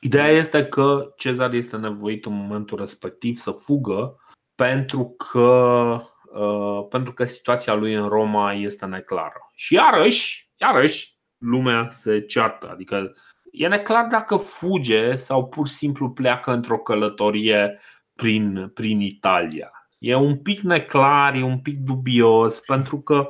Ideea 0.00 0.28
este 0.28 0.66
că 0.66 1.12
Cezar 1.16 1.52
este 1.52 1.76
nevoit 1.76 2.24
în 2.26 2.32
momentul 2.32 2.78
respectiv 2.78 3.36
să 3.36 3.50
fugă 3.50 4.20
pentru 4.54 5.14
că, 5.16 6.00
pentru 6.90 7.12
că 7.12 7.24
situația 7.24 7.74
lui 7.74 7.94
în 7.94 8.08
Roma 8.08 8.52
este 8.52 8.86
neclară. 8.86 9.50
Și 9.54 9.74
iarăși, 9.74 10.50
iarăși 10.56 11.18
lumea 11.38 11.88
se 11.90 12.20
ceartă. 12.20 12.68
Adică 12.70 13.12
e 13.56 13.68
neclar 13.68 14.06
dacă 14.06 14.36
fuge 14.36 15.14
sau 15.14 15.46
pur 15.46 15.66
și 15.66 15.74
simplu 15.74 16.10
pleacă 16.10 16.52
într-o 16.52 16.78
călătorie 16.78 17.80
prin, 18.14 18.70
prin 18.74 19.00
Italia. 19.00 19.70
E 19.98 20.14
un 20.14 20.36
pic 20.36 20.60
neclar, 20.60 21.34
e 21.34 21.42
un 21.42 21.58
pic 21.58 21.76
dubios, 21.76 22.60
pentru 22.60 23.00
că 23.00 23.28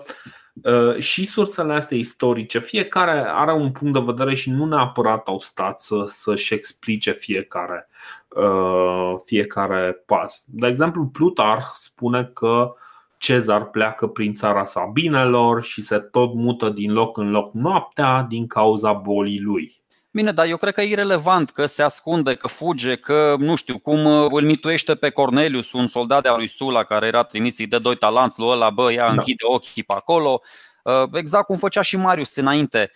uh, 0.62 0.98
și 0.98 1.26
sursele 1.26 1.72
astea 1.72 1.96
istorice, 1.96 2.58
fiecare 2.58 3.24
are 3.28 3.52
un 3.52 3.72
punct 3.72 3.94
de 3.94 4.04
vedere 4.04 4.34
și 4.34 4.50
nu 4.50 4.64
neapărat 4.64 5.28
au 5.28 5.38
stat 5.38 5.80
să, 5.80 6.04
să-și 6.06 6.54
explice 6.54 7.12
fiecare, 7.12 7.88
uh, 8.28 9.14
fiecare 9.24 10.02
pas. 10.06 10.44
De 10.46 10.66
exemplu, 10.66 11.06
Plutarh 11.06 11.66
spune 11.74 12.24
că 12.24 12.74
Cezar 13.18 13.64
pleacă 13.64 14.06
prin 14.06 14.34
țara 14.34 14.66
Sabinelor 14.66 15.62
și 15.62 15.82
se 15.82 15.98
tot 15.98 16.34
mută 16.34 16.68
din 16.68 16.92
loc 16.92 17.16
în 17.16 17.30
loc 17.30 17.52
noaptea 17.52 18.26
din 18.28 18.46
cauza 18.46 18.92
bolii 18.92 19.40
lui. 19.40 19.84
Bine, 20.16 20.32
dar 20.32 20.46
eu 20.46 20.56
cred 20.56 20.74
că 20.74 20.80
e 20.80 20.88
irrelevant 20.88 21.50
că 21.50 21.66
se 21.66 21.82
ascunde, 21.82 22.34
că 22.34 22.48
fuge, 22.48 22.96
că 22.96 23.34
nu 23.38 23.54
știu 23.54 23.78
cum 23.78 24.04
uh, 24.04 24.26
îl 24.30 24.42
mituiește 24.42 24.94
pe 24.94 25.10
Cornelius, 25.10 25.72
un 25.72 25.86
soldat 25.86 26.22
de 26.22 26.28
al 26.28 26.36
lui 26.36 26.46
Sula 26.46 26.84
care 26.84 27.06
era 27.06 27.22
trimis 27.22 27.66
de 27.66 27.78
doi 27.78 27.96
talanți 27.96 28.38
lui 28.38 28.48
ăla, 28.48 28.70
bă, 28.70 28.92
ia 28.92 29.06
da. 29.06 29.12
închide 29.12 29.44
ochii 29.46 29.82
pe 29.82 29.94
acolo. 29.96 30.40
Uh, 30.82 31.08
exact 31.12 31.46
cum 31.46 31.56
făcea 31.56 31.80
și 31.82 31.96
Marius 31.96 32.36
înainte. 32.36 32.90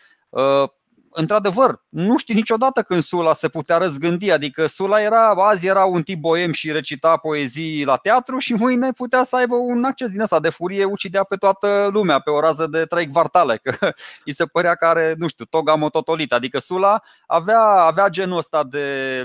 Uh, 1.11 1.19
într-adevăr, 1.19 1.83
nu 1.89 2.19
știu 2.19 2.35
niciodată 2.35 2.83
când 2.83 3.03
Sula 3.03 3.35
se 3.35 3.49
putea 3.49 3.77
răzgândi. 3.77 4.31
Adică 4.31 4.67
Sula 4.67 5.01
era, 5.01 5.29
azi 5.29 5.67
era 5.67 5.85
un 5.85 6.03
tip 6.03 6.21
boem 6.21 6.53
și 6.53 6.73
recita 6.73 7.17
poezii 7.17 7.85
la 7.85 7.97
teatru 7.97 8.39
și 8.39 8.55
mâine 8.55 8.93
putea 8.93 9.23
să 9.23 9.37
aibă 9.37 9.55
un 9.55 9.85
acces 9.85 10.11
din 10.11 10.21
ăsta 10.21 10.41
de 10.41 10.49
furie, 10.49 10.85
ucidea 10.85 11.25
pe 11.25 11.37
toată 11.37 11.89
lumea 11.93 12.19
pe 12.19 12.31
o 12.31 12.41
rază 12.41 12.67
de 12.67 12.85
trei 12.85 13.07
kvartale. 13.07 13.61
Că 13.63 13.73
îi 14.25 14.35
se 14.35 14.45
părea 14.45 14.75
că 14.75 14.87
are, 14.87 15.15
nu 15.19 15.29
știu, 15.29 15.45
toga 15.45 15.75
mototolită. 15.75 16.35
Adică 16.35 16.59
Sula 16.59 17.03
avea, 17.27 17.61
avea 17.61 18.09
genul 18.09 18.39
ăsta 18.39 18.65
de 18.65 19.25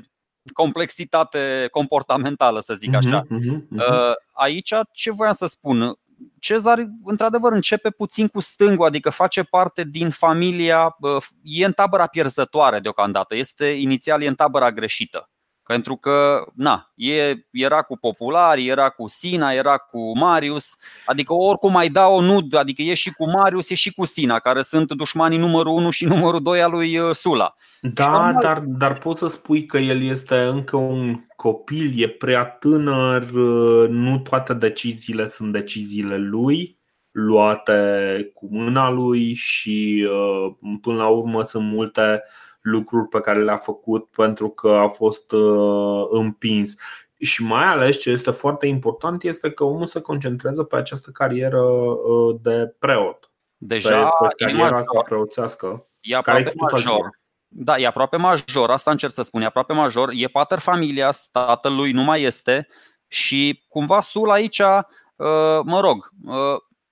complexitate 0.54 1.68
comportamentală, 1.72 2.62
să 2.62 2.74
zic 2.74 2.94
așa. 2.96 3.24
Uh-huh, 3.24 3.28
uh-huh. 3.28 4.14
Aici 4.32 4.74
ce 4.92 5.12
voiam 5.12 5.34
să 5.34 5.46
spun? 5.46 5.98
Cezar, 6.40 6.86
într-adevăr, 7.04 7.52
începe 7.52 7.90
puțin 7.90 8.28
cu 8.28 8.40
stângul, 8.40 8.86
adică 8.86 9.10
face 9.10 9.44
parte 9.44 9.84
din 9.84 10.10
familia, 10.10 10.98
e 11.42 11.66
în 11.66 11.72
tabăra 11.72 12.08
pierzătoare 12.08 12.80
deocamdată, 12.80 13.36
este 13.36 13.66
inițial 13.66 14.22
e 14.22 14.28
în 14.28 14.36
tabăra 14.36 14.72
greșită. 14.72 15.30
Pentru 15.66 15.96
că, 15.96 16.46
na, 16.56 16.92
e, 16.96 17.34
era 17.52 17.82
cu 17.82 17.98
Populari, 17.98 18.68
era 18.68 18.90
cu 18.90 19.08
Sina, 19.08 19.52
era 19.52 19.78
cu 19.78 20.18
Marius, 20.18 20.78
adică 21.06 21.34
oricum 21.34 21.72
mai 21.72 21.90
da 21.90 22.08
o 22.08 22.22
nud, 22.22 22.56
adică 22.56 22.82
e 22.82 22.94
și 22.94 23.12
cu 23.12 23.30
Marius, 23.30 23.70
e 23.70 23.76
și 23.76 23.94
cu 23.94 24.06
Sina, 24.06 24.40
care 24.40 24.62
sunt 24.62 24.92
dușmanii 24.92 25.38
numărul 25.38 25.74
1 25.74 25.90
și 25.90 26.06
numărul 26.14 26.42
2 26.42 26.62
al 26.62 26.72
lui 26.72 26.98
uh, 26.98 27.12
Sula. 27.16 27.56
Da, 27.82 28.34
dar, 28.42 28.60
dar 28.60 28.94
poți 28.94 29.20
să 29.20 29.28
spui 29.28 29.66
că 29.66 29.78
el 29.78 30.02
este 30.02 30.36
încă 30.36 30.78
un 30.78 31.26
copil, 31.36 31.94
e 31.96 32.08
prea 32.08 32.46
tânăr, 32.46 33.22
uh, 33.32 33.90
nu 33.90 34.20
toate 34.20 34.54
deciziile 34.54 35.28
sunt 35.28 35.52
deciziile 35.52 36.18
lui 36.18 36.80
luate 37.12 38.32
cu 38.34 38.48
mâna 38.52 38.90
lui 38.90 39.34
și 39.34 40.08
uh, 40.12 40.54
până 40.82 40.98
la 40.98 41.08
urmă 41.08 41.42
sunt 41.42 41.72
multe 41.72 42.24
lucruri 42.66 43.08
pe 43.08 43.20
care 43.20 43.44
le-a 43.44 43.58
făcut 43.58 44.06
pentru 44.06 44.50
că 44.50 44.70
a 44.70 44.88
fost 44.88 45.32
uh, 45.32 46.06
împins. 46.10 46.76
Și 47.20 47.44
mai 47.44 47.66
ales 47.66 48.00
ce 48.00 48.10
este 48.10 48.32
foarte 48.32 48.68
important 48.68 49.24
este 49.24 49.52
că 49.52 49.64
omul 49.64 49.86
se 49.86 50.00
concentrează 50.00 50.64
pe 50.64 50.76
această 50.76 51.10
carieră 51.12 51.62
uh, 51.62 52.36
de 52.42 52.76
preot. 52.80 53.32
Deja 53.58 54.10
pe, 54.10 54.28
pe 54.28 54.44
cariera 54.44 54.78
asta 54.78 55.02
preoțească. 55.06 55.88
E 56.02 56.16
aproape 56.16 56.44
care 56.44 56.56
major. 56.72 57.10
Da, 57.48 57.78
e 57.78 57.88
aproape 57.88 58.18
major, 58.18 58.70
asta 58.70 58.92
încerc 58.92 59.14
să 59.14 59.22
spun, 59.22 59.42
e 59.42 59.46
aproape 59.46 59.74
major. 59.74 60.10
E 60.14 60.28
pater 60.28 60.60
familia, 60.60 61.10
tatălui 61.32 61.92
nu 61.92 62.04
mai 62.04 62.22
este 62.22 62.68
și 63.08 63.64
cumva 63.68 64.02
Sul 64.02 64.30
aici, 64.30 64.60
uh, 64.60 65.60
mă 65.64 65.80
rog, 65.80 66.10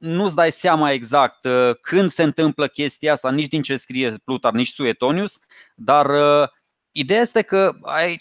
nu-ți 0.03 0.35
dai 0.35 0.51
seama 0.51 0.91
exact 0.91 1.43
uh, 1.45 1.75
când 1.81 2.09
se 2.09 2.23
întâmplă 2.23 2.67
chestia 2.67 3.11
asta, 3.11 3.31
nici 3.31 3.47
din 3.47 3.61
ce 3.61 3.75
scrie 3.75 4.15
Plutar, 4.23 4.53
nici 4.53 4.67
Suetonius, 4.67 5.39
dar 5.75 6.09
uh, 6.09 6.49
ideea 6.91 7.21
este 7.21 7.41
că 7.41 7.71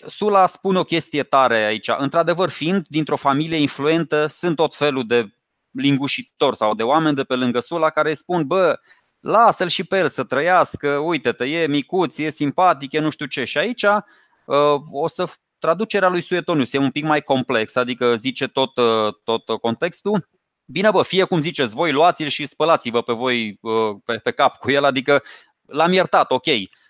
Sula 0.06 0.46
spune 0.46 0.78
o 0.78 0.84
chestie 0.84 1.22
tare 1.22 1.64
aici. 1.64 1.88
Într-adevăr, 1.98 2.48
fiind 2.48 2.86
dintr-o 2.88 3.16
familie 3.16 3.56
influentă, 3.56 4.26
sunt 4.26 4.56
tot 4.56 4.74
felul 4.74 5.06
de 5.06 5.34
lingușitori 5.70 6.56
sau 6.56 6.74
de 6.74 6.82
oameni 6.82 7.16
de 7.16 7.24
pe 7.24 7.34
lângă 7.34 7.60
Sula 7.60 7.90
care 7.90 8.08
îi 8.08 8.16
spun, 8.16 8.46
bă, 8.46 8.78
lasă-l 9.20 9.68
și 9.68 9.84
pe 9.84 9.98
el 9.98 10.08
să 10.08 10.24
trăiască, 10.24 10.88
uite-te, 10.88 11.44
e 11.44 11.66
micuț, 11.66 12.18
e 12.18 12.30
simpatic, 12.30 12.92
e 12.92 12.98
nu 12.98 13.10
știu 13.10 13.26
ce. 13.26 13.44
Și 13.44 13.58
aici 13.58 13.82
uh, 13.82 14.80
o 14.90 15.08
să 15.08 15.32
traducerea 15.58 16.08
lui 16.08 16.20
Suetonius 16.20 16.72
e 16.72 16.78
un 16.78 16.90
pic 16.90 17.04
mai 17.04 17.20
complex, 17.22 17.76
adică 17.76 18.16
zice 18.16 18.48
tot, 18.48 18.72
tot 19.24 19.44
contextul 19.60 20.28
Bine, 20.72 20.90
bă, 20.90 21.02
fie 21.02 21.24
cum 21.24 21.40
ziceți 21.40 21.74
voi, 21.74 21.92
luați-l 21.92 22.28
și 22.28 22.46
spălați-vă 22.46 23.02
pe 23.02 23.12
voi 23.12 23.58
uh, 23.60 23.96
pe, 24.04 24.16
pe 24.16 24.30
cap 24.30 24.56
cu 24.56 24.70
el, 24.70 24.84
adică 24.84 25.22
l-am 25.66 25.92
iertat, 25.92 26.30
ok. 26.30 26.46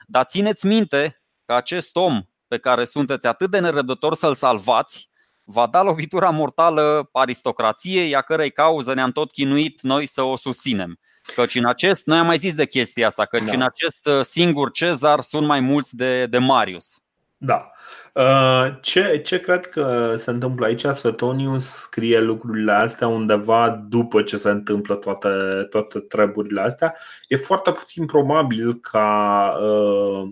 Dar 0.07 0.25
țineți 0.25 0.67
minte 0.67 1.23
că 1.45 1.55
acest 1.55 1.97
om 1.97 2.23
pe 2.49 2.59
care 2.59 2.85
sunteți 2.85 3.27
atât 3.27 3.51
de 3.51 3.59
nerăbdător 3.59 4.15
să-l 4.15 4.35
salvați, 4.35 5.11
va 5.45 5.67
da 5.67 5.83
lovitura 5.83 6.31
mortală 6.31 7.09
aristocrației, 7.13 8.15
a 8.15 8.21
cărei 8.21 8.51
cauză 8.51 8.95
ne-am 8.95 9.13
tot 9.13 9.33
chinuit 9.33 9.81
noi 9.81 10.07
să 10.07 10.23
o 10.23 10.37
susținem. 10.37 10.99
Căci 11.35 11.55
în 11.55 11.65
acest, 11.65 12.07
noi 12.07 12.19
am 12.19 12.27
mai 12.27 12.39
zis 12.39 12.55
de 12.55 12.67
chestia 12.67 13.07
asta, 13.07 13.25
căci 13.25 13.43
da. 13.43 13.53
în 13.53 13.63
acest 13.63 14.07
uh, 14.07 14.21
singur 14.21 14.71
Cezar 14.71 15.21
sunt 15.21 15.47
mai 15.47 15.61
mulți 15.61 15.97
de, 15.97 16.27
de 16.27 16.39
Marius. 16.39 17.02
Da. 17.45 17.71
Uh, 18.15 18.75
ce, 18.81 19.21
ce 19.25 19.41
cred 19.41 19.67
că 19.67 20.15
se 20.17 20.31
întâmplă 20.31 20.67
aici? 20.67 20.85
Suetonius 20.85 21.65
scrie 21.65 22.21
lucrurile 22.21 22.73
astea 22.73 23.07
undeva 23.07 23.71
după 23.89 24.23
ce 24.23 24.37
se 24.37 24.51
întâmplă 24.51 24.95
toate, 24.95 25.29
toate 25.71 25.99
treburile 25.99 26.61
astea. 26.61 26.95
E 27.29 27.37
foarte 27.37 27.73
puțin 27.73 28.07
probabil 28.07 28.75
ca, 28.75 29.57
uh, 29.61 30.31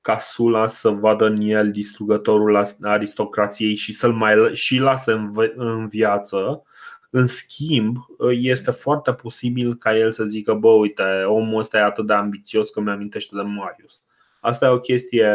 ca 0.00 0.18
Sula 0.18 0.66
să 0.66 0.88
vadă 0.88 1.24
în 1.26 1.40
el 1.40 1.70
distrugătorul 1.70 2.64
aristocrației 2.82 3.74
și 3.74 3.92
să-l 3.92 4.12
mai 4.12 4.50
și 4.52 4.78
lase 4.78 5.12
în, 5.12 5.32
în 5.56 5.88
viață. 5.88 6.62
În 7.10 7.26
schimb, 7.26 7.96
este 8.30 8.70
foarte 8.70 9.12
posibil 9.12 9.74
ca 9.74 9.96
el 9.96 10.12
să 10.12 10.24
zică, 10.24 10.54
bă, 10.54 10.68
uite, 10.68 11.02
omul 11.26 11.58
ăsta 11.58 11.78
e 11.78 11.82
atât 11.82 12.06
de 12.06 12.12
ambițios 12.12 12.70
că 12.70 12.80
mi-amintește 12.80 13.36
de 13.36 13.42
Marius. 13.42 14.02
Asta 14.40 14.66
e 14.66 14.68
o 14.68 14.80
chestie, 14.80 15.28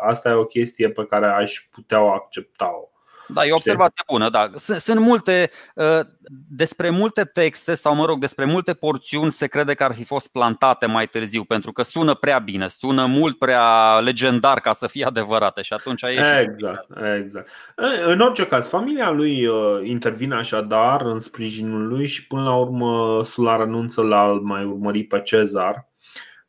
asta 0.00 0.28
e 0.28 0.32
o 0.32 0.44
chestie 0.44 0.88
pe 0.90 1.06
care 1.06 1.26
aș 1.26 1.68
putea 1.70 2.02
o 2.02 2.12
accepta-o. 2.12 2.92
Da, 3.32 3.46
e 3.46 3.50
o 3.50 3.54
observație 3.54 4.02
bună, 4.10 4.28
da. 4.28 4.50
Sunt, 4.54 4.78
sunt 4.78 5.00
multe, 5.00 5.50
uh, 5.74 6.00
despre 6.48 6.90
multe 6.90 7.24
texte 7.24 7.74
sau, 7.74 7.94
mă 7.94 8.04
rog, 8.04 8.18
despre 8.18 8.44
multe 8.44 8.74
porțiuni 8.74 9.30
se 9.30 9.46
crede 9.46 9.74
că 9.74 9.84
ar 9.84 9.94
fi 9.94 10.04
fost 10.04 10.32
plantate 10.32 10.86
mai 10.86 11.06
târziu, 11.06 11.44
pentru 11.44 11.72
că 11.72 11.82
sună 11.82 12.14
prea 12.14 12.38
bine, 12.38 12.68
sună 12.68 13.06
mult 13.06 13.38
prea 13.38 13.98
legendar 13.98 14.60
ca 14.60 14.72
să 14.72 14.86
fie 14.86 15.04
adevărate 15.04 15.62
și 15.62 15.72
atunci 15.72 16.02
e 16.02 16.40
Exact, 16.40 16.86
exact. 17.18 17.48
În 18.06 18.20
orice 18.20 18.46
caz, 18.46 18.68
familia 18.68 19.10
lui 19.10 19.46
uh, 19.46 19.80
intervine 19.82 20.34
așadar 20.34 21.00
în 21.00 21.20
sprijinul 21.20 21.88
lui 21.88 22.06
și 22.06 22.26
până 22.26 22.42
la 22.42 22.56
urmă 22.56 23.24
Sula 23.24 23.56
renunță 23.56 24.02
la 24.02 24.20
a 24.20 24.38
mai 24.42 24.64
urmări 24.64 25.02
pe 25.02 25.20
Cezar, 25.20 25.88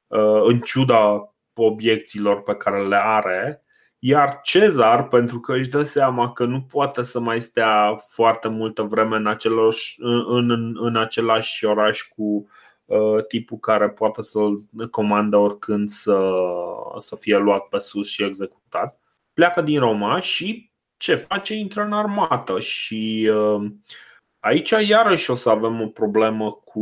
uh, 0.08 0.42
în 0.44 0.60
ciuda 0.60 1.33
obiecțiilor 1.62 2.42
pe 2.42 2.56
care 2.56 2.88
le 2.88 3.00
are, 3.04 3.64
iar 4.00 4.40
Cezar, 4.42 5.08
pentru 5.08 5.40
că 5.40 5.54
își 5.54 5.70
dă 5.70 5.84
seama 5.84 6.32
că 6.32 6.46
nu 6.46 6.62
poate 6.62 7.02
să 7.02 7.20
mai 7.20 7.42
stea 7.42 7.96
foarte 7.96 8.48
multă 8.48 8.82
vreme 8.82 9.16
în, 9.16 9.28
aceloși, 9.28 9.96
în, 10.00 10.50
în, 10.50 10.78
în 10.80 10.96
același 10.96 11.66
oraș 11.66 12.02
cu 12.02 12.48
uh, 12.86 13.26
tipul 13.28 13.58
care 13.58 13.90
poate 13.90 14.22
să-l 14.22 14.64
comandă 14.92 15.38
oricând 15.38 15.90
să, 15.90 16.32
să 16.98 17.16
fie 17.16 17.38
luat 17.38 17.70
pe 17.70 17.80
sus 17.80 18.10
și 18.10 18.24
executat, 18.24 19.00
pleacă 19.34 19.62
din 19.62 19.80
Roma 19.80 20.20
și 20.20 20.72
ce 20.98 21.16
face? 21.16 21.54
Intră 21.54 21.82
în 21.82 21.94
armată 21.94 22.60
și 22.60 23.30
uh, 23.34 23.72
Aici 24.44 24.74
iarăși 24.88 25.32
o 25.32 25.36
să 25.36 25.50
avem 25.50 25.82
o 25.82 25.88
problemă 25.88 26.52
cu, 26.52 26.80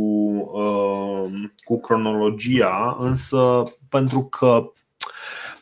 uh, 0.52 1.30
cu 1.64 1.80
cronologia, 1.80 2.96
însă 2.98 3.62
pentru 3.88 4.24
că 4.24 4.72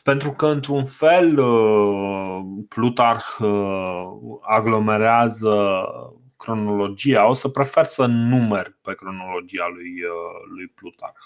pentru 0.03 0.31
că, 0.31 0.47
într-un 0.47 0.85
fel, 0.85 1.39
uh, 1.39 2.39
Plutarh 2.69 3.25
uh, 3.39 4.03
aglomerează 4.41 5.85
cronologia, 6.37 7.27
o 7.27 7.33
să 7.33 7.47
prefer 7.47 7.85
să 7.85 8.05
numer 8.05 8.77
pe 8.81 8.93
cronologia 8.93 9.67
lui, 9.73 9.93
lui 10.55 10.67
Plutarh. 10.75 11.19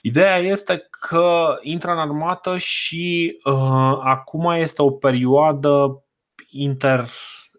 Ideea 0.00 0.36
este 0.36 0.88
că 0.90 1.58
intră 1.60 1.90
în 1.90 1.98
armată 1.98 2.58
și 2.58 3.36
uh, 3.44 3.98
acum 4.02 4.50
este 4.50 4.82
o 4.82 4.90
perioadă 4.90 6.04
inter, 6.50 7.08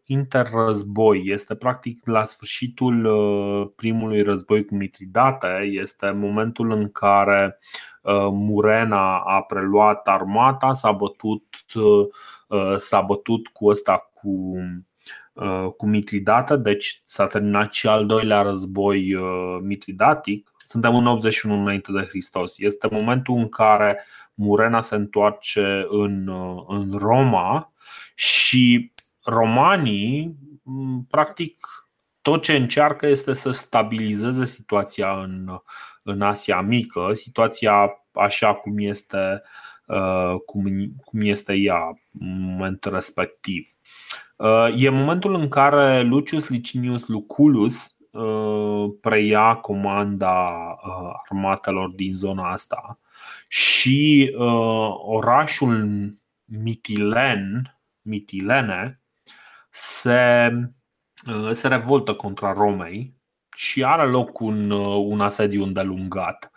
interrăzboi. 0.05 1.23
Este 1.25 1.55
practic 1.55 2.07
la 2.07 2.25
sfârșitul 2.25 3.73
primului 3.75 4.21
război 4.21 4.65
cu 4.65 4.75
Mitridate. 4.75 5.69
Este 5.71 6.11
momentul 6.11 6.71
în 6.71 6.91
care 6.91 7.59
Murena 8.31 9.17
a 9.19 9.41
preluat 9.41 10.07
armata, 10.07 10.71
s-a 10.71 10.91
bătut, 10.91 11.43
s-a 12.77 13.01
bătut 13.01 13.47
cu 13.47 13.67
ăsta 13.67 14.11
cu 14.13 14.55
cu 15.77 15.87
Mitridată, 15.87 16.55
deci 16.55 17.01
s-a 17.03 17.27
terminat 17.27 17.73
și 17.73 17.87
al 17.87 18.05
doilea 18.05 18.41
război 18.41 19.15
mitridatic. 19.61 20.51
Suntem 20.57 20.95
în 20.95 21.05
81 21.05 21.61
înainte 21.61 21.91
de 21.91 22.05
Hristos. 22.09 22.57
Este 22.57 22.87
momentul 22.91 23.37
în 23.37 23.49
care 23.49 24.03
Murena 24.33 24.81
se 24.81 24.95
întoarce 24.95 25.85
în, 25.89 26.31
în 26.67 26.97
Roma 26.97 27.73
și 28.15 28.91
romanii, 29.26 30.36
practic, 31.09 31.67
tot 32.21 32.41
ce 32.41 32.55
încearcă 32.55 33.07
este 33.07 33.34
să 33.34 33.51
stabilizeze 33.51 34.45
situația 34.45 35.21
în, 35.21 35.59
în 36.03 36.21
Asia 36.21 36.61
Mică, 36.61 37.09
situația 37.13 38.05
așa 38.11 38.53
cum 38.53 38.78
este, 38.78 39.41
uh, 39.88 40.36
cum, 40.45 40.63
cum 41.03 41.21
este 41.21 41.53
ea 41.53 41.99
în 42.19 42.41
momentul 42.41 42.91
respectiv. 42.91 43.69
Uh, 44.36 44.67
e 44.78 44.89
momentul 44.89 45.34
în 45.34 45.47
care 45.47 46.01
Lucius 46.01 46.49
Licinius 46.49 47.07
Lucullus 47.07 47.95
uh, 48.11 48.93
preia 49.01 49.55
comanda 49.55 50.45
armatelor 51.30 51.89
din 51.89 52.13
zona 52.13 52.51
asta 52.51 52.99
și 53.47 54.32
orașul 54.97 55.88
Mitilen, 56.45 57.78
Mitilene 58.01 59.04
se, 59.76 60.51
uh, 61.28 61.51
se 61.51 61.67
revoltă 61.67 62.13
contra 62.13 62.53
Romei 62.53 63.13
și 63.55 63.84
are 63.84 64.07
loc 64.07 64.39
un, 64.39 64.69
uh, 64.69 65.03
un 65.07 65.21
asediu 65.21 65.63
îndelungat. 65.63 66.51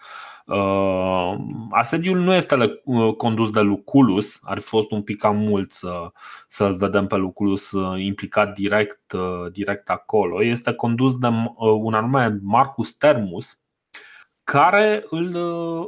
Uh, 0.47 1.35
asediul 1.71 2.19
nu 2.19 2.35
este 2.35 2.81
condus 3.17 3.51
de 3.51 3.61
Luculus, 3.61 4.39
ar 4.43 4.59
fi 4.59 4.67
fost 4.67 4.91
un 4.91 5.03
pic 5.03 5.19
cam 5.19 5.37
mult 5.37 5.73
să, 5.73 6.11
să-l 6.47 6.75
vedem 6.75 7.07
pe 7.07 7.17
Luculus 7.17 7.71
implicat 7.97 8.55
direct, 8.55 9.15
direct 9.53 9.91
acolo. 9.91 10.45
Este 10.45 10.73
condus 10.73 11.19
de 11.19 11.27
un 11.57 11.95
anume 11.95 12.39
Marcus 12.43 12.93
Termus, 12.93 13.59
care 14.45 15.05
îl, 15.11 15.37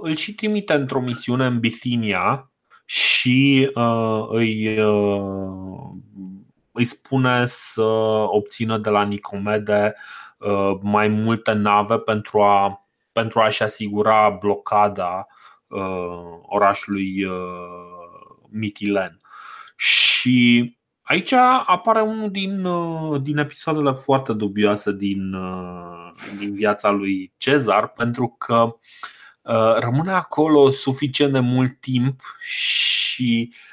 îl 0.03 0.15
și 0.15 0.35
trimite 0.35 0.73
într-o 0.73 1.01
misiune 1.01 1.47
în 1.47 1.61
Bithinia 1.61 2.51
și 2.85 3.71
uh, 3.75 4.27
îi, 4.29 4.79
uh, 4.79 5.91
îi 6.81 6.87
spune 6.87 7.47
să 7.47 7.83
obțină 8.27 8.79
de 8.79 8.91
la 8.91 9.03
Nicomede 9.03 9.95
uh, 10.39 10.79
mai 10.83 11.09
multe 11.09 11.53
nave 11.53 11.99
pentru, 11.99 12.43
a, 12.43 12.89
pentru 13.13 13.41
a-și 13.41 13.63
asigura 13.63 14.31
blocada 14.31 15.27
uh, 15.67 16.39
orașului 16.43 17.25
uh, 17.25 17.33
Mitilen. 18.51 19.17
Și 19.77 20.79
aici 21.03 21.33
apare 21.67 22.01
unul 22.01 22.31
din, 22.31 22.65
uh, 22.65 23.21
din 23.23 23.39
episoadele 23.39 23.93
foarte 23.93 24.33
dubioase 24.33 24.93
din, 24.93 25.33
uh, 25.33 26.13
din 26.39 26.55
viața 26.55 26.91
lui 26.91 27.33
Cezar, 27.37 27.89
pentru 27.89 28.35
că 28.39 28.55
uh, 28.55 28.73
Uh, 29.43 29.77
rămâne 29.79 30.13
acolo 30.13 30.71
suficient 30.71 31.33
de 31.33 31.39
mult 31.39 31.81
timp 31.81 32.21
și 32.41 33.53
uh, 33.53 33.70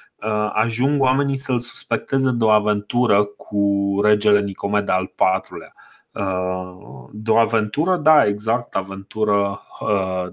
ajung 0.53 1.01
oamenii 1.01 1.35
să-l 1.35 1.59
suspecteze 1.59 2.31
de 2.31 2.43
o 2.43 2.49
aventură 2.49 3.23
cu 3.23 3.91
regele 4.03 4.41
Nicomede 4.41 4.91
al 4.91 5.13
IV-lea. 5.15 5.73
Uh, 6.11 7.09
de 7.11 7.31
o 7.31 7.37
aventură, 7.37 7.97
da, 7.97 8.25
exact, 8.25 8.75
aventură 8.75 9.61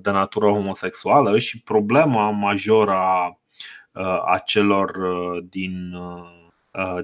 de 0.01 0.11
natură 0.11 0.47
homosexuală 0.47 1.39
și 1.39 1.62
problema 1.62 2.30
majoră 2.30 2.93
a, 2.93 3.39
a 4.24 4.39
celor 4.45 4.93
din, 5.41 5.95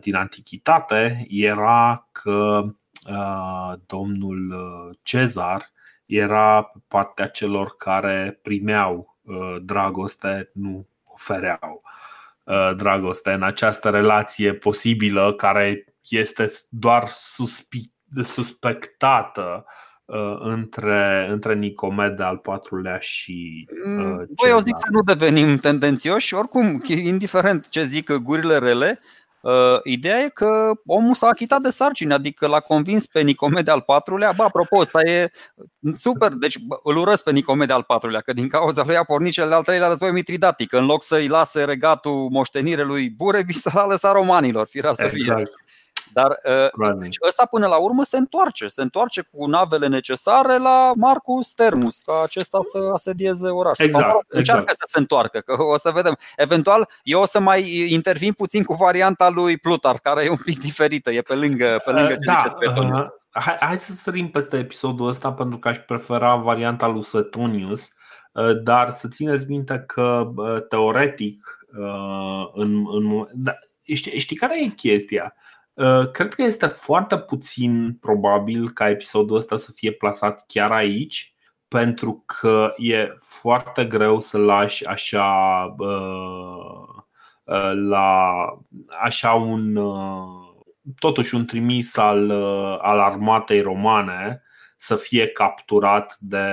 din 0.01 0.15
antichitate 0.15 1.27
era 1.29 2.09
că 2.13 2.65
domnul 3.87 4.55
Cezar 5.03 5.71
era 6.07 6.73
partea 6.89 7.29
celor 7.29 7.75
care 7.77 8.39
primeau 8.43 9.19
uh, 9.23 9.57
dragoste, 9.63 10.51
nu 10.55 10.87
ofereau 11.05 11.83
uh, 11.85 12.00
dragoste 12.77 13.31
în 13.31 13.43
această 13.43 13.91
relație 13.91 14.55
posibilă 14.55 15.35
care 15.37 15.85
este 16.09 16.51
doar 16.69 17.07
suspectată 18.23 19.65
uh, 20.05 20.37
între, 20.39 21.27
între 21.31 21.55
Nicomede 21.55 22.23
al 22.23 22.37
patrulea 22.37 22.99
și 22.99 23.69
mm, 23.85 24.17
Băi, 24.17 24.51
eu 24.51 24.59
zic 24.59 24.77
să 24.77 24.89
nu 24.91 25.03
devenim 25.03 25.57
tendențioși, 25.57 26.35
oricum, 26.35 26.83
indiferent 26.89 27.69
ce 27.69 27.85
zic 27.85 28.13
gurile 28.13 28.59
rele, 28.59 28.99
Uh, 28.99 29.09
ideea 29.85 30.19
e 30.19 30.29
că 30.29 30.71
omul 30.87 31.15
s-a 31.15 31.27
achitat 31.27 31.61
de 31.61 31.71
sarcini, 31.71 32.13
adică 32.13 32.47
l-a 32.47 32.61
convins 32.61 33.07
pe 33.07 33.21
Nicomede 33.21 33.71
al 33.71 33.81
patrulea. 33.81 34.33
Bă, 34.37 34.43
apropo, 34.43 34.77
ăsta 34.79 35.01
e 35.01 35.31
super, 35.95 36.33
deci 36.33 36.57
îl 36.83 36.97
urăsc 36.97 37.25
pe 37.25 37.31
Nicomede 37.31 37.73
al 37.73 37.83
patrulea, 37.83 38.21
că 38.21 38.33
din 38.33 38.49
cauza 38.49 38.83
lui 38.87 38.97
a 38.97 39.05
pornit 39.05 39.33
cel 39.33 39.49
de-al 39.49 39.63
treilea 39.63 39.89
război 39.89 40.13
mitridatic. 40.13 40.73
În 40.73 40.85
loc 40.85 41.03
să-i 41.03 41.29
lase 41.29 41.65
regatul 41.65 42.29
moștenire 42.31 42.83
lui 42.83 43.11
Burebi, 43.11 43.59
l-a 43.73 43.87
lăsat 43.87 44.13
romanilor, 44.13 44.67
firar 44.67 44.95
să 44.95 45.07
fie. 45.07 45.19
Exact. 45.19 45.51
Dar 46.13 46.39
uh, 46.75 46.93
deci 46.99 47.17
ăsta 47.27 47.47
până 47.47 47.67
la 47.67 47.77
urmă 47.77 48.05
se 48.05 48.17
întoarce, 48.17 48.67
se 48.69 48.83
întoarce 48.83 49.23
cu 49.33 49.47
navele 49.47 49.87
necesare 49.87 50.59
la 50.59 50.93
Marcus 50.97 51.53
Termus, 51.53 52.01
ca 52.01 52.23
acesta 52.23 52.59
să 52.63 52.91
asedieze 52.93 53.49
orașul. 53.49 53.85
Exact, 53.85 54.11
Sau, 54.11 54.25
încearcă 54.29 54.63
exact. 54.63 54.81
să 54.81 54.87
se 54.89 54.99
întoarcă, 54.99 55.41
că 55.41 55.63
o 55.63 55.79
să 55.79 55.91
vedem. 55.91 56.17
Eventual, 56.37 56.89
eu 57.03 57.21
o 57.21 57.27
să 57.27 57.41
mai 57.41 57.87
intervin 57.89 58.33
puțin 58.33 58.65
cu 58.65 58.75
varianta 58.75 59.29
lui 59.29 59.59
Plutar, 59.59 59.97
care 60.03 60.25
e 60.25 60.31
un 60.31 60.37
pic 60.45 60.61
diferită, 60.61 61.11
e 61.11 61.21
pe 61.21 61.35
lângă, 61.35 61.83
pe 61.85 61.91
lângă 61.91 62.13
uh, 62.13 62.19
da, 62.25 62.55
uh, 62.83 63.07
hai, 63.31 63.57
hai 63.61 63.79
să 63.79 63.93
sărim 63.93 64.31
peste 64.31 64.57
episodul 64.57 65.09
ăsta 65.09 65.33
pentru 65.33 65.59
că 65.59 65.69
aș 65.69 65.79
prefera 65.79 66.37
varianta 66.37 66.87
lui 66.87 67.05
Suetonius, 67.05 67.89
uh, 68.33 68.63
dar 68.63 68.91
să 68.91 69.09
țineți 69.09 69.49
minte 69.49 69.85
că 69.87 70.31
uh, 70.35 70.67
teoretic 70.69 71.59
în, 72.53 72.85
în, 72.93 73.29
da, 73.33 73.53
știi, 73.83 74.19
știi 74.19 74.37
care 74.37 74.63
e 74.63 74.67
chestia? 74.67 75.35
Uh, 75.73 76.11
cred 76.11 76.35
că 76.35 76.43
este 76.43 76.67
foarte 76.67 77.19
puțin 77.19 77.97
probabil 78.01 78.71
ca 78.71 78.89
episodul 78.89 79.37
ăsta 79.37 79.57
să 79.57 79.73
fie 79.73 79.93
plasat 79.93 80.45
chiar 80.47 80.73
aici, 80.73 81.35
pentru 81.69 82.23
că 82.27 82.75
e 82.77 83.15
foarte 83.17 83.85
greu 83.85 84.21
să 84.21 84.39
lași 84.39 84.87
așa 84.87 85.29
uh, 85.79 87.03
uh, 87.45 87.73
la 87.89 88.33
așa 89.03 89.33
un 89.33 89.79
totuși 90.99 91.35
un 91.35 91.45
trimis 91.45 91.97
al, 91.97 92.31
al 92.81 93.01
armatei 93.01 93.61
romane 93.61 94.43
să 94.83 94.97
fie 94.97 95.27
capturat 95.27 96.17
de, 96.19 96.47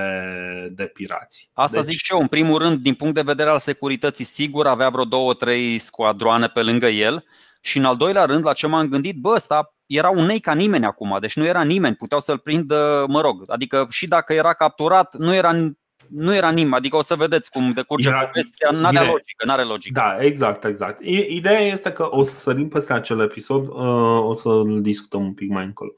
de 0.72 0.86
pirați. 0.86 1.50
Asta 1.52 1.82
deci... 1.82 1.90
zic 1.90 2.00
și 2.04 2.12
eu, 2.12 2.20
în 2.20 2.26
primul 2.26 2.58
rând, 2.58 2.78
din 2.78 2.94
punct 2.94 3.14
de 3.14 3.22
vedere 3.22 3.50
al 3.50 3.58
securității, 3.58 4.24
sigur 4.24 4.66
avea 4.66 4.88
vreo 4.88 5.04
două, 5.04 5.34
trei 5.34 5.78
squadroane 5.78 6.46
pe 6.46 6.62
lângă 6.62 6.86
el, 6.86 7.24
și 7.60 7.78
în 7.78 7.84
al 7.84 7.96
doilea 7.96 8.24
rând, 8.24 8.44
la 8.44 8.52
ce 8.52 8.66
m-am 8.66 8.88
gândit, 8.88 9.16
bă, 9.16 9.28
ăsta 9.28 9.74
era 9.86 10.08
un 10.10 10.24
nei 10.24 10.40
ca 10.40 10.54
nimeni 10.54 10.84
acum, 10.84 11.16
deci 11.20 11.36
nu 11.36 11.44
era 11.44 11.62
nimeni, 11.62 11.96
puteau 11.96 12.20
să-l 12.20 12.38
prindă, 12.38 13.04
mă 13.08 13.20
rog, 13.20 13.42
adică 13.46 13.86
și 13.90 14.06
dacă 14.06 14.32
era 14.32 14.52
capturat, 14.52 15.16
nu 15.16 15.34
era 15.34 15.52
nu 16.08 16.34
era 16.34 16.50
nimeni, 16.50 16.74
adică 16.74 16.96
o 16.96 17.02
să 17.02 17.14
vedeți 17.14 17.50
cum 17.50 17.72
decurge 17.72 18.08
era, 18.08 18.26
povestea, 18.26 18.70
nu 18.70 18.86
are 18.86 18.98
logică, 18.98 19.44
n-are 19.44 19.62
logică. 19.62 20.00
Da, 20.00 20.24
exact, 20.24 20.64
exact. 20.64 21.04
Ideea 21.28 21.60
este 21.60 21.92
că 21.92 22.08
o 22.10 22.22
să 22.22 22.38
sărim 22.40 22.68
peste 22.68 22.92
acel 22.92 23.20
episod, 23.20 23.68
uh, 23.68 24.24
o 24.24 24.34
să-l 24.34 24.78
discutăm 24.82 25.24
un 25.24 25.34
pic 25.34 25.48
mai 25.48 25.64
încolo. 25.64 25.92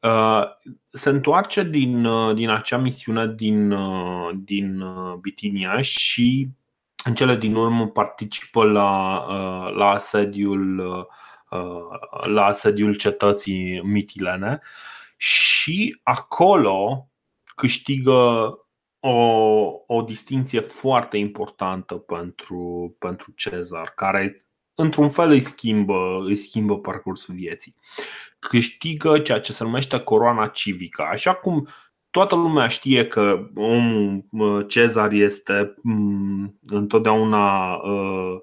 Uh, 0.00 0.42
se 0.90 1.08
întoarce 1.08 1.62
din, 1.62 2.04
uh, 2.04 2.34
din 2.34 2.50
acea 2.50 2.76
misiune 2.76 3.32
din, 3.36 3.74
din 4.44 4.84
Bitinia 5.20 5.80
și 5.80 6.48
în 7.06 7.14
cele 7.14 7.36
din 7.36 7.54
urmă 7.54 7.86
participă 7.88 8.64
la, 8.64 9.22
uh, 9.28 9.74
la 9.74 9.88
asediul 9.88 10.78
uh, 10.78 11.04
la 12.26 12.44
asediul 12.44 12.94
cetății 12.94 13.80
mitilene 13.82 14.60
și 15.16 16.00
acolo 16.02 17.08
câștigă 17.56 18.50
o, 19.00 19.18
o 19.86 20.02
distinție 20.02 20.60
foarte 20.60 21.16
importantă 21.16 21.94
pentru, 21.94 22.94
pentru 22.98 23.32
Cezar, 23.36 23.92
care 23.94 24.36
într-un 24.74 25.08
fel 25.08 25.30
îi 25.30 25.40
schimbă, 25.40 26.22
îi 26.24 26.36
schimbă 26.36 26.78
parcursul 26.78 27.34
vieții. 27.34 27.74
Câștigă 28.38 29.18
ceea 29.18 29.40
ce 29.40 29.52
se 29.52 29.64
numește 29.64 29.98
coroana 29.98 30.48
civică, 30.48 31.02
așa 31.02 31.34
cum 31.34 31.68
toată 32.16 32.34
lumea 32.34 32.68
știe 32.68 33.06
că 33.06 33.48
omul 33.54 34.64
Cezar 34.66 35.12
este 35.12 35.74
întotdeauna 36.66 37.74
uh, 37.74 38.40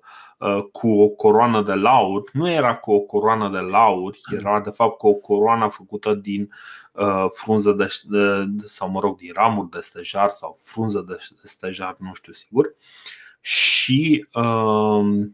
cu 0.71 1.01
o 1.01 1.07
coroană 1.07 1.61
de 1.61 1.73
laur, 1.73 2.29
nu 2.33 2.49
era 2.49 2.75
cu 2.75 2.91
o 2.91 2.99
coroană 2.99 3.49
de 3.49 3.57
laur, 3.57 4.15
era 4.31 4.59
de 4.59 4.69
fapt 4.69 4.97
cu 4.97 5.07
o 5.07 5.13
coroană 5.13 5.67
făcută 5.67 6.13
din 6.13 6.49
frunză 7.29 7.71
de, 7.71 7.87
sau 8.63 8.89
mă 8.89 8.99
rog, 8.99 9.17
din 9.17 9.31
ramuri 9.35 9.69
de 9.69 9.79
stejar 9.79 10.29
sau 10.29 10.55
frunză 10.57 11.05
de 11.07 11.17
stejar, 11.43 11.95
nu 11.99 12.13
știu 12.13 12.31
sigur. 12.31 12.73
Și 13.41 14.27
uh, 14.33 15.27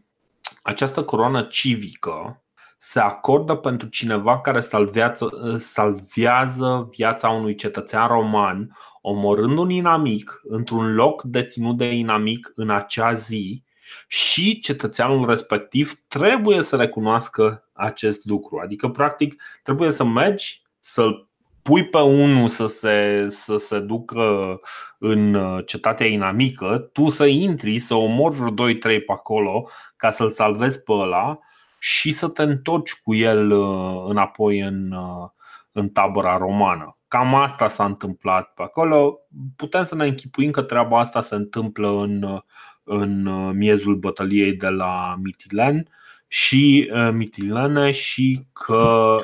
această 0.62 1.04
coroană 1.04 1.42
civică 1.42 2.42
se 2.82 3.00
acordă 3.00 3.54
pentru 3.54 3.88
cineva 3.88 4.40
care 4.40 4.60
salvează, 4.60 5.56
salvează 5.58 6.88
viața 6.90 7.28
unui 7.28 7.54
cetățean 7.54 8.08
roman, 8.08 8.76
omorând 9.00 9.58
un 9.58 9.70
inamic 9.70 10.40
într-un 10.42 10.94
loc 10.94 11.22
deținut 11.22 11.76
de 11.76 11.84
inamic 11.84 12.52
în 12.54 12.70
acea 12.70 13.12
zi 13.12 13.64
și 14.08 14.58
cetățeanul 14.58 15.26
respectiv 15.26 15.92
trebuie 16.08 16.62
să 16.62 16.76
recunoască 16.76 17.68
acest 17.72 18.24
lucru. 18.24 18.58
Adică, 18.58 18.88
practic, 18.88 19.42
trebuie 19.62 19.90
să 19.90 20.04
mergi 20.04 20.62
să-l 20.78 21.28
pui 21.62 21.88
pe 21.88 21.98
unul 21.98 22.48
să 22.48 22.66
se, 22.66 23.26
să 23.28 23.56
se 23.56 23.78
ducă 23.78 24.60
în 24.98 25.36
cetatea 25.66 26.06
inamică, 26.06 26.90
tu 26.92 27.08
să 27.08 27.26
intri, 27.26 27.78
să 27.78 27.94
omori 27.94 28.34
vreo 28.34 28.68
2-3 28.68 28.80
pe 28.80 29.04
acolo 29.06 29.68
ca 29.96 30.10
să-l 30.10 30.30
salvezi 30.30 30.82
pe 30.82 30.92
ăla 30.92 31.38
și 31.82 32.10
să 32.10 32.28
te 32.28 32.42
întorci 32.42 32.94
cu 33.02 33.14
el 33.14 33.50
uh, 33.50 34.04
înapoi 34.06 34.58
în, 34.58 34.92
uh, 34.92 35.28
în 35.72 35.88
tabăra 35.88 36.36
romană. 36.36 36.98
Cam 37.08 37.34
asta 37.34 37.68
s-a 37.68 37.84
întâmplat 37.84 38.54
pe 38.54 38.62
acolo. 38.62 39.18
Putem 39.56 39.82
să 39.82 39.94
ne 39.94 40.06
închipuim 40.06 40.50
că 40.50 40.62
treaba 40.62 40.98
asta 40.98 41.20
se 41.20 41.34
întâmplă 41.34 41.88
în, 41.88 42.40
în 42.84 43.22
miezul 43.56 43.96
bătăliei 43.96 44.56
de 44.56 44.68
la 44.68 45.16
Mitilen 45.22 45.88
și 46.26 46.90
uh, 46.92 47.10
Mitilene 47.12 47.90
și 47.90 48.46
că 48.52 49.16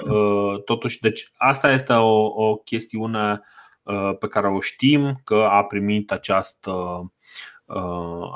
totuși, 0.65 1.01
deci 1.01 1.31
asta 1.37 1.73
este 1.73 1.93
o, 1.93 2.25
o 2.25 2.57
chestiune 2.57 3.41
pe 4.19 4.29
care 4.29 4.49
o 4.49 4.61
știm 4.61 5.21
că 5.25 5.49
a 5.51 5.65
primit 5.65 6.13
această 6.13 6.71
Uh, 6.71 7.07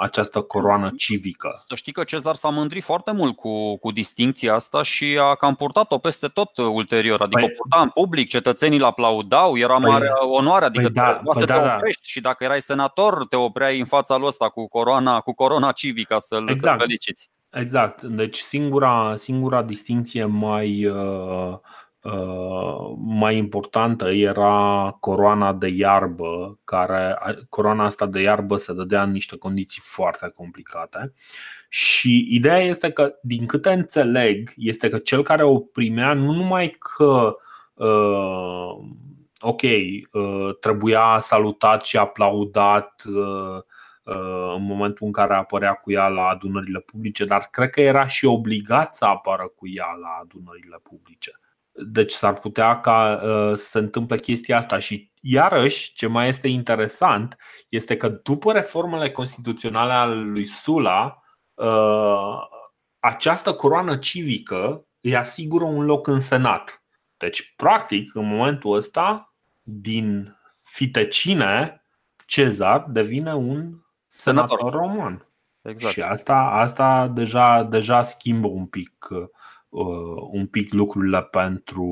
această 0.00 0.40
coroană 0.40 0.90
civică. 0.96 1.50
Să 1.68 1.74
știi 1.74 1.92
că 1.92 2.04
Cezar 2.04 2.34
s-a 2.34 2.48
mândrit 2.48 2.82
foarte 2.82 3.12
mult 3.12 3.36
cu, 3.36 3.76
cu 3.76 3.90
distinția 3.90 4.54
asta 4.54 4.82
și 4.82 5.18
a 5.20 5.34
cam 5.34 5.54
purtat-o 5.54 5.98
peste 5.98 6.26
tot 6.28 6.56
ulterior. 6.56 7.20
Adică 7.20 7.40
păi, 7.40 7.50
o 7.50 7.62
purta 7.62 7.82
în 7.82 7.88
public, 7.88 8.28
cetățenii 8.28 8.78
îl 8.78 8.84
aplaudau, 8.84 9.56
era 9.56 9.78
păi, 9.78 9.90
mare 9.90 10.08
onoare, 10.20 10.64
adică 10.64 10.84
păi, 10.84 10.92
da, 10.92 11.20
păi, 11.24 11.40
să 11.40 11.46
da, 11.46 11.54
te 11.54 11.66
da. 11.66 11.74
oprești 11.74 12.00
da. 12.02 12.08
și 12.08 12.20
dacă 12.20 12.44
erai 12.44 12.60
senator, 12.60 13.26
te 13.26 13.36
opreai 13.36 13.78
în 13.78 13.86
fața 13.86 14.16
lui 14.16 14.26
ăsta 14.26 14.48
cu 14.48 14.68
coroana, 14.68 15.20
cu 15.20 15.32
corona 15.32 15.72
civică 15.72 16.16
să-l 16.18 16.48
exact. 16.48 16.80
feliciți. 16.80 17.30
Exact. 17.50 18.02
Deci 18.02 18.38
singura, 18.38 19.14
singura 19.16 19.62
distinție 19.62 20.24
mai 20.24 20.86
uh, 20.86 20.98
Uh, 21.00 21.58
mai 22.96 23.36
importantă 23.36 24.10
era 24.10 24.96
coroana 25.00 25.52
de 25.52 25.68
iarbă, 25.68 26.58
care 26.64 27.18
coroana 27.48 27.84
asta 27.84 28.06
de 28.06 28.20
iarbă 28.20 28.56
se 28.56 28.72
dădea 28.72 29.02
în 29.02 29.10
niște 29.10 29.36
condiții 29.36 29.82
foarte 29.84 30.30
complicate. 30.34 31.12
Și 31.68 32.26
ideea 32.30 32.58
este 32.58 32.90
că, 32.90 33.14
din 33.22 33.46
câte 33.46 33.70
înțeleg, 33.70 34.52
este 34.56 34.88
că 34.88 34.98
cel 34.98 35.22
care 35.22 35.42
o 35.42 35.58
primea 35.58 36.12
nu 36.12 36.32
numai 36.32 36.76
că 36.78 37.36
uh, 37.74 38.74
ok, 39.40 39.62
uh, 39.62 40.56
trebuia 40.60 41.18
salutat 41.20 41.84
și 41.84 41.96
aplaudat 41.96 43.02
uh, 43.06 43.56
uh, 44.04 44.54
în 44.56 44.64
momentul 44.64 45.06
în 45.06 45.12
care 45.12 45.34
apărea 45.34 45.72
cu 45.72 45.92
ea 45.92 46.08
la 46.08 46.22
adunările 46.22 46.80
publice, 46.80 47.24
dar 47.24 47.48
cred 47.50 47.70
că 47.70 47.80
era 47.80 48.06
și 48.06 48.24
obligat 48.24 48.94
să 48.94 49.04
apară 49.04 49.52
cu 49.56 49.68
ea 49.68 49.96
la 50.00 50.18
adunările 50.22 50.76
publice. 50.82 51.40
Deci 51.72 52.12
s-ar 52.12 52.38
putea 52.38 52.80
ca 52.80 53.20
uh, 53.22 53.56
să 53.56 53.64
se 53.64 53.78
întâmple 53.78 54.18
chestia 54.18 54.56
asta 54.56 54.78
și 54.78 55.10
iarăși 55.20 55.92
ce 55.92 56.06
mai 56.06 56.28
este 56.28 56.48
interesant 56.48 57.36
este 57.68 57.96
că 57.96 58.08
după 58.08 58.52
reformele 58.52 59.10
constituționale 59.10 59.92
ale 59.92 60.14
lui 60.14 60.44
Sula 60.44 61.22
uh, 61.54 62.38
această 62.98 63.54
coroană 63.54 63.96
civică 63.96 64.86
îi 65.00 65.16
asigură 65.16 65.64
un 65.64 65.84
loc 65.84 66.06
în 66.06 66.20
Senat. 66.20 66.84
Deci, 67.16 67.54
practic, 67.56 68.14
în 68.14 68.26
momentul 68.26 68.76
ăsta, 68.76 69.34
din 69.62 70.36
fitecine, 70.62 71.84
Cezar 72.26 72.84
devine 72.88 73.34
un 73.34 73.74
senator, 74.06 74.58
senator 74.58 74.72
roman. 74.72 75.28
Exact. 75.62 75.92
Și 75.92 76.02
asta, 76.02 76.34
asta 76.34 77.08
deja, 77.08 77.62
deja 77.62 78.02
schimbă 78.02 78.48
un 78.48 78.66
pic 78.66 79.08
uh, 79.70 79.80
Uh, 79.80 80.28
un 80.30 80.46
pic 80.46 80.72
lucrurile 80.72 81.22
pentru, 81.22 81.84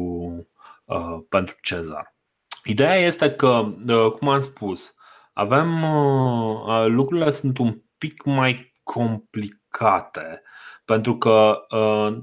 uh, 0.85 1.19
pentru 1.29 1.57
Cezar. 1.63 2.17
Ideea 2.65 2.95
este 2.95 3.31
că, 3.31 3.75
uh, 3.89 4.11
cum 4.11 4.29
am 4.29 4.39
spus, 4.39 4.95
avem 5.33 5.85
lucrurile 6.87 7.31
sunt 7.31 7.59
un 7.59 7.83
pic 7.99 8.25
mai 8.25 8.73
complicate 8.83 10.43
pentru 10.85 11.19
că 11.19 11.59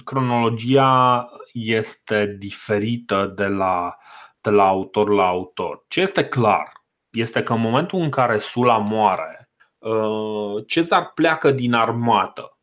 cronologia 0.03 1.27
este 1.53 2.35
diferită 2.39 3.31
de 3.35 3.47
la, 3.47 3.95
de 4.41 4.49
la 4.49 4.67
autor 4.67 5.09
la 5.09 5.27
autor. 5.27 5.85
Ce 5.87 6.01
este 6.01 6.25
clar 6.25 6.71
este 7.11 7.43
că 7.43 7.53
în 7.53 7.59
momentul 7.59 7.99
în 7.99 8.09
care 8.09 8.37
Sula 8.37 8.77
moare, 8.77 9.49
Cezar 10.67 11.11
pleacă 11.13 11.51
din 11.51 11.73
armată 11.73 12.54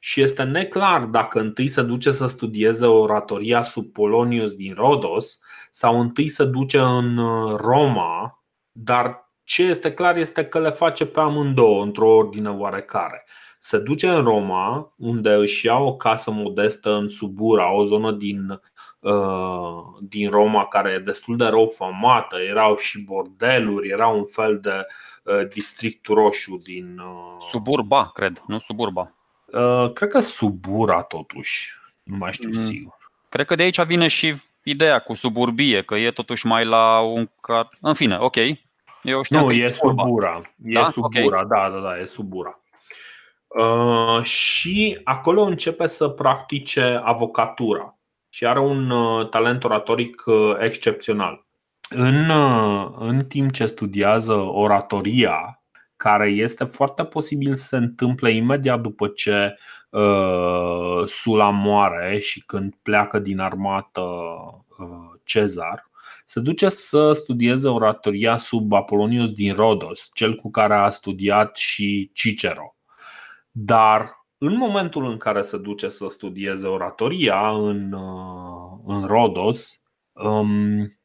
și 0.00 0.20
este 0.20 0.42
neclar 0.42 1.04
dacă 1.04 1.40
întâi 1.40 1.68
se 1.68 1.82
duce 1.82 2.10
să 2.10 2.26
studieze 2.26 2.86
oratoria 2.86 3.62
sub 3.62 3.92
Polonius 3.92 4.54
din 4.54 4.74
Rodos 4.74 5.38
sau 5.70 6.00
întâi 6.00 6.28
se 6.28 6.44
duce 6.44 6.78
în 6.78 7.16
uh, 7.16 7.56
Roma, 7.56 8.44
dar 8.72 9.24
ce 9.44 9.62
este 9.62 9.92
clar 9.92 10.16
este 10.16 10.44
că 10.44 10.58
le 10.58 10.70
face 10.70 11.06
pe 11.06 11.20
amândouă 11.20 11.82
într-o 11.82 12.08
ordine 12.08 12.50
oarecare. 12.50 13.24
Se 13.58 13.78
duce 13.78 14.08
în 14.08 14.22
Roma, 14.22 14.94
unde 14.96 15.30
își 15.30 15.66
ia 15.66 15.76
o 15.76 15.96
casă 15.96 16.30
modestă 16.30 16.94
în 16.94 17.08
Subura, 17.08 17.72
o 17.72 17.84
zonă 17.84 18.12
din, 18.12 18.60
uh, 19.00 19.82
din 20.00 20.30
Roma 20.30 20.66
care 20.66 20.90
e 20.90 20.98
destul 20.98 21.36
de 21.36 21.44
rău 21.44 21.66
famată. 21.66 22.36
Erau 22.48 22.76
și 22.76 23.00
bordeluri, 23.00 23.88
era 23.88 24.06
un 24.06 24.24
fel 24.24 24.60
de 24.60 24.86
uh, 25.24 25.46
district 25.48 26.06
roșu 26.06 26.56
din. 26.64 26.98
Uh... 26.98 27.36
Suburba, 27.50 28.10
cred, 28.14 28.40
nu 28.46 28.58
suburba. 28.58 29.14
Uh, 29.54 29.92
cred 29.92 30.08
că 30.08 30.20
Subura 30.20 31.02
totuși, 31.02 31.72
nu 32.02 32.16
mai 32.16 32.32
știu 32.32 32.48
mm. 32.52 32.60
sigur. 32.60 33.12
Cred 33.28 33.46
că 33.46 33.54
de 33.54 33.62
aici 33.62 33.82
vine 33.82 34.08
și 34.08 34.34
ideea 34.62 34.98
cu 34.98 35.14
suburbie, 35.14 35.82
că 35.82 35.96
e 35.96 36.10
totuși 36.10 36.46
mai 36.46 36.64
la 36.64 37.00
un 37.00 37.28
car. 37.40 37.68
În 37.80 37.94
fine, 37.94 38.16
ok. 38.18 38.36
Eu 39.02 39.22
știu 39.22 39.40
nu, 39.40 39.52
e 39.52 39.72
Subura. 39.72 40.40
E 40.64 40.72
da? 40.72 40.88
Subura, 40.88 41.40
okay. 41.40 41.46
da, 41.48 41.70
da, 41.70 41.80
da, 41.80 41.98
e 41.98 42.06
Subura. 42.06 42.60
Uh, 43.46 44.22
și 44.22 45.00
acolo 45.04 45.42
începe 45.42 45.86
să 45.86 46.08
practice 46.08 47.00
avocatura 47.04 47.98
și 48.28 48.46
are 48.46 48.60
un 48.60 48.90
uh, 48.90 49.28
talent 49.28 49.64
oratoric 49.64 50.22
uh, 50.26 50.56
excepțional. 50.58 51.44
În, 51.88 52.28
uh, 52.28 52.90
în 52.98 53.24
timp 53.24 53.52
ce 53.52 53.66
studiază 53.66 54.32
oratoria, 54.34 55.63
care 56.04 56.28
este 56.28 56.64
foarte 56.64 57.04
posibil 57.04 57.54
să 57.54 57.64
se 57.64 57.76
întâmple 57.76 58.30
imediat 58.30 58.80
după 58.80 59.08
ce 59.08 59.56
uh, 59.90 61.06
Sula 61.06 61.50
moare 61.50 62.18
și 62.18 62.44
când 62.44 62.74
pleacă 62.82 63.18
din 63.18 63.38
armată 63.38 64.00
uh, 64.00 65.20
Cezar, 65.24 65.90
se 66.24 66.40
duce 66.40 66.68
să 66.68 67.12
studieze 67.12 67.68
oratoria 67.68 68.36
sub 68.36 68.72
Apolonius 68.72 69.32
din 69.32 69.54
Rodos, 69.54 70.10
cel 70.14 70.34
cu 70.34 70.50
care 70.50 70.74
a 70.74 70.88
studiat 70.88 71.56
și 71.56 72.10
Cicero. 72.12 72.76
Dar 73.50 74.10
în 74.38 74.56
momentul 74.56 75.04
în 75.04 75.16
care 75.16 75.42
se 75.42 75.58
duce 75.58 75.88
să 75.88 76.06
studieze 76.08 76.66
oratoria 76.66 77.50
în, 77.50 77.92
uh, 77.92 78.78
în 78.86 79.06
Rodos, 79.06 79.80
um, 80.12 80.98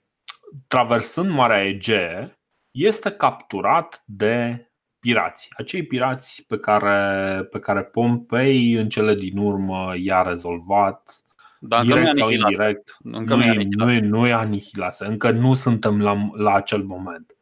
traversând 0.67 1.29
Marea 1.29 1.65
Egee, 1.65 2.39
este 2.71 3.11
capturat 3.11 4.03
de 4.05 4.63
pirați. 4.99 5.49
Acei 5.57 5.83
pirați 5.83 6.45
pe 6.47 6.57
care, 6.57 7.43
pe 7.43 7.59
care 7.59 7.83
Pompei 7.83 8.73
în 8.73 8.89
cele 8.89 9.15
din 9.15 9.37
urmă 9.37 9.93
i-a 9.97 10.21
rezolvat 10.21 11.23
dar 11.59 11.83
direct 11.83 12.15
sau 12.15 12.29
indirect. 12.29 12.97
Încă 13.03 13.35
nu, 13.35 13.53
nu, 13.53 13.85
nu, 13.85 13.99
nu 13.99 14.27
e 14.27 14.33
anihilase. 14.33 15.05
Încă 15.05 15.31
nu 15.31 15.53
suntem 15.53 16.01
la, 16.01 16.29
la 16.33 16.53
acel 16.53 16.83
moment. 16.83 17.33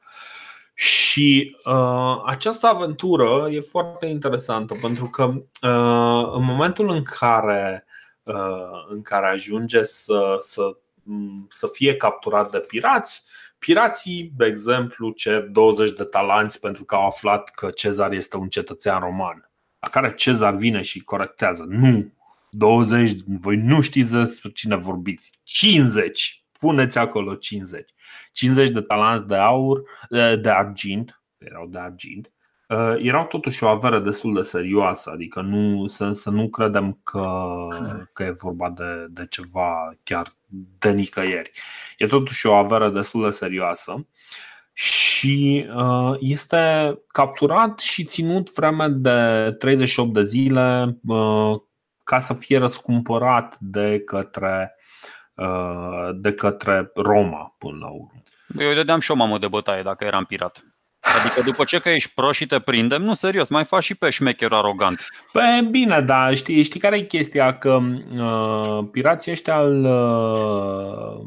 Și 0.73 1.57
uh, 1.65 2.21
această 2.25 2.67
aventură 2.67 3.47
e 3.51 3.59
foarte 3.59 4.05
interesantă 4.05 4.75
pentru 4.81 5.05
că 5.05 5.23
uh, 5.23 6.33
în 6.33 6.43
momentul 6.43 6.89
în 6.89 7.03
care, 7.03 7.85
uh, 8.23 8.85
în 8.89 9.01
care 9.01 9.27
ajunge 9.27 9.83
să, 9.83 10.37
să, 10.39 10.77
să 11.49 11.67
fie 11.71 11.95
capturat 11.95 12.51
de 12.51 12.59
pirați, 12.59 13.23
Pirații, 13.59 14.31
de 14.37 14.45
exemplu, 14.45 15.09
cer 15.09 15.41
20 15.41 15.91
de 15.91 16.03
talanți 16.03 16.59
pentru 16.59 16.83
că 16.83 16.95
au 16.95 17.05
aflat 17.05 17.49
că 17.49 17.69
Cezar 17.69 18.11
este 18.11 18.37
un 18.37 18.47
cetățean 18.47 18.99
roman. 18.99 19.51
La 19.79 19.89
care 19.89 20.13
Cezar 20.13 20.55
vine 20.55 20.81
și 20.81 21.03
corectează. 21.03 21.65
Nu, 21.67 22.13
20, 22.49 23.11
voi 23.25 23.55
nu 23.55 23.81
știți 23.81 24.11
despre 24.11 24.49
cine 24.49 24.75
vorbiți. 24.75 25.39
50, 25.43 26.43
puneți 26.59 26.97
acolo 26.97 27.35
50. 27.35 27.93
50 28.31 28.69
de 28.69 28.81
talanți 28.81 29.27
de 29.27 29.35
aur, 29.35 29.81
de 30.41 30.49
argint, 30.49 31.21
erau 31.37 31.67
de 31.67 31.79
argint, 31.79 32.31
uh, 32.67 32.95
erau 32.97 33.25
totuși 33.25 33.63
o 33.63 33.67
avere 33.67 33.99
destul 33.99 34.33
de 34.33 34.41
serioasă, 34.41 35.09
adică 35.09 35.41
nu, 35.41 35.85
să, 35.85 36.11
să 36.11 36.29
nu 36.29 36.49
credem 36.49 36.99
că, 37.03 37.47
că 38.13 38.23
e 38.23 38.31
vorba 38.31 38.69
de, 38.69 39.05
de 39.09 39.25
ceva 39.29 39.95
chiar 40.03 40.27
de 40.79 40.91
nicăieri. 40.91 41.51
E 41.97 42.07
totuși 42.07 42.45
o 42.45 42.53
avere 42.53 42.89
destul 42.89 43.23
de 43.23 43.29
serioasă 43.29 44.07
și 44.73 45.67
uh, 45.75 46.15
este 46.19 46.93
capturat 47.07 47.79
și 47.79 48.03
ținut 48.03 48.53
vreme 48.53 48.87
de 48.87 49.51
38 49.51 50.13
de 50.13 50.23
zile 50.23 50.97
uh, 51.07 51.55
ca 52.03 52.19
să 52.19 52.33
fie 52.33 52.57
răscumpărat 52.57 53.57
de 53.59 53.99
către, 54.05 54.75
de 56.15 56.33
către 56.33 56.91
Roma 56.95 57.55
până 57.57 57.77
la 57.79 57.87
urmă. 57.87 58.23
Eu 58.59 58.73
dădeam 58.73 58.99
și 58.99 59.11
o 59.11 59.15
mamă 59.15 59.37
de 59.37 59.47
bătaie 59.47 59.81
dacă 59.81 60.03
eram 60.03 60.25
pirat. 60.25 60.76
Adică 61.15 61.41
după 61.45 61.63
ce 61.63 61.79
că 61.79 61.89
ești 61.89 62.11
pro 62.15 62.31
și 62.31 62.45
te 62.45 62.59
prindem, 62.59 63.01
nu 63.01 63.13
serios, 63.13 63.49
mai 63.49 63.65
faci 63.65 63.83
și 63.83 63.95
pe 63.95 64.09
șmecher 64.09 64.51
arogant. 64.51 65.07
Păi 65.31 65.67
bine, 65.71 66.01
da, 66.01 66.31
știi, 66.31 66.63
știi 66.63 66.79
care 66.79 66.97
e 66.97 67.01
chestia? 67.01 67.57
Că 67.57 67.79
uh, 68.17 68.87
pirații 68.91 69.31
ăștia 69.31 69.59
îl, 69.59 69.83
uh, 69.83 71.25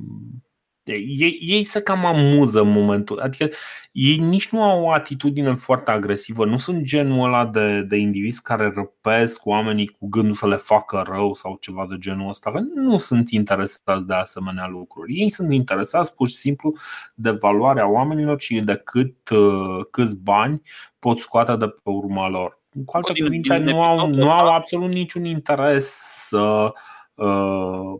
ei, 0.94 1.38
ei 1.42 1.64
se 1.64 1.80
cam 1.80 2.04
amuză 2.04 2.60
în 2.60 2.70
momentul. 2.70 3.18
Adică 3.18 3.48
ei 3.92 4.16
nici 4.16 4.48
nu 4.48 4.62
au 4.62 4.82
o 4.82 4.90
atitudine 4.92 5.54
foarte 5.54 5.90
agresivă. 5.90 6.44
Nu 6.44 6.58
sunt 6.58 6.82
genul 6.82 7.24
ăla 7.24 7.46
de, 7.46 7.82
de 7.82 7.96
indivizi 7.96 8.42
care 8.42 8.72
răpesc 8.74 9.46
oamenii 9.46 9.86
cu 9.86 10.08
gândul 10.08 10.34
să 10.34 10.48
le 10.48 10.56
facă 10.56 11.04
rău 11.08 11.34
sau 11.34 11.56
ceva 11.60 11.86
de 11.88 11.96
genul 11.98 12.28
ăsta. 12.28 12.52
Nu 12.74 12.98
sunt 12.98 13.30
interesați 13.30 14.06
de 14.06 14.14
asemenea 14.14 14.66
lucruri. 14.66 15.12
Ei 15.14 15.30
sunt 15.30 15.52
interesați 15.52 16.14
pur 16.14 16.28
și 16.28 16.34
simplu 16.34 16.74
de 17.14 17.30
valoarea 17.30 17.90
oamenilor 17.90 18.40
și 18.40 18.60
de 18.60 18.80
cât, 18.84 19.28
uh, 19.28 19.84
câți 19.90 20.16
bani 20.16 20.62
pot 20.98 21.18
scoate 21.18 21.56
de 21.56 21.66
pe 21.66 21.90
urma 21.90 22.28
lor. 22.28 22.58
Cu 22.84 22.96
alte 22.96 23.12
cuvinte, 23.22 23.56
nu 23.56 23.82
au, 23.82 24.08
nu 24.08 24.30
au 24.30 24.46
absolut 24.46 24.88
niciun 24.88 25.24
interes 25.24 25.86
să, 26.28 26.72
uh, 27.14 27.98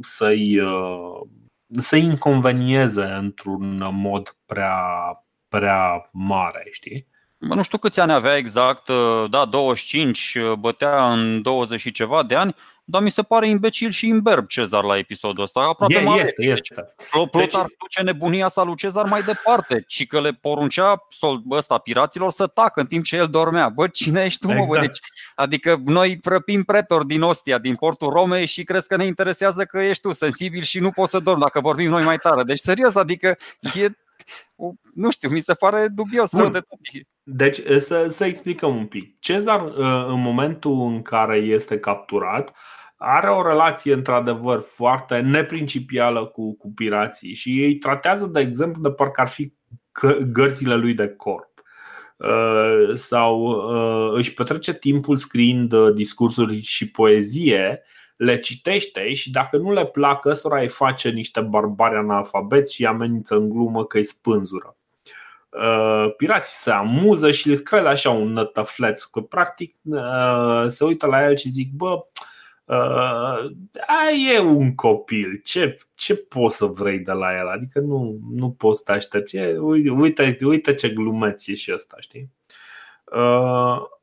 să-i 0.00 0.58
uh, 0.58 1.20
să 1.78 1.96
inconvenieze 1.96 3.04
într-un 3.04 3.88
mod 3.92 4.36
prea, 4.46 4.80
prea 5.48 6.08
mare, 6.12 6.68
știi? 6.70 7.08
Bă, 7.38 7.54
nu 7.54 7.62
știu 7.62 7.78
câți 7.78 8.00
ani 8.00 8.12
avea 8.12 8.36
exact, 8.36 8.90
da, 9.30 9.44
25, 9.44 10.36
bătea 10.58 11.12
în 11.12 11.42
20 11.42 11.80
și 11.80 11.90
ceva 11.90 12.22
de 12.22 12.34
ani, 12.34 12.54
dar 12.88 13.02
mi 13.02 13.10
se 13.10 13.22
pare 13.22 13.48
imbecil 13.48 13.90
și 13.90 14.08
imberb 14.08 14.46
Cezar 14.46 14.84
la 14.84 14.96
episodul 14.98 15.42
ăsta. 15.42 15.60
Aproape 15.60 15.94
e, 15.94 16.00
mare. 16.00 16.20
Este, 16.20 16.44
este. 16.44 16.74
Deci, 16.74 17.28
Plotar 17.30 17.66
deci... 17.66 17.76
duce 17.78 18.02
nebunia 18.02 18.44
asta 18.44 18.62
lui 18.62 18.76
Cezar 18.76 19.04
mai 19.04 19.22
departe, 19.22 19.84
ci 19.86 20.06
că 20.06 20.20
le 20.20 20.32
poruncea 20.32 21.06
sol, 21.08 21.42
ăsta, 21.50 21.78
piraților 21.78 22.30
să 22.30 22.46
tacă 22.46 22.80
în 22.80 22.86
timp 22.86 23.04
ce 23.04 23.16
el 23.16 23.26
dormea. 23.26 23.68
Bă, 23.68 23.88
cine 23.88 24.24
ești 24.24 24.38
tu, 24.38 24.50
exact. 24.50 24.68
mă? 24.68 24.74
Bă? 24.74 24.80
Deci, 24.80 24.98
adică 25.34 25.80
noi 25.84 26.18
prăpim 26.18 26.62
pretor 26.62 27.04
din 27.04 27.22
Ostia, 27.22 27.58
din 27.58 27.74
portul 27.74 28.08
Romei 28.08 28.46
și 28.46 28.64
crezi 28.64 28.88
că 28.88 28.96
ne 28.96 29.04
interesează 29.04 29.64
că 29.64 29.78
ești 29.78 30.02
tu 30.02 30.12
sensibil 30.12 30.62
și 30.62 30.78
nu 30.78 30.90
poți 30.90 31.10
să 31.10 31.18
dormi 31.18 31.40
dacă 31.40 31.60
vorbim 31.60 31.90
noi 31.90 32.04
mai 32.04 32.16
tare. 32.16 32.42
Deci, 32.42 32.58
serios, 32.58 32.94
adică 32.94 33.36
e 33.74 33.90
nu 34.94 35.10
știu, 35.10 35.28
mi 35.28 35.40
se 35.40 35.54
pare 35.54 35.88
dubios 35.88 36.32
rău 36.32 36.48
de 36.48 36.58
tot. 36.58 36.78
Deci 37.22 37.60
să, 37.78 38.06
să 38.08 38.24
explicăm 38.24 38.76
un 38.76 38.86
pic. 38.86 39.20
Cezar, 39.20 39.60
în 40.08 40.20
momentul 40.20 40.86
în 40.86 41.02
care 41.02 41.36
este 41.36 41.78
capturat, 41.78 42.56
are 42.96 43.30
o 43.30 43.46
relație 43.46 43.92
într-adevăr 43.92 44.60
foarte 44.60 45.20
neprincipială 45.20 46.26
cu, 46.26 46.56
cu 46.56 46.72
pirații 46.72 47.34
și 47.34 47.62
ei 47.62 47.76
tratează, 47.76 48.26
de 48.26 48.40
exemplu, 48.40 48.82
de 48.82 48.90
parcă 48.90 49.20
ar 49.20 49.28
fi 49.28 49.52
gărțile 50.26 50.74
lui 50.74 50.94
de 50.94 51.08
corp 51.08 51.62
uh, 52.16 52.94
sau 52.94 53.40
uh, 53.42 54.16
își 54.16 54.34
petrece 54.34 54.74
timpul 54.74 55.16
scriind 55.16 55.72
uh, 55.72 55.94
discursuri 55.94 56.60
și 56.60 56.90
poezie, 56.90 57.82
le 58.16 58.38
citește 58.38 59.12
și 59.12 59.30
dacă 59.30 59.56
nu 59.56 59.72
le 59.72 59.82
plac 59.82 60.24
ăstora 60.24 60.60
îi 60.60 60.68
face 60.68 61.08
niște 61.08 61.40
barbari 61.40 61.96
analfabet 61.96 62.68
și 62.70 62.80
îi 62.80 62.86
amenință 62.86 63.34
în 63.34 63.48
glumă 63.48 63.84
că 63.84 63.96
îi 63.96 64.04
spânzură. 64.04 64.76
Pirații 66.16 66.56
se 66.56 66.70
amuză 66.70 67.30
și 67.30 67.50
îl 67.50 67.58
cred 67.58 67.86
așa 67.86 68.10
un 68.10 68.32
nătăfleț, 68.32 69.02
că 69.02 69.20
practic 69.20 69.74
se 70.68 70.84
uită 70.84 71.06
la 71.06 71.24
el 71.24 71.36
și 71.36 71.50
zic, 71.50 71.70
bă, 71.72 72.06
Uh, 72.66 73.50
e 74.34 74.38
un 74.38 74.74
copil, 74.74 75.40
ce, 75.44 75.76
ce 75.94 76.16
poți 76.16 76.56
să 76.56 76.64
vrei 76.64 76.98
de 76.98 77.12
la 77.12 77.36
el? 77.36 77.48
Adică 77.48 77.78
nu, 77.80 78.18
nu 78.30 78.50
poți 78.50 78.78
să 78.78 78.84
te 78.84 78.92
aștepți. 78.92 79.36
Uite, 79.36 80.36
uite 80.40 80.74
ce 80.74 80.88
glumeț 80.88 81.46
e 81.46 81.54
și 81.54 81.72
ăsta, 81.74 81.96
știi? 82.00 82.30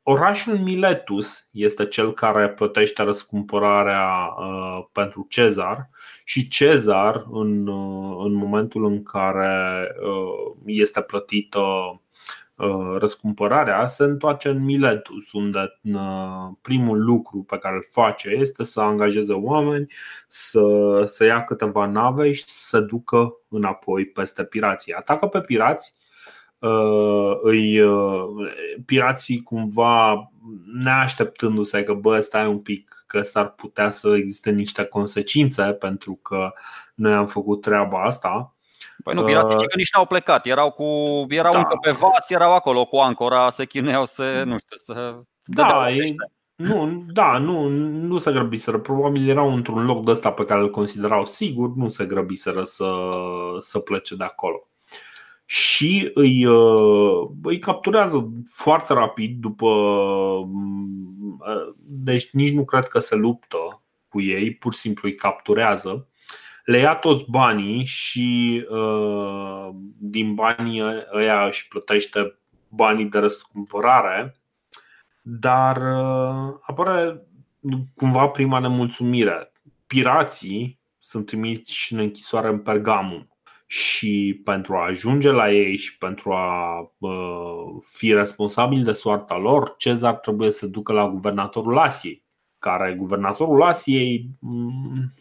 Uh, 0.04 0.14
orașul 0.14 0.58
Miletus 0.58 1.48
este 1.50 1.86
cel 1.86 2.12
care 2.12 2.48
plătește 2.48 3.02
răscumpărarea 3.02 4.34
uh, 4.38 4.84
pentru 4.92 5.26
Cezar 5.28 5.88
și 6.24 6.48
Cezar, 6.48 7.24
în, 7.30 7.66
uh, 7.66 8.24
în 8.24 8.32
momentul 8.32 8.84
în 8.84 9.02
care 9.02 9.88
uh, 10.00 10.56
este 10.64 11.00
plătită 11.00 11.60
Uh, 12.56 12.96
răscumpărarea 12.98 13.86
se 13.86 14.04
întoarce 14.04 14.48
în 14.48 14.64
Miletus, 14.64 15.32
unde 15.32 15.78
uh, 15.82 16.48
primul 16.60 17.04
lucru 17.04 17.42
pe 17.42 17.58
care 17.58 17.74
îl 17.74 17.84
face 17.90 18.28
este 18.28 18.64
să 18.64 18.80
angajeze 18.80 19.32
oameni, 19.32 19.86
să, 20.28 20.62
să 21.06 21.24
ia 21.24 21.44
câteva 21.44 21.86
nave 21.86 22.32
și 22.32 22.44
să 22.44 22.66
se 22.66 22.80
ducă 22.80 23.36
înapoi 23.48 24.06
peste 24.06 24.44
pirații. 24.44 24.92
Atacă 24.92 25.26
pe 25.26 25.40
pirați, 25.40 25.94
uh, 25.96 26.03
îi, 27.42 27.80
pirații 28.86 29.42
cumva 29.42 30.30
neașteptându-se 30.82 31.82
că 31.82 31.92
bă, 31.92 32.20
stai 32.20 32.46
un 32.46 32.58
pic 32.58 33.04
că 33.06 33.22
s-ar 33.22 33.50
putea 33.50 33.90
să 33.90 34.14
existe 34.16 34.50
niște 34.50 34.84
consecințe 34.84 35.62
pentru 35.62 36.18
că 36.22 36.52
noi 36.94 37.12
am 37.12 37.26
făcut 37.26 37.60
treaba 37.60 38.02
asta 38.02 38.54
Păi 39.04 39.14
nu, 39.14 39.24
pirații 39.24 39.54
uh, 39.54 39.60
că 39.60 39.76
nici 39.76 39.92
n-au 39.94 40.06
plecat, 40.06 40.46
erau, 40.46 40.70
cu, 40.70 40.84
erau 41.28 41.52
da. 41.52 41.58
încă 41.58 41.78
pe 41.80 41.90
vas, 41.90 42.30
erau 42.30 42.54
acolo 42.54 42.84
cu 42.84 42.96
ancora, 42.96 43.50
se 43.50 43.64
chinuiau 43.64 44.04
să, 44.04 44.42
nu 44.44 44.58
știu, 44.58 44.76
să 44.76 45.20
da, 45.44 45.90
e, 45.90 46.14
nu, 46.54 47.04
da, 47.12 47.38
nu, 47.38 47.68
nu 47.68 48.18
se 48.18 48.32
grăbiseră. 48.32 48.78
Probabil 48.78 49.28
erau 49.28 49.54
într-un 49.54 49.84
loc 49.84 50.04
de 50.04 50.10
ăsta 50.10 50.32
pe 50.32 50.44
care 50.44 50.60
îl 50.60 50.70
considerau 50.70 51.26
sigur, 51.26 51.74
nu 51.74 51.88
se 51.88 52.04
grăbiseră 52.04 52.62
să, 52.62 52.90
să 53.58 53.78
plece 53.78 54.16
de 54.16 54.24
acolo. 54.24 54.68
Și 55.44 56.10
îi, 56.12 56.46
uh, 56.46 57.28
îi 57.42 57.58
capturează 57.58 58.32
foarte 58.50 58.92
rapid 58.92 59.40
după. 59.40 59.66
Uh, 59.66 60.48
deci 61.78 62.30
nici 62.30 62.52
nu 62.52 62.64
cred 62.64 62.86
că 62.86 62.98
se 62.98 63.14
luptă 63.14 63.82
cu 64.08 64.20
ei, 64.20 64.54
pur 64.54 64.72
și 64.72 64.80
simplu 64.80 65.08
îi 65.08 65.14
capturează 65.14 66.08
le 66.64 66.78
ia 66.78 66.94
toți 66.94 67.24
banii 67.30 67.84
și 67.84 68.66
uh, 68.70 69.68
din 69.98 70.34
banii 70.34 70.82
ăia 71.12 71.46
își 71.46 71.68
plătește 71.68 72.38
banii 72.68 73.04
de 73.04 73.18
răscumpărare, 73.18 74.36
dar 75.22 75.76
uh, 75.76 76.54
apare 76.60 77.22
cumva 77.96 78.26
prima 78.26 78.58
nemulțumire. 78.58 79.52
Pirații 79.86 80.78
sunt 80.98 81.26
trimiși 81.26 81.92
în 81.92 81.98
închisoare 81.98 82.48
în 82.48 82.58
Pergamum 82.58 83.28
și 83.74 84.40
pentru 84.44 84.74
a 84.74 84.86
ajunge 84.86 85.30
la 85.30 85.52
ei 85.52 85.76
și 85.76 85.98
pentru 85.98 86.32
a 86.32 86.80
uh, 86.98 87.82
fi 87.90 88.12
responsabil 88.12 88.84
de 88.84 88.92
soarta 88.92 89.36
lor, 89.36 89.74
Cezar 89.76 90.14
trebuie 90.14 90.50
să 90.50 90.66
ducă 90.66 90.92
la 90.92 91.08
guvernatorul 91.08 91.78
Asiei, 91.78 92.24
care 92.58 92.94
guvernatorul 92.98 93.62
Asiei 93.62 94.28
mm, 94.38 95.12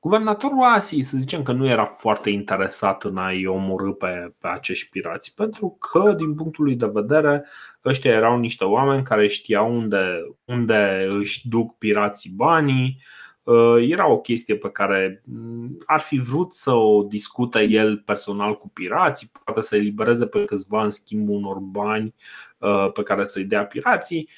Guvernatorul 0.00 0.62
Asiei, 0.62 1.02
să 1.02 1.16
zicem 1.16 1.42
că 1.42 1.52
nu 1.52 1.66
era 1.66 1.84
foarte 1.84 2.30
interesat 2.30 3.04
în 3.04 3.16
a-i 3.16 3.46
omorâ 3.46 3.92
pe, 3.92 4.34
pe 4.38 4.48
acești 4.48 4.88
pirați, 4.88 5.34
pentru 5.34 5.76
că, 5.80 6.12
din 6.12 6.34
punctul 6.34 6.64
lui 6.64 6.76
de 6.76 6.90
vedere, 6.92 7.46
ăștia 7.84 8.10
erau 8.10 8.38
niște 8.38 8.64
oameni 8.64 9.04
care 9.04 9.26
știau 9.26 9.76
unde, 9.76 10.36
unde 10.44 11.06
își 11.10 11.48
duc 11.48 11.78
pirații 11.78 12.30
banii. 12.30 13.02
Uh, 13.48 13.88
era 13.90 14.08
o 14.08 14.18
chestie 14.18 14.56
pe 14.56 14.70
care 14.70 15.22
mm, 15.24 15.76
ar 15.86 16.00
fi 16.00 16.18
vrut 16.18 16.52
să 16.52 16.72
o 16.72 17.02
discute 17.02 17.62
el 17.62 17.98
personal 17.98 18.54
cu 18.54 18.68
pirații, 18.68 19.30
poate 19.44 19.60
să 19.60 19.76
elibereze 19.76 20.26
pe 20.26 20.44
câțiva 20.44 20.82
în 20.82 20.90
schimbul 20.90 21.36
unor 21.36 21.58
bani 21.58 22.14
uh, 22.58 22.92
pe 22.92 23.02
care 23.02 23.24
să-i 23.24 23.44
dea 23.44 23.66
pirații 23.66 24.28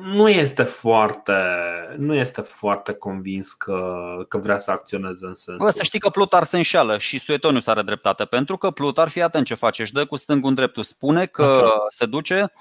nu 0.00 0.28
este 0.28 0.62
foarte, 0.62 1.32
nu 1.96 2.14
este 2.14 2.40
foarte 2.40 2.92
convins 2.92 3.52
că, 3.52 4.04
că 4.28 4.38
vrea 4.38 4.58
să 4.58 4.70
acționeze 4.70 5.26
în 5.26 5.34
sensul. 5.34 5.66
Bă, 5.66 5.70
să 5.70 5.82
știi 5.82 6.00
că 6.00 6.08
Plutar 6.08 6.44
se 6.44 6.56
înșeală 6.56 6.98
și 6.98 7.18
Suetonius 7.18 7.66
are 7.66 7.82
dreptate, 7.82 8.24
pentru 8.24 8.56
că 8.56 8.70
Plutar, 8.70 9.08
fii 9.08 9.22
atent 9.22 9.46
ce 9.46 9.54
face, 9.54 9.82
își 9.82 9.92
dă 9.92 10.04
cu 10.04 10.16
stângul 10.16 10.48
în 10.48 10.54
dreptul, 10.54 10.82
spune 10.82 11.26
că 11.26 11.44
okay. 11.44 11.70
se 11.88 12.06
duce 12.06 12.52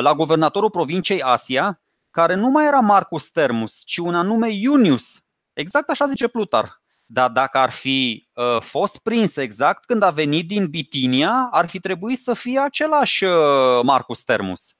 la 0.00 0.14
guvernatorul 0.16 0.70
provinciei 0.70 1.22
Asia, 1.22 1.83
care 2.14 2.34
nu 2.34 2.48
mai 2.48 2.66
era 2.66 2.80
Marcus 2.80 3.30
Termus, 3.30 3.82
ci 3.84 3.96
un 3.96 4.14
anume 4.14 4.48
Iunius. 4.50 5.20
Exact 5.52 5.88
așa 5.90 6.06
zice 6.06 6.28
Plutar. 6.28 6.82
Dar 7.06 7.30
dacă 7.30 7.58
ar 7.58 7.70
fi 7.70 8.28
uh, 8.34 8.60
fost 8.60 8.98
prins 9.02 9.36
exact 9.36 9.84
când 9.84 10.02
a 10.02 10.10
venit 10.10 10.46
din 10.48 10.66
Bitinia, 10.66 11.48
ar 11.50 11.66
fi 11.66 11.80
trebuit 11.80 12.18
să 12.18 12.34
fie 12.34 12.60
același 12.60 13.24
uh, 13.24 13.32
Marcus 13.82 14.22
Termus. 14.22 14.74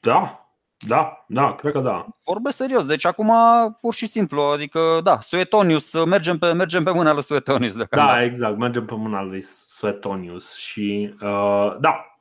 Da, 0.00 0.50
da, 0.86 1.24
da, 1.28 1.54
cred 1.54 1.72
că 1.72 1.80
da. 1.80 2.06
Vorbesc 2.24 2.56
serios, 2.56 2.86
deci 2.86 3.04
acum 3.04 3.32
pur 3.80 3.94
și 3.94 4.06
simplu, 4.06 4.40
adică 4.40 5.00
da, 5.02 5.20
Suetonius, 5.20 6.04
mergem 6.04 6.38
pe, 6.38 6.52
mergem 6.52 6.84
pe 6.84 6.92
mâna 6.92 7.12
lui 7.12 7.22
Suetonius. 7.22 7.76
De 7.76 7.86
da, 7.90 8.22
exact, 8.22 8.56
mergem 8.56 8.84
pe 8.84 8.94
mâna 8.94 9.22
lui 9.22 9.42
Suetonius 9.42 10.54
și 10.54 11.14
uh, 11.20 11.76
da. 11.80 12.20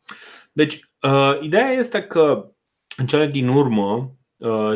Deci, 0.51 0.79
uh, 1.01 1.41
ideea 1.41 1.69
este 1.69 2.03
că 2.03 2.49
în 2.97 3.05
cele 3.05 3.27
din 3.27 3.47
urmă, 3.47 3.93
uh, 3.93 4.07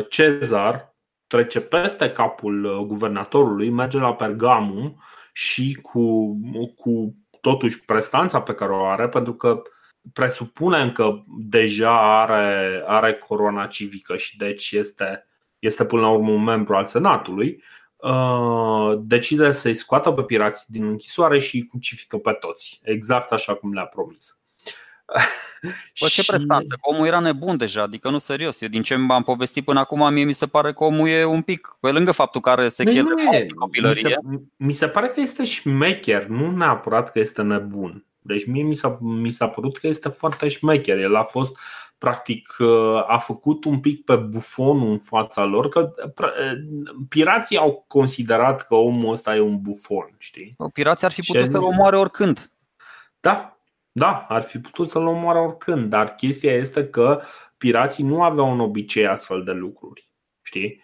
Cezar 0.08 0.90
trece 1.30 1.60
peste 1.60 2.10
capul 2.10 2.64
uh, 2.64 2.86
guvernatorului, 2.86 3.70
merge 3.70 3.98
la 3.98 4.14
Pergamum 4.14 5.02
și 5.32 5.78
cu, 5.82 6.36
cu 6.76 7.14
totuși 7.40 7.84
prestanța 7.84 8.42
pe 8.42 8.54
care 8.54 8.72
o 8.72 8.84
are, 8.84 9.08
pentru 9.08 9.34
că 9.34 9.62
presupunem 10.12 10.92
că 10.92 11.22
deja 11.38 12.20
are, 12.20 12.82
are 12.86 13.12
coroana 13.12 13.66
civică 13.66 14.16
și 14.16 14.36
deci 14.36 14.70
este, 14.70 15.26
este 15.58 15.84
până 15.84 16.02
la 16.02 16.10
urmă 16.10 16.30
un 16.30 16.42
membru 16.42 16.76
al 16.76 16.86
Senatului, 16.86 17.62
uh, 17.96 18.98
decide 19.00 19.50
să-i 19.50 19.74
scoată 19.74 20.12
pe 20.12 20.22
pirații 20.22 20.66
din 20.68 20.84
închisoare 20.84 21.38
și 21.38 21.56
îi 21.56 21.66
crucifică 21.66 22.18
pe 22.18 22.32
toți, 22.32 22.80
exact 22.82 23.32
așa 23.32 23.54
cum 23.54 23.72
le-a 23.72 23.86
promis. 23.86 24.39
Bă, 26.00 26.06
ce 26.06 26.22
și... 26.22 26.30
prestanță, 26.30 26.78
omul 26.80 27.06
era 27.06 27.18
nebun 27.18 27.56
deja, 27.56 27.82
adică 27.82 28.10
nu 28.10 28.18
serios. 28.18 28.60
Eu 28.60 28.68
din 28.68 28.82
ce 28.82 28.94
am 29.08 29.22
povestit 29.22 29.64
până 29.64 29.78
acum, 29.78 30.12
mie 30.12 30.24
mi 30.24 30.32
se 30.32 30.46
pare 30.46 30.72
că 30.72 30.84
omul 30.84 31.08
e 31.08 31.24
un 31.24 31.42
pic, 31.42 31.76
pe 31.80 31.90
lângă 31.90 32.12
faptul 32.12 32.40
că 32.40 32.50
are 32.50 32.68
sechele 32.68 33.02
de 33.30 33.46
copilărie. 33.46 34.18
Mi 34.22 34.36
se, 34.36 34.42
mi 34.56 34.72
se 34.72 34.88
pare 34.88 35.08
că 35.08 35.20
este 35.20 35.44
șmecher, 35.44 36.26
nu 36.26 36.50
neapărat 36.50 37.12
că 37.12 37.18
este 37.18 37.42
nebun. 37.42 38.04
Deci 38.22 38.46
mie 38.46 38.62
mi 38.62 38.74
s-a, 38.74 38.98
mi 39.00 39.30
s-a 39.30 39.48
părut 39.48 39.78
că 39.78 39.86
este 39.86 40.08
foarte 40.08 40.48
șmecher. 40.48 40.98
El 40.98 41.16
a 41.16 41.22
fost, 41.22 41.58
practic, 41.98 42.56
a 43.06 43.18
făcut 43.18 43.64
un 43.64 43.80
pic 43.80 44.04
pe 44.04 44.16
bufonul 44.16 44.90
în 44.90 44.98
fața 44.98 45.44
lor, 45.44 45.68
că 45.68 45.94
pirații 47.08 47.56
au 47.56 47.84
considerat 47.86 48.66
că 48.66 48.74
omul 48.74 49.12
ăsta 49.12 49.36
e 49.36 49.40
un 49.40 49.60
bufon, 49.60 50.14
știi? 50.18 50.56
Pirații 50.72 51.06
ar 51.06 51.12
fi 51.12 51.20
putut 51.20 51.50
să-l 51.50 51.62
omoare 51.62 51.96
oricând. 51.96 52.50
Da, 53.20 53.59
da, 53.92 54.26
ar 54.28 54.42
fi 54.42 54.58
putut 54.58 54.88
să-l 54.88 55.06
omoare 55.06 55.38
oricând, 55.38 55.90
dar 55.90 56.14
chestia 56.14 56.52
este 56.52 56.86
că 56.86 57.20
pirații 57.56 58.04
nu 58.04 58.22
aveau 58.22 58.50
un 58.50 58.60
obicei 58.60 59.06
astfel 59.06 59.42
de 59.44 59.52
lucruri. 59.52 60.08
Știi? 60.42 60.82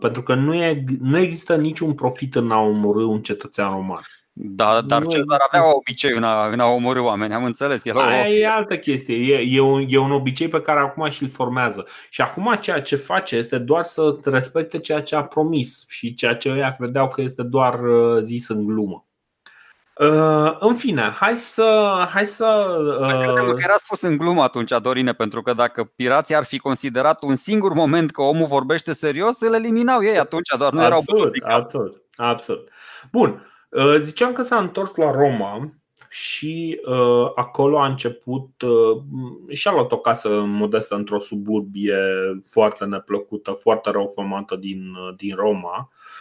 Pentru 0.00 0.22
că 0.22 0.34
nu, 0.34 0.54
e, 0.54 0.84
nu 1.00 1.18
există 1.18 1.56
niciun 1.56 1.94
profit 1.94 2.34
în 2.34 2.50
a 2.50 2.60
omorâ 2.60 3.04
un 3.04 3.22
cetățean 3.22 3.72
roman. 3.72 4.02
Da, 4.38 4.80
dar 4.80 5.02
nu 5.02 5.08
Cezar 5.08 5.38
avea 5.52 5.76
obicei 5.76 6.16
în 6.16 6.22
a, 6.22 6.46
în 6.46 6.60
a 6.60 6.66
omorâ 6.66 7.00
oameni, 7.00 7.34
am 7.34 7.44
înțeles. 7.44 7.84
El 7.84 7.98
Aia 7.98 8.26
o... 8.26 8.32
e 8.32 8.46
altă 8.46 8.76
chestie, 8.78 9.16
e, 9.16 9.56
e, 9.56 9.60
un, 9.60 9.84
e 9.88 9.98
un 9.98 10.10
obicei 10.10 10.48
pe 10.48 10.60
care 10.60 10.80
acum 10.80 11.08
și-l 11.08 11.28
formează. 11.28 11.86
Și 12.10 12.20
acum 12.20 12.56
ceea 12.60 12.82
ce 12.82 12.96
face 12.96 13.36
este 13.36 13.58
doar 13.58 13.82
să 13.82 14.18
respecte 14.24 14.78
ceea 14.78 15.02
ce 15.02 15.16
a 15.16 15.24
promis 15.24 15.84
și 15.88 16.14
ceea 16.14 16.34
ce 16.34 16.48
ei 16.48 16.74
credeau 16.78 17.08
că 17.08 17.20
este 17.20 17.42
doar 17.42 17.82
uh, 17.82 18.22
zis 18.22 18.48
în 18.48 18.66
glumă. 18.66 19.06
Uh, 20.00 20.56
în 20.58 20.74
fine, 20.74 21.02
hai 21.02 21.36
să. 21.36 21.94
Hai 22.12 22.26
să 22.26 22.76
uh... 23.00 23.34
că 23.34 23.54
era 23.58 23.76
spus 23.76 24.00
în 24.00 24.16
glumă 24.16 24.42
atunci, 24.42 24.72
Dorine, 24.82 25.12
pentru 25.12 25.42
că 25.42 25.52
dacă 25.52 25.84
pirații 25.84 26.34
ar 26.34 26.44
fi 26.44 26.58
considerat 26.58 27.22
un 27.22 27.36
singur 27.36 27.72
moment 27.72 28.10
că 28.10 28.22
omul 28.22 28.46
vorbește 28.46 28.92
serios, 28.92 29.40
îl 29.40 29.54
eliminau 29.54 30.02
ei 30.02 30.18
atunci, 30.18 30.48
doar 30.58 30.72
nu 30.72 30.82
erau 30.82 30.98
Absolut, 30.98 31.32
absolut, 31.42 32.02
absolut. 32.16 32.68
Bun. 33.12 33.46
Uh, 33.70 33.96
ziceam 33.98 34.32
că 34.32 34.42
s-a 34.42 34.58
întors 34.58 34.94
la 34.94 35.10
Roma 35.10 35.72
și 36.08 36.80
uh, 36.86 37.30
acolo 37.34 37.78
a 37.78 37.86
început 37.86 38.62
uh, 38.62 39.02
și-a 39.48 39.72
luat 39.72 39.92
o 39.92 39.98
casă 39.98 40.28
modestă 40.46 40.94
într-o 40.94 41.18
suburbie 41.18 41.98
foarte 42.50 42.84
neplăcută, 42.84 43.50
foarte 43.50 43.90
rău 43.90 44.10
formată 44.14 44.56
din, 44.56 44.94
uh, 44.94 45.14
din 45.16 45.34
Roma. 45.36 45.90
Uh, 45.90 46.15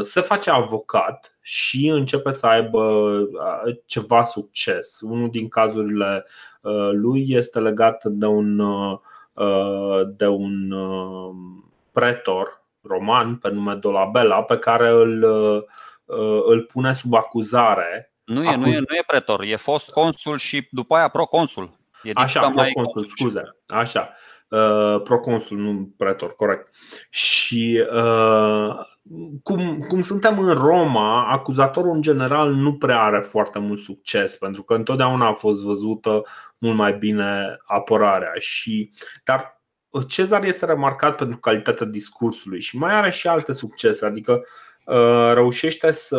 se 0.00 0.20
face 0.20 0.50
avocat 0.50 1.36
și 1.40 1.88
începe 1.88 2.30
să 2.30 2.46
aibă 2.46 2.82
uh, 2.82 3.76
ceva 3.86 4.24
succes. 4.24 5.00
Unul 5.00 5.30
din 5.30 5.48
cazurile 5.48 6.26
uh, 6.60 6.90
lui 6.92 7.26
este 7.28 7.58
legat 7.58 8.04
de 8.04 8.26
un, 8.26 8.62
de 10.06 10.26
un 10.26 10.74
pretor 11.92 12.64
roman 12.82 13.36
pe 13.36 13.50
nume 13.50 13.74
Dolabella 13.74 14.42
pe 14.42 14.58
care 14.58 14.90
îl, 14.90 15.24
îl 16.46 16.62
pune 16.72 16.92
sub 16.92 17.14
acuzare. 17.14 18.12
Nu 18.24 18.42
e, 18.42 18.56
nu, 18.56 18.66
e, 18.66 18.78
nu 18.78 18.96
e 18.96 19.02
pretor, 19.06 19.42
e 19.42 19.56
fost 19.56 19.90
consul 19.90 20.38
și 20.38 20.68
după 20.70 20.94
aia 20.94 21.08
proconsul. 21.08 21.70
E 22.02 22.10
Așa, 22.14 22.50
proconsul, 22.50 23.04
scuze. 23.06 23.42
Așa. 23.66 24.14
Uh, 24.48 25.00
proconsul, 25.02 25.58
nu 25.58 25.90
pretor, 25.96 26.34
corect. 26.34 26.74
Și 27.10 27.84
uh, 27.92 28.74
cum, 29.42 29.84
cum 29.88 30.00
suntem 30.00 30.38
în 30.38 30.52
Roma, 30.52 31.30
acuzatorul 31.30 31.94
în 31.94 32.02
general 32.02 32.52
nu 32.52 32.74
prea 32.74 33.02
are 33.02 33.20
foarte 33.20 33.58
mult 33.58 33.78
succes, 33.78 34.36
pentru 34.36 34.62
că 34.62 34.74
întotdeauna 34.74 35.26
a 35.28 35.32
fost 35.32 35.64
văzută 35.64 36.22
mult 36.58 36.76
mai 36.76 36.92
bine 36.92 37.58
apărarea. 37.66 38.32
Și, 38.38 38.90
dar 39.24 39.56
Cezar 40.06 40.44
este 40.44 40.64
remarcat 40.64 41.16
pentru 41.16 41.38
calitatea 41.38 41.86
discursului 41.86 42.60
și 42.60 42.78
mai 42.78 42.94
are 42.94 43.10
și 43.10 43.28
alte 43.28 43.52
succese, 43.52 44.06
adică 44.06 44.44
uh, 44.84 45.32
reușește 45.34 45.90
să, 45.90 46.18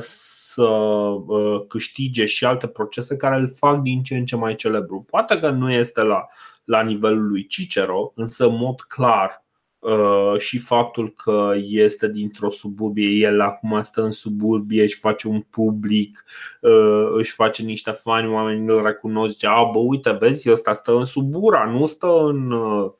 să 0.00 0.62
uh, 0.62 1.64
câștige 1.68 2.24
și 2.24 2.44
alte 2.44 2.66
procese 2.66 3.16
care 3.16 3.40
îl 3.40 3.52
fac 3.56 3.78
din 3.78 4.02
ce 4.02 4.16
în 4.16 4.24
ce 4.24 4.36
mai 4.36 4.54
celebru. 4.54 5.04
Poate 5.10 5.38
că 5.38 5.50
nu 5.50 5.72
este 5.72 6.02
la 6.02 6.26
la 6.64 6.82
nivelul 6.82 7.28
lui 7.28 7.46
Cicero, 7.46 8.12
însă 8.14 8.46
în 8.46 8.56
mod 8.56 8.80
clar 8.80 9.44
uh, 9.78 10.38
și 10.38 10.58
faptul 10.58 11.12
că 11.12 11.52
este 11.56 12.08
dintr-o 12.08 12.50
suburbie, 12.50 13.08
el 13.08 13.40
acum 13.40 13.82
stă 13.82 14.02
în 14.02 14.10
suburbie, 14.10 14.82
își 14.82 14.98
face 14.98 15.28
un 15.28 15.40
public, 15.40 16.24
uh, 16.60 17.12
își 17.16 17.32
face 17.32 17.62
niște 17.62 17.90
fani, 17.90 18.32
oamenii 18.32 18.68
îl 18.68 18.82
recunosc, 18.82 19.32
zice, 19.32 19.46
a, 19.46 19.64
bă, 19.72 19.78
uite, 19.78 20.10
vezi, 20.10 20.50
ăsta 20.50 20.72
stă 20.72 20.92
în 20.96 21.04
subura, 21.04 21.70
nu 21.70 21.86
stă 21.86 22.24
în 22.24 22.50
uh, 22.50 22.92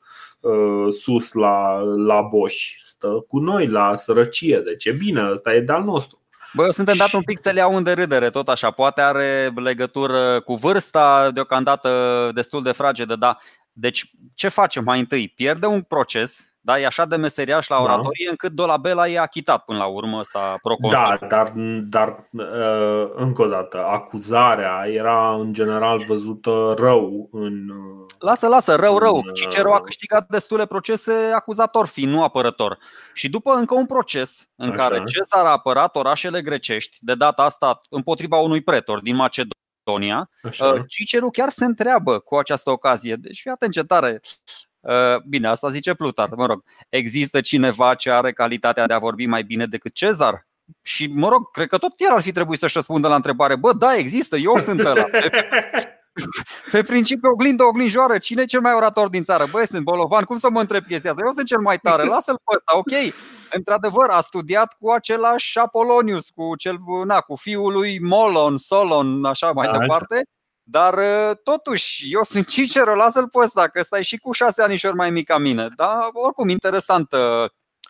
sus 0.89 1.33
la, 1.33 1.79
la 1.79 2.21
Bosch, 2.21 2.63
stă 2.83 3.25
cu 3.27 3.39
noi 3.39 3.67
la 3.67 3.95
sărăcie, 3.95 4.59
deci 4.59 4.85
e 4.85 4.91
bine, 4.91 5.29
ăsta 5.31 5.53
e 5.53 5.59
de-al 5.59 5.83
nostru. 5.83 6.24
Bă, 6.55 6.63
eu 6.63 6.71
sunt 6.71 6.97
dat 6.97 7.13
un 7.13 7.21
pic 7.21 7.39
să 7.41 7.49
le 7.49 7.59
iau 7.59 7.75
în 7.75 7.83
derâdere, 7.83 8.29
tot 8.29 8.49
așa. 8.49 8.71
Poate 8.71 9.01
are 9.01 9.51
legătură 9.55 10.39
cu 10.39 10.55
vârsta, 10.55 11.31
deocamdată 11.31 12.31
destul 12.33 12.63
de 12.63 12.71
fragedă, 12.71 13.15
dar 13.15 13.37
deci 13.73 14.11
ce 14.35 14.47
facem 14.47 14.83
mai 14.83 14.99
întâi? 14.99 15.27
Pierde 15.27 15.65
un 15.65 15.81
proces, 15.81 16.54
da, 16.65 16.79
e 16.79 16.85
așa 16.85 17.05
de 17.05 17.15
meseriaș 17.15 17.67
la 17.67 17.75
da. 17.75 17.81
oratorie 17.81 18.25
da. 18.25 18.31
încât 18.31 18.51
Dolabella 18.51 19.07
e 19.07 19.19
achitat 19.19 19.65
până 19.65 19.77
la 19.77 19.85
urmă 19.85 20.19
ăsta 20.19 20.57
proconsul. 20.61 21.17
Da, 21.19 21.27
dar, 21.27 21.53
dar 21.89 22.29
uh, 22.31 23.11
încă 23.15 23.41
o 23.41 23.47
dată, 23.47 23.85
acuzarea 23.85 24.85
era 24.87 25.33
în 25.33 25.53
general 25.53 26.03
văzută 26.07 26.73
rău 26.77 27.29
în 27.31 27.69
uh, 27.69 28.05
Lasă, 28.19 28.47
lasă, 28.47 28.75
rău, 28.75 28.97
rău. 28.97 29.31
Cicero 29.33 29.73
a 29.73 29.81
câștigat 29.81 30.27
destule 30.27 30.65
procese 30.65 31.31
acuzator 31.33 31.87
fi, 31.87 32.05
nu 32.05 32.23
apărător. 32.23 32.77
Și 33.13 33.29
după 33.29 33.53
încă 33.53 33.73
un 33.75 33.85
proces 33.85 34.47
în 34.55 34.69
Așa. 34.69 34.77
care 34.77 35.03
Cezar 35.03 35.45
a 35.45 35.49
apărat 35.49 35.95
orașele 35.95 36.41
grecești, 36.41 36.97
de 37.01 37.15
data 37.15 37.43
asta 37.43 37.81
împotriva 37.89 38.37
unui 38.37 38.61
pretor 38.61 39.01
din 39.01 39.15
Macedonia, 39.15 40.29
Așa. 40.43 40.83
Cicero 40.87 41.29
chiar 41.29 41.49
se 41.49 41.65
întreabă 41.65 42.19
cu 42.19 42.35
această 42.35 42.69
ocazie. 42.71 43.15
Deci 43.15 43.41
fii 43.41 43.51
atent 43.51 43.71
ce 43.71 43.83
tare. 43.83 44.21
Uh, 44.85 45.21
bine, 45.27 45.47
asta 45.47 45.71
zice 45.71 45.93
Plutar, 45.93 46.29
mă 46.29 46.45
rog. 46.45 46.63
Există 46.89 47.41
cineva 47.41 47.95
ce 47.95 48.11
are 48.11 48.31
calitatea 48.31 48.85
de 48.85 48.93
a 48.93 48.99
vorbi 48.99 49.25
mai 49.25 49.43
bine 49.43 49.65
decât 49.65 49.93
Cezar? 49.93 50.47
Și, 50.81 51.07
mă 51.07 51.29
rog, 51.29 51.51
cred 51.51 51.67
că 51.67 51.77
tot 51.77 51.93
el 51.97 52.11
ar 52.11 52.21
fi 52.21 52.31
trebuit 52.31 52.59
să-și 52.59 52.75
răspundă 52.75 53.07
la 53.07 53.15
întrebare. 53.15 53.55
Bă, 53.55 53.73
da, 53.73 53.95
există, 53.95 54.35
eu 54.37 54.57
sunt 54.57 54.79
ăla. 54.79 55.05
Pe 56.71 56.81
principiu, 56.81 57.29
oglindă, 57.31 57.63
oglinjoară, 57.63 58.17
cine 58.17 58.41
e 58.41 58.45
cel 58.45 58.61
mai 58.61 58.73
orator 58.73 59.09
din 59.09 59.23
țară? 59.23 59.47
Băi, 59.51 59.67
sunt 59.67 59.83
bolovan, 59.83 60.23
cum 60.23 60.37
să 60.37 60.49
mă 60.49 60.59
întreb 60.59 60.85
chestia 60.85 61.09
asta? 61.09 61.23
Eu 61.25 61.31
sunt 61.31 61.47
cel 61.47 61.59
mai 61.59 61.77
tare, 61.77 62.03
lasă-l 62.03 62.35
pe 62.35 62.55
ăsta, 62.55 62.77
ok. 62.77 63.13
Într-adevăr, 63.51 64.09
a 64.09 64.21
studiat 64.21 64.75
cu 64.79 64.89
același 64.89 65.59
Apolonius, 65.59 66.29
cu, 66.29 66.55
cel, 66.55 66.77
na, 67.05 67.19
cu 67.19 67.35
fiul 67.35 67.73
lui 67.73 67.99
Molon, 67.99 68.57
Solon, 68.57 69.25
așa 69.25 69.51
mai 69.51 69.67
da, 69.67 69.77
departe. 69.77 70.23
Dar 70.67 70.93
ă, 70.97 71.33
totuși, 71.43 72.13
eu 72.13 72.23
sunt 72.23 72.47
Cicero, 72.47 72.95
lasă-l 72.95 73.29
pe 73.29 73.37
ăsta, 73.39 73.67
că 73.67 73.79
ăsta 73.79 73.97
e 73.97 74.01
și 74.01 74.17
cu 74.17 74.31
șase 74.31 74.61
anișori 74.61 74.95
mai 74.95 75.09
mic 75.09 75.25
ca 75.27 75.37
mine. 75.37 75.69
Dar 75.75 76.09
oricum, 76.13 76.49
interesant. 76.49 77.15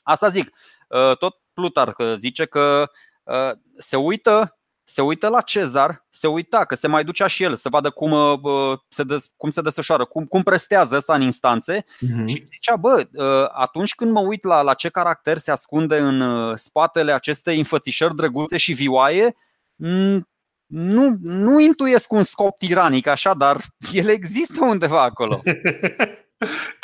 Asta 0.04 0.30
zic, 0.30 0.50
ă, 0.92 1.16
tot 1.16 1.36
Plutarh 1.54 2.14
zice 2.16 2.46
că 2.46 2.90
ă, 3.28 3.54
se 3.78 3.96
uită 3.96 4.58
se 4.88 5.02
uită 5.02 5.28
la 5.28 5.42
Cezar, 5.42 6.06
se 6.10 6.28
uita 6.28 6.66
că 6.66 6.76
se 6.76 6.88
mai 6.88 7.04
ducea 7.04 7.28
și 7.28 7.44
el 7.44 7.56
să 7.56 7.70
vadă 7.70 7.90
cum, 7.90 8.12
uh, 8.12 8.80
se, 8.90 9.04
des, 9.04 9.34
cum 9.38 9.50
se 9.50 9.62
desfășoară, 9.62 10.06
cum, 10.06 10.26
cum 10.26 10.44
prestează 10.44 10.96
ăsta 10.96 11.16
în 11.16 11.22
instanțe 11.22 11.84
uh-huh. 11.84 12.26
și 12.26 12.44
zicea, 12.46 12.76
bă, 12.76 13.08
uh, 13.14 13.50
atunci 13.54 13.96
când 13.96 14.12
mă 14.12 14.20
uit 14.20 14.44
la, 14.44 14.62
la 14.62 14.74
ce 14.74 14.90
caracter 14.90 15.38
se 15.38 15.52
ascunde 15.52 15.98
în 15.98 16.22
uh, 16.22 16.56
spatele 16.56 17.12
acestei 17.12 17.58
înfățișări 17.58 18.16
drăguțe 18.16 18.58
și 18.58 18.74
vioaie, 18.74 19.36
nu, 20.66 21.18
nu 21.22 21.60
intuiesc 21.60 22.12
un 22.12 22.24
scop 22.24 22.58
tiranic 22.58 23.08
așa, 23.08 23.34
dar 23.34 23.62
el 23.94 24.08
există 24.08 24.64
undeva 24.64 25.04
acolo. 25.04 25.42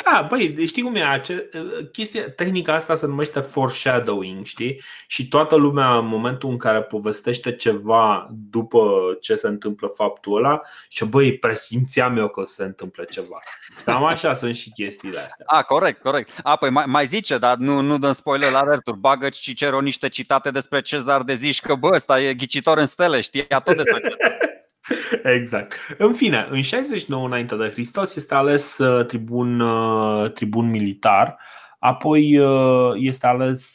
Da, 0.04 0.26
băi, 0.28 0.66
știi 0.66 0.82
cum 0.82 0.94
e? 0.94 1.04
Ace- 1.04 1.48
chestia, 1.92 2.30
tehnica 2.30 2.74
asta 2.74 2.94
se 2.94 3.06
numește 3.06 3.40
foreshadowing, 3.40 4.44
știi? 4.44 4.80
Și 5.06 5.28
toată 5.28 5.54
lumea, 5.54 5.96
în 5.96 6.06
momentul 6.06 6.50
în 6.50 6.56
care 6.56 6.82
povestește 6.82 7.56
ceva 7.56 8.28
după 8.50 8.90
ce 9.20 9.34
se 9.34 9.48
întâmplă 9.48 9.92
faptul 9.94 10.36
ăla, 10.36 10.60
și 10.88 11.04
băi, 11.04 11.38
presimțeam 11.38 12.16
eu 12.16 12.28
că 12.28 12.40
o 12.40 12.44
să 12.44 12.54
se 12.54 12.64
întâmple 12.64 13.04
ceva. 13.04 13.40
Cam 13.84 14.04
așa 14.04 14.34
sunt 14.34 14.56
și 14.56 14.70
chestiile 14.70 15.18
astea. 15.18 15.44
A, 15.46 15.62
corect, 15.62 16.02
corect. 16.02 16.30
A, 16.42 16.56
păi 16.56 16.70
mai, 16.70 16.84
mai 16.86 17.06
zice, 17.06 17.38
dar 17.38 17.56
nu, 17.56 17.80
nu 17.80 17.98
dăm 17.98 18.12
spoiler 18.12 18.50
la 18.50 18.58
alerturi. 18.58 18.98
Bagă 18.98 19.28
Cicero 19.28 19.80
niște 19.80 20.08
citate 20.08 20.50
despre 20.50 20.80
Cezar 20.80 21.22
de 21.22 21.34
zici 21.34 21.60
că 21.60 21.74
bă, 21.74 21.90
ăsta 21.92 22.20
e 22.20 22.34
ghicitor 22.34 22.78
în 22.78 22.86
stele, 22.86 23.20
știa 23.20 23.60
tot 23.60 23.76
despre 23.76 24.00
Cezar. 24.00 24.38
Exact. 25.38 25.74
În 25.98 26.12
fine, 26.12 26.46
în 26.50 26.62
69 26.62 27.26
înainte 27.26 27.56
de 27.56 27.70
Hristos 27.70 28.16
este 28.16 28.34
ales 28.34 28.78
uh, 28.78 29.06
tribun, 29.06 29.60
uh, 29.60 30.30
tribun 30.32 30.70
militar, 30.70 31.38
apoi 31.78 32.38
uh, 32.38 32.92
este 32.94 33.26
ales 33.26 33.74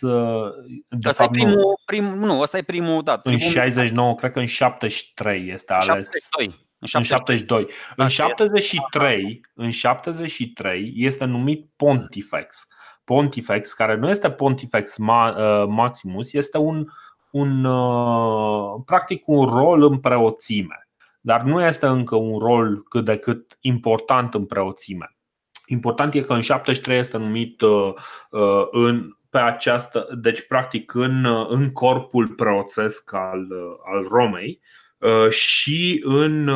de 0.89 1.09
asta 1.09 1.23
fapt, 1.23 1.35
e 1.35 1.39
primul, 1.39 1.55
nu, 1.55 1.73
prim, 1.85 2.03
nu, 2.03 2.39
ăsta 2.39 2.57
e 2.57 2.61
primul, 2.61 3.03
da, 3.03 3.19
În 3.23 3.37
69, 3.37 4.15
cred 4.15 4.31
că 4.31 4.39
în 4.39 4.45
73 4.45 5.49
este 5.51 5.73
ales. 5.73 5.85
72. 5.85 6.65
În 6.79 6.87
72. 6.87 7.67
În 7.95 8.07
72. 8.07 8.07
În 8.07 8.09
73, 8.09 9.41
în 9.53 9.71
73 9.71 10.93
este 10.95 11.25
numit 11.25 11.69
Pontifex. 11.75 12.67
Pontifex, 13.03 13.73
care 13.73 13.95
nu 13.95 14.09
este 14.09 14.31
Pontifex 14.31 14.95
Maximus, 15.67 16.33
este 16.33 16.57
un, 16.57 16.87
un 17.29 17.61
practic 18.85 19.23
un 19.27 19.45
rol 19.45 19.83
în 19.83 19.99
preoțime 19.99 20.86
dar 21.21 21.41
nu 21.41 21.61
este 21.61 21.85
încă 21.85 22.15
un 22.15 22.39
rol 22.39 22.83
cât 22.83 23.05
de 23.05 23.17
cât 23.17 23.57
important 23.59 24.33
în 24.33 24.45
preoțime. 24.45 25.17
Important 25.65 26.13
e 26.13 26.21
că 26.21 26.33
în 26.33 26.41
73 26.41 26.97
este 26.97 27.17
numit 27.17 27.61
uh, 27.61 27.93
uh, 28.29 28.67
în, 28.71 29.17
pe 29.29 29.37
această, 29.37 30.07
deci 30.21 30.47
practic 30.47 30.93
în, 30.93 31.23
uh, 31.23 31.47
în 31.49 31.71
corpul 31.71 32.27
preoțesc 32.27 33.13
al, 33.13 33.47
al 33.93 34.07
Romei 34.09 34.61
și 35.29 36.01
în 36.05 36.49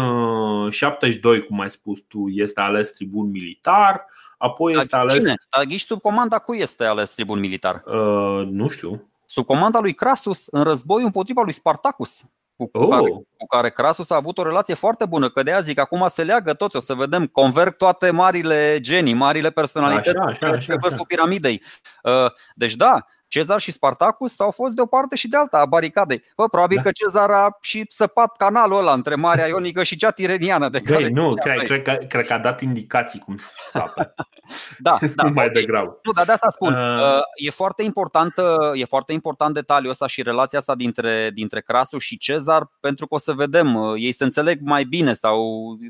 72, 0.69 1.43
cum 1.43 1.59
ai 1.59 1.71
spus 1.71 1.99
tu, 1.99 2.27
este 2.27 2.59
ales 2.59 2.91
tribun 2.91 3.29
militar, 3.29 4.05
apoi 4.37 4.73
este 4.73 4.95
ales. 4.95 5.13
Cine? 5.13 5.35
Ghiși 5.67 5.85
sub 5.85 6.01
comanda 6.01 6.39
cui 6.39 6.59
este 6.59 6.83
ales 6.83 7.13
tribun 7.13 7.39
militar? 7.39 7.83
Uh, 7.85 8.47
nu 8.49 8.67
știu. 8.67 9.09
Sub 9.25 9.45
comanda 9.45 9.79
lui 9.79 9.93
Crasus 9.93 10.47
în 10.47 10.63
războiul 10.63 11.05
împotriva 11.05 11.41
lui 11.41 11.51
Spartacus 11.51 12.23
cu, 12.69 12.77
oh. 12.77 12.89
care, 12.89 13.11
cu 13.37 13.45
care 13.47 13.69
Crasus 13.69 14.09
a 14.09 14.15
avut 14.15 14.37
o 14.37 14.43
relație 14.43 14.73
foarte 14.73 15.05
bună, 15.05 15.29
că 15.29 15.43
de 15.43 15.51
aia 15.51 15.61
zic, 15.61 15.79
acum 15.79 16.05
se 16.07 16.23
leagă 16.23 16.53
toți, 16.53 16.75
o 16.75 16.79
să 16.79 16.93
vedem, 16.93 17.25
converg 17.25 17.75
toate 17.75 18.09
marile 18.11 18.77
genii, 18.79 19.13
marile 19.13 19.49
personalități 19.49 20.17
așa, 20.17 20.25
așa, 20.25 20.47
așa, 20.47 20.73
așa. 20.81 21.03
piramidei. 21.07 21.61
Uh, 22.03 22.31
deci 22.55 22.75
da, 22.75 23.05
Cezar 23.31 23.59
și 23.59 23.71
Spartacus 23.71 24.39
au 24.39 24.51
fost 24.51 24.73
de 24.73 24.81
o 24.81 24.85
parte 24.85 25.15
și 25.15 25.27
de 25.27 25.37
alta 25.37 25.57
a 25.57 25.65
baricadei. 25.65 26.23
Bă, 26.35 26.47
probabil 26.47 26.75
da. 26.77 26.83
că 26.83 26.91
Cezar 26.91 27.29
a 27.29 27.57
și 27.61 27.85
săpat 27.87 28.37
canalul 28.37 28.77
ăla 28.77 28.93
între 28.93 29.15
Marea 29.15 29.47
Ionică 29.47 29.83
și 29.83 29.95
cea 29.95 30.11
tireniană 30.11 30.69
de 30.69 30.81
care 30.81 31.01
Băi, 31.01 31.11
nu, 31.11 31.33
cred, 31.33 31.57
cred, 31.57 31.81
că, 31.81 32.05
cred 32.07 32.27
că 32.27 32.33
a 32.33 32.37
dat 32.37 32.61
indicații 32.61 33.19
cum 33.19 33.35
să 33.35 33.49
sapă. 33.69 34.13
da, 34.77 34.97
da. 35.15 35.23
mai 35.23 35.31
okay. 35.31 35.49
degrabă. 35.49 35.99
Nu, 36.03 36.11
dar 36.11 36.25
de 36.25 36.31
asta 36.31 36.49
spun. 36.49 36.73
Uh... 36.73 37.19
E, 37.35 37.49
foarte 37.49 37.83
important, 37.83 38.33
e 38.73 38.85
foarte 38.85 39.13
important 39.13 39.53
detaliul 39.53 39.91
ăsta 39.91 40.07
și 40.07 40.21
relația 40.21 40.59
asta 40.59 40.75
dintre, 40.75 41.29
dintre 41.33 41.61
Crasu 41.61 41.97
și 41.97 42.17
Cezar, 42.17 42.71
pentru 42.79 43.07
că 43.07 43.13
o 43.13 43.17
să 43.17 43.33
vedem, 43.33 43.93
ei 43.97 44.11
se 44.11 44.23
înțeleg 44.23 44.59
mai 44.61 44.83
bine 44.83 45.13
sau 45.13 45.39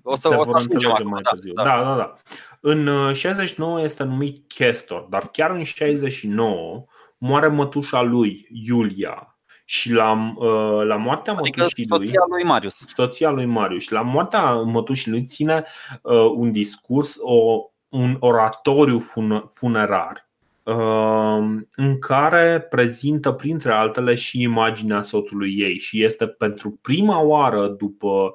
o 0.03 0.15
să, 0.15 0.27
se 0.27 0.35
o 0.35 0.43
să 0.43 0.51
ajungem 0.55 1.07
mai 1.07 1.21
târziu. 1.21 1.53
Da, 1.53 1.63
da, 1.63 1.83
da. 1.83 1.95
da. 1.95 2.13
În 2.59 3.13
69 3.13 3.77
uh, 3.77 3.83
este 3.83 4.03
numit 4.03 4.47
Chestor, 4.47 5.01
dar 5.09 5.29
chiar 5.31 5.51
în 5.51 5.63
69 5.63 6.85
moare 7.21 7.47
mătușa 7.47 8.01
lui, 8.01 8.47
Iulia, 8.49 9.37
și 9.65 9.91
la, 9.91 10.33
uh, 10.35 10.85
la 10.85 10.95
moartea 10.95 11.33
adică 11.33 11.59
mătușii 11.59 11.85
lui, 11.89 11.97
soția 11.97 12.23
lui 12.29 12.43
Marius. 12.43 12.75
Soția 12.95 13.29
lui 13.29 13.45
Marius. 13.45 13.83
Și 13.83 13.91
la 13.91 14.01
moartea 14.01 14.53
mătușii 14.53 15.11
lui 15.11 15.23
ține 15.23 15.63
uh, 16.01 16.31
un 16.35 16.51
discurs, 16.51 17.15
o, 17.19 17.61
un 17.89 18.17
oratoriu 18.19 18.99
fun- 18.99 19.43
funerar 19.53 20.29
uh, 20.63 21.61
în 21.75 21.99
care 21.99 22.59
prezintă 22.59 23.31
printre 23.31 23.71
altele 23.71 24.15
și 24.15 24.41
imaginea 24.41 25.01
soțului 25.01 25.55
ei 25.57 25.77
și 25.77 26.03
este 26.03 26.27
pentru 26.27 26.79
prima 26.81 27.21
oară 27.21 27.67
după 27.67 28.33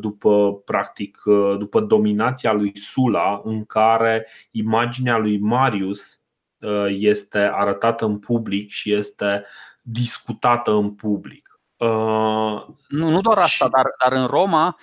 după 0.00 0.54
practic 0.64 1.22
după 1.58 1.80
dominația 1.80 2.52
lui 2.52 2.72
Sula 2.74 3.40
în 3.44 3.64
care 3.64 4.26
imaginea 4.50 5.16
lui 5.16 5.38
Marius 5.38 6.18
Uh, 6.18 6.27
este 6.88 7.38
arătată 7.38 8.04
în 8.04 8.18
public 8.18 8.68
și 8.70 8.92
este 8.92 9.44
discutată 9.82 10.72
în 10.72 10.94
public. 10.94 11.60
Uh, 11.76 12.64
nu, 12.88 13.10
nu 13.10 13.20
doar 13.20 13.38
asta, 13.38 13.64
și... 13.64 13.70
dar, 13.70 13.86
dar 14.04 14.20
în 14.20 14.26
Roma 14.26 14.66
uh, 14.66 14.74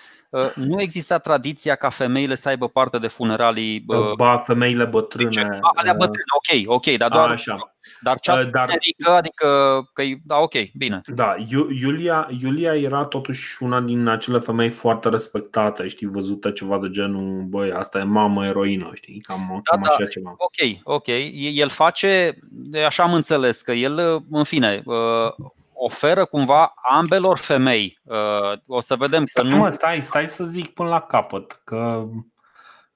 nu 0.56 0.82
exista 0.82 1.18
tradiția 1.18 1.76
ca 1.76 1.90
femeile 1.90 2.36
să 2.36 2.50
aibă 2.50 2.68
parte 2.68 2.98
de 2.98 3.08
funeralii. 3.08 3.86
Ba, 4.18 4.38
femeile 4.38 4.86
bătrâne. 4.86 5.30
Deci, 5.30 5.60
alea 5.76 5.94
bătrâne, 5.94 6.24
ok, 6.36 6.76
ok, 6.76 6.98
dar 6.98 7.10
doar. 7.10 7.30
A, 7.30 7.32
așa. 7.32 7.76
Dar 8.02 8.20
cea 8.20 8.34
uh, 8.34 8.50
Dar, 8.52 8.68
generică, 8.68 9.12
adică 9.12 9.48
că 9.94 10.04
da, 10.24 10.38
ok, 10.38 10.54
bine. 10.74 11.02
Da, 11.06 11.36
Iulia, 11.82 12.28
Iulia 12.42 12.76
era 12.76 13.06
totuși 13.06 13.64
una 13.64 13.82
din 13.82 14.08
acele 14.08 14.40
femei 14.40 14.70
foarte 14.70 15.10
respectate, 15.10 15.88
știi, 15.88 16.08
văzută 16.08 16.52
ceva 16.52 16.80
de 16.80 16.90
genul, 16.90 17.42
băi, 17.42 17.72
asta 17.72 18.00
e 18.00 18.04
mamă 18.04 18.46
eroină, 18.46 18.90
știi, 18.94 19.20
cam, 19.28 19.48
da, 19.48 19.72
cam 19.72 19.82
da, 19.82 19.88
așa 19.88 20.06
ceva. 20.06 20.36
Ok, 20.38 20.80
ok. 20.84 21.08
El 21.54 21.70
face, 21.70 22.40
așa 22.86 23.04
am 23.04 23.14
înțeles, 23.14 23.62
că 23.62 23.72
el, 23.72 24.24
în 24.30 24.44
fine, 24.44 24.82
uh, 24.86 25.50
oferă 25.76 26.26
cumva 26.26 26.74
ambelor 26.90 27.38
femei. 27.38 28.00
Uh, 28.04 28.60
o 28.68 28.80
să 28.80 28.96
vedem 28.96 29.26
stai, 29.26 29.44
că 29.44 29.50
nu. 29.50 29.58
Mă, 29.58 29.70
stai, 29.70 30.02
stai 30.02 30.28
să 30.28 30.44
zic 30.44 30.74
până 30.74 30.90
la 30.90 31.02
capăt, 31.02 31.62
că 31.64 32.08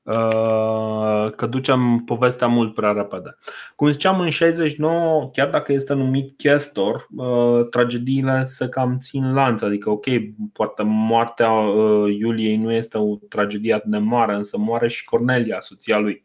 Uh, 0.03 1.32
că 1.36 1.45
ducem 1.49 1.97
povestea 2.05 2.47
mult 2.47 2.73
prea 2.73 2.91
repede. 2.91 3.38
Cum 3.75 3.89
ziceam, 3.89 4.19
în 4.19 4.30
69, 4.30 5.30
chiar 5.34 5.49
dacă 5.49 5.73
este 5.73 5.93
numit 5.93 6.38
Chestor, 6.38 7.07
uh, 7.15 7.67
tragediile 7.69 8.43
se 8.43 8.69
cam 8.69 8.99
țin 9.01 9.34
lanț. 9.34 9.61
Adică, 9.61 9.89
ok, 9.89 10.05
poate 10.53 10.84
moartea 10.84 11.51
uh, 11.51 12.15
Iuliei 12.19 12.57
nu 12.57 12.71
este 12.71 12.97
o 12.97 13.15
tragedie 13.15 13.73
atât 13.73 13.91
de 13.91 13.97
mare, 13.97 14.34
însă 14.34 14.57
moare 14.57 14.88
și 14.88 15.03
Cornelia, 15.03 15.59
soția 15.59 15.97
lui. 15.97 16.23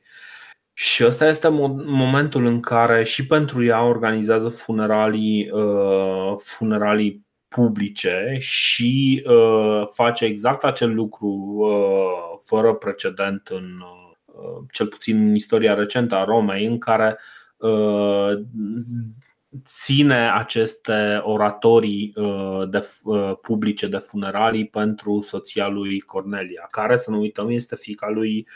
Și 0.77 1.05
ăsta 1.05 1.27
este 1.27 1.49
momentul 1.87 2.45
în 2.45 2.61
care 2.61 3.05
și 3.05 3.27
pentru 3.27 3.65
ea 3.65 3.83
organizează 3.83 4.49
funeralii, 4.49 5.51
funeralii 6.37 7.25
publice 7.55 8.37
și 8.39 9.25
uh, 9.27 9.83
face 9.93 10.25
exact 10.25 10.65
acel 10.65 10.95
lucru 10.95 11.29
uh, 11.57 12.39
fără 12.45 12.75
precedent 12.75 13.49
în 13.49 13.65
uh, 14.27 14.65
cel 14.71 14.87
puțin 14.87 15.29
în 15.29 15.35
istoria 15.35 15.75
recentă 15.75 16.15
a 16.15 16.25
Romei, 16.25 16.67
în 16.67 16.79
care 16.79 17.19
uh, 17.57 18.31
ține 19.65 20.31
aceste 20.31 21.21
oratorii 21.23 22.13
uh, 22.15 22.63
de, 22.69 22.89
uh, 23.03 23.33
publice 23.41 23.87
de 23.87 23.97
funeralii 23.97 24.67
pentru 24.67 25.21
soția 25.21 25.69
lui 25.69 26.01
Cornelia, 26.01 26.67
care, 26.71 26.97
să 26.97 27.11
nu 27.11 27.19
uităm, 27.19 27.51
este 27.51 27.77
fica 27.77 28.09
lui, 28.11 28.49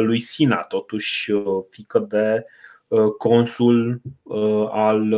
lui 0.00 0.20
Sina, 0.20 0.60
totuși 0.60 1.32
fică 1.70 1.98
de 1.98 2.44
consul 3.18 4.00
al 4.70 5.14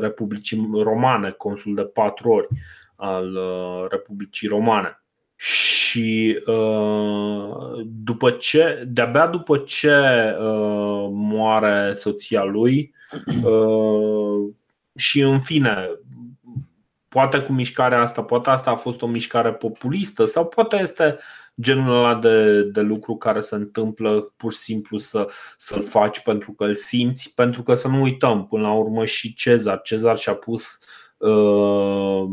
Republicii 0.00 0.70
Romane, 0.82 1.30
consul 1.30 1.74
de 1.74 1.82
patru 1.82 2.30
ori 2.30 2.48
al 3.02 3.34
uh, 3.34 3.86
Republicii 3.90 4.48
Romane. 4.48 5.02
Și 5.36 6.40
uh, 6.46 7.84
după 7.84 8.30
ce, 8.30 8.84
de-abia 8.88 9.26
după 9.26 9.58
ce 9.58 9.96
uh, 10.38 11.08
moare 11.10 11.92
soția 11.94 12.42
lui, 12.42 12.94
și 14.96 15.20
în 15.20 15.40
fine, 15.40 15.88
poate 17.08 17.40
cu 17.40 17.52
mișcarea 17.52 18.00
asta, 18.00 18.22
poate 18.22 18.50
asta 18.50 18.70
a 18.70 18.76
fost 18.76 19.02
o 19.02 19.06
mișcare 19.06 19.52
populistă 19.52 20.24
sau 20.24 20.46
poate 20.46 20.76
este 20.80 21.18
genul 21.60 21.96
ăla 21.96 22.14
de, 22.14 22.62
de 22.62 22.80
lucru 22.80 23.16
care 23.16 23.40
se 23.40 23.54
întâmplă 23.54 24.32
pur 24.36 24.52
și 24.52 24.58
simplu 24.58 24.98
să, 24.98 25.30
să-l 25.56 25.82
faci 25.82 26.20
pentru 26.20 26.52
că 26.52 26.64
îl 26.64 26.74
simți, 26.74 27.34
pentru 27.34 27.62
că 27.62 27.74
să 27.74 27.88
nu 27.88 28.00
uităm, 28.00 28.46
până 28.46 28.62
la 28.62 28.72
urmă 28.72 29.04
și 29.04 29.34
Cezar. 29.34 29.80
Cezar 29.80 30.16
și-a 30.16 30.34
pus 30.34 30.78
uh, 31.16 32.24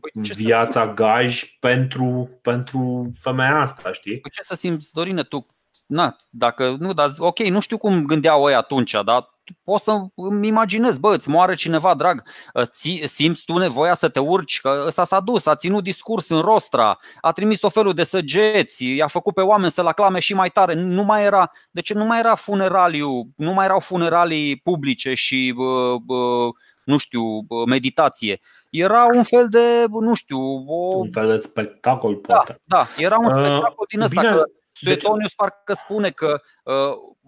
păi 0.00 0.22
viața 0.22 0.94
gaj 0.94 1.58
pentru, 1.60 2.38
pentru 2.42 3.10
femeia 3.20 3.60
asta, 3.60 3.92
știi? 3.92 4.20
Păi 4.20 4.30
ce 4.30 4.42
să 4.42 4.54
simți, 4.54 4.92
Dorine, 4.92 5.22
tu 5.22 5.46
na, 5.86 6.16
dacă 6.30 6.76
nu, 6.78 6.92
dar 6.92 7.10
ok, 7.18 7.38
nu 7.38 7.60
știu 7.60 7.78
cum 7.78 8.04
gândeau 8.04 8.48
ei 8.48 8.54
atunci, 8.54 8.96
dar 9.04 9.38
pot 9.64 9.80
să 9.80 10.00
îmi 10.14 10.46
imaginez, 10.46 10.98
bă, 10.98 11.14
îți 11.14 11.28
moare 11.28 11.54
cineva 11.54 11.94
drag, 11.94 12.22
ți, 12.64 13.02
simți 13.04 13.44
tu 13.44 13.58
nevoia 13.58 13.94
să 13.94 14.08
te 14.08 14.18
urci, 14.18 14.60
că 14.60 14.82
ăsta 14.86 15.04
s-a 15.04 15.20
dus, 15.20 15.46
a 15.46 15.54
ținut 15.54 15.82
discurs 15.82 16.28
în 16.28 16.40
rostra, 16.40 16.98
a 17.20 17.32
trimis 17.32 17.58
tot 17.58 17.72
felul 17.72 17.92
de 17.92 18.04
săgeți, 18.04 18.94
i-a 18.94 19.06
făcut 19.06 19.34
pe 19.34 19.40
oameni 19.40 19.72
să-l 19.72 19.86
aclame 19.86 20.18
și 20.18 20.34
mai 20.34 20.48
tare, 20.48 20.74
nu 20.74 21.02
mai 21.02 21.24
era, 21.24 21.50
de 21.70 21.80
ce 21.80 21.94
nu 21.94 22.04
mai 22.04 22.18
era 22.18 22.34
funeraliu, 22.34 23.28
nu 23.36 23.52
mai 23.52 23.64
erau 23.64 23.80
funeralii 23.80 24.56
publice 24.56 25.14
și 25.14 25.52
bă, 25.56 25.96
bă, 26.04 26.48
nu 26.84 26.96
știu, 26.96 27.22
meditație. 27.66 28.40
Era 28.70 29.04
un 29.14 29.22
fel 29.22 29.48
de, 29.48 29.84
nu 29.88 30.14
știu, 30.14 30.38
o... 30.66 30.96
un 30.96 31.10
fel 31.10 31.28
de 31.28 31.36
spectacol, 31.36 32.20
da, 32.22 32.34
poate. 32.34 32.60
Da, 32.64 32.76
da 32.76 33.02
era 33.04 33.18
un 33.18 33.32
spectacol 33.32 33.74
uh, 33.76 33.88
din 33.88 34.00
ăsta. 34.00 34.20
Bine, 34.20 34.32
că 34.32 34.42
Suetonius 34.72 35.34
parcă 35.34 35.72
spune 35.72 36.10
că 36.10 36.40
uh, 36.64 36.74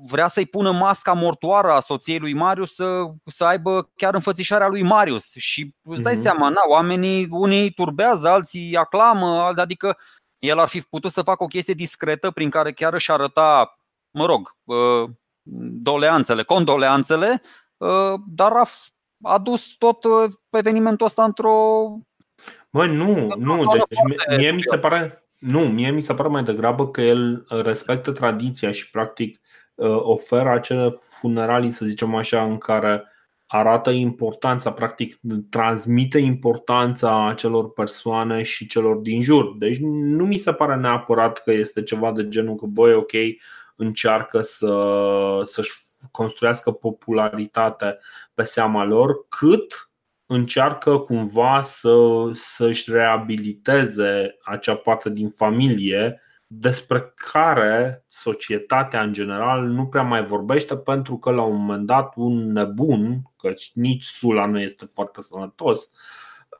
vrea 0.07 0.29
să-i 0.29 0.47
pună 0.47 0.73
masca 0.73 1.13
mortoară 1.13 1.73
a 1.73 1.81
soției 1.81 2.19
lui 2.19 2.33
Marius 2.33 2.75
să, 2.75 3.03
să 3.27 3.45
aibă 3.45 3.91
chiar 3.97 4.15
înfățișarea 4.15 4.69
lui 4.69 4.83
Marius. 4.83 5.33
Și 5.33 5.75
îți 5.83 6.03
dai 6.03 6.15
uh-huh. 6.15 6.21
seama, 6.21 6.49
na, 6.49 6.61
oamenii, 6.69 7.29
unii 7.31 7.71
turbează, 7.71 8.29
alții 8.29 8.77
aclamă, 8.77 9.53
adică 9.57 9.99
el 10.39 10.59
ar 10.59 10.69
fi 10.69 10.81
putut 10.81 11.13
să 11.13 11.23
facă 11.23 11.43
o 11.43 11.47
chestie 11.47 11.75
discretă 11.75 12.31
prin 12.31 12.51
care 12.51 12.73
chiar 12.73 12.93
își 12.93 13.11
arăta, 13.11 13.79
mă 14.11 14.27
rog, 14.27 14.57
uh, 14.65 15.09
doleanțele, 15.83 16.43
condoleanțele, 16.43 17.43
uh, 17.77 18.15
dar 18.27 18.53
a, 18.53 18.65
a 19.23 19.39
dus 19.39 19.75
tot 19.79 20.05
uh, 20.05 20.33
evenimentul 20.51 21.07
ăsta 21.07 21.25
într-o. 21.25 21.87
Mă, 22.71 22.87
nu, 22.87 23.35
nu, 23.39 23.73
deci 23.73 24.37
mie 24.39 24.53
mi 24.53 24.63
se 24.63 24.79
pare 24.79 25.17
nu, 25.39 25.61
mie 25.61 25.91
mi 25.91 26.01
se 26.01 26.15
pare 26.15 26.29
mai 26.29 26.45
degrabă 26.45 26.89
că 26.91 27.01
el 27.01 27.47
uh, 27.49 27.63
respectă 27.63 28.13
tradiția 28.13 28.71
și 28.73 28.91
practic 28.91 29.41
uh, 29.41 29.52
oferă 29.99 30.51
acele 30.51 30.89
funeralii, 31.21 31.71
să 31.71 31.85
zicem 31.85 32.15
așa, 32.15 32.45
în 32.45 32.59
care 32.59 33.05
arată 33.47 33.91
importanța, 33.91 34.73
practic 34.73 35.19
transmite 35.51 36.19
importanța 36.19 37.29
acelor 37.29 37.73
persoane 37.73 38.43
și 38.43 38.67
celor 38.67 38.97
din 38.97 39.23
jur. 39.23 39.57
Deci 39.59 39.79
nu 39.81 40.27
mi 40.27 40.37
se 40.37 40.53
pare 40.53 40.77
neapărat 40.77 41.43
că 41.43 41.53
este 41.53 41.83
ceva 41.83 42.13
de 42.13 42.29
genul 42.29 42.55
că, 42.55 42.67
băi, 42.67 42.95
ok, 42.95 43.13
încearcă 43.77 44.41
să, 44.41 45.41
să-și 45.43 45.73
construiască 46.11 46.71
popularitate 46.71 47.99
pe 48.35 48.43
seama 48.43 48.85
lor, 48.85 49.27
cât 49.29 49.91
încearcă 50.27 50.99
cumva 50.99 51.63
să, 51.63 51.95
să-și 52.35 52.91
reabiliteze 52.91 54.37
acea 54.45 54.77
parte 54.77 55.11
din 55.11 55.29
familie 55.29 56.21
despre 56.55 57.13
care 57.33 58.05
societatea 58.09 59.03
în 59.03 59.13
general 59.13 59.67
nu 59.67 59.87
prea 59.87 60.03
mai 60.03 60.25
vorbește 60.25 60.77
pentru 60.77 61.19
că 61.19 61.31
la 61.31 61.43
un 61.43 61.57
moment 61.57 61.87
dat 61.87 62.13
un 62.17 62.53
nebun, 62.53 63.23
căci 63.37 63.71
nici 63.75 64.03
Sula 64.03 64.47
nu 64.47 64.61
este 64.61 64.85
foarte 64.85 65.21
sănătos, 65.21 65.91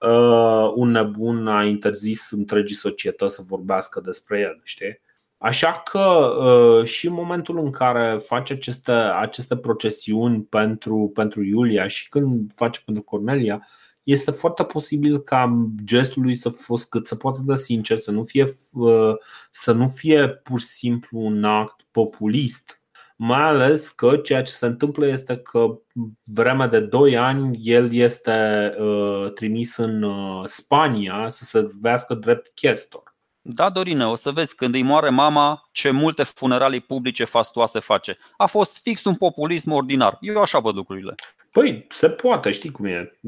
uh, 0.01 0.73
un 0.75 0.91
nebun 0.91 1.49
a 1.49 1.65
interzis 1.65 2.31
întregii 2.31 2.77
societăți 2.77 3.35
să 3.35 3.43
vorbească 3.45 4.01
despre 4.01 4.41
el, 4.41 4.61
știi? 4.63 5.01
Așa 5.39 5.83
că 5.91 5.99
uh, 5.99 6.85
și 6.85 7.07
în 7.07 7.13
momentul 7.13 7.59
în 7.59 7.71
care 7.71 8.19
face 8.19 8.53
aceste, 8.53 8.93
aceste 8.93 9.57
procesiuni 9.57 10.43
pentru, 10.43 11.11
pentru 11.15 11.43
Iulia 11.43 11.87
și 11.87 12.09
când 12.09 12.53
face 12.55 12.83
pentru 12.85 13.03
Cornelia, 13.03 13.67
este 14.03 14.31
foarte 14.31 14.65
posibil 14.65 15.19
ca 15.19 15.67
gestul 15.85 16.23
lui 16.23 16.35
să 16.35 16.49
fost 16.49 16.89
cât 16.89 17.07
se 17.07 17.17
poate 17.17 17.39
de 17.43 17.55
sincer, 17.55 17.97
să 17.97 18.11
nu 18.11 18.23
fie, 18.23 18.55
uh, 18.73 19.15
să 19.51 19.73
nu 19.73 19.89
fie 19.89 20.29
pur 20.29 20.61
și 20.61 20.67
simplu 20.67 21.19
un 21.19 21.45
act 21.45 21.81
populist. 21.91 22.81
Mai 23.17 23.43
ales 23.43 23.89
că 23.89 24.17
ceea 24.17 24.43
ce 24.43 24.53
se 24.53 24.67
întâmplă 24.67 25.07
este 25.07 25.37
că 25.37 25.79
vreme 26.25 26.67
de 26.67 26.81
2 26.81 27.17
ani 27.17 27.59
el 27.63 27.95
este 27.95 28.71
uh, 28.79 29.33
trimis 29.33 29.77
în 29.77 30.07
Spania 30.45 31.29
să 31.29 31.45
se 31.45 31.67
vească 31.81 32.15
drept 32.15 32.51
chestor. 32.55 33.13
Da, 33.45 33.71
Dorine, 33.71 34.07
o 34.07 34.15
să 34.15 34.31
vezi 34.31 34.55
când 34.55 34.75
îi 34.75 34.83
moare 34.83 35.09
mama 35.09 35.69
ce 35.73 35.91
multe 35.91 36.23
funeralii 36.23 36.81
publice 36.81 37.25
fastoase 37.25 37.79
face. 37.79 38.19
A 38.37 38.47
fost 38.47 38.83
fix 38.83 39.05
un 39.05 39.15
populism 39.15 39.71
ordinar. 39.71 40.17
Eu 40.21 40.41
așa 40.41 40.59
văd 40.59 40.75
lucrurile. 40.75 41.15
Păi, 41.53 41.87
se 41.89 42.09
poate, 42.09 42.51
știi 42.51 42.71
cum 42.71 42.85
e. 42.85 43.19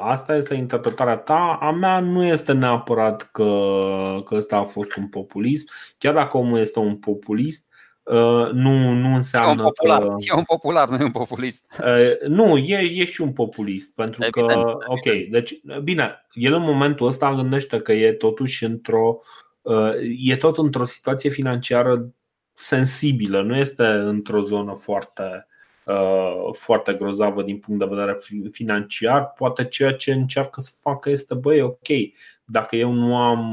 Asta 0.00 0.36
este 0.36 0.54
interpretarea 0.54 1.16
ta. 1.16 1.58
A 1.60 1.70
mea 1.70 2.00
nu 2.00 2.24
este 2.24 2.52
neapărat 2.52 3.30
că, 3.32 3.44
că 4.24 4.34
ăsta 4.34 4.56
a 4.56 4.64
fost 4.64 4.96
un 4.96 5.08
populism. 5.08 5.66
Chiar 5.98 6.14
dacă 6.14 6.36
omul 6.36 6.58
este 6.58 6.78
un 6.78 6.96
populist, 6.96 7.66
nu, 8.52 8.92
nu 8.92 9.14
înseamnă 9.14 9.62
e 9.62 9.64
un 9.64 9.70
popular, 9.70 10.02
că... 10.02 10.14
E 10.18 10.36
un 10.36 10.42
popular, 10.42 10.88
nu 10.88 10.96
e 10.96 11.04
un 11.04 11.10
populist. 11.10 11.82
Nu, 12.26 12.56
e, 12.56 13.00
e 13.00 13.04
și 13.04 13.20
un 13.20 13.32
populist. 13.32 13.94
Pentru 13.94 14.24
evident, 14.24 14.64
că, 14.64 14.76
evident. 14.90 15.26
ok, 15.26 15.30
deci, 15.30 15.60
bine, 15.82 16.26
el 16.32 16.52
în 16.52 16.62
momentul 16.62 17.06
ăsta 17.06 17.34
gândește 17.34 17.80
că 17.80 17.92
e 17.92 18.12
totuși 18.12 18.64
într-o 18.64 19.18
e 20.18 20.36
tot 20.36 20.58
într-o 20.58 20.84
situație 20.84 21.30
financiară 21.30 22.14
sensibilă, 22.54 23.42
nu 23.42 23.56
este 23.56 23.84
într-o 23.84 24.40
zonă 24.40 24.74
foarte 24.76 25.46
foarte 26.52 26.92
grozavă 26.92 27.42
din 27.42 27.58
punct 27.58 27.80
de 27.80 27.94
vedere 27.94 28.16
financiar. 28.50 29.32
Poate 29.32 29.64
ceea 29.64 29.92
ce 29.92 30.12
încearcă 30.12 30.60
să 30.60 30.70
facă 30.80 31.10
este, 31.10 31.34
băi, 31.34 31.60
ok, 31.60 31.88
dacă 32.44 32.76
eu 32.76 32.92
nu 32.92 33.16
am 33.16 33.52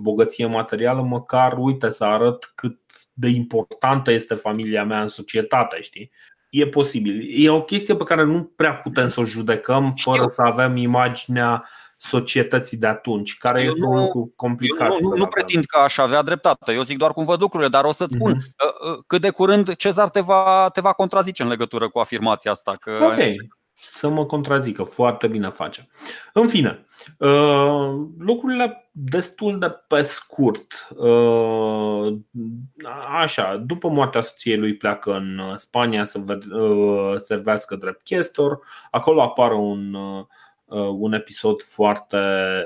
bogăție 0.00 0.46
materială, 0.46 1.02
măcar 1.02 1.56
uite 1.58 1.88
să 1.88 2.04
arăt 2.04 2.52
cât 2.54 2.78
de 3.12 3.28
importantă 3.28 4.10
este 4.10 4.34
familia 4.34 4.84
mea 4.84 5.00
în 5.00 5.08
societate, 5.08 5.80
știi? 5.80 6.10
E 6.50 6.66
posibil. 6.66 7.28
E 7.30 7.50
o 7.50 7.62
chestie 7.62 7.96
pe 7.96 8.04
care 8.04 8.24
nu 8.24 8.52
prea 8.56 8.74
putem 8.74 9.08
să 9.08 9.20
o 9.20 9.24
judecăm 9.24 9.90
fără 9.90 10.16
Știu. 10.16 10.28
să 10.28 10.42
avem 10.42 10.76
imaginea 10.76 11.68
societății 11.98 12.76
de 12.76 12.86
atunci, 12.86 13.36
care 13.36 13.62
eu 13.62 13.68
este 13.68 13.84
nu, 13.84 13.90
un 13.90 14.00
lucru 14.00 14.32
complicat. 14.36 14.90
Eu 14.90 14.96
nu, 15.00 15.08
nu, 15.08 15.16
nu 15.16 15.26
pretind 15.26 15.64
că 15.64 15.78
aș 15.78 15.98
avea 15.98 16.22
dreptate, 16.22 16.72
eu 16.72 16.82
zic 16.82 16.98
doar 16.98 17.12
cum 17.12 17.24
văd 17.24 17.40
lucrurile, 17.40 17.68
dar 17.68 17.84
o 17.84 17.92
să-ți 17.92 18.14
spun 18.14 18.36
uh-huh. 18.36 19.06
cât 19.06 19.20
de 19.20 19.30
curând 19.30 19.74
Cezar 19.74 20.08
te 20.08 20.20
va, 20.20 20.70
te 20.72 20.80
va 20.80 20.92
contrazice 20.92 21.42
în 21.42 21.48
legătură 21.48 21.88
cu 21.88 21.98
afirmația 21.98 22.50
asta. 22.50 22.76
Că 22.80 22.98
ok, 23.02 23.18
să 23.80 24.08
mă 24.08 24.26
contrazică, 24.26 24.82
foarte 24.82 25.26
bine 25.26 25.48
face. 25.48 25.86
În 26.32 26.48
fine, 26.48 26.86
uh, 27.18 28.06
lucrurile 28.18 28.90
destul 28.92 29.58
de 29.58 29.70
pe 29.88 30.02
scurt. 30.02 30.88
Uh, 30.96 32.16
așa, 33.20 33.56
după 33.56 33.88
moartea 33.88 34.20
soției 34.20 34.56
lui 34.56 34.76
pleacă 34.76 35.14
în 35.14 35.52
Spania 35.54 36.04
să 36.04 36.18
uh, 36.18 37.14
servească 37.16 37.76
drept 37.76 38.02
chestor. 38.02 38.58
Acolo 38.90 39.22
apare 39.22 39.54
un 39.54 39.96
un 40.98 41.12
episod 41.12 41.62
foarte 41.62 42.16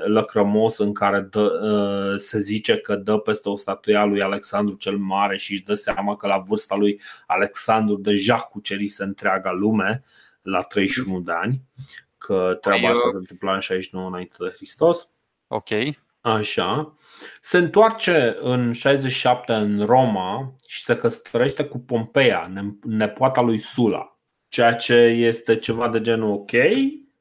lăcrămos 0.05 0.77
în 0.77 0.93
care 0.93 1.19
dă, 1.19 2.15
se 2.17 2.39
zice 2.39 2.77
că 2.77 2.95
dă 2.95 3.17
peste 3.17 3.49
o 3.49 3.55
statuie 3.55 3.95
a 3.95 4.05
lui 4.05 4.21
Alexandru 4.21 4.75
cel 4.75 4.97
Mare 4.97 5.37
și 5.37 5.51
își 5.51 5.63
dă 5.63 5.73
seama 5.73 6.15
că 6.15 6.27
la 6.27 6.37
vârsta 6.37 6.75
lui 6.75 7.01
Alexandru 7.27 7.95
deja 7.95 8.35
cucerise 8.35 9.03
întreaga 9.03 9.51
lume 9.51 10.03
la 10.41 10.61
31 10.61 11.19
de 11.19 11.31
ani, 11.31 11.61
că 12.17 12.57
treaba 12.61 12.89
asta 12.89 13.09
se 13.11 13.17
întâmpla 13.17 13.53
în 13.53 13.59
69 13.59 14.07
înainte 14.07 14.35
de 14.39 14.53
Hristos. 14.55 15.09
Ok. 15.47 15.69
Așa. 16.21 16.91
Se 17.41 17.57
întoarce 17.57 18.37
în 18.39 18.71
67 18.71 19.53
în 19.53 19.85
Roma 19.85 20.55
și 20.67 20.83
se 20.83 20.95
căsătorește 20.95 21.65
cu 21.65 21.79
Pompeia, 21.79 22.51
nepoata 22.83 23.41
lui 23.41 23.57
Sula, 23.57 24.19
ceea 24.47 24.73
ce 24.73 24.95
este 24.95 25.55
ceva 25.55 25.89
de 25.89 26.01
genul 26.01 26.31
ok, 26.31 26.51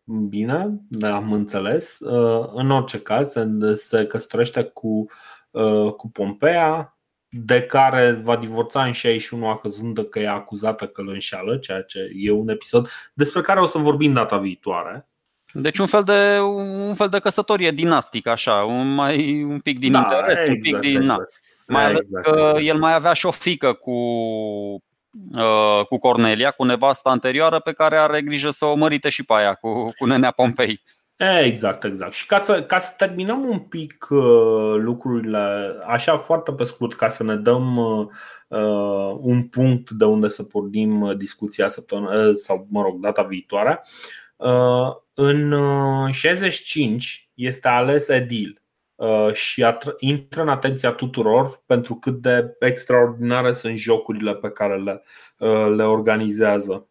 bine, 0.04 0.80
am 1.02 1.32
înțeles. 1.32 1.98
Uh, 1.98 2.48
în 2.52 2.70
orice 2.70 3.00
caz, 3.00 3.32
se 3.72 4.06
căsătorește 4.06 4.62
cu, 4.62 5.06
uh, 5.50 5.92
cu 5.92 6.10
Pompeia, 6.10 6.96
de 7.34 7.62
care 7.62 8.10
va 8.10 8.36
divorța 8.36 8.84
în 8.84 8.92
61 8.92 9.48
acuzând 9.48 10.06
că 10.10 10.18
e 10.18 10.28
acuzată 10.28 10.86
că 10.86 11.00
îl 11.00 11.08
înșeală, 11.08 11.56
ceea 11.56 11.82
ce 11.82 12.10
e 12.14 12.30
un 12.30 12.48
episod 12.48 12.88
despre 13.14 13.40
care 13.40 13.60
o 13.60 13.66
să 13.66 13.78
vorbim 13.78 14.12
data 14.12 14.36
viitoare. 14.36 15.08
Deci 15.52 15.78
un 15.78 15.86
fel 15.86 16.02
de, 16.02 16.38
un 16.86 16.94
fel 16.94 17.08
de 17.08 17.18
căsătorie 17.18 17.70
dinastică, 17.70 18.30
așa, 18.30 18.54
un, 18.54 18.94
mai, 18.94 19.42
un 19.42 19.60
pic 19.60 19.78
din 19.78 19.92
da, 19.92 19.98
interes, 19.98 20.38
exact, 20.38 20.48
un 20.48 20.54
pic 20.54 20.66
exact, 20.66 20.82
din. 20.82 21.00
Exact. 21.00 21.18
Na. 21.18 21.26
Mai 21.66 21.84
ales 21.84 22.00
exact, 22.00 22.24
că 22.24 22.38
exact. 22.38 22.66
el 22.66 22.78
mai 22.78 22.94
avea 22.94 23.12
și 23.12 23.26
o 23.26 23.30
fică 23.30 23.72
cu, 23.72 23.90
uh, 23.90 24.80
cu 25.88 25.98
Cornelia, 25.98 26.50
cu 26.50 26.64
nevasta 26.64 27.10
anterioară, 27.10 27.60
pe 27.60 27.72
care 27.72 27.96
are 27.96 28.22
grijă 28.22 28.50
să 28.50 28.64
o 28.64 28.74
mărite 28.74 29.08
și 29.08 29.24
pe 29.24 29.32
aia, 29.36 29.54
cu, 29.54 29.92
cu 29.98 30.06
nenea 30.06 30.30
Pompei. 30.30 30.82
Exact, 31.16 31.84
exact. 31.84 32.12
Și 32.12 32.26
ca 32.26 32.38
să, 32.38 32.62
ca 32.62 32.78
să 32.78 32.94
terminăm 32.96 33.44
un 33.44 33.58
pic 33.58 34.06
uh, 34.10 34.74
lucrurile, 34.76 35.76
așa 35.86 36.18
foarte 36.18 36.52
pe 36.52 36.64
scurt, 36.64 36.94
ca 36.94 37.08
să 37.08 37.22
ne 37.22 37.36
dăm 37.36 37.76
uh, 37.76 38.06
uh 38.48 39.18
un 39.20 39.42
punct 39.42 39.90
de 39.90 40.04
unde 40.04 40.28
să 40.28 40.42
pornim 40.42 41.00
uh, 41.00 41.16
discuția 41.16 41.68
săptămâna, 41.68 42.26
uh, 42.26 42.34
sau, 42.34 42.66
mă 42.70 42.82
rog, 42.82 43.00
data 43.00 43.22
viitoare, 43.22 43.80
În 45.14 45.54
65 46.10 47.30
este 47.34 47.68
ales 47.68 48.08
edil 48.08 48.61
și 49.32 49.66
intră 49.98 50.42
în 50.42 50.48
atenția 50.48 50.92
tuturor 50.92 51.62
pentru 51.66 51.94
cât 51.94 52.20
de 52.20 52.56
extraordinare 52.60 53.52
sunt 53.52 53.76
jocurile 53.76 54.34
pe 54.34 54.50
care 54.50 54.78
le, 54.78 55.02
le 55.76 55.84
organizează. 55.84 56.86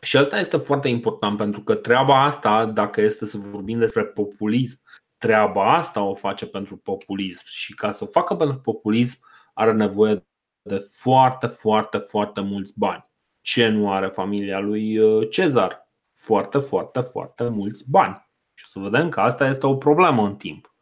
Și 0.00 0.16
asta 0.16 0.38
este 0.38 0.56
foarte 0.56 0.88
important 0.88 1.36
pentru 1.36 1.60
că 1.60 1.74
treaba 1.74 2.24
asta, 2.24 2.66
dacă 2.66 3.00
este 3.00 3.26
să 3.26 3.36
vorbim 3.38 3.78
despre 3.78 4.04
populism, 4.04 4.80
treaba 5.18 5.74
asta 5.74 6.02
o 6.02 6.14
face 6.14 6.46
pentru 6.46 6.76
populism 6.76 7.42
și 7.46 7.74
ca 7.74 7.90
să 7.90 8.04
o 8.04 8.06
facă 8.06 8.34
pentru 8.34 8.58
populism 8.58 9.18
are 9.54 9.72
nevoie 9.72 10.26
de 10.62 10.78
foarte, 10.90 11.46
foarte, 11.46 11.98
foarte 11.98 12.40
mulți 12.40 12.72
bani. 12.76 13.08
Ce 13.40 13.68
nu 13.68 13.92
are 13.92 14.08
familia 14.08 14.58
lui 14.58 14.98
uh, 14.98 15.30
Cezar? 15.30 15.90
Foarte, 16.12 16.58
foarte, 16.58 17.00
foarte 17.00 17.48
mulți 17.48 17.90
bani. 17.90 18.28
Și 18.54 18.64
o 18.66 18.80
să 18.80 18.88
vedem 18.88 19.08
că 19.08 19.20
asta 19.20 19.46
este 19.48 19.66
o 19.66 19.76
problemă 19.76 20.26
în 20.26 20.36
timp. 20.36 20.74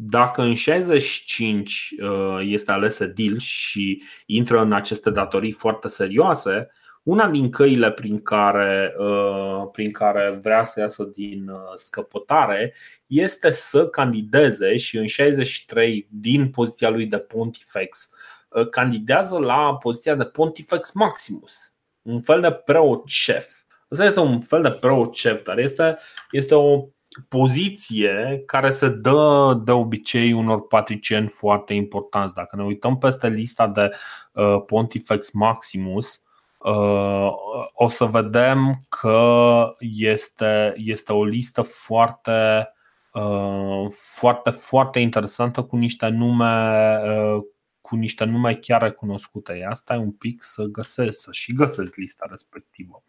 Dacă 0.00 0.42
în 0.42 0.54
65 0.54 1.94
uh, 2.02 2.38
este 2.40 2.70
ales 2.70 2.98
edil 2.98 3.38
și 3.38 4.02
intră 4.26 4.60
în 4.60 4.72
aceste 4.72 5.10
datorii 5.10 5.52
foarte 5.52 5.88
serioase, 5.88 6.70
una 7.02 7.28
din 7.28 7.50
căile 7.50 7.92
prin 7.92 8.22
care, 8.22 8.94
uh, 8.98 9.68
prin 9.72 9.92
care 9.92 10.38
vrea 10.42 10.64
să 10.64 10.80
iasă 10.80 11.04
din 11.04 11.48
uh, 11.48 11.58
scăpătare 11.76 12.74
este 13.06 13.50
să 13.50 13.86
candideze 13.86 14.76
și 14.76 14.96
în 14.96 15.06
63 15.06 16.08
din 16.10 16.50
poziția 16.50 16.88
lui 16.88 17.06
de 17.06 17.18
Pontifex 17.18 18.10
uh, 18.48 18.68
candidează 18.68 19.38
la 19.38 19.76
poziția 19.76 20.14
de 20.14 20.24
Pontifex 20.24 20.92
Maximus, 20.92 21.74
un 22.02 22.20
fel 22.20 22.40
de 22.40 22.50
preot 22.50 23.02
șef. 23.06 23.48
Asta 23.88 24.04
este 24.04 24.20
un 24.20 24.40
fel 24.40 24.62
de 24.62 24.70
preot 24.70 25.14
șef, 25.14 25.42
dar 25.42 25.58
este, 25.58 25.98
este 26.30 26.54
o 26.54 26.88
poziție 27.28 28.42
care 28.46 28.70
se 28.70 28.88
dă 28.88 29.60
de 29.64 29.70
obicei 29.70 30.32
unor 30.32 30.66
patricieni 30.66 31.28
foarte 31.28 31.74
importanți. 31.74 32.34
Dacă 32.34 32.56
ne 32.56 32.62
uităm 32.62 32.98
peste 32.98 33.28
lista 33.28 33.66
de 33.66 33.90
Pontifex 34.66 35.30
Maximus, 35.30 36.22
Uh, 36.58 37.32
o 37.72 37.88
să 37.88 38.04
vedem 38.04 38.78
că 38.88 39.74
este, 39.78 40.74
este 40.76 41.12
o 41.12 41.24
listă 41.24 41.62
foarte, 41.62 42.68
uh, 43.12 43.86
foarte, 43.90 44.50
foarte 44.50 44.98
interesantă 44.98 45.62
cu 45.62 45.76
niște 45.76 46.08
nume 46.08 46.96
uh, 47.04 47.42
cu 47.88 47.96
niște 47.96 48.24
nume 48.24 48.54
chiar 48.54 48.82
recunoscute. 48.82 49.52
Ia 49.52 49.74
stai 49.74 49.96
un 49.96 50.12
pic 50.12 50.42
să 50.42 50.62
găsesc, 50.62 51.20
să 51.20 51.32
și 51.32 51.52
găsesc 51.52 51.96
lista 51.96 52.26
respectivă. 52.28 53.02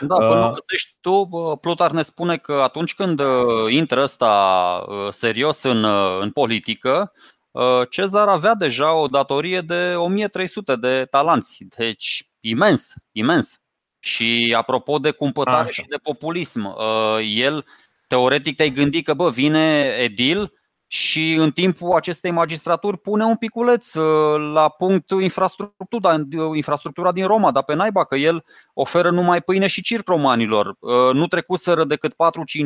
Da, 0.00 0.14
până 0.14 0.46
uh, 0.46 0.52
găsești 0.52 0.96
tu, 1.00 1.28
Plutar 1.60 1.90
ne 1.90 2.02
spune 2.02 2.36
că 2.36 2.52
atunci 2.52 2.94
când 2.94 3.20
intră 3.68 4.02
ăsta 4.02 4.86
serios 5.10 5.62
în, 5.62 5.84
în 6.20 6.30
politică, 6.30 7.12
Cezar 7.90 8.28
avea 8.28 8.54
deja 8.54 8.94
o 8.94 9.06
datorie 9.06 9.60
de 9.60 9.94
1300 9.96 10.76
de 10.76 11.06
talanți. 11.10 11.66
Deci 11.76 12.26
imens, 12.40 12.94
imens. 13.12 13.60
Și 13.98 14.54
apropo 14.56 14.98
de 14.98 15.10
cumpătare 15.10 15.68
Așa. 15.68 15.82
și 15.82 15.88
de 15.88 15.96
populism, 16.02 16.64
uh, 16.64 17.18
el 17.34 17.64
teoretic 18.06 18.56
te-ai 18.56 18.70
gândit 18.70 19.04
că 19.04 19.14
bă, 19.14 19.30
vine 19.30 19.96
Edil 19.98 20.52
și 20.86 21.32
în 21.32 21.50
timpul 21.50 21.92
acestei 21.92 22.30
magistraturi 22.30 22.98
pune 22.98 23.24
un 23.24 23.36
piculeț 23.36 23.94
uh, 23.94 24.52
la 24.52 24.68
punct 24.68 25.10
infrastructura, 25.10 26.26
infrastructura 26.54 27.12
din 27.12 27.26
Roma, 27.26 27.50
dar 27.50 27.62
pe 27.62 27.74
naiba 27.74 28.04
că 28.04 28.16
el 28.16 28.44
oferă 28.74 29.10
numai 29.10 29.42
pâine 29.42 29.66
și 29.66 29.82
circ 29.82 30.08
romanilor. 30.08 30.76
Uh, 30.78 31.12
nu 31.12 31.26
trecuseră 31.26 31.84
decât 31.84 32.12
4-5 32.12 32.16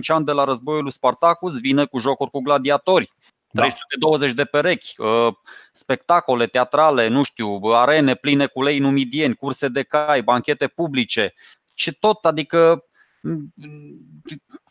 ani 0.06 0.24
de 0.24 0.32
la 0.32 0.44
războiul 0.44 0.82
lui 0.82 0.92
Spartacus, 0.92 1.60
vine 1.60 1.84
cu 1.84 1.98
jocuri 1.98 2.30
cu 2.30 2.40
gladiatori. 2.40 3.12
320 3.52 4.32
da. 4.32 4.42
de 4.42 4.48
perechi, 4.48 5.01
uh, 5.01 5.32
spectacole 5.72 6.47
teatrale, 6.47 7.09
nu 7.09 7.22
știu, 7.22 7.60
arene 7.62 8.14
pline 8.14 8.47
cu 8.47 8.62
lei 8.62 8.78
numidieni, 8.78 9.34
curse 9.34 9.68
de 9.68 9.82
cai, 9.82 10.22
banchete 10.22 10.66
publice 10.66 11.34
și 11.74 11.98
tot, 11.98 12.24
adică 12.24 12.84
mm, 13.20 13.55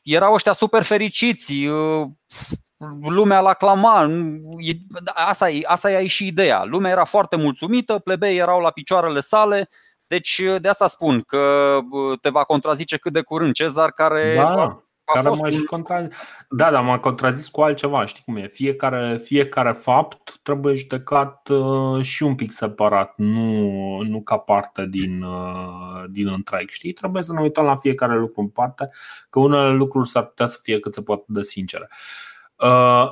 erau 0.04 0.34
ăștia 0.34 0.54
super 0.54 0.84
fericiți, 0.84 1.66
uh, 1.66 2.08
lumea 3.02 3.42
l 3.42 3.54
clama. 3.58 4.10
Asta 5.06 5.50
e, 5.50 5.62
asta 5.64 5.92
e 5.92 6.08
și 6.08 6.28
ideea. 6.28 6.64
Lumea 6.64 6.92
era 6.92 7.04
foarte 7.04 7.36
mulțumită, 7.36 8.00
plebei 8.00 8.38
erau 8.38 8.60
la 8.60 8.72
picioarele 8.72 9.20
sale, 9.20 9.70
deci 10.08 10.42
de 10.62 10.68
asta 10.68 10.88
spun 10.88 11.22
că 11.22 11.78
uh, 11.90 12.20
te 12.20 12.30
va 12.30 12.44
contrazice 12.44 12.98
cât 12.98 13.14
de 13.14 13.22
curând 13.22 13.54
Cezar, 13.54 13.92
care 13.92 14.34
da 14.36 14.84
care 15.14 15.30
m-a 15.30 15.50
și 15.50 15.64
contra... 15.64 16.08
Da, 16.50 16.72
dar 16.72 16.84
m-a 16.84 17.00
contrazis 17.00 17.48
cu 17.48 17.62
altceva, 17.62 18.06
știi 18.06 18.24
cum 18.26 18.36
e? 18.36 18.48
Fiecare, 18.48 19.18
fiecare 19.24 19.72
fapt 19.72 20.40
trebuie 20.44 20.74
judecat 20.74 21.48
uh, 21.48 22.04
și 22.04 22.24
un 22.24 22.36
pic 22.36 22.52
separat, 22.52 23.14
nu, 23.16 24.02
nu 24.02 24.22
ca 24.22 24.38
parte 24.38 24.86
din, 24.90 25.22
uh, 25.22 26.04
din 26.10 26.28
întreg, 26.28 26.70
știi? 26.70 26.94
Trebuie 26.94 27.24
să 27.24 27.34
ne 27.34 27.42
uităm 27.42 27.66
la 27.66 27.76
fiecare 27.76 28.18
lucru 28.18 28.42
în 28.42 28.50
parte, 28.50 28.90
că 29.30 29.40
unele 29.40 29.72
lucruri 29.72 30.10
s-ar 30.10 30.26
putea 30.26 30.46
să 30.46 30.60
fie 30.62 30.80
cât 30.80 30.94
se 30.94 31.02
poate 31.02 31.24
de 31.28 31.42
sincere. 31.42 31.88
Uh, 31.90 32.29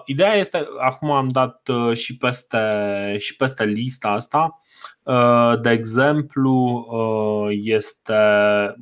ideea 0.06 0.34
este, 0.34 0.68
acum 0.80 1.11
am 1.11 1.28
dat 1.28 1.68
uh, 1.68 1.98
și, 1.98 2.18
peste, 2.18 3.15
și 3.19 3.36
peste 3.36 3.65
lista 3.65 4.07
asta, 4.07 4.61
Uh, 5.03 5.61
de 5.61 5.69
exemplu, 5.69 6.53
uh, 6.90 7.57
este, 7.64 8.14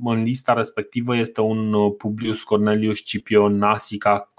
în 0.04 0.24
lista 0.24 0.54
respectivă 0.54 1.16
este 1.16 1.42
un 1.42 1.74
uh, 1.74 1.94
Publius 1.98 2.44
Cornelius 2.44 2.98
Scipio 2.98 3.50
Nasica 3.50 4.32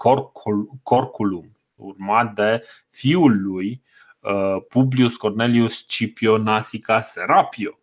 Corculum, 0.83 1.57
urmat 1.75 2.33
de 2.33 2.63
fiul 2.89 3.41
lui, 3.41 3.85
Publius 4.69 5.17
Cornelius 5.17 5.77
Scipio 5.77 6.37
Nasica 6.37 7.01
Serapio 7.01 7.79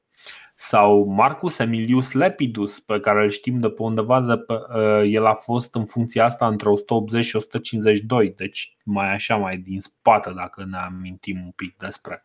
sau 0.54 1.04
Marcus 1.04 1.58
Emilius 1.58 2.12
Lepidus, 2.12 2.80
pe 2.80 3.00
care 3.00 3.22
îl 3.22 3.28
știm 3.28 3.60
de 3.60 3.68
pe 3.68 3.82
undeva, 3.82 4.20
de 4.20 4.36
pe, 4.36 4.52
uh, 4.52 5.02
el 5.04 5.26
a 5.26 5.34
fost 5.34 5.74
în 5.74 5.84
funcția 5.84 6.24
asta 6.24 6.46
între 6.46 6.68
180 6.68 7.24
și 7.24 7.36
152, 7.36 8.34
deci 8.36 8.76
mai 8.84 9.12
așa, 9.12 9.36
mai 9.36 9.56
din 9.56 9.80
spate, 9.80 10.30
dacă 10.36 10.64
ne 10.70 10.76
amintim 10.76 11.42
un 11.44 11.50
pic 11.50 11.76
despre, 11.76 12.22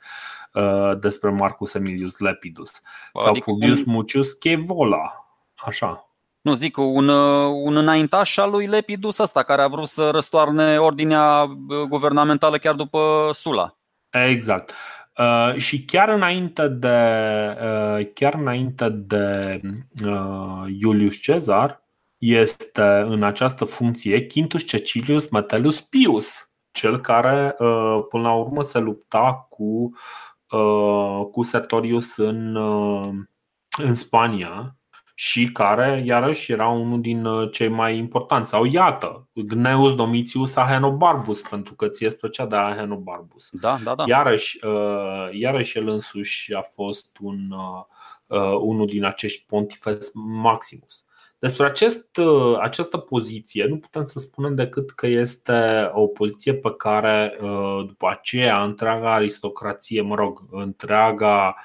uh, 0.53 0.99
despre 0.99 1.29
Marcus 1.29 1.73
Emilius 1.73 2.17
Lepidus. 2.17 2.81
Sau 3.13 3.29
adică 3.29 3.51
Publius 3.51 3.77
un... 3.77 3.83
Mucius 3.87 4.31
Chevola, 4.31 5.25
așa. 5.55 6.03
Nu 6.41 6.53
zic, 6.53 6.77
un, 6.77 7.07
uh, 7.07 7.51
un 7.63 7.75
înaintaș 7.75 8.37
al 8.37 8.51
lui 8.51 8.65
Lepidus 8.65 9.17
ăsta, 9.17 9.43
care 9.43 9.61
a 9.61 9.67
vrut 9.67 9.87
să 9.87 10.09
răstoarne 10.09 10.77
ordinea 10.77 11.45
guvernamentală 11.87 12.57
chiar 12.57 12.73
după 12.73 13.29
Sula. 13.33 13.77
Exact. 14.09 14.73
Uh, 15.19 15.55
și 15.55 15.85
chiar 15.85 16.09
înainte 16.09 16.67
de, 16.67 16.87
uh, 17.61 18.07
chiar 18.13 18.33
înainte 18.33 18.89
de 18.89 19.59
uh, 20.05 20.63
Iulius 20.79 21.15
Cezar 21.15 21.83
este 22.17 22.83
în 23.05 23.23
această 23.23 23.65
funcție 23.65 24.27
Quintus 24.27 24.63
Cecilius 24.63 25.29
Metellus 25.29 25.81
Pius, 25.81 26.51
cel 26.71 26.99
care 26.99 27.55
uh, 27.57 27.99
până 28.09 28.23
la 28.23 28.33
urmă 28.33 28.61
se 28.61 28.79
lupta 28.79 29.47
cu, 29.49 29.91
uh, 30.51 31.25
cu 31.31 31.43
Sertorius 31.43 32.17
în, 32.17 32.55
uh, 32.55 33.09
în 33.77 33.93
Spania 33.93 34.78
și 35.21 35.51
care, 35.51 36.01
iarăși, 36.03 36.51
era 36.51 36.67
unul 36.67 37.01
din 37.01 37.25
uh, 37.25 37.51
cei 37.51 37.67
mai 37.67 37.97
importanți. 37.97 38.49
Sau 38.49 38.65
iată, 38.65 39.27
Gneus 39.33 39.95
Domitius 39.95 40.55
Ahenobarbus, 40.55 41.41
pentru 41.41 41.75
că 41.75 41.87
ți-e 41.87 42.09
plăcea 42.09 42.45
de 42.45 42.55
Ahenobarbus. 42.55 43.49
Da, 43.51 43.77
da, 43.83 43.95
da. 43.95 44.03
Iarăși, 44.07 44.65
uh, 44.65 45.29
iarăși 45.31 45.77
el 45.77 45.87
însuși 45.87 46.53
a 46.53 46.61
fost 46.61 47.17
un, 47.21 47.51
uh, 48.27 48.57
unul 48.59 48.85
din 48.85 49.05
acești 49.05 49.45
pontifes 49.45 50.11
Maximus. 50.13 51.05
Despre 51.39 51.65
acest, 51.65 52.19
această 52.59 52.97
poziție 52.97 53.65
nu 53.65 53.77
putem 53.77 54.03
să 54.03 54.19
spunem 54.19 54.55
decât 54.55 54.91
că 54.91 55.07
este 55.07 55.89
o 55.93 56.07
poziție 56.07 56.53
pe 56.53 56.73
care 56.77 57.37
după 57.87 58.09
aceea 58.09 58.63
întreaga 58.63 59.13
aristocrație, 59.13 60.01
mă 60.01 60.15
rog, 60.15 60.41
întreaga 60.51 61.55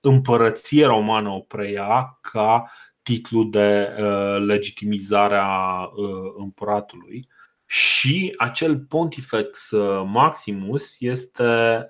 împărăție 0.00 0.86
romană 0.86 1.28
o 1.28 1.38
preia 1.38 2.18
ca 2.20 2.70
titlu 3.02 3.44
de 3.44 3.96
uh, 3.98 4.44
legitimizare 4.46 5.36
a 5.36 5.82
uh, 5.82 6.32
împăratului 6.36 7.28
și 7.66 8.34
acel 8.38 8.78
Pontifex 8.78 9.70
uh, 9.70 10.02
Maximus 10.06 11.00
este 11.00 11.86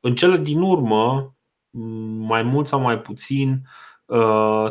în 0.00 0.14
cele 0.14 0.36
din 0.36 0.60
urmă, 0.60 1.34
mai 2.18 2.42
mult 2.42 2.66
sau 2.66 2.80
mai 2.80 2.98
puțin, 2.98 3.62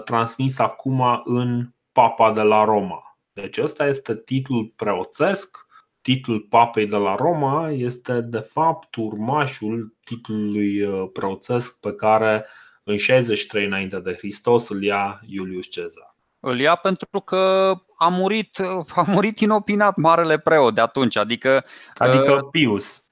transmis 0.03 0.59
acum 0.59 1.21
în 1.23 1.73
Papa 1.91 2.33
de 2.33 2.41
la 2.41 2.63
Roma. 2.63 3.17
Deci 3.33 3.57
ăsta 3.57 3.85
este 3.87 4.15
titlul 4.15 4.73
preoțesc 4.75 5.65
titlul 6.03 6.39
papei 6.49 6.87
de 6.87 6.95
la 6.95 7.15
Roma 7.15 7.69
este 7.69 8.21
de 8.21 8.39
fapt 8.39 8.95
urmașul 8.95 9.95
titlului 10.03 10.81
uh, 10.81 11.09
preoțesc 11.13 11.79
pe 11.79 11.93
care 11.93 12.45
în 12.83 12.97
63 12.97 13.65
înainte 13.65 13.99
de 13.99 14.15
Hristos 14.17 14.69
îl 14.69 14.83
ia 14.83 15.21
Iulius 15.25 15.67
Cezar. 15.67 16.15
Îl 16.39 16.59
ia 16.59 16.75
pentru 16.75 17.19
că 17.19 17.73
a 17.97 18.07
murit, 18.07 18.59
a 18.95 19.05
murit 19.07 19.39
inopinat 19.39 19.95
marele 19.95 20.37
preot 20.37 20.75
de 20.75 20.81
atunci, 20.81 21.15
adică 21.15 21.65
Adică 21.97 22.31
uh, 22.31 22.47
Pius. 22.51 23.03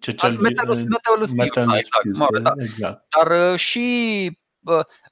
Ce 0.00 0.12
cel 0.12 0.38
Metellus, 0.38 0.82
Metellus 0.82 1.32
Pius, 1.32 1.54
da, 1.54 1.78
exact, 1.78 2.16
mare, 2.16 2.38
da. 2.40 2.52
exact. 2.58 3.04
Dar 3.16 3.52
uh, 3.52 3.58
și 3.58 3.78
uh, 4.30 4.45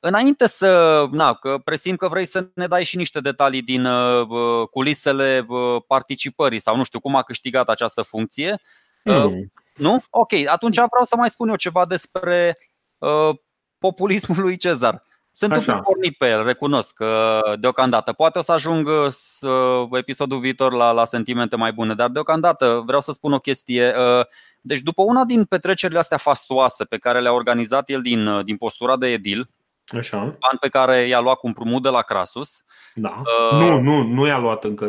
înainte 0.01 0.47
să, 0.47 1.05
na, 1.11 1.35
că 1.35 1.59
presimt 1.65 1.99
că 1.99 2.09
vrei 2.09 2.25
să 2.25 2.49
ne 2.55 2.67
dai 2.67 2.85
și 2.85 2.97
niște 2.97 3.21
detalii 3.21 3.63
din 3.63 3.85
uh, 3.85 4.69
culisele 4.71 5.45
uh, 5.49 5.83
participării 5.87 6.59
sau 6.59 6.77
nu 6.77 6.85
știu 6.85 7.01
cum 7.01 7.17
a 7.17 7.23
câștigat 7.23 7.69
această 7.69 8.03
funcție. 8.03 8.61
Mm. 9.05 9.53
Nu? 9.75 10.03
Ok, 10.11 10.33
atunci 10.47 10.75
vreau 10.75 11.05
să 11.05 11.17
mai 11.17 11.31
spun 11.31 11.49
eu 11.49 11.57
ceva 11.57 11.87
despre 11.87 12.57
uh, 12.99 13.37
populismul 13.79 14.41
lui 14.41 14.57
Cezar. 14.57 15.03
Sunt 15.37 15.53
Așa. 15.53 15.73
un 15.73 15.79
pic 15.79 15.87
pornit 15.87 16.17
pe 16.17 16.29
el, 16.29 16.45
recunosc 16.45 16.95
că 16.95 17.41
deocamdată. 17.59 18.13
Poate 18.13 18.39
o 18.39 18.43
să 18.43 18.53
ajung 18.53 18.89
să, 19.09 19.85
episodul 19.91 20.39
viitor 20.39 20.73
la, 20.73 20.91
la 20.91 21.05
sentimente 21.05 21.57
mai 21.57 21.73
bune, 21.73 21.95
dar 21.95 22.09
deocamdată 22.09 22.83
vreau 22.87 23.01
să 23.01 23.13
spun 23.13 23.33
o 23.33 23.39
chestie. 23.39 23.95
Uh, 23.97 24.27
deci 24.61 24.81
după 24.81 25.03
una 25.03 25.25
din 25.25 25.45
petrecerile 25.45 25.99
astea 25.99 26.17
fastoase 26.17 26.85
pe 26.85 26.99
care 26.99 27.21
le-a 27.21 27.33
organizat 27.33 27.89
el 27.89 28.03
din, 28.03 28.45
din 28.45 28.57
postura 28.57 28.97
de 28.97 29.07
edil, 29.07 29.49
Așa. 29.87 30.19
Bani 30.19 30.59
pe 30.61 30.69
care 30.69 31.09
i-a 31.09 31.21
luat 31.21 31.37
cu 31.37 31.47
împrumut 31.47 31.83
de 31.83 31.89
la 31.89 32.03
Crasus. 32.03 32.63
Da. 32.95 33.23
Uh, 33.53 33.59
nu, 33.59 33.81
nu, 33.81 34.03
nu 34.03 34.27
i-a 34.27 34.39
luat 34.39 34.65
încă 34.65 34.85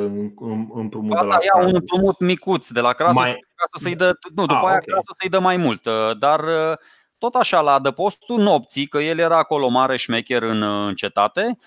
împrumut 0.73 1.19
de 1.19 1.25
la 1.25 1.37
Crasus. 1.37 1.45
Ia 1.45 1.67
un 1.67 1.73
împrumut 1.73 2.19
micuț 2.19 2.69
de 2.69 2.81
la 2.81 2.93
Crasus. 2.93 3.15
Mai... 3.15 3.45
Crasus 3.55 3.81
să-i 3.81 3.95
dă, 3.95 4.17
nu, 4.35 4.45
după 4.45 4.59
ah, 4.59 4.65
aia 4.65 4.75
okay. 4.75 4.85
Crasus 4.85 5.15
să-i 5.17 5.29
dă 5.29 5.39
mai 5.39 5.57
mult. 5.57 5.85
Uh, 5.85 6.17
dar 6.17 6.39
uh, 6.39 6.77
tot 7.17 7.35
așa, 7.35 7.61
la 7.61 7.71
adăpostul 7.71 8.41
nopții, 8.41 8.87
că 8.87 8.97
el 8.97 9.19
era 9.19 9.37
acolo 9.37 9.67
mare 9.67 9.97
șmecher 9.97 10.41
în, 10.43 10.61
în 10.61 10.95
cetate, 10.95 11.57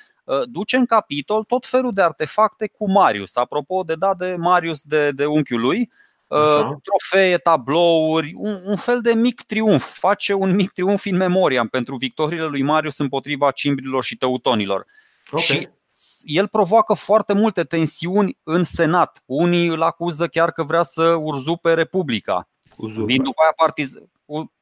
duce 0.45 0.77
în 0.77 0.87
capitol 0.87 1.45
tot 1.45 1.67
felul 1.67 1.93
de 1.93 2.03
artefacte 2.03 2.69
cu 2.69 2.91
Marius. 2.91 3.37
Apropo 3.37 3.83
de 3.83 3.95
dat 3.95 4.17
de 4.17 4.35
Marius 4.39 4.83
de, 4.83 5.11
de 5.11 5.27
unchiul 5.27 5.61
lui, 5.61 5.91
Așa. 6.29 6.79
trofee, 6.83 7.37
tablouri, 7.37 8.33
un, 8.37 8.59
un 8.65 8.77
fel 8.77 9.01
de 9.01 9.15
mic 9.15 9.43
triumf. 9.43 9.99
Face 9.99 10.33
un 10.33 10.55
mic 10.55 10.73
triumf 10.73 11.05
în 11.05 11.17
memoria 11.17 11.67
pentru 11.71 11.97
victoriile 11.97 12.47
lui 12.47 12.63
Marius 12.63 12.99
împotriva 12.99 13.51
cimbrilor 13.51 14.05
și 14.05 14.17
teutonilor. 14.17 14.87
Okay. 15.31 15.45
Și 15.45 15.69
el 16.23 16.49
provoacă 16.49 16.95
foarte 16.95 17.33
multe 17.33 17.65
tensiuni 17.65 18.39
în 18.43 18.65
Senat. 18.65 19.23
Unii 19.27 19.67
îl 19.67 19.83
acuză 19.83 20.27
chiar 20.27 20.53
că 20.53 20.63
vrea 20.63 20.83
să 20.83 21.03
urzupe 21.03 21.75
Republica. 21.75 22.49
Uzurpe. 22.79 23.13
Vin 23.13 23.23
după 23.23 23.43
aia 23.43 23.53
partiz... 23.57 23.95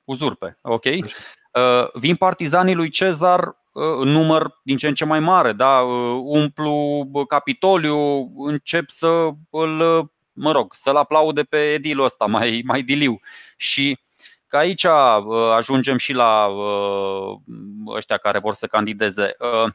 uzurpe, 0.05 0.59
ok? 0.62 0.84
Uh, 0.84 1.88
vin 1.93 2.16
partizanii 2.16 2.74
lui 2.74 2.90
Cezar 2.90 3.40
uh, 3.47 3.82
în 3.98 4.09
număr 4.09 4.60
din 4.62 4.76
ce 4.76 4.88
în 4.88 4.94
ce 4.94 5.05
mai 5.05 5.20
mare, 5.20 5.52
da? 5.52 5.80
Uh, 5.80 6.20
umplu 6.24 7.09
Capitoliu, 7.28 8.30
încep 8.36 8.88
să 8.88 9.28
îl 9.51 10.10
mă 10.36 10.52
rog, 10.52 10.74
să-l 10.74 10.97
aplaude 10.97 11.43
pe 11.43 11.72
edilul 11.72 12.05
ăsta 12.05 12.26
mai, 12.26 12.62
mai 12.66 12.82
diliu. 12.82 13.20
Și 13.56 13.98
că 14.47 14.56
aici 14.56 14.84
uh, 14.84 15.51
ajungem 15.56 15.97
și 15.97 16.12
la 16.12 16.47
uh, 16.47 17.38
ăștia 17.86 18.16
care 18.16 18.38
vor 18.38 18.55
să 18.55 18.66
candideze. 18.66 19.36
Uh, 19.38 19.72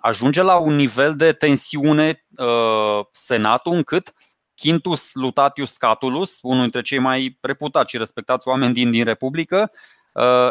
ajunge 0.00 0.42
la 0.42 0.56
un 0.56 0.74
nivel 0.74 1.16
de 1.16 1.32
tensiune 1.32 2.24
Senatul 3.10 3.72
încât 3.72 4.14
Quintus 4.60 5.14
Lutatius 5.14 5.72
Scatulus, 5.72 6.38
unul 6.42 6.60
dintre 6.60 6.82
cei 6.82 6.98
mai 6.98 7.38
reputați 7.40 7.90
și 7.90 7.98
respectați 7.98 8.48
oameni 8.48 8.74
din, 8.74 8.90
din 8.90 9.04
Republică, 9.04 9.70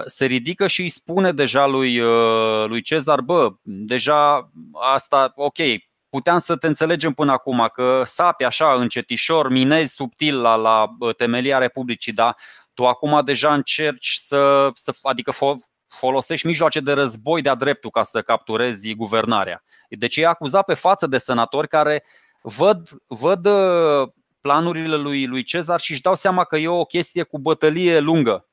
se 0.06 0.26
ridică 0.26 0.68
și 0.68 0.82
îi 0.82 0.90
spune 0.90 1.32
deja 1.32 1.66
lui, 1.66 1.98
lui 2.68 2.82
Cezar, 2.82 3.22
bă, 3.22 3.50
deja 3.62 4.52
asta, 4.94 5.32
ok, 5.36 5.58
puteam 6.10 6.40
să 6.40 6.56
te 6.56 6.68
înțelegem 6.68 7.14
până 7.14 7.32
acum 7.32 7.70
că 7.74 8.02
sapi 8.06 8.44
așa 8.44 8.74
încetișor, 8.74 9.50
minezi 9.50 9.96
subtil 9.96 10.42
la, 10.42 10.56
la 10.56 10.96
temelia 11.18 11.58
Republicii, 11.58 12.14
dar 12.14 12.36
tu 12.74 12.88
acum 12.88 13.22
deja 13.26 13.54
încerci 13.54 14.16
să, 14.22 14.70
să 14.74 14.94
adică 15.02 15.32
folosești 15.88 16.48
mijloace 16.48 16.80
de 16.80 16.92
război 16.92 17.42
de-a 17.42 17.56
dreptul 17.56 17.90
ca 17.90 18.04
să 18.04 18.22
capturezi 18.22 18.94
guvernarea. 18.94 19.64
Deci 19.90 20.18
e 20.18 20.26
acuzat 20.26 20.66
pe 20.66 20.74
față 20.74 21.08
de 21.08 21.18
senatori 21.18 21.68
care 21.68 22.04
văd, 22.42 22.90
văd 23.08 23.46
uh, 23.46 24.10
planurile 24.42 24.96
lui, 24.96 25.26
lui 25.26 25.44
Cezar 25.44 25.80
și 25.80 25.92
își 25.92 26.02
dau 26.02 26.16
seama 26.16 26.44
că 26.44 26.58
e 26.58 26.68
o 26.68 26.84
chestie 26.84 27.24
cu 27.24 27.40
bătălie 27.40 28.00
lungă. 28.00 28.50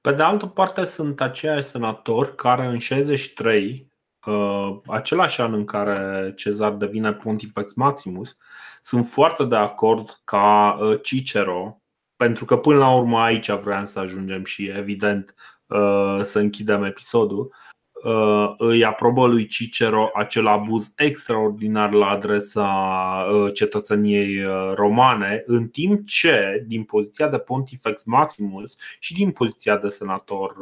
Pe 0.00 0.12
de 0.12 0.22
altă 0.22 0.46
parte 0.46 0.84
sunt 0.84 1.20
aceiași 1.20 1.66
senatori 1.66 2.34
care 2.34 2.66
în 2.66 2.78
63 2.78 3.88
Uh, 4.28 4.78
același 4.86 5.40
an 5.40 5.52
în 5.52 5.64
care 5.64 6.32
Cezar 6.36 6.72
devine 6.72 7.12
Pontifex 7.12 7.74
Maximus, 7.74 8.36
sunt 8.80 9.04
foarte 9.04 9.44
de 9.44 9.56
acord 9.56 10.20
ca 10.24 10.78
uh, 10.80 10.98
Cicero, 11.02 11.82
pentru 12.16 12.44
că 12.44 12.56
până 12.56 12.78
la 12.78 12.94
urmă 12.94 13.18
aici 13.18 13.50
vreau 13.50 13.84
să 13.84 13.98
ajungem 13.98 14.44
și 14.44 14.66
evident 14.66 15.34
uh, 15.66 16.20
să 16.22 16.38
închidem 16.38 16.84
episodul, 16.84 17.54
îi 18.58 18.84
aprobă 18.84 19.26
lui 19.26 19.46
Cicero 19.46 20.10
acel 20.14 20.46
abuz 20.46 20.92
extraordinar 20.96 21.92
la 21.92 22.06
adresa 22.06 23.26
cetățeniei 23.54 24.42
romane, 24.74 25.42
în 25.46 25.68
timp 25.68 26.06
ce, 26.06 26.64
din 26.66 26.82
poziția 26.82 27.28
de 27.28 27.38
Pontifex 27.38 28.04
Maximus 28.04 28.74
și 28.98 29.14
din 29.14 29.30
poziția 29.30 29.76
de 29.76 29.88
senator 29.88 30.56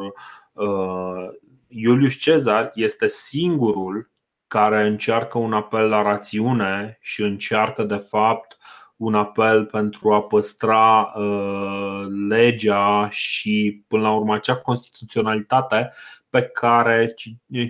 Iulius 1.68 2.14
Cezar 2.14 2.70
este 2.74 3.06
singurul 3.06 4.10
care 4.48 4.86
încearcă 4.86 5.38
un 5.38 5.52
apel 5.52 5.88
la 5.88 6.02
rațiune 6.02 6.98
și 7.00 7.22
încearcă 7.22 7.82
de 7.82 7.96
fapt 7.96 8.56
un 8.96 9.14
apel 9.14 9.64
pentru 9.64 10.12
a 10.12 10.22
păstra 10.22 11.12
uh, 11.16 12.06
legea 12.28 13.08
și 13.10 13.84
până 13.88 14.02
la 14.02 14.12
urmă 14.12 14.34
acea 14.34 14.56
constituționalitate 14.56 15.92
pe 16.36 16.42
care 16.42 17.14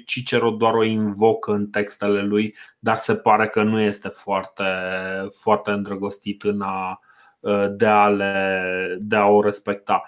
Cicero 0.04 0.50
doar 0.50 0.74
o 0.74 0.82
invocă 0.82 1.52
în 1.52 1.70
textele 1.70 2.22
lui, 2.22 2.56
dar 2.78 2.96
se 2.96 3.14
pare 3.14 3.48
că 3.48 3.62
nu 3.62 3.80
este 3.80 4.08
foarte, 4.08 4.64
foarte 5.40 5.70
îndrăgostit 5.70 6.42
în 6.42 6.60
a, 6.60 7.00
uh, 7.40 7.66
de, 7.70 7.86
a 7.86 8.08
le, 8.08 8.96
de 9.00 9.16
a 9.16 9.26
o 9.26 9.42
respecta. 9.42 10.02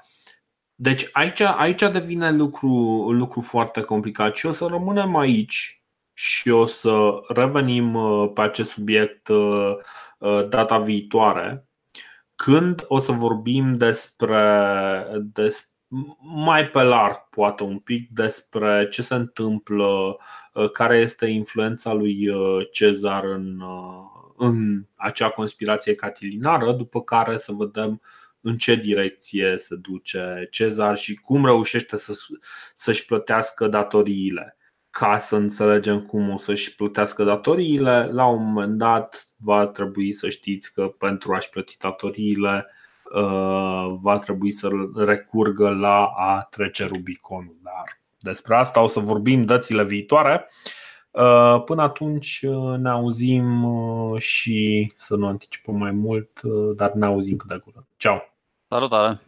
Deci 0.74 1.08
aici, 1.12 1.40
aici 1.40 1.80
devine 1.80 2.30
lucru, 2.30 2.68
lucru 3.12 3.40
foarte 3.40 3.80
complicat 3.80 4.36
și 4.36 4.46
o 4.46 4.52
să 4.52 4.66
rămânem 4.66 5.16
aici 5.16 5.82
și 6.12 6.50
o 6.50 6.66
să 6.66 7.10
revenim 7.28 7.94
uh, 7.94 8.30
pe 8.34 8.40
acest 8.40 8.70
subiect 8.70 9.28
uh, 9.28 9.76
uh, 10.18 10.48
data 10.48 10.78
viitoare, 10.78 11.68
când 12.34 12.84
o 12.88 12.98
să 12.98 13.12
vorbim 13.12 13.72
despre, 13.72 15.06
despre 15.22 15.77
mai 16.18 16.68
pe 16.68 16.82
larg, 16.82 17.28
poate 17.30 17.62
un 17.62 17.78
pic, 17.78 18.08
despre 18.10 18.88
ce 18.90 19.02
se 19.02 19.14
întâmplă, 19.14 20.16
care 20.72 20.98
este 20.98 21.26
influența 21.26 21.92
lui 21.92 22.28
Cezar 22.70 23.24
în, 23.24 23.62
în 24.36 24.84
acea 24.94 25.30
conspirație 25.30 25.94
catilinară, 25.94 26.72
după 26.72 27.02
care 27.02 27.36
să 27.36 27.52
vedem 27.52 28.00
în 28.40 28.58
ce 28.58 28.74
direcție 28.74 29.54
se 29.56 29.76
duce 29.76 30.48
Cezar 30.50 30.96
și 30.96 31.14
cum 31.14 31.44
reușește 31.44 31.96
să, 31.96 32.12
să-și 32.74 33.04
plătească 33.04 33.68
datoriile. 33.68 34.56
Ca 34.90 35.18
să 35.18 35.36
înțelegem 35.36 36.02
cum 36.02 36.30
o 36.30 36.36
să-și 36.36 36.74
plătească 36.74 37.24
datoriile, 37.24 38.08
la 38.10 38.26
un 38.26 38.44
moment 38.44 38.78
dat 38.78 39.26
va 39.38 39.66
trebui 39.66 40.12
să 40.12 40.28
știți 40.28 40.72
că 40.72 40.86
pentru 40.86 41.32
a-și 41.32 41.48
plăti 41.48 41.76
datoriile 41.78 42.66
uh, 42.66 42.77
va 44.00 44.18
trebui 44.18 44.52
să 44.52 44.68
recurgă 44.96 45.70
la 45.70 46.04
a 46.16 46.46
trece 46.50 46.84
Rubiconul. 46.84 47.56
Dar 47.62 48.00
despre 48.18 48.54
asta 48.54 48.82
o 48.82 48.86
să 48.86 49.00
vorbim 49.00 49.44
dățile 49.44 49.84
viitoare. 49.84 50.48
Uh, 51.10 51.62
până 51.64 51.82
atunci 51.82 52.40
uh, 52.42 52.78
ne 52.78 52.88
auzim 52.88 53.66
și 54.18 54.92
să 54.96 55.16
nu 55.16 55.26
anticipăm 55.26 55.76
mai 55.76 55.90
mult, 55.90 56.40
dar 56.76 56.92
ne 56.92 57.06
auzim 57.06 57.36
cât 57.36 57.48
de 57.48 57.56
curând. 57.56 57.86
Ciao! 57.96 58.22
Salutare! 58.68 59.27